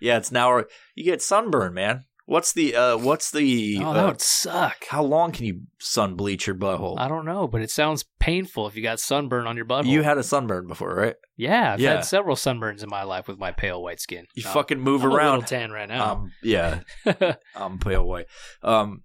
yeah, 0.00 0.16
it's 0.18 0.32
now 0.32 0.64
you 0.94 1.04
get 1.04 1.22
sunburn, 1.22 1.74
man. 1.74 2.04
What's 2.26 2.54
the 2.54 2.74
uh 2.74 2.96
what's 2.96 3.30
the 3.30 3.76
Oh, 3.82 3.92
that 3.92 4.04
uh, 4.04 4.06
would 4.08 4.22
suck. 4.22 4.86
how 4.88 5.02
long 5.02 5.30
can 5.30 5.44
you 5.44 5.60
sun 5.78 6.14
bleach 6.14 6.46
your 6.46 6.56
butthole? 6.56 6.98
I 6.98 7.06
don't 7.06 7.26
know, 7.26 7.46
but 7.46 7.60
it 7.60 7.70
sounds 7.70 8.04
painful 8.18 8.66
if 8.66 8.74
you 8.76 8.82
got 8.82 8.98
sunburn 8.98 9.46
on 9.46 9.56
your 9.56 9.66
butthole. 9.66 9.86
You 9.90 10.02
had 10.02 10.16
a 10.16 10.22
sunburn 10.22 10.66
before, 10.66 10.94
right? 10.94 11.16
yeah, 11.36 11.74
I've 11.74 11.80
Yeah. 11.80 11.96
had 11.96 12.04
several 12.06 12.36
sunburns 12.36 12.82
in 12.82 12.88
my 12.88 13.02
life 13.02 13.28
with 13.28 13.38
my 13.38 13.52
pale 13.52 13.82
white 13.82 14.00
skin. 14.00 14.24
You 14.34 14.44
No, 14.44 14.50
fucking 14.50 14.80
move 14.80 15.04
I'm 15.04 15.12
around. 15.12 15.46
tan 15.46 15.70
right 15.70 15.88
now. 15.88 16.12
Um, 16.12 16.32
yeah, 16.42 16.80
I'm 17.54 17.78
pale 17.78 18.04
white. 18.06 18.26
Um, 18.62 19.02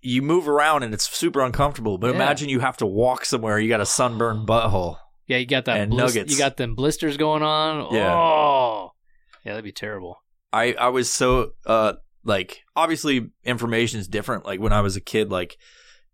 you 0.00 0.22
move 0.22 0.48
around 0.48 0.84
and 0.84 0.94
it's 0.94 1.08
super 1.14 1.42
uncomfortable. 1.42 1.98
But 1.98 2.08
Yeah. 2.08 2.14
imagine 2.14 2.48
you 2.48 2.60
have 2.60 2.78
to 2.78 2.86
walk 2.86 3.26
somewhere. 3.26 3.58
You 3.58 3.68
got 3.68 3.80
a 3.82 3.86
sunburned 3.86 4.48
butthole. 4.48 4.96
Yeah, 5.26 5.36
you 5.38 5.46
got 5.46 5.64
that 5.66 5.80
and 5.80 5.92
nuggets. 5.92 6.32
You 6.32 6.38
got 6.38 6.56
them 6.56 6.74
blisters 6.74 7.16
going 7.16 7.42
on. 7.42 7.94
Yeah. 7.94 8.14
Oh, 8.14 8.92
yeah, 9.44 9.52
that'd 9.52 9.64
be 9.64 9.72
terrible. 9.72 10.22
I 10.52 10.72
I 10.74 10.88
was 10.88 11.12
so 11.12 11.50
uh 11.66 11.94
like 12.24 12.60
obviously 12.74 13.30
information 13.44 14.00
is 14.00 14.08
different. 14.08 14.44
Like 14.44 14.60
when 14.60 14.72
I 14.72 14.80
was 14.80 14.96
a 14.96 15.00
kid, 15.00 15.30
like 15.30 15.56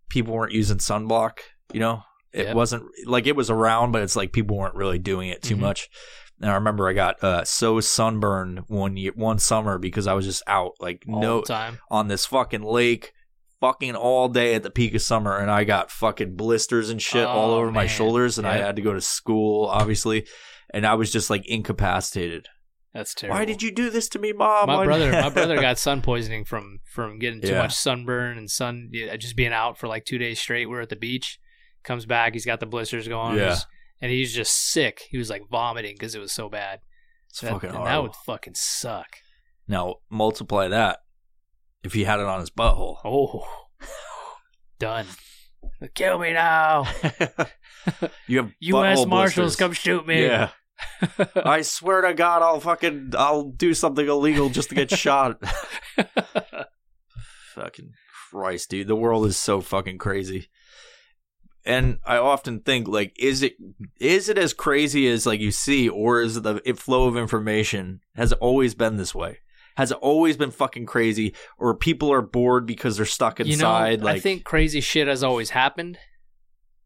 people 0.09 0.35
weren't 0.35 0.53
using 0.53 0.79
sunblock. 0.79 1.39
You 1.73 1.81
know, 1.81 2.03
it 2.33 2.55
wasn't 2.55 2.85
like 3.07 3.27
it 3.27 3.37
was 3.37 3.51
around, 3.51 3.93
but 3.93 4.03
it's 4.03 4.17
like 4.17 4.33
people 4.33 4.57
weren't 4.57 4.75
really 4.75 4.99
doing 4.99 5.29
it 5.31 5.43
too 5.43 5.57
Mhm. 5.57 5.61
much. 5.61 5.89
And 6.41 6.51
I 6.51 6.55
remember 6.55 6.89
I 6.89 6.93
got 6.93 7.23
uh, 7.23 7.45
so 7.45 7.79
sunburned 7.81 8.65
one 8.67 8.97
year, 8.97 9.13
one 9.15 9.39
summer 9.39 9.79
because 9.79 10.07
I 10.07 10.15
was 10.15 10.27
just 10.27 10.43
out 10.47 10.73
like 10.81 11.05
all 11.09 11.21
no 11.21 11.41
time. 11.43 11.79
on 11.91 12.09
this 12.09 12.27
fucking 12.27 12.63
lake 12.63 13.13
fucking 13.63 13.95
all 13.95 14.29
day 14.29 14.55
at 14.57 14.63
the 14.65 14.71
peak 14.71 14.93
of 14.95 15.01
summer 15.03 15.37
and 15.39 15.49
I 15.51 15.63
got 15.63 15.91
fucking 15.93 16.35
blisters 16.35 16.91
and 16.91 17.01
shit 17.01 17.25
all 17.25 17.53
Oh, 17.53 17.59
over 17.59 17.71
my 17.71 17.87
shoulders 17.87 18.37
and 18.37 18.47
I 18.47 18.57
had 18.57 18.75
to 18.77 18.83
go 18.83 18.93
to 18.93 19.01
school 19.01 19.67
obviously 19.67 20.27
and 20.75 20.85
I 20.85 20.95
was 20.95 21.13
just 21.13 21.31
like 21.31 21.47
incapacitated. 21.47 22.49
That's 22.93 23.15
terrible. 23.15 23.39
Why 23.39 23.45
did 23.45 23.63
you 23.63 23.71
do 23.71 23.89
this 23.89 24.09
to 24.11 24.19
me, 24.19 24.33
mom? 24.33 24.67
my 24.67 24.79
Why- 24.79 24.85
brother 24.85 25.13
my 25.23 25.29
brother 25.31 25.61
got 25.61 25.79
sun 25.79 26.03
poisoning 26.03 26.45
from 26.45 26.81
from 26.93 27.19
getting 27.21 27.41
too 27.41 27.49
Yeah. 27.53 27.63
much 27.63 27.75
sunburn 27.75 28.37
and 28.37 28.51
sun 28.51 28.91
just 29.19 29.37
being 29.37 29.53
out 29.53 29.79
for 29.79 29.87
like 29.87 30.05
two 30.05 30.19
days 30.19 30.41
straight 30.41 30.69
We're 30.69 30.81
at 30.83 30.89
the 30.89 30.97
beach 30.97 31.39
comes 31.85 32.05
back 32.05 32.33
he's 32.33 32.45
got 32.47 32.59
the 32.61 32.67
blisters 32.67 33.07
going 33.09 33.39
Yeah. 33.39 33.57
And 34.01 34.11
he's 34.11 34.35
just 34.35 34.55
sick 34.73 35.03
he 35.09 35.19
was 35.19 35.31
like 35.31 35.43
vomiting 35.49 35.95
because 35.95 36.17
it 36.17 36.21
was 36.21 36.33
so 36.33 36.49
bad 36.49 36.81
It's 37.31 37.41
That- 37.41 37.53
fucking 37.53 37.69
and 37.71 37.79
horrible. 37.79 37.93
that 37.95 38.03
would 38.03 38.17
fucking 38.27 38.55
suck 38.57 39.19
Now 39.69 39.97
multiply 40.11 40.67
that 40.69 40.99
if 41.85 41.93
he 41.93 42.05
had 42.05 42.21
it 42.21 42.27
on 42.27 42.41
his 42.41 42.51
butthole. 42.51 42.99
oh 43.05 43.47
done 44.79 45.07
kill 45.95 46.19
me 46.19 46.33
now 46.33 46.87
you 48.27 48.39
have 48.39 48.53
u.s 48.61 49.07
marshals 49.07 49.35
blisters. 49.35 49.57
come 49.57 49.73
shoot 49.73 50.07
me 50.07 50.25
Yeah. 50.27 50.51
I 51.37 51.63
swear 51.63 52.01
to 52.01 52.15
God, 52.15 52.43
I'll 52.43 52.59
fucking 52.59 53.13
I'll 53.17 53.45
do 53.51 53.73
something 53.75 54.07
illegal 54.07 54.49
just 54.49 54.69
to 54.71 54.75
get 54.75 54.91
shot. 54.97 55.41
fucking 57.55 57.93
Christ, 58.31 58.71
dude. 58.71 58.89
The 58.89 58.97
world 58.97 59.27
is 59.27 59.37
so 59.37 59.61
fucking 59.61 59.99
crazy. 59.99 60.49
And 61.65 61.99
I 62.05 62.17
often 62.17 62.61
think 62.61 62.89
like 62.89 63.15
is 63.19 63.43
it 63.43 63.55
is 64.01 64.29
it 64.29 64.39
as 64.39 64.53
crazy 64.53 65.07
as 65.09 65.27
like 65.27 65.39
you 65.41 65.53
see 65.53 65.89
or 65.89 66.21
is 66.21 66.43
the 66.43 66.61
it 66.65 66.79
flow 66.79 67.07
of 67.07 67.17
information 67.17 68.01
has 68.17 68.33
always 68.33 68.75
been 68.75 68.97
this 68.97 69.15
way? 69.15 69.39
Has 69.77 69.93
always 69.93 70.37
been 70.37 70.51
fucking 70.51 70.87
crazy 70.87 71.35
or 71.59 71.75
people 71.75 72.13
are 72.13 72.23
bored 72.23 72.67
because 72.67 72.97
they're 72.97 73.07
stuck 73.07 73.39
you 73.39 73.45
know 73.47 73.53
inside 73.53 74.03
like 74.03 74.17
i 74.17 74.21
think 74.21 74.45
crazy 74.45 74.81
shit 74.81 75.09
has 75.09 75.23
always 75.23 75.51
happened. 75.51 75.99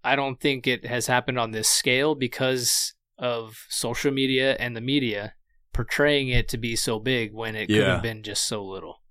I 0.04 0.14
don't 0.14 0.40
think 0.40 0.68
it 0.68 0.86
has 0.86 1.08
happened 1.08 1.38
on 1.38 1.50
this 1.50 1.68
scale 1.68 2.14
because 2.14 2.94
of 3.18 3.66
social 3.68 4.12
media 4.12 4.54
and 4.60 4.76
the 4.76 4.80
media 4.80 5.34
portraying 5.72 6.28
it 6.28 6.48
to 6.48 6.58
be 6.58 6.76
so 6.76 7.00
big 7.00 7.34
when 7.34 7.56
it 7.56 7.66
could 7.66 7.82
have 7.82 8.02
been 8.02 8.22
just 8.22 8.46
so 8.46 8.64
little. 8.64 9.02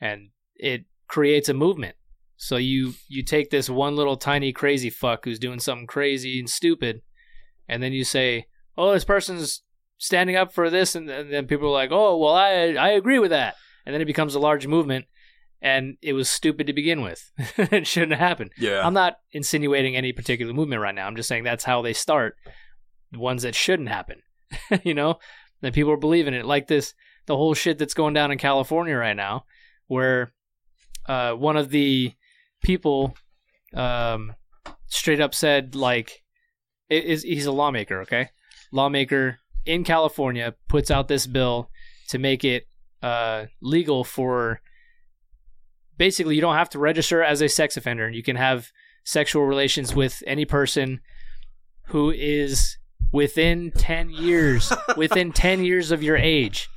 And 0.00 0.30
it 0.56 0.84
creates 1.06 1.48
a 1.48 1.54
movement. 1.54 1.94
So 2.36 2.56
you 2.56 2.94
you 3.08 3.22
take 3.22 3.50
this 3.50 3.70
one 3.70 3.94
little 3.94 4.16
tiny 4.16 4.52
crazy 4.52 4.90
fuck 4.90 5.24
who's 5.24 5.38
doing 5.38 5.60
something 5.60 5.86
crazy 5.86 6.40
and 6.40 6.50
stupid 6.50 7.02
and 7.68 7.82
then 7.82 7.92
you 7.92 8.04
say 8.04 8.46
oh 8.76 8.92
this 8.92 9.04
person's 9.04 9.62
standing 10.02 10.34
up 10.34 10.52
for 10.52 10.68
this 10.68 10.96
and, 10.96 11.08
and 11.08 11.32
then 11.32 11.46
people 11.46 11.68
are 11.68 11.72
like 11.72 11.92
oh 11.92 12.16
well 12.16 12.34
i 12.34 12.50
i 12.74 12.90
agree 12.90 13.18
with 13.18 13.30
that. 13.30 13.54
And 13.86 13.92
then 13.92 14.00
it 14.00 14.06
becomes 14.06 14.34
a 14.34 14.40
large 14.40 14.66
movement 14.66 15.06
and 15.60 15.96
it 16.02 16.12
was 16.12 16.28
stupid 16.28 16.66
to 16.66 16.72
begin 16.72 17.02
with. 17.02 17.30
It 17.58 17.86
shouldn't 17.86 18.12
have 18.12 18.28
happened. 18.28 18.50
Yeah. 18.58 18.84
i'm 18.84 18.94
not 18.94 19.18
insinuating 19.30 19.96
any 19.96 20.12
particular 20.12 20.52
movement 20.52 20.82
right 20.82 20.94
now. 20.94 21.06
I'm 21.06 21.16
just 21.16 21.28
saying 21.28 21.44
that's 21.44 21.64
how 21.64 21.82
they 21.82 21.92
start 21.92 22.36
the 23.12 23.20
ones 23.20 23.42
that 23.42 23.54
shouldn't 23.54 23.88
happen 23.88 24.22
you 24.82 24.94
know? 24.94 25.18
That 25.60 25.74
people 25.74 25.92
are 25.92 25.96
believing 25.96 26.34
it. 26.34 26.44
Like 26.44 26.66
this 26.66 26.94
the 27.26 27.36
whole 27.36 27.54
shit 27.54 27.78
that's 27.78 27.94
going 27.94 28.14
down 28.14 28.32
in 28.32 28.38
california 28.38 28.96
right 28.96 29.14
now 29.14 29.44
where 29.86 30.32
uh, 31.06 31.32
one 31.34 31.56
of 31.56 31.70
the 31.70 32.12
people 32.64 33.14
um, 33.74 34.34
straight 34.86 35.20
up 35.20 35.34
said 35.34 35.76
like 35.76 36.22
it 36.88 37.04
is 37.04 37.22
he's 37.22 37.46
a 37.46 37.52
lawmaker 37.52 38.00
okay? 38.00 38.30
Lawmaker 38.72 39.38
in 39.64 39.84
california 39.84 40.54
puts 40.68 40.90
out 40.90 41.08
this 41.08 41.26
bill 41.26 41.70
to 42.08 42.18
make 42.18 42.44
it 42.44 42.66
uh, 43.02 43.46
legal 43.60 44.04
for 44.04 44.60
basically 45.98 46.34
you 46.34 46.40
don't 46.40 46.56
have 46.56 46.70
to 46.70 46.78
register 46.78 47.22
as 47.22 47.40
a 47.40 47.48
sex 47.48 47.76
offender. 47.76 48.06
And 48.06 48.14
you 48.14 48.22
can 48.22 48.36
have 48.36 48.70
sexual 49.04 49.44
relations 49.44 49.94
with 49.94 50.22
any 50.26 50.44
person 50.44 51.00
who 51.86 52.10
is 52.10 52.78
within 53.12 53.72
10 53.72 54.10
years 54.10 54.72
within 54.96 55.32
10 55.32 55.64
years 55.64 55.90
of 55.90 56.02
your 56.02 56.16
age. 56.16 56.68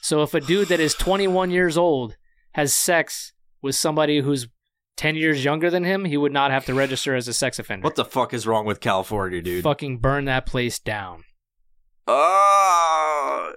So 0.00 0.22
if 0.22 0.34
a 0.34 0.40
dude 0.40 0.68
that 0.68 0.80
is 0.80 0.94
21 0.94 1.50
years 1.50 1.76
old 1.78 2.16
has 2.52 2.74
sex 2.74 3.32
with 3.62 3.74
somebody 3.74 4.20
who's 4.20 4.48
10 4.96 5.16
years 5.16 5.44
younger 5.44 5.70
than 5.70 5.84
him 5.84 6.04
he 6.04 6.16
would 6.16 6.32
not 6.32 6.50
have 6.50 6.66
to 6.66 6.74
register 6.74 7.14
as 7.14 7.26
a 7.26 7.32
sex 7.32 7.58
offender. 7.58 7.84
What 7.84 7.96
the 7.96 8.04
fuck 8.04 8.32
is 8.32 8.46
wrong 8.46 8.64
with 8.64 8.80
California, 8.80 9.42
dude? 9.42 9.64
fucking 9.64 9.98
burn 9.98 10.26
that 10.26 10.46
place 10.46 10.78
down 10.78 11.24
Uh, 12.06 13.52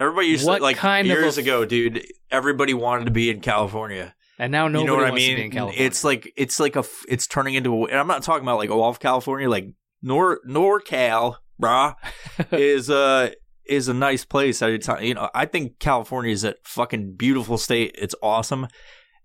everybody 0.00 0.28
used 0.28 0.46
What 0.46 0.58
to 0.58 0.62
like 0.62 0.76
kind 0.76 1.06
of 1.06 1.16
years 1.18 1.38
a- 1.38 1.40
ago, 1.42 1.64
dude. 1.64 2.04
Everybody 2.30 2.74
wanted 2.74 3.06
to 3.06 3.10
be 3.10 3.30
in 3.30 3.40
California. 3.40 4.14
and 4.38 4.50
now 4.52 4.68
nobody 4.68 4.80
you 4.80 4.86
know 4.86 4.94
what 4.96 5.04
I 5.06 5.10
wants 5.10 5.24
to 5.24 5.28
mean? 5.30 5.36
be 5.36 5.44
in 5.44 5.50
California. 5.50 5.86
It's 5.86 6.04
like 6.04 6.32
it's 6.36 6.60
like 6.60 6.76
a 6.76 6.84
it's 7.08 7.26
turning 7.26 7.54
into. 7.54 7.74
A, 7.74 7.86
and 7.88 7.98
I'm 7.98 8.06
not 8.06 8.22
talking 8.22 8.42
about 8.44 8.58
like 8.58 8.70
all 8.70 8.88
of 8.88 9.00
California, 9.00 9.48
like 9.48 9.66
Nor 10.02 10.40
NorCal, 10.48 11.36
brah, 11.60 11.94
is 12.52 12.90
uh 12.90 13.30
is 13.66 13.88
a 13.88 13.94
nice 13.94 14.24
place. 14.24 14.60
I 14.62 14.68
you 15.00 15.14
know 15.14 15.30
I 15.34 15.46
think 15.46 15.78
California 15.78 16.32
is 16.32 16.44
a 16.44 16.54
fucking 16.64 17.14
beautiful 17.16 17.58
state. 17.58 17.94
It's 17.98 18.14
awesome, 18.22 18.66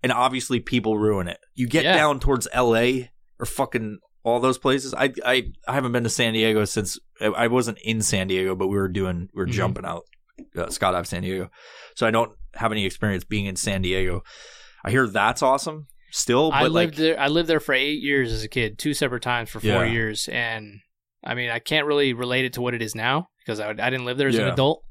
and 0.02 0.12
obviously 0.12 0.60
people 0.60 0.98
ruin 0.98 1.28
it. 1.28 1.38
You 1.54 1.66
get 1.66 1.84
Yeah. 1.84 1.96
down 1.96 2.20
towards 2.20 2.46
L.A. 2.52 3.10
or 3.40 3.46
fucking 3.46 3.98
all 4.28 4.40
those 4.40 4.58
places. 4.58 4.94
I 4.94 5.12
I 5.24 5.50
I 5.66 5.74
haven't 5.74 5.92
been 5.92 6.04
to 6.04 6.10
San 6.10 6.32
Diego 6.34 6.64
since 6.64 6.98
I- 7.20 7.48
wasn't 7.48 7.78
in 7.78 8.02
San 8.02 8.28
Diego, 8.28 8.54
but 8.54 8.68
we 8.68 8.76
were 8.76 8.88
doing 8.88 9.28
we 9.34 9.40
were 9.40 9.46
Mhm. 9.46 9.52
jumping 9.52 9.84
out 9.84 10.02
uh, 10.56 10.66
skydive 10.66 11.06
San 11.06 11.22
Diego, 11.22 11.50
so 11.96 12.06
I 12.06 12.10
don't 12.10 12.32
have 12.54 12.72
any 12.72 12.84
experience 12.84 13.24
being 13.24 13.46
in 13.46 13.56
San 13.56 13.82
Diego. 13.82 14.22
I 14.84 14.90
hear 14.90 15.06
that's 15.08 15.42
awesome 15.42 15.88
still, 16.12 16.50
but 16.50 16.56
I 16.56 16.62
like 16.62 16.72
lived 16.90 16.96
there. 16.98 17.18
I 17.20 17.28
lived 17.28 17.48
there 17.48 17.60
for 17.60 17.74
eight 17.74 18.00
years 18.02 18.32
as 18.32 18.44
a 18.44 18.48
kid, 18.48 18.78
two 18.78 18.94
separate 18.94 19.22
times 19.22 19.50
for 19.50 19.60
four 19.60 19.84
Yeah. 19.84 19.92
years, 19.92 20.28
and 20.28 20.80
I 21.24 21.34
mean, 21.34 21.50
I 21.50 21.58
can't 21.58 21.86
really 21.86 22.12
relate 22.12 22.44
it 22.44 22.52
to 22.54 22.60
what 22.62 22.74
it 22.74 22.82
is 22.82 22.94
now 22.94 23.28
because 23.44 23.58
I, 23.60 23.70
I 23.70 23.90
didn't 23.90 24.04
live 24.04 24.16
there 24.18 24.28
as 24.28 24.38
an 24.38 24.46
adult. 24.48 24.84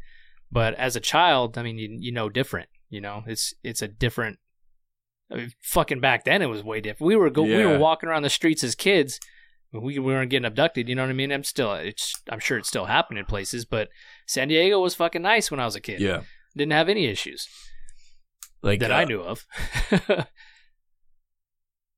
But 0.51 0.75
as 0.75 0.95
a 0.95 0.99
child, 1.01 1.57
I 1.57 1.63
mean, 1.63 1.77
you, 1.77 1.89
you 1.99 2.11
know, 2.11 2.29
different. 2.29 2.69
You 2.89 3.01
know, 3.01 3.23
it's 3.27 3.53
it's 3.63 3.81
a 3.81 3.87
different. 3.87 4.39
I 5.31 5.35
mean, 5.35 5.51
fucking 5.61 5.99
back 5.99 6.23
then, 6.23 6.41
it 6.41 6.47
was 6.47 6.63
way 6.63 6.81
different. 6.81 7.07
We 7.07 7.15
were 7.15 7.29
go, 7.29 7.43
we 7.43 7.65
were 7.65 7.77
walking 7.77 8.07
around 8.09 8.23
the 8.23 8.29
streets 8.29 8.63
as 8.63 8.75
kids. 8.75 9.19
We, 9.73 9.79
we 9.79 9.99
weren't 9.99 10.29
getting 10.29 10.45
abducted. 10.45 10.87
You 10.87 10.95
know 10.95 11.03
what 11.03 11.09
I 11.09 11.13
mean? 11.13 11.31
I'm 11.31 11.43
still. 11.43 11.73
It's. 11.73 12.13
I'm 12.29 12.39
sure 12.39 12.57
it's 12.57 12.69
still 12.69 12.85
happening 12.85 13.19
in 13.19 13.25
places, 13.25 13.65
but 13.65 13.89
San 14.25 14.47
Diego 14.47 14.79
was 14.79 14.95
fucking 14.95 15.21
nice 15.21 15.51
when 15.51 15.59
I 15.59 15.65
was 15.65 15.75
a 15.75 15.81
kid. 15.81 15.99
yeah, 15.99 16.21
Didn't 16.55 16.71
have 16.71 16.87
any 16.87 17.05
issues 17.05 17.47
like 18.61 18.79
that 18.79 18.91
uh, 18.91 18.95
I 18.95 19.03
knew 19.05 19.21
of. 19.21 19.45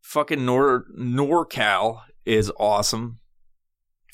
fucking 0.02 0.46
Nor 0.46 0.86
NorCal 0.98 2.02
is 2.26 2.52
awesome. 2.60 3.20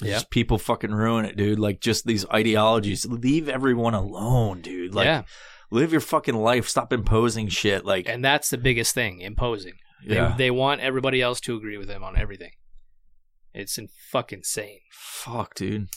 Yeah. 0.02 0.14
Just 0.14 0.30
people 0.30 0.58
fucking 0.58 0.92
ruin 0.94 1.26
it, 1.26 1.38
dude. 1.38 1.60
Like 1.60 1.80
just 1.80 2.06
these 2.06 2.26
ideologies. 2.30 3.06
Leave 3.06 3.48
everyone 3.48 3.94
alone, 3.94 4.62
dude. 4.62 4.94
Like 4.94 5.06
yeah. 5.06 5.24
Live 5.72 5.92
your 5.92 6.02
fucking 6.02 6.36
life. 6.36 6.68
Stop 6.68 6.92
imposing 6.94 7.48
shit. 7.50 7.86
Like 7.86 8.08
and 8.10 8.24
that's 8.24 8.50
the 8.50 8.58
biggest 8.58 8.94
thing 8.94 9.22
imposing 9.22 9.74
they, 10.06 10.16
yeah. 10.16 10.36
they 10.38 10.52
want 10.52 10.82
everybody 10.82 11.22
else 11.22 11.40
to 11.42 11.56
agree 11.56 11.78
with 11.78 11.88
them 11.88 12.04
on 12.04 12.18
everything 12.18 12.52
it's 13.54 13.78
in 13.78 13.88
fucking 14.12 14.40
insane 14.40 14.80
Fuck, 14.92 15.56
dude. 15.56 15.88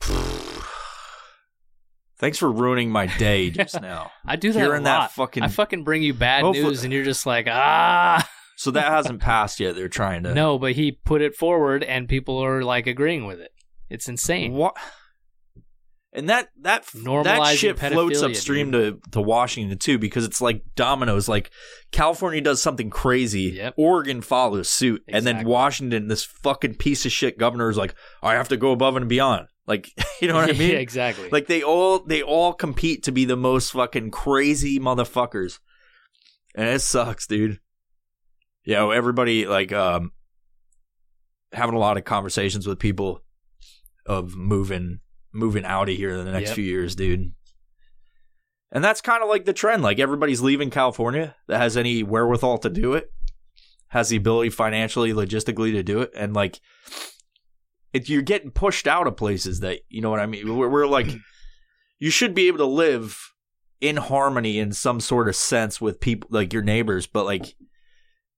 Thanks 2.18 2.38
for 2.38 2.50
ruining 2.52 2.90
my 2.90 3.06
day 3.18 3.50
just 3.62 3.80
now. 3.80 4.12
i 4.24 4.36
do 4.36 4.52
that 4.52 4.58
Hearing 4.60 4.82
a 4.82 4.84
that 4.84 4.98
lot. 4.98 5.12
fucking- 5.12 5.42
i 5.42 5.48
fucking 5.48 5.84
bring 5.84 6.02
you 6.02 6.14
bad 6.14 6.42
Hopefully- 6.42 6.68
news 6.68 6.84
and 6.84 6.92
you're 6.92 7.04
just 7.04 7.26
like 7.26 7.46
ah 7.50 8.28
So 8.54 8.70
that 8.72 8.92
hasn't 8.92 9.20
passed 9.20 9.58
yet. 9.58 9.74
They're 9.74 9.88
trying 9.88 10.22
to 10.22 10.34
no 10.34 10.58
but 10.58 10.72
he 10.72 10.92
put 10.92 11.20
it 11.20 11.34
forward 11.34 11.82
and 11.82 12.08
people 12.08 12.38
are 12.38 12.62
like 12.62 12.86
agreeing 12.86 13.26
with 13.26 13.40
it 13.40 13.50
it's 13.90 14.08
insane 14.08 14.52
What? 14.52 14.76
And 16.14 16.28
that 16.28 16.50
that 16.60 16.84
that 16.92 17.56
shit 17.56 17.78
floats 17.78 18.20
upstream 18.20 18.72
to, 18.72 19.00
to 19.12 19.20
Washington 19.22 19.78
too 19.78 19.98
because 19.98 20.26
it's 20.26 20.42
like 20.42 20.62
dominoes. 20.74 21.26
Like 21.26 21.50
California 21.90 22.42
does 22.42 22.60
something 22.60 22.90
crazy, 22.90 23.52
Yep. 23.56 23.74
Oregon 23.78 24.20
follows 24.20 24.68
suit, 24.68 25.02
and 25.08 25.26
then 25.26 25.46
Washington, 25.46 26.08
this 26.08 26.22
fucking 26.22 26.74
piece 26.74 27.06
of 27.06 27.12
shit 27.12 27.38
governor 27.38 27.70
is 27.70 27.78
like, 27.78 27.94
I 28.22 28.34
have 28.34 28.48
to 28.48 28.58
go 28.58 28.72
above 28.72 28.96
and 28.96 29.08
beyond. 29.08 29.46
Like 29.66 29.88
you 30.20 30.28
know 30.28 30.34
what 30.34 30.50
I 30.50 30.52
mean? 30.58 30.72
yeah 30.72 30.78
exactly 30.78 31.30
Like 31.30 31.46
they 31.46 31.62
all 31.62 32.00
they 32.00 32.20
all 32.22 32.52
compete 32.52 33.04
to 33.04 33.12
be 33.12 33.24
the 33.24 33.36
most 33.36 33.70
fucking 33.72 34.10
crazy 34.10 34.78
motherfuckers, 34.78 35.60
and 36.54 36.68
it 36.68 36.80
sucks, 36.80 37.26
dude. 37.26 37.58
You 38.64 38.74
know, 38.74 38.90
everybody 38.90 39.46
like 39.46 39.72
um 39.72 40.12
having 41.52 41.74
a 41.74 41.78
lot 41.78 41.96
of 41.96 42.04
conversations 42.04 42.66
with 42.66 42.78
people 42.78 43.22
of 44.04 44.36
moving 44.36 45.00
moving 45.32 45.64
out 45.64 45.88
of 45.88 45.96
here 45.96 46.10
in 46.10 46.24
the 46.24 46.32
next 46.32 46.50
Yep. 46.50 46.54
few 46.56 46.64
years, 46.64 46.94
dude. 46.94 47.32
And 48.70 48.82
that's 48.82 49.00
kind 49.00 49.22
of 49.22 49.28
like 49.28 49.44
the 49.44 49.52
trend. 49.52 49.82
Like 49.82 49.98
everybody's 49.98 50.40
leaving 50.40 50.70
California 50.70 51.34
that 51.48 51.58
has 51.58 51.76
any 51.76 52.02
wherewithal 52.02 52.58
to 52.58 52.70
do 52.70 52.94
it, 52.94 53.12
has 53.88 54.08
the 54.08 54.16
ability 54.16 54.50
financially, 54.50 55.12
logistically 55.12 55.72
to 55.72 55.82
do 55.82 56.00
it. 56.00 56.10
And 56.16 56.34
like, 56.34 56.60
it, 57.92 58.08
you're 58.08 58.22
getting 58.22 58.50
pushed 58.50 58.86
out 58.86 59.06
of 59.06 59.16
places 59.16 59.60
that, 59.60 59.80
you 59.88 60.00
know 60.00 60.10
what 60.10 60.20
I 60.20 60.26
mean? 60.26 60.56
We're, 60.56 60.68
we're 60.68 60.86
like, 60.86 61.08
you 61.98 62.10
should 62.10 62.34
be 62.34 62.48
able 62.48 62.58
to 62.58 62.64
live 62.64 63.18
in 63.82 63.96
harmony 63.96 64.58
in 64.58 64.72
some 64.72 65.00
sort 65.00 65.28
of 65.28 65.36
sense 65.36 65.80
with 65.80 66.00
people, 66.00 66.28
like 66.32 66.52
your 66.52 66.62
neighbors, 66.62 67.06
but 67.06 67.24
like, 67.24 67.54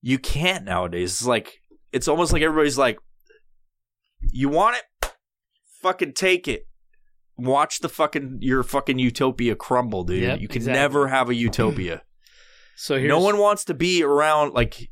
you 0.03 0.19
can't 0.19 0.65
nowadays. 0.65 1.13
It's 1.13 1.27
like, 1.27 1.61
it's 1.93 2.09
almost 2.09 2.33
like 2.33 2.43
everybody's 2.43 2.77
like, 2.79 2.99
you 4.33 4.49
want 4.49 4.77
it? 4.77 5.13
Fucking 5.81 6.15
take 6.15 6.49
it 6.49 6.67
watch 7.37 7.81
the 7.81 7.89
fucking 7.89 8.39
your 8.41 8.63
fucking 8.63 8.99
utopia 8.99 9.55
crumble, 9.57 10.05
dude. 10.05 10.23
Yep, 10.23 10.41
you 10.41 10.49
can 10.49 10.57
exactly. 10.59 10.81
never 10.81 11.09
have 11.09 11.29
a 11.31 11.35
utopia. 11.35 12.03
So 12.77 12.97
here's 12.99 13.09
no 13.09 13.21
one 13.21 13.39
wants 13.39 13.65
to 13.67 13.75
be 13.75 14.03
around 14.03 14.53
like 14.53 14.91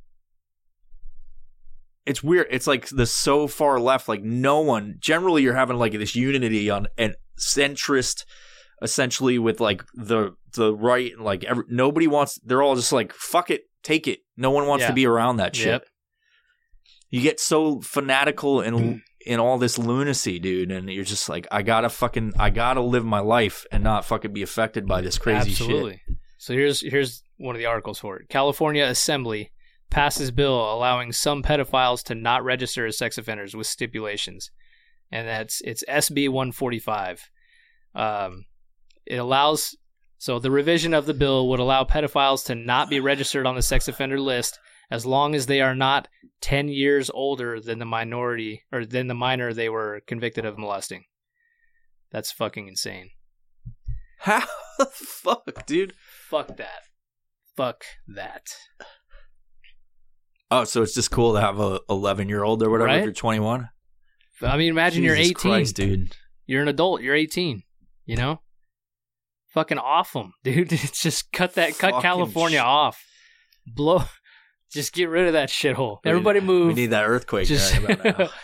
it's 2.07 2.23
weird. 2.23 2.47
It's 2.51 2.67
like 2.67 2.89
the 2.89 3.07
so 3.07 3.47
far 3.47 3.79
left. 3.79 4.09
Like 4.09 4.23
no 4.23 4.61
one. 4.61 4.97
Generally, 5.01 5.43
you're 5.43 5.55
having 5.55 5.77
like 5.79 5.93
this 5.93 6.15
unity 6.17 6.69
on 6.71 6.89
and 6.99 7.17
centrist, 7.39 8.25
essentially 8.83 9.39
with 9.39 9.61
like 9.61 9.85
the 9.95 10.35
the 10.55 10.75
right. 10.75 11.13
and 11.13 11.23
Like 11.25 11.45
every, 11.45 11.65
nobody 11.69 12.07
wants. 12.07 12.39
They're 12.45 12.63
all 12.63 12.75
just 12.77 12.93
like 12.93 13.13
fuck 13.13 13.51
it, 13.51 13.63
take 13.83 14.09
it. 14.09 14.21
No 14.37 14.51
one 14.51 14.67
wants 14.67 14.83
Yeah. 14.83 14.89
to 14.89 14.95
be 14.95 15.07
around 15.07 15.37
that 15.39 15.55
shit. 15.55 15.67
Yep. 15.67 15.87
You 17.11 17.21
get 17.21 17.41
so 17.41 17.81
fanatical 17.81 18.61
and 18.61 19.03
in 19.27 19.41
all 19.41 19.59
this 19.59 19.79
lunacy, 19.79 20.39
dude, 20.39 20.71
and 20.71 20.89
you're 20.91 21.05
just 21.05 21.29
like, 21.29 21.47
I 21.51 21.63
gotta 21.63 21.89
fucking, 21.89 22.35
I 22.39 22.51
gotta 22.51 22.81
live 22.81 23.05
my 23.05 23.21
life 23.21 23.67
and 23.71 23.83
not 23.83 24.05
fucking 24.05 24.33
be 24.33 24.43
affected 24.43 24.87
by 24.87 25.01
this 25.01 25.19
crazy 25.19 25.51
shit. 25.53 26.01
So 26.39 26.55
here's 26.55 26.81
here's 26.81 27.23
one 27.37 27.55
of 27.55 27.61
the 27.61 27.67
articles 27.67 28.01
for 28.01 28.17
it. 28.19 28.29
California 28.29 28.85
Assembly 28.85 29.53
passes 29.91 30.31
bill 30.31 30.75
allowing 30.75 31.13
some 31.13 31.43
pedophiles 31.43 32.03
to 32.05 32.15
not 32.15 32.43
register 32.43 32.87
as 32.87 32.99
sex 32.99 33.17
offenders 33.19 33.55
with 33.55 33.67
stipulations, 33.67 34.51
and 35.11 35.29
that's 35.29 35.61
it's 35.61 35.85
SB 35.89 36.29
145. 36.29 37.31
Um, 37.95 38.47
it 39.07 39.17
allows 39.17 39.77
so 40.19 40.39
the 40.39 40.51
revision 40.51 40.95
of 40.95 41.07
the 41.07 41.15
bill 41.15 41.49
would 41.49 41.61
allow 41.61 41.85
pedophiles 41.85 42.45
to 42.47 42.55
not 42.55 42.89
be 42.89 43.01
registered 43.01 43.47
on 43.47 43.55
the 43.55 43.63
sex 43.63 43.87
offender 43.87 44.21
list 44.21 44.59
as 44.93 45.07
long 45.07 45.35
as 45.35 45.47
they 45.47 45.63
are 45.63 45.75
not 45.75 46.07
10 46.43 46.69
years 46.69 47.11
older 47.15 47.61
than 47.61 47.79
the 47.79 47.87
minority 47.87 48.63
or 48.71 48.85
than 48.85 49.07
the 49.07 49.15
minor 49.15 49.55
they 49.55 49.71
were 49.71 50.03
convicted 50.07 50.45
of 50.45 50.59
molesting. 50.59 51.05
That's 52.11 52.31
fucking 52.31 52.69
insane. 52.69 53.09
How 54.19 54.45
the 54.79 54.85
fuck, 54.85 55.67
dude? 55.67 55.95
Fuck 56.29 56.59
that. 56.59 56.83
Fuck 57.57 57.85
that. 58.07 58.49
Oh, 60.51 60.65
so 60.65 60.83
it's 60.83 60.95
just 60.95 61.11
cool 61.11 61.33
to 61.35 61.41
have 61.41 61.59
a 61.59 61.81
11 61.89 62.29
year 62.29 62.45
old 62.45 62.63
or 62.63 62.69
whatever 62.69 62.91
if 62.91 63.05
you're 63.05 63.13
21. 63.15 63.71
I 64.43 64.57
mean, 64.59 64.69
imagine 64.69 65.03
you're 65.03 65.17
18. 65.17 65.35
Christ, 65.35 65.77
dude. 65.77 66.15
You're 66.47 66.63
an 66.63 66.69
adult. 66.69 67.01
You're 67.01 67.15
18. 67.15 67.63
You 68.05 68.17
know? 68.17 68.41
Fucking 69.49 69.79
off 69.79 70.13
them, 70.13 70.35
dude. 70.45 70.73
It's 70.73 71.01
just 71.01 71.33
cut 71.33 71.55
that, 71.55 71.79
cut 71.79 71.93
Fucking 71.93 72.03
California 72.03 72.59
sh- 72.59 72.65
off. 72.65 73.03
Blow. 73.67 74.05
Just 74.73 74.93
get 74.93 75.09
rid 75.09 75.27
of 75.27 75.33
that 75.35 75.49
shithole. 75.49 75.99
Everybody 76.05 76.41
We- 76.41 76.47
move. 76.47 76.67
We 76.69 76.75
need 76.75 76.87
that 76.87 77.05
earthquake 77.05 77.47
Just- 77.47 77.79
right 77.79 78.01
about 78.01 78.19
now. 78.19 78.29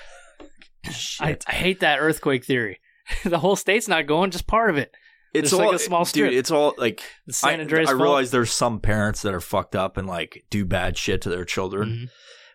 I, 1.21 1.37
I 1.47 1.53
hate 1.53 1.81
that 1.81 1.99
earthquake 1.99 2.45
theory. 2.45 2.81
the 3.25 3.39
whole 3.39 3.57
state's 3.57 3.89
not 3.89 4.07
going, 4.07 4.31
just 4.31 4.47
part 4.47 4.71
of 4.71 4.77
it. 4.77 4.93
it's 5.35 5.53
all 5.53 5.67
like 5.67 5.75
a 5.77 5.79
small 5.79 6.05
strip. 6.05 6.31
dude. 6.31 6.39
It's 6.39 6.51
all 6.51 6.75
like 6.79 7.03
San 7.31 7.59
I, 7.59 7.63
Andreas 7.63 7.89
I 7.89 7.93
fault. 7.93 8.03
realize 8.03 8.31
there's 8.31 8.53
some 8.53 8.81
parents 8.81 9.23
that 9.23 9.35
are 9.35 9.41
fucked 9.41 9.75
up 9.77 9.97
and 9.97 10.07
like 10.07 10.45
do 10.51 10.65
bad 10.65 10.97
shit 10.97 11.21
to 11.23 11.29
their 11.31 11.45
children. 11.45 11.89
Mhm. 11.89 12.11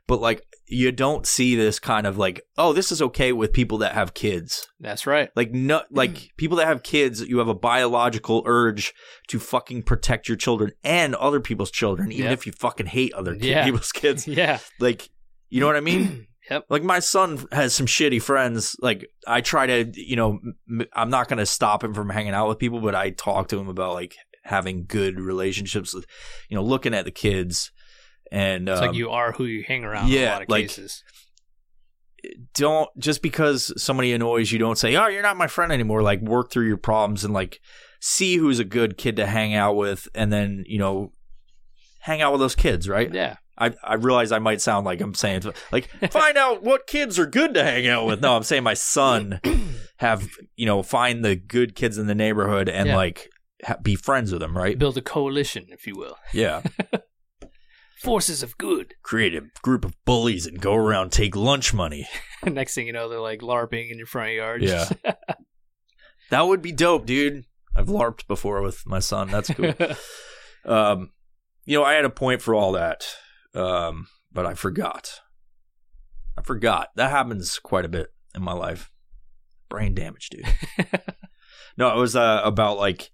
but 0.08 0.22
like 0.22 0.46
you 0.68 0.91
don't 0.91 1.28
see 1.28 1.55
this 1.55 1.78
kind 1.80 2.07
of 2.07 2.18
like 2.18 2.41
oh 2.57 2.72
this 2.74 2.91
is 2.91 3.01
okay 3.01 3.32
with 3.34 3.51
people 3.53 3.78
that 3.80 3.93
have 3.93 4.14
kids 4.14 4.68
That's 4.80 5.05
right. 5.05 5.30
like 5.36 5.51
no 5.51 5.80
mm. 5.80 5.84
like 5.91 6.32
people 6.38 6.57
that 6.57 6.68
have 6.68 6.84
kids 6.84 7.22
you 7.22 7.38
have 7.39 7.47
a 7.49 7.53
biological 7.53 8.43
urge 8.45 8.93
to 9.28 9.39
fucking 9.39 9.84
protect 9.84 10.28
your 10.28 10.38
children 10.38 10.72
and 10.84 11.16
other 11.16 11.39
people's 11.39 11.72
children 11.72 12.11
even 12.11 12.26
Yep. 12.26 12.34
if 12.34 12.45
you 12.45 12.51
fucking 12.53 12.86
hate 12.88 13.14
other 13.14 13.36
ki- 13.36 13.49
Yeah. 13.49 13.64
people's 13.66 13.91
kids 13.91 14.28
Yeah. 14.28 14.59
like 14.80 15.09
you 15.49 15.59
know 15.59 15.68
what 15.68 15.76
i 15.76 15.82
mean 15.82 16.28
Yep. 16.49 16.66
like 16.70 16.84
my 16.84 16.99
son 16.99 17.45
has 17.51 17.74
some 17.74 17.86
shitty 17.86 18.22
friends 18.22 18.76
like 18.82 19.05
i 19.28 19.41
try 19.41 19.66
to 19.68 19.91
you 19.95 20.16
know 20.16 20.39
m- 20.70 20.88
i'm 20.93 21.09
not 21.09 21.28
going 21.30 21.38
to 21.39 21.45
stop 21.45 21.84
him 21.84 21.93
from 21.93 22.09
hanging 22.09 22.34
out 22.34 22.47
with 22.49 22.59
people 22.59 22.80
but 22.82 22.95
i 22.95 23.11
talk 23.11 23.47
to 23.49 23.57
him 23.59 23.68
about 23.70 23.93
like 23.93 24.16
having 24.45 24.84
good 24.86 25.20
relationships 25.22 25.93
with 25.93 26.05
you 26.49 26.55
know 26.57 26.64
looking 26.64 26.93
at 26.93 27.05
the 27.05 27.11
kids 27.11 27.72
and 28.34 28.68
It's 28.68 28.82
um, 28.82 28.88
like 28.88 28.96
you 28.98 29.10
are 29.12 29.32
who 29.32 29.46
you 29.46 29.64
hang 29.66 29.84
around 29.86 30.08
in 30.10 30.18
a 30.18 30.20
yeah, 30.20 30.34
lot 30.34 30.42
of 30.44 30.50
like- 30.50 30.64
cases. 30.68 31.04
don't 32.54 32.90
just 32.98 33.22
because 33.22 33.74
somebody 33.82 34.14
annoys 34.14 34.52
you 34.52 34.58
don't 34.60 34.78
say 34.78 34.96
oh 34.96 35.08
you're 35.08 35.22
not 35.22 35.36
my 35.38 35.48
friend 35.48 35.72
anymore 35.74 36.02
like 36.02 36.22
work 36.22 36.52
through 36.52 36.68
your 36.68 36.78
problems 36.78 37.24
and 37.26 37.34
like 37.34 37.60
see 38.00 38.38
who's 38.38 38.60
a 38.60 38.64
good 38.64 38.98
kid 38.98 39.18
to 39.18 39.26
hang 39.26 39.54
out 39.54 39.76
with 39.76 40.08
and 40.16 40.32
then 40.32 40.64
you 40.66 40.80
know 40.80 41.12
hang 42.00 42.22
out 42.22 42.32
with 42.32 42.40
those 42.40 42.56
kids 42.56 42.88
right 42.88 43.14
Yeah. 43.14 43.36
i 43.58 43.74
i 43.84 43.96
realize 43.96 44.32
i 44.32 44.40
might 44.40 44.62
sound 44.62 44.86
like 44.86 45.02
i'm 45.02 45.14
saying 45.14 45.42
like 45.74 45.90
find 46.12 46.38
out 46.38 46.64
what 46.64 46.88
kids 46.88 47.20
are 47.20 47.26
good 47.26 47.54
to 47.56 47.64
hang 47.64 47.88
out 47.88 48.06
with 48.06 48.22
no 48.22 48.36
i'm 48.38 48.44
saying 48.44 48.64
my 48.64 48.74
son 48.74 49.42
have 49.98 50.28
you 50.56 50.66
know 50.66 50.82
find 50.82 51.26
the 51.26 51.36
good 51.36 51.76
kids 51.76 51.98
in 51.98 52.08
the 52.08 52.16
neighborhood 52.16 52.70
and 52.70 52.88
Yeah. 52.88 52.96
like 52.96 53.30
ha- 53.66 53.78
be 53.82 53.96
friends 53.96 54.32
with 54.32 54.40
them 54.42 54.56
right 54.58 54.78
Build 54.80 54.98
a 54.98 55.02
coalition, 55.02 55.66
if 55.70 55.86
you 55.88 55.96
will. 55.98 56.16
yeah 56.34 56.62
Forces 58.04 58.43
of 58.43 58.58
good. 58.58 58.95
create 59.04 59.34
a 59.34 59.43
group 59.62 59.86
of 59.86 59.95
bullies 60.06 60.45
and 60.45 60.60
go 60.60 60.76
around 60.76 61.12
take 61.12 61.36
lunch 61.36 61.74
money 61.74 62.08
Next 62.45 62.76
thing 62.76 62.88
you 62.88 62.93
know, 62.93 63.08
they're 63.10 63.20
like 63.20 63.39
LARPing 63.39 63.89
in 63.89 63.97
your 63.97 64.08
front 64.08 64.34
yard. 64.34 64.62
Yeah. 64.62 64.89
that 66.30 66.41
would 66.47 66.62
be 66.62 66.72
dope 66.72 67.06
dude 67.06 67.45
i've 67.76 67.88
larped 67.88 68.28
before 68.28 68.62
with 68.62 68.86
my 68.86 68.99
son 68.99 69.30
that's 69.30 69.49
cool 69.49 69.74
Um, 70.66 71.12
you 71.66 71.78
know, 71.78 71.84
I 71.84 71.93
had 71.93 72.06
a 72.06 72.10
point 72.10 72.41
for 72.41 72.56
all 72.56 72.74
that, 72.74 73.06
um, 73.54 74.08
but 74.32 74.45
I 74.45 74.54
forgot. 74.54 75.20
I 76.38 76.41
forgot. 76.41 76.89
That 76.95 77.12
happens 77.12 77.60
quite 77.60 77.86
a 77.86 77.89
bit 77.89 78.14
in 78.36 78.41
my 78.41 78.54
life. 78.54 78.91
Brain 79.70 79.93
damage, 79.93 80.30
dude. 80.30 80.45
no, 81.78 81.95
it 81.95 81.99
was 81.99 82.16
uh, 82.16 82.41
about 82.43 82.78
like 82.78 83.12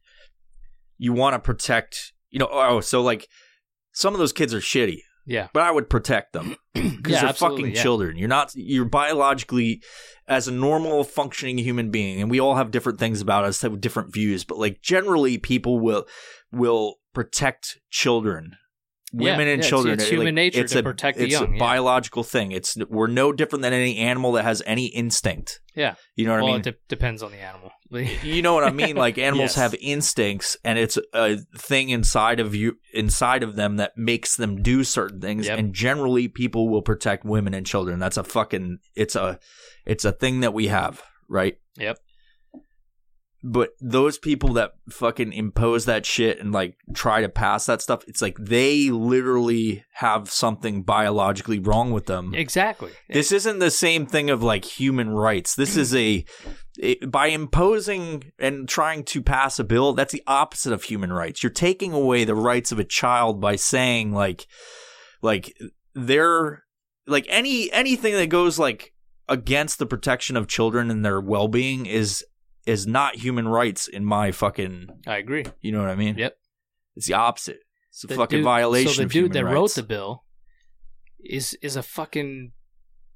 you 0.97 1.13
want 1.13 1.33
to 1.33 1.39
protect. 1.39 2.13
You 2.29 2.39
know, 2.39 2.49
oh, 2.51 2.79
so 2.79 3.01
like 3.01 3.27
some 3.99 4.13
of 4.13 4.19
those 4.19 4.31
kids 4.31 4.53
are 4.53 4.61
shitty, 4.61 5.01
yeah. 5.25 5.49
but 5.53 5.61
I 5.61 5.71
would 5.71 5.89
protect 5.89 6.31
them 6.31 6.55
because 6.73 7.11
Yeah, 7.11 7.23
they're 7.23 7.33
fucking 7.33 7.75
yeah. 7.75 7.83
children. 7.83 8.15
You're 8.15 8.29
not. 8.29 8.53
You're 8.55 8.85
biologically 8.85 9.83
as 10.25 10.47
a 10.47 10.53
normal 10.53 11.03
functioning 11.03 11.57
human 11.57 11.91
being, 11.91 12.21
and 12.21 12.31
we 12.31 12.39
all 12.39 12.55
have 12.55 12.71
different 12.71 12.97
things 12.97 13.19
about 13.19 13.43
us, 13.43 13.61
have 13.61 13.81
different 13.81 14.13
views. 14.13 14.45
But 14.45 14.57
like 14.57 14.81
generally, 14.81 15.37
people 15.37 15.81
will 15.81 16.05
will 16.49 16.95
protect 17.13 17.79
children, 17.89 18.55
Yeah, 19.11 19.31
women 19.31 19.47
and 19.47 19.63
yeah, 19.63 19.69
children. 19.69 19.93
it's 19.95 20.03
It- 20.05 20.09
human 20.11 20.27
like, 20.27 20.33
nature 20.35 20.61
it's 20.61 20.73
to 20.73 20.79
a, 20.79 20.83
protect 20.83 21.17
the 21.17 21.23
it's 21.25 21.33
young, 21.33 21.49
a 21.49 21.53
yeah. 21.53 21.59
biological 21.59 22.23
thing. 22.23 22.51
It's 22.51 22.77
we're 22.89 23.07
no 23.07 23.31
different 23.31 23.63
than 23.63 23.73
any 23.73 23.97
animal 23.97 24.33
that 24.33 24.43
has 24.43 24.61
any 24.65 24.85
instinct. 24.87 25.59
Yeah. 25.75 25.95
You 26.15 26.25
know 26.25 26.33
what 26.33 26.43
well, 26.43 26.49
I 26.49 26.57
mean? 26.57 26.59
it 26.61 26.63
de- 26.63 26.77
depends 26.95 27.23
on 27.23 27.31
the 27.31 27.37
animal. 27.37 27.71
you 28.23 28.41
know 28.41 28.53
what 28.53 28.63
I 28.63 28.71
mean? 28.71 28.95
Like 28.95 29.17
animals 29.17 29.51
Yes. 29.55 29.55
have 29.55 29.75
instincts, 29.81 30.57
and 30.63 30.77
it's 30.77 30.97
a 31.13 31.37
thing 31.57 31.89
inside 31.89 32.39
of 32.39 32.53
you, 32.53 32.77
inside 32.93 33.41
of 33.41 33.55
them 33.55 33.77
that 33.77 33.93
makes 33.97 34.35
them 34.35 34.61
do 34.61 34.83
certain 34.83 35.19
things. 35.19 35.47
Yep. 35.47 35.57
And 35.57 35.73
generally, 35.73 36.27
people 36.27 36.69
will 36.69 36.83
protect 36.83 37.25
women 37.25 37.53
and 37.55 37.65
children. 37.65 37.97
That's 37.99 38.17
a 38.17 38.23
fucking. 38.23 38.77
It's 38.95 39.15
a. 39.15 39.39
It's 39.87 40.05
a 40.05 40.11
thing 40.11 40.41
that 40.41 40.53
we 40.53 40.67
have, 40.67 41.01
right? 41.27 41.57
Yep. 41.79 41.97
But 43.41 43.69
those 43.79 44.17
people 44.17 44.53
that 44.53 44.73
fucking 44.89 45.31
impose 45.31 45.85
that 45.85 46.05
shit 46.05 46.41
and 46.41 46.51
like 46.51 46.77
try 46.93 47.21
to 47.21 47.29
pass 47.29 47.67
that 47.67 47.81
stuff, 47.81 48.03
it's 48.05 48.21
like 48.21 48.37
they 48.37 48.89
literally 48.89 49.85
have 49.93 50.29
something 50.29 50.83
biologically 50.83 51.57
wrong 51.59 51.91
with 51.91 52.05
them. 52.05 52.33
exactly. 52.35 52.91
This 53.07 53.31
isn't 53.31 53.59
the 53.59 53.71
same 53.71 54.05
thing 54.05 54.29
of 54.29 54.43
like 54.43 54.65
human 54.65 55.09
rights. 55.11 55.55
This 55.55 55.77
is 55.77 55.95
a, 55.95 56.25
it, 56.77 57.09
by 57.09 57.27
imposing 57.27 58.31
and 58.39 58.67
trying 58.67 59.03
to 59.05 59.21
pass 59.21 59.57
a 59.57 59.63
bill, 59.63 59.93
that's 59.93 60.13
the 60.13 60.23
opposite 60.27 60.73
of 60.73 60.83
human 60.83 61.13
rights. 61.13 61.41
You're 61.41 61.49
taking 61.49 61.93
away 61.93 62.25
the 62.25 62.35
rights 62.35 62.73
of 62.73 62.79
a 62.79 62.83
child 62.83 63.39
by 63.39 63.55
saying 63.55 64.11
like, 64.11 64.47
like 65.21 65.57
they're 65.95 66.63
like 67.07 67.25
any 67.29 67.71
anything 67.71 68.13
that 68.15 68.27
goes 68.27 68.59
like 68.59 68.93
against 69.27 69.79
the 69.79 69.85
protection 69.85 70.35
of 70.35 70.47
children 70.47 70.91
and 70.91 71.05
their 71.05 71.21
well 71.21 71.47
being 71.47 71.85
is 71.85 72.23
is 72.65 72.85
not 72.87 73.15
human 73.15 73.47
rights 73.47 73.87
in 73.87 74.05
my 74.05 74.31
fucking. 74.31 74.87
I 75.07 75.17
agree. 75.17 75.45
You 75.61 75.71
know 75.71 75.79
what 75.81 75.89
I 75.89 75.95
mean? 75.95 76.17
Yep. 76.17 76.35
It's 76.95 77.07
the 77.07 77.13
opposite. 77.13 77.59
It's 77.91 78.03
a 78.03 78.07
The 78.07 78.15
fucking 78.15 78.39
dude- 78.39 78.43
violation. 78.45 78.93
So 78.93 79.03
the 79.03 79.09
dude 79.09 79.33
that 79.33 79.43
rights. 79.45 79.53
wrote 79.53 79.75
the 79.75 79.83
bill 79.83 80.23
is 81.23 81.55
is 81.61 81.75
a 81.75 81.83
fucking 81.83 82.51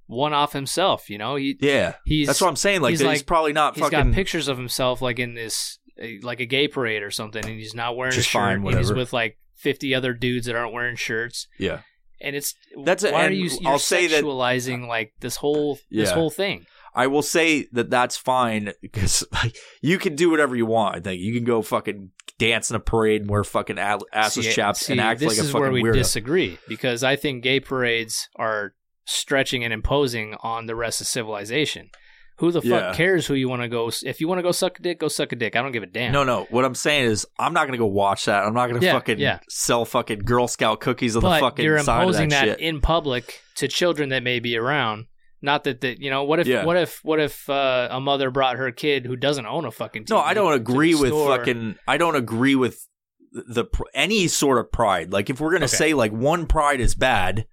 one 0.08 0.34
off 0.34 0.54
himself. 0.54 1.10
You 1.10 1.18
know, 1.18 1.36
he 1.36 1.58
yeah, 1.62 1.96
he's 2.06 2.28
that's 2.28 2.42
what 2.42 2.48
I'm 2.50 2.56
saying. 2.56 2.82
Like 2.82 2.92
he's 2.92 3.00
he's, 3.00 3.08
like- 3.08 3.26
probably 3.26 3.54
not 3.54 3.76
he's 3.76 3.84
fucking. 3.84 4.08
got 4.12 4.14
pictures 4.14 4.48
of 4.48 4.58
himself 4.58 5.02
like 5.02 5.20
in 5.20 5.34
this 5.36 5.80
like 6.22 6.40
a 6.40 6.46
gay 6.46 6.68
parade 6.68 7.04
or 7.04 7.12
something, 7.12 7.46
and 7.46 7.54
he's 7.60 7.76
not 7.76 7.96
wearing 7.96 8.14
Just 8.14 8.28
a 8.28 8.32
shirt, 8.32 8.40
fine, 8.62 8.68
and 8.68 8.78
he's 8.78 8.92
with 8.92 9.14
like 9.14 9.38
fifty 9.56 9.94
other 9.94 10.14
dudes 10.14 10.48
that 10.48 10.56
aren't 10.56 10.74
wearing 10.74 10.96
shirts, 10.96 11.48
Yeah. 11.60 11.82
and 12.20 12.36
it's 12.36 12.56
That's 12.84 13.04
a- 13.04 13.12
why 13.12 13.28
are 13.28 13.32
you 13.32 13.50
I'll 13.66 13.80
say 13.80 14.08
that- 14.08 14.24
sexualizing 14.24 14.88
like 14.88 15.14
this 15.20 15.38
whole 15.38 15.80
this 15.92 16.12
whole 16.12 16.30
thing? 16.32 16.66
I 16.96 17.08
will 17.08 17.22
say 17.22 17.68
that 17.72 17.90
that's 17.90 18.16
fine 18.18 18.74
because 18.82 19.26
like 19.32 19.56
you 19.82 19.98
can 19.98 20.16
do 20.16 20.30
whatever 20.30 20.56
you 20.56 20.66
want. 20.66 20.96
I 20.96 21.00
think 21.00 21.22
you 21.22 21.34
can 21.34 21.44
go 21.44 21.62
fucking 21.62 22.12
dance 22.38 22.70
in 22.70 22.76
a 22.76 22.80
parade 22.80 23.22
and 23.22 23.30
wear 23.30 23.44
fucking 23.44 23.78
assless 23.78 24.32
See, 24.32 24.52
chaps 24.52 24.86
see, 24.86 24.94
and 24.94 25.02
act 25.02 25.22
like 25.22 25.38
a 25.38 25.44
fucking 25.44 25.44
weirdo. 25.44 25.44
This 25.44 25.48
is 25.48 25.54
where 25.54 25.72
we 25.72 25.84
weirdo. 25.84 25.94
disagree 25.94 26.58
because 26.68 27.04
I 27.04 27.16
think 27.16 27.44
gay 27.44 27.60
parades 27.60 28.28
are 28.36 28.74
stretching 29.06 29.64
and 29.64 29.74
imposing 29.74 30.36
on 30.42 30.66
the 30.66 30.76
rest 30.76 31.02
of 31.02 31.08
civilization. 31.08 31.90
Who 32.38 32.52
the 32.52 32.62
fuck 32.62 32.70
Yeah. 32.82 32.94
cares 32.96 33.28
who 33.28 33.36
you 33.36 33.48
want 33.48 33.62
to 33.62 33.68
go? 33.68 33.92
If 34.04 34.20
you 34.20 34.28
want 34.28 34.40
to 34.40 34.44
go 34.44 34.52
suck 34.52 34.80
a 34.80 34.82
dick, 34.82 35.00
go 35.00 35.08
suck 35.08 35.32
a 35.32 35.36
dick. 35.36 35.56
I 35.56 35.62
don't 35.62 35.72
give 35.72 35.84
a 35.84 35.86
damn. 35.88 36.12
No, 36.12 36.24
no. 36.24 36.48
What 36.50 36.66
I'm 36.66 36.74
saying 36.74 37.06
is, 37.06 37.28
I'm 37.38 37.54
not 37.54 37.68
gonna 37.68 37.78
go 37.78 37.86
watch 37.86 38.26
that. 38.26 38.44
I'm 38.44 38.56
not 38.56 38.68
gonna 38.68 38.82
Yeah, 38.84 38.94
fucking 38.94 39.20
yeah. 39.20 39.40
sell 39.50 39.86
fucking 39.86 40.20
Girl 40.20 40.48
Scout 40.48 40.80
cookies 40.82 41.16
on 41.16 41.22
but 41.22 41.36
the 41.36 41.40
fucking 41.42 41.64
you're 41.64 41.78
side 41.80 41.98
of 42.02 42.02
imposing 42.10 42.30
that, 42.30 42.60
in 42.60 42.82
public 42.82 43.40
to 43.56 43.68
children 43.68 44.10
that 44.10 44.24
may 44.24 44.40
be 44.40 44.58
around. 44.58 45.06
Not 45.44 45.66
that 45.66 45.82
that 45.82 46.00
you 46.00 46.10
know. 46.10 46.24
What 46.24 46.40
if 46.40 46.48
Yeah. 46.48 46.64
what 46.66 46.78
if 46.78 47.00
what 47.04 47.20
if 47.20 47.48
uh, 47.50 47.90
a 47.92 48.00
mother 48.00 48.32
brought 48.32 48.56
her 48.58 48.72
kid 48.72 49.06
who 49.06 49.16
doesn't 49.16 49.46
own 49.46 49.66
a 49.66 49.72
fucking? 49.72 50.06
TV 50.06 50.10
no, 50.12 50.20
I 50.20 50.34
don't 50.34 50.54
agree 50.54 50.96
with 50.96 51.10
store? 51.10 51.38
fucking. 51.38 51.76
I 51.88 51.98
don't 51.98 52.16
agree 52.16 52.56
with 52.56 52.88
the 53.34 53.66
any 53.94 54.28
sort 54.28 54.58
of 54.58 54.72
pride. 54.72 55.12
Like 55.12 55.30
if 55.30 55.40
we're 55.42 55.52
gonna 55.52 55.66
Okay. 55.66 55.76
say 55.76 55.94
like 55.94 56.12
one 56.14 56.46
pride 56.48 56.80
is 56.80 56.96
bad, 56.96 57.46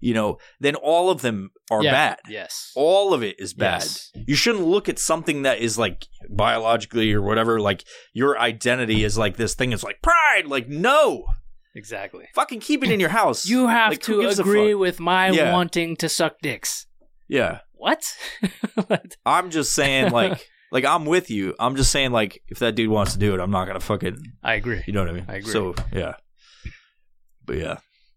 you 0.00 0.14
know, 0.14 0.38
then 0.58 0.74
all 0.74 1.10
of 1.10 1.20
them 1.22 1.50
are 1.70 1.82
Yeah, 1.82 1.90
bad. 1.92 2.18
Yes. 2.28 2.72
All 2.76 3.12
of 3.12 3.22
it 3.22 3.36
is 3.38 3.52
bad. 3.52 3.82
Yes. 3.82 4.10
You 4.26 4.34
shouldn't 4.36 4.64
look 4.64 4.88
at 4.88 4.98
something 4.98 5.42
that 5.42 5.58
is 5.58 5.76
like 5.78 6.06
biologically 6.30 7.12
or 7.12 7.20
whatever. 7.20 7.60
Like 7.60 7.84
your 8.12 8.38
identity 8.38 9.04
is 9.04 9.18
like 9.18 9.36
this 9.36 9.54
thing. 9.54 9.72
is 9.72 9.82
like 9.84 10.00
pride. 10.02 10.46
Like 10.46 10.68
no, 10.68 11.24
Exactly. 11.74 12.26
fucking 12.34 12.60
keep 12.60 12.84
it 12.84 12.90
in 12.90 13.00
your 13.00 13.08
house. 13.10 13.44
You 13.46 13.66
have 13.66 13.90
Like, 13.90 14.00
to 14.02 14.20
agree 14.28 14.74
with 14.74 15.00
my 15.00 15.30
Yeah. 15.30 15.52
wanting 15.52 15.96
to 15.96 16.08
suck 16.08 16.36
dicks. 16.40 16.86
Yeah, 17.28 17.60
What? 17.72 18.04
I'm 19.26 19.50
just 19.50 19.74
saying 19.74 20.10
like. 20.20 20.48
Like 20.72 20.84
I'm 20.84 21.04
with 21.04 21.30
you. 21.30 21.54
I'm 21.60 21.76
just 21.76 21.92
saying, 21.92 22.10
like, 22.10 22.42
if 22.48 22.58
that 22.58 22.74
dude 22.74 22.90
wants 22.90 23.12
to 23.12 23.18
do 23.20 23.32
it, 23.32 23.38
I'm 23.38 23.52
not 23.52 23.68
gonna 23.68 23.78
fucking. 23.78 24.18
I 24.42 24.54
agree. 24.54 24.82
You 24.88 24.92
know 24.92 25.02
what 25.02 25.10
I 25.10 25.12
mean? 25.12 25.24
I 25.28 25.34
agree. 25.36 25.52
So 25.52 25.72
yeah, 25.92 26.14
but 27.44 27.58
yeah, 27.58 27.76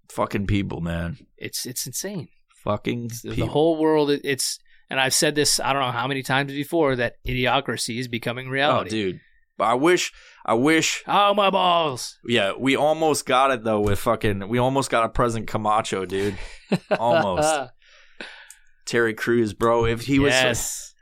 fucking 0.10 0.48
people, 0.48 0.82
man. 0.82 1.18
It's 1.38 1.68
it's 1.68 1.86
insane. 1.86 2.30
Fucking 2.64 3.06
It's- 3.06 3.36
the 3.36 3.46
whole 3.46 3.78
world. 3.78 4.10
it- 4.10 4.22
It's 4.24 4.58
and 4.90 5.00
I've 5.00 5.14
said 5.14 5.36
this 5.36 5.60
I 5.60 5.72
don't 5.72 5.84
know 5.84 5.92
how 5.92 6.08
many 6.08 6.24
times 6.24 6.52
before 6.52 6.96
that 6.96 7.16
idiocracy 7.28 8.00
is 8.00 8.08
becoming 8.08 8.48
oh, 8.48 8.52
reality. 8.52 8.90
dude. 8.90 9.20
But 9.56 9.66
I 9.66 9.74
wish, 9.76 10.12
I 10.44 10.54
wish, 10.56 11.04
Oh 11.06 11.36
my 11.36 11.52
balls! 11.52 12.18
yeah, 12.26 12.54
we 12.58 12.76
almost 12.76 13.28
got 13.28 13.52
it 13.52 13.64
though 13.64 13.82
with 13.82 14.00
fucking, 14.00 14.48
we 14.50 14.58
almost 14.58 14.90
got 14.90 15.04
a 15.06 15.10
present 15.10 15.46
Camacho, 15.48 16.06
dude. 16.06 16.38
Almost. 16.92 17.70
Terry 18.88 19.14
Crews, 19.14 19.54
bro. 19.54 19.86
If 19.86 20.02
he 20.02 20.18
was, 20.20 20.32
yes. 20.34 20.94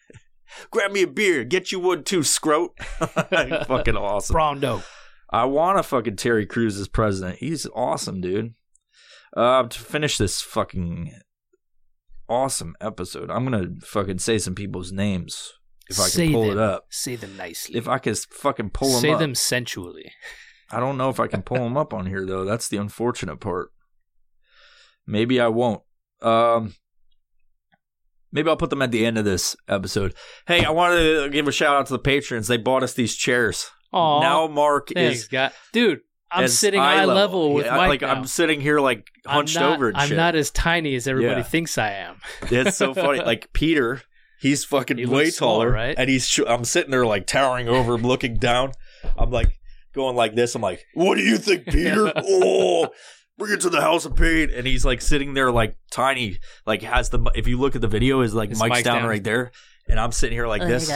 grab 0.70 0.92
me 0.92 1.02
a 1.02 1.06
beer, 1.06 1.44
get 1.44 1.72
you 1.72 1.80
one 1.80 2.04
too, 2.04 2.20
scrote. 2.20 2.76
fucking 3.66 3.96
awesome. 3.96 4.36
Brawndo. 4.36 4.82
I 5.30 5.46
want 5.46 5.78
a 5.78 5.82
fucking 5.82 6.16
Terry 6.16 6.44
Crews 6.44 6.78
as 6.78 6.88
president. 6.88 7.38
He's 7.38 7.66
awesome, 7.74 8.20
dude. 8.20 8.54
Uh, 9.34 9.62
to 9.62 9.78
finish 9.78 10.18
this 10.18 10.42
fucking 10.42 11.12
awesome 12.28 12.76
episode, 12.80 13.30
I'm 13.30 13.44
gonna 13.44 13.68
fucking 13.82 14.18
say 14.18 14.36
some 14.38 14.54
people's 14.54 14.92
names 14.92 15.52
if 15.88 15.98
I 15.98 16.02
can 16.04 16.10
Say 16.10 16.32
pull 16.32 16.42
them. 16.42 16.52
it 16.52 16.58
up. 16.58 16.86
Say 16.90 17.16
them 17.16 17.36
nicely. 17.36 17.76
If 17.76 17.88
I 17.88 17.98
can 17.98 18.14
fucking 18.14 18.70
pull 18.70 18.90
them 18.92 19.00
Say 19.00 19.12
up. 19.12 19.18
them 19.20 19.34
sensually. 19.34 20.12
I 20.70 20.80
don't 20.80 20.96
know 20.98 21.08
if 21.10 21.20
I 21.20 21.26
can 21.26 21.42
pull 21.42 21.58
them 21.58 21.76
up 21.76 21.94
on 21.94 22.06
here 22.06 22.26
though. 22.26 22.44
That's 22.44 22.68
the 22.68 22.76
unfortunate 22.78 23.40
part. 23.40 23.70
Maybe 25.06 25.40
I 25.40 25.48
won't. 25.48 25.82
Um, 26.20 26.74
maybe 28.32 28.48
I'll 28.48 28.56
put 28.56 28.70
them 28.70 28.82
at 28.82 28.90
the 28.90 29.04
end 29.06 29.18
of 29.18 29.24
this 29.24 29.54
episode. 29.68 30.14
Hey, 30.46 30.64
I 30.64 30.70
wanted 30.70 31.22
to 31.24 31.30
give 31.30 31.46
a 31.48 31.52
shout 31.52 31.76
out 31.76 31.86
to 31.86 31.92
the 31.92 31.98
patrons. 31.98 32.48
They 32.48 32.56
bought 32.56 32.82
us 32.82 32.94
these 32.94 33.14
chairs. 33.14 33.70
Oh, 33.92 34.20
now 34.20 34.46
Mark 34.46 34.88
thanks, 34.94 35.20
is 35.20 35.28
God. 35.28 35.52
Dude, 35.72 36.00
I'm 36.30 36.48
sitting 36.48 36.80
eye 36.80 37.04
level, 37.04 37.52
with 37.52 37.66
Yeah, 37.66 37.76
Mike 37.76 37.88
like 37.88 38.00
now. 38.00 38.08
I'm 38.12 38.24
sitting 38.26 38.60
here 38.60 38.80
like 38.80 39.06
hunched 39.26 39.56
I'm 39.58 39.62
not, 39.64 39.74
over 39.74 39.88
and 39.88 39.96
I'm 39.98 40.08
shit. 40.08 40.16
not 40.16 40.34
as 40.34 40.50
tiny 40.50 40.94
as 40.94 41.06
everybody 41.06 41.40
Yeah. 41.40 41.46
thinks 41.46 41.76
I 41.76 41.90
am. 41.92 42.16
It's 42.50 42.76
so 42.78 42.94
funny. 42.94 43.18
Like 43.24 43.52
Peter, 43.52 44.00
he's 44.40 44.64
fucking 44.64 44.96
He 44.96 45.04
way 45.04 45.24
looks 45.26 45.36
small, 45.36 45.56
taller, 45.56 45.70
right? 45.70 45.94
And 45.98 46.08
he's 46.08 46.26
sh- 46.26 46.40
I'm 46.48 46.64
sitting 46.64 46.90
there 46.90 47.04
like 47.04 47.26
towering 47.26 47.68
over 47.68 47.94
him, 47.94 48.02
looking 48.02 48.36
down. 48.38 48.72
I'm 49.18 49.30
like 49.30 49.58
going 49.94 50.16
like 50.16 50.34
this. 50.34 50.54
I'm 50.54 50.62
like, 50.62 50.82
"What 50.94 51.16
do 51.16 51.22
you 51.22 51.36
think, 51.36 51.66
Peter? 51.66 52.10
oh, 52.16 52.88
bring 53.42 53.54
it 53.54 53.60
to 53.62 53.70
the 53.70 53.80
house 53.80 54.04
of 54.04 54.16
pain." 54.16 54.50
And 54.50 54.66
he's 54.66 54.84
like 54.84 55.00
sitting 55.00 55.34
there 55.34 55.50
like 55.50 55.76
tiny, 55.90 56.38
like 56.66 56.82
has 56.82 57.10
the. 57.10 57.30
If 57.34 57.46
you 57.46 57.58
look 57.58 57.74
at 57.74 57.80
the 57.80 57.88
video, 57.88 58.20
his 58.20 58.34
like 58.34 58.50
His 58.50 58.60
mic's 58.60 58.70
mic's 58.70 58.82
down, 58.84 59.00
down. 59.00 59.08
right 59.08 59.22
there, 59.22 59.52
and 59.88 59.98
I'm 59.98 60.12
sitting 60.12 60.36
here 60.36 60.46
like 60.46 60.62
this. 60.62 60.90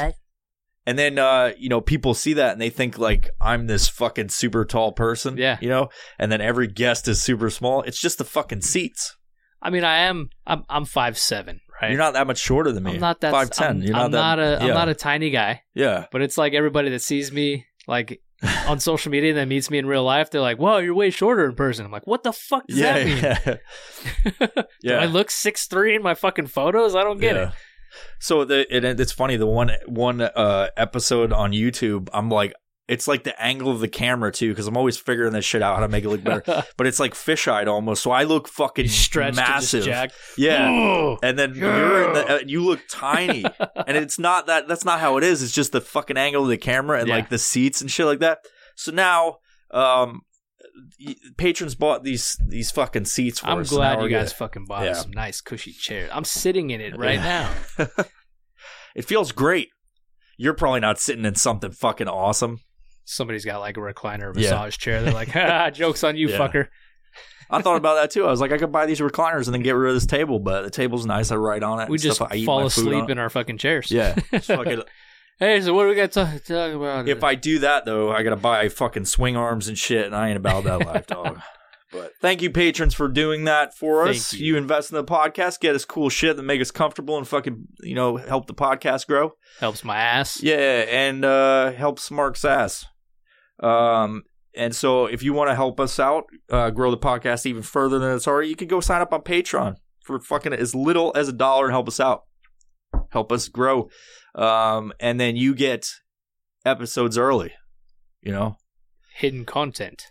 And 0.86 0.97
then 0.97 1.18
uh, 1.18 1.52
you 1.59 1.68
know, 1.68 1.81
people 1.81 2.14
see 2.14 2.35
that 2.35 2.52
and 2.52 2.60
they 2.60 2.70
think 2.70 2.97
like 2.97 3.28
I'm 3.40 3.66
this 3.66 3.89
fucking 3.89 4.28
super 4.28 4.64
tall 4.64 4.93
person. 4.93 5.36
Yeah. 5.36 5.59
You 5.60 5.68
know? 5.68 5.89
And 6.18 6.31
then 6.31 6.40
every 6.40 6.68
guest 6.68 7.09
is 7.09 7.20
super 7.20 7.51
small. 7.51 7.82
It's 7.82 8.01
just 8.01 8.18
the 8.18 8.24
fucking 8.24 8.60
seats. 8.60 9.16
I 9.60 9.70
mean, 9.70 9.82
I 9.82 10.02
am. 10.02 10.28
I'm. 10.47 10.64
I'm 10.68 10.85
five 10.85 11.18
seven, 11.18 11.60
right? 11.82 11.90
You're 11.90 11.98
not 11.98 12.12
that 12.12 12.28
much 12.28 12.39
shorter 12.39 12.70
than 12.70 12.85
me. 12.85 12.94
I'm 12.94 13.01
not 13.01 13.20
that. 13.23 13.32
five 13.32 13.51
ten. 13.51 13.78
I'm, 13.78 13.82
You're 13.82 13.93
not 13.94 14.05
I'm 14.05 14.10
that. 14.12 14.18
not 14.18 14.39
a. 14.39 14.43
yeah. 14.43 14.68
am 14.68 14.74
not 14.74 14.89
a 14.89 14.94
tiny 14.94 15.31
guy. 15.31 15.62
Yeah. 15.74 16.06
But 16.12 16.23
it's 16.23 16.39
like 16.39 16.52
everybody 16.52 16.90
that 16.90 17.02
sees 17.02 17.32
me 17.32 17.66
like 17.89 18.20
on 18.68 18.80
social 18.80 19.10
media 19.10 19.30
and 19.30 19.38
that 19.38 19.48
meets 19.48 19.70
me 19.70 19.78
in 19.78 19.86
real 19.86 20.04
life, 20.04 20.30
they're 20.30 20.40
like, 20.40 20.58
"Whoa, 20.58 20.78
you're 20.78 20.94
way 20.94 21.10
shorter 21.10 21.46
in 21.46 21.54
person." 21.54 21.86
I'm 21.86 21.92
like, 21.92 22.06
"What 22.06 22.22
the 22.22 22.32
fuck 22.32 22.66
does 22.66 22.78
Yeah. 22.78 22.92
that 22.98 23.06
mean?" 23.06 24.34
Yeah. 24.38 24.46
Do 24.56 24.64
yeah. 24.82 24.98
I 25.00 25.06
look 25.06 25.30
six 25.30 25.66
three 25.66 25.94
in 25.96 26.02
my 26.02 26.14
fucking 26.14 26.48
photos? 26.48 26.94
I 26.94 27.02
don't 27.02 27.18
get 27.18 27.36
Yeah. 27.36 27.48
it. 27.48 27.54
So 28.18 28.44
the 28.44 28.66
it, 28.76 28.84
it's 29.00 29.12
funny 29.12 29.36
the 29.36 29.46
one 29.46 29.70
one 29.86 30.20
uh 30.20 30.68
episode 30.76 31.32
on 31.32 31.52
YouTube 31.52 32.08
I'm 32.12 32.28
like 32.28 32.52
it's 32.88 33.08
like 33.08 33.24
the 33.24 33.40
angle 33.42 33.70
of 33.70 33.80
the 33.80 33.88
camera 33.88 34.30
too 34.30 34.50
because 34.50 34.66
I'm 34.68 34.76
always 34.76 34.96
figuring 34.96 35.32
this 35.32 35.44
shit 35.44 35.60
out 35.62 35.74
how 35.74 35.80
to 35.82 35.88
make 35.88 36.04
it 36.04 36.08
look 36.08 36.22
better 36.22 36.64
but 36.76 36.86
it's 36.86 37.00
like 37.00 37.14
fisheye 37.14 37.66
almost 37.66 38.02
so 38.02 38.10
I 38.12 38.22
look 38.24 38.46
fucking 38.48 38.88
stretched 38.88 39.36
massive 39.36 39.86
yeah 40.38 41.16
and 41.22 41.38
then 41.38 41.54
you're 41.54 42.06
in 42.08 42.12
the, 42.14 42.34
uh, 42.34 42.38
you 42.46 42.62
look 42.64 42.80
tiny 42.88 43.44
and 43.86 43.96
it's 43.96 44.18
not 44.18 44.46
that 44.46 44.68
that's 44.68 44.84
not 44.84 45.00
how 45.00 45.16
it 45.16 45.24
is 45.24 45.42
it's 45.42 45.52
just 45.52 45.72
the 45.72 45.80
fucking 45.80 46.16
angle 46.16 46.42
of 46.44 46.48
the 46.48 46.56
camera 46.58 46.98
and 47.00 47.08
Yeah. 47.08 47.16
like 47.16 47.28
the 47.28 47.38
seats 47.38 47.80
and 47.80 47.90
shit 47.90 48.06
like 48.06 48.20
that 48.20 48.38
so 48.76 48.92
now 48.92 49.38
um 49.72 50.20
patrons 51.38 51.74
bought 51.74 52.04
these 52.04 52.36
these 52.46 52.70
fucking 52.70 53.06
seats 53.06 53.40
for 53.40 53.46
I'm 53.48 53.62
glad 53.64 54.00
you 54.02 54.08
guys 54.08 54.30
good. 54.30 54.36
fucking 54.38 54.64
bought 54.66 54.84
Yeah. 54.84 54.92
some 54.92 55.10
nice 55.10 55.40
cushy 55.40 55.72
chairs. 55.72 56.10
I'm 56.12 56.24
sitting 56.24 56.70
in 56.70 56.80
it 56.80 56.96
right 56.98 57.14
Yeah. 57.14 57.50
now. 57.78 57.86
it 58.94 59.04
feels 59.06 59.32
great. 59.32 59.68
You're 60.38 60.54
probably 60.54 60.80
not 60.80 60.98
sitting 61.00 61.24
in 61.24 61.34
something 61.34 61.70
fucking 61.72 62.08
awesome. 62.08 62.58
Somebody's 63.06 63.44
got 63.44 63.60
like 63.60 63.76
a 63.78 63.80
recliner 63.80 64.34
Yeah. 64.36 64.42
massage 64.50 64.76
chair. 64.76 65.00
They're 65.02 65.14
like, 65.14 65.30
"Ha, 65.30 65.70
"Jokes 65.74 66.04
on 66.04 66.16
you, 66.16 66.28
Yeah. 66.28 66.38
fucker." 66.38 66.68
I 67.48 67.62
thought 67.62 67.76
about 67.76 67.94
that 67.94 68.10
too. 68.10 68.26
I 68.26 68.30
was 68.30 68.40
like, 68.40 68.50
I 68.52 68.58
could 68.58 68.72
buy 68.72 68.86
these 68.86 68.98
recliners 69.00 69.46
and 69.46 69.54
then 69.54 69.62
get 69.62 69.70
rid 69.76 69.90
of 69.90 69.94
this 69.96 70.04
table, 70.06 70.40
but 70.40 70.62
the 70.62 70.70
table's 70.70 71.06
nice. 71.06 71.30
I 71.30 71.36
write 71.36 71.62
on 71.62 71.78
it. 71.80 71.88
We 71.88 71.94
and 71.94 72.02
just 72.02 72.16
stuff. 72.16 72.28
I 72.32 72.44
fall 72.44 72.60
my 72.60 72.66
asleep 72.66 73.08
in 73.08 73.18
our 73.18 73.30
fucking 73.30 73.58
chairs. 73.58 73.90
Yeah. 73.90 74.16
Just 74.32 74.48
fucking- 74.48 74.82
Hey, 75.38 75.60
so 75.60 75.72
what 75.74 75.82
do 75.84 75.90
we 75.90 75.94
got 75.94 76.10
to 76.12 76.40
talk 76.40 76.72
about? 76.72 77.08
if 77.08 77.22
I 77.22 77.34
do 77.36 77.58
that 77.60 77.84
though, 77.84 78.10
I 78.10 78.22
gotta 78.22 78.36
buy 78.36 78.68
fucking 78.70 79.04
swing 79.04 79.36
arms 79.36 79.68
and 79.68 79.76
shit, 79.78 80.06
and 80.06 80.16
I 80.16 80.28
ain't 80.28 80.38
about 80.38 80.64
that 80.64 80.80
life, 80.86 81.06
dog. 81.06 81.40
But 81.92 82.12
thank 82.20 82.42
you, 82.42 82.50
patrons, 82.50 82.94
for 82.94 83.06
doing 83.06 83.44
that 83.44 83.72
for 83.78 84.08
us. 84.08 84.32
you. 84.34 84.46
You. 84.46 84.56
invest 84.56 84.90
in 84.90 84.96
the 84.96 85.04
podcast, 85.04 85.60
get 85.60 85.76
us 85.76 85.84
cool 85.84 86.08
shit 86.10 86.36
that 86.36 86.42
make 86.42 86.60
us 86.60 86.72
comfortable 86.72 87.16
and 87.16 87.26
fucking 87.28 87.68
you 87.80 87.94
know 87.94 88.16
help 88.16 88.46
the 88.48 88.54
podcast 88.54 89.06
grow. 89.06 89.34
helps 89.60 89.84
my 89.84 89.96
ass. 89.96 90.42
Yeah, 90.42 90.56
and 90.88 91.24
uh, 91.24 91.70
helps 91.72 92.10
Mark's 92.10 92.44
ass. 92.44 92.86
Um, 93.60 94.24
and 94.54 94.74
so 94.74 95.06
if 95.06 95.22
you 95.22 95.32
want 95.32 95.50
to 95.50 95.54
help 95.54 95.78
us 95.78 96.00
out, 96.00 96.24
uh, 96.50 96.70
grow 96.70 96.90
the 96.90 96.98
podcast 96.98 97.46
even 97.46 97.62
further 97.62 97.98
than 97.98 98.14
it's 98.16 98.26
already, 98.26 98.48
you 98.48 98.56
can 98.56 98.68
go 98.68 98.80
sign 98.80 99.02
up 99.02 99.12
on 99.12 99.20
Patreon 99.22 99.76
for 100.02 100.18
fucking 100.18 100.52
as 100.52 100.74
little 100.74 101.12
as 101.14 101.28
a 101.28 101.32
dollar 101.32 101.66
and 101.66 101.72
help 101.72 101.88
us 101.88 102.00
out. 102.00 102.24
Help 103.10 103.32
us 103.32 103.48
grow. 103.48 103.90
Um, 104.34 104.92
and 105.00 105.20
then 105.20 105.36
you 105.36 105.54
get 105.54 105.88
episodes 106.64 107.18
early. 107.18 107.52
You 108.22 108.32
know? 108.32 108.56
Hidden 109.14 109.44
content 109.44 110.04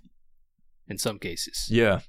in 0.87 0.97
some 0.97 1.19
cases. 1.19 1.67
Yeah. 1.69 1.99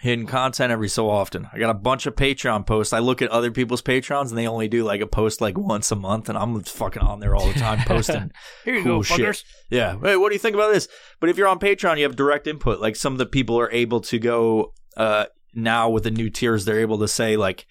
Hidden 0.00 0.26
content 0.26 0.70
every 0.70 0.88
so 0.88 1.08
often. 1.08 1.48
I 1.52 1.58
got 1.58 1.70
a 1.70 1.74
bunch 1.74 2.06
of 2.06 2.14
Patreon 2.14 2.66
posts. 2.66 2.92
I 2.92 2.98
look 2.98 3.22
at 3.22 3.30
other 3.30 3.50
people's 3.50 3.80
Patrons 3.82 4.30
and 4.30 4.38
they 4.38 4.46
only 4.46 4.68
do 4.68 4.84
like 4.84 5.00
a 5.00 5.06
post 5.06 5.40
like 5.40 5.56
once 5.56 5.90
a 5.90 5.96
month, 5.96 6.28
and 6.28 6.36
I'm 6.36 6.62
fucking 6.62 7.02
on 7.02 7.20
there 7.20 7.34
all 7.34 7.46
the 7.48 7.58
time 7.58 7.78
posting 7.86 8.30
Here 8.64 8.74
you 8.76 8.82
cool 8.82 8.98
go, 8.98 9.02
shit. 9.02 9.20
fuckers. 9.20 9.44
Yeah. 9.70 9.96
Hey, 10.02 10.16
what 10.16 10.28
do 10.28 10.34
you 10.34 10.38
think 10.38 10.54
about 10.54 10.72
this? 10.72 10.86
But 11.18 11.30
if 11.30 11.36
you're 11.38 11.48
on 11.48 11.58
Patreon, 11.58 11.96
you 11.96 12.02
have 12.04 12.14
direct 12.16 12.46
input. 12.46 12.80
Like 12.80 12.94
some 12.96 13.12
of 13.14 13.18
the 13.18 13.26
people 13.26 13.58
are 13.58 13.70
able 13.72 14.00
to 14.02 14.18
go 14.18 14.72
uh 14.96 15.26
now 15.54 15.88
with 15.88 16.04
the 16.04 16.10
new 16.10 16.28
tiers, 16.30 16.64
they're 16.66 16.80
able 16.80 16.98
to 16.98 17.08
say 17.08 17.36
like 17.38 17.66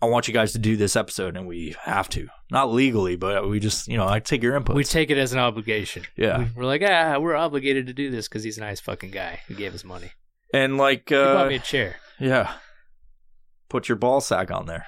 I 0.00 0.06
want 0.06 0.28
you 0.28 0.34
guys 0.34 0.52
to 0.52 0.58
do 0.58 0.76
this 0.76 0.94
episode, 0.96 1.36
and 1.38 1.46
we 1.46 1.74
have 1.84 2.08
to, 2.10 2.28
not 2.50 2.70
legally, 2.70 3.16
but 3.16 3.48
we 3.48 3.58
just, 3.60 3.88
you 3.88 3.96
know, 3.96 4.06
I 4.06 4.20
take 4.20 4.42
your 4.42 4.54
input. 4.54 4.76
We 4.76 4.84
take 4.84 5.10
it 5.10 5.16
as 5.16 5.32
an 5.32 5.38
obligation. 5.38 6.04
yeah, 6.16 6.38
We- 6.38 6.46
We're 6.54 6.64
like, 6.66 6.82
ah, 6.84 7.18
we're 7.18 7.34
obligated 7.34 7.86
to 7.86 7.94
do 7.94 8.10
this 8.10 8.28
because 8.28 8.44
he's 8.44 8.58
a 8.58 8.60
nice 8.60 8.78
fucking 8.78 9.10
guy 9.10 9.40
who 9.48 9.54
gave 9.54 9.74
us 9.74 9.84
money. 9.84 10.10
And 10.52 10.76
like, 10.78 11.08
He 11.08 11.14
bought 11.14 11.46
uh, 11.46 11.48
me 11.48 11.56
a 11.56 11.60
chair. 11.60 11.96
yeah, 12.20 12.54
put 13.68 13.88
your 13.88 13.96
ball 13.96 14.20
sack 14.20 14.50
on 14.50 14.66
there. 14.66 14.86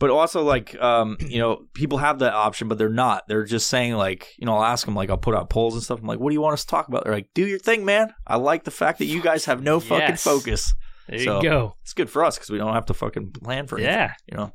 But 0.00 0.10
also, 0.10 0.42
like, 0.42 0.74
um, 0.82 1.16
you 1.20 1.38
know, 1.38 1.66
people 1.72 1.98
have 1.98 2.18
that 2.18 2.34
option, 2.34 2.66
but 2.66 2.78
they're 2.78 2.88
not. 2.88 3.22
They're 3.28 3.44
just 3.44 3.68
saying, 3.68 3.94
like, 3.94 4.28
you 4.38 4.44
know, 4.44 4.54
I'll 4.56 4.64
ask 4.64 4.84
them, 4.84 4.96
like, 4.96 5.08
I'll 5.08 5.16
put 5.16 5.36
out 5.36 5.48
polls 5.50 5.74
and 5.74 5.82
stuff. 5.84 6.00
I'm 6.00 6.06
like, 6.06 6.18
what 6.18 6.30
do 6.30 6.34
you 6.34 6.40
want 6.40 6.54
us 6.54 6.64
to 6.64 6.70
talk 6.70 6.88
about? 6.88 7.04
They're 7.04 7.12
like, 7.14 7.28
do 7.32 7.46
your 7.46 7.60
thing, 7.60 7.84
man. 7.84 8.12
I 8.26 8.36
like 8.36 8.64
the 8.64 8.72
fact 8.72 8.98
that 8.98 9.04
you 9.04 9.22
guys 9.22 9.44
have 9.44 9.62
no 9.62 9.78
fucking 9.78 10.00
Yes. 10.08 10.24
focus. 10.24 10.74
There 11.08 11.20
so- 11.20 11.36
you 11.36 11.42
go. 11.48 11.76
It's 11.82 11.92
good 11.92 12.10
for 12.10 12.24
us 12.24 12.36
because 12.36 12.50
we 12.50 12.58
don't 12.58 12.74
have 12.74 12.86
to 12.86 12.94
fucking 12.94 13.30
plan 13.32 13.68
for 13.68 13.76
anything. 13.78 13.94
Yeah. 13.94 14.12
you 14.30 14.36
know. 14.36 14.52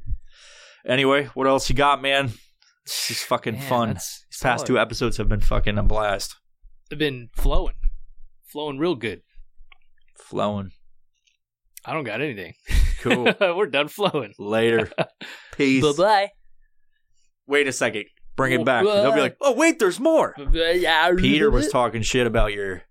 Anyway, 0.85 1.25
what 1.35 1.47
else 1.47 1.69
you 1.69 1.75
got, 1.75 2.01
man? 2.01 2.31
It's 2.85 3.07
just 3.07 3.23
fucking 3.25 3.53
Man, 3.55 3.69
fun. 3.69 3.89
These 3.93 4.25
past 4.41 4.59
solid. 4.61 4.65
two 4.67 4.79
episodes 4.79 5.17
have 5.17 5.29
been 5.29 5.41
fucking 5.41 5.77
a 5.77 5.83
blast. 5.83 6.35
They've 6.89 6.99
been 6.99 7.29
flowing, 7.33 7.75
flowing 8.51 8.77
real 8.77 8.95
good. 8.95 9.21
Flowing. 10.19 10.71
I 11.85 11.93
don't 11.93 12.03
got 12.03 12.21
anything. 12.21 12.53
Cool. 13.01 13.33
we're 13.55 13.67
done 13.67 13.87
flowing. 13.87 14.33
Later. 14.37 14.91
Peace. 15.55 15.83
Bye 15.83 16.03
bye. 16.03 16.29
Wait 17.47 17.67
a 17.67 17.71
second. 17.71 18.05
Bring 18.35 18.53
it 18.53 18.65
back. 18.65 18.85
They'll 18.85 19.11
be 19.11 19.19
like, 19.19 19.35
oh, 19.41 19.53
wait, 19.53 19.79
there's 19.79 19.99
more. 19.99 20.33
Yeah, 20.53 21.11
Peter 21.17 21.49
was 21.51 21.69
talking 21.69 22.01
shit 22.03 22.25
about 22.27 22.53
your 22.53 22.83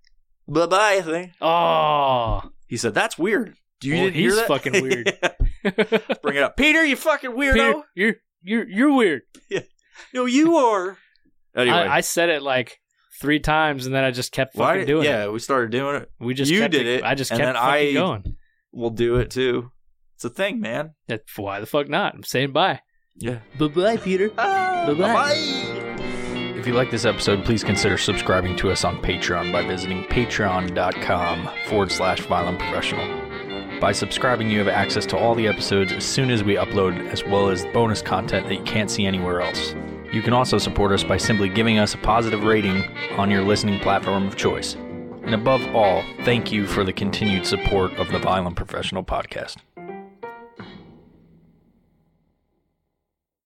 bye 0.47 0.65
bye 0.67 1.01
thing. 1.01 1.33
Oh, 1.41 2.41
He 2.67 2.77
said, 2.77 2.93
that's 2.93 3.17
weird. 3.17 3.55
Do 3.79 3.87
you 3.87 3.95
Well, 3.95 4.03
didn't 4.05 4.15
hear 4.15 4.29
he's 4.29 4.35
that? 4.35 4.47
fucking 4.47 4.73
weird. 4.83 5.17
Bring 6.21 6.35
it 6.35 6.43
up. 6.43 6.57
Peter, 6.57 6.83
you 6.85 6.95
fucking 6.95 7.31
weirdo. 7.31 7.53
Peter, 7.53 7.83
you're 7.95 8.15
you're 8.43 8.67
you're 8.69 8.93
weird. 8.93 9.21
Yeah. 9.49 9.61
No, 10.13 10.25
you 10.25 10.57
are. 10.57 10.97
Anyway. 11.55 11.75
I, 11.75 11.97
I 11.97 12.01
said 12.01 12.29
it 12.29 12.41
like 12.41 12.79
three 13.19 13.39
times, 13.39 13.85
and 13.85 13.93
then 13.93 14.03
I 14.03 14.11
just 14.11 14.31
kept 14.31 14.55
why- 14.55 14.73
fucking 14.73 14.87
doing 14.87 15.05
yeah, 15.05 15.23
it. 15.23 15.25
Yeah, 15.25 15.31
we 15.31 15.39
started 15.39 15.71
doing 15.71 15.95
it. 15.97 16.11
We 16.19 16.33
just 16.33 16.51
you 16.51 16.59
kept 16.61 16.71
did 16.71 16.87
it, 16.87 17.03
I 17.03 17.15
just 17.15 17.31
and 17.31 17.39
kept 17.39 17.55
then 17.55 17.61
fucking 17.63 17.89
I- 17.89 17.93
going. 17.93 18.35
We'll 18.71 18.89
do 18.91 19.15
it 19.17 19.31
too. 19.31 19.71
It's 20.15 20.25
a 20.25 20.29
thing, 20.29 20.59
man. 20.59 20.95
That's 21.07 21.37
why 21.37 21.59
the 21.59 21.65
fuck 21.65 21.87
not? 21.89 22.13
I'm 22.13 22.23
saying 22.23 22.51
bye. 22.51 22.81
Yeah. 23.15 23.39
Bye 23.57 23.67
bye, 23.67 23.97
Peter. 23.97 24.31
Ah, 24.37 24.85
bye-bye. 24.87 25.33
If 26.57 26.67
you 26.67 26.73
like 26.73 26.91
this 26.91 27.05
episode, 27.05 27.45
please 27.45 27.63
consider 27.63 27.97
subscribing 27.97 28.55
to 28.57 28.69
us 28.71 28.83
on 28.83 29.01
Patreon 29.01 29.51
by 29.51 29.65
visiting 29.65 30.03
patreon.com 30.05 31.49
forward 31.67 31.91
slash 31.91 32.19
violent 32.21 32.59
professional. 32.59 33.79
By 33.79 33.93
subscribing, 33.93 34.49
you 34.49 34.59
have 34.59 34.67
access 34.67 35.05
to 35.07 35.17
all 35.17 35.35
the 35.35 35.47
episodes 35.47 35.93
as 35.93 36.03
soon 36.03 36.29
as 36.29 36.43
we 36.43 36.55
upload, 36.55 37.07
as 37.11 37.23
well 37.23 37.49
as 37.49 37.65
bonus 37.67 38.01
content 38.01 38.47
that 38.49 38.55
you 38.55 38.63
can't 38.63 38.91
see 38.91 39.05
anywhere 39.05 39.41
else. 39.41 39.73
You 40.11 40.23
can 40.23 40.33
also 40.33 40.57
support 40.57 40.91
us 40.91 41.03
by 41.03 41.17
simply 41.17 41.49
giving 41.49 41.77
us 41.77 41.93
a 41.93 41.97
positive 41.97 42.43
rating 42.43 42.83
on 43.17 43.29
your 43.29 43.43
listening 43.43 43.79
platform 43.79 44.25
of 44.27 44.35
choice. 44.35 44.73
And 45.23 45.35
above 45.35 45.63
all, 45.75 46.03
thank 46.23 46.51
you 46.51 46.65
for 46.65 46.83
the 46.83 46.93
continued 46.93 47.45
support 47.45 47.93
of 47.93 48.09
the 48.11 48.17
Violent 48.17 48.55
Professional 48.55 49.03
Podcast. 49.03 49.57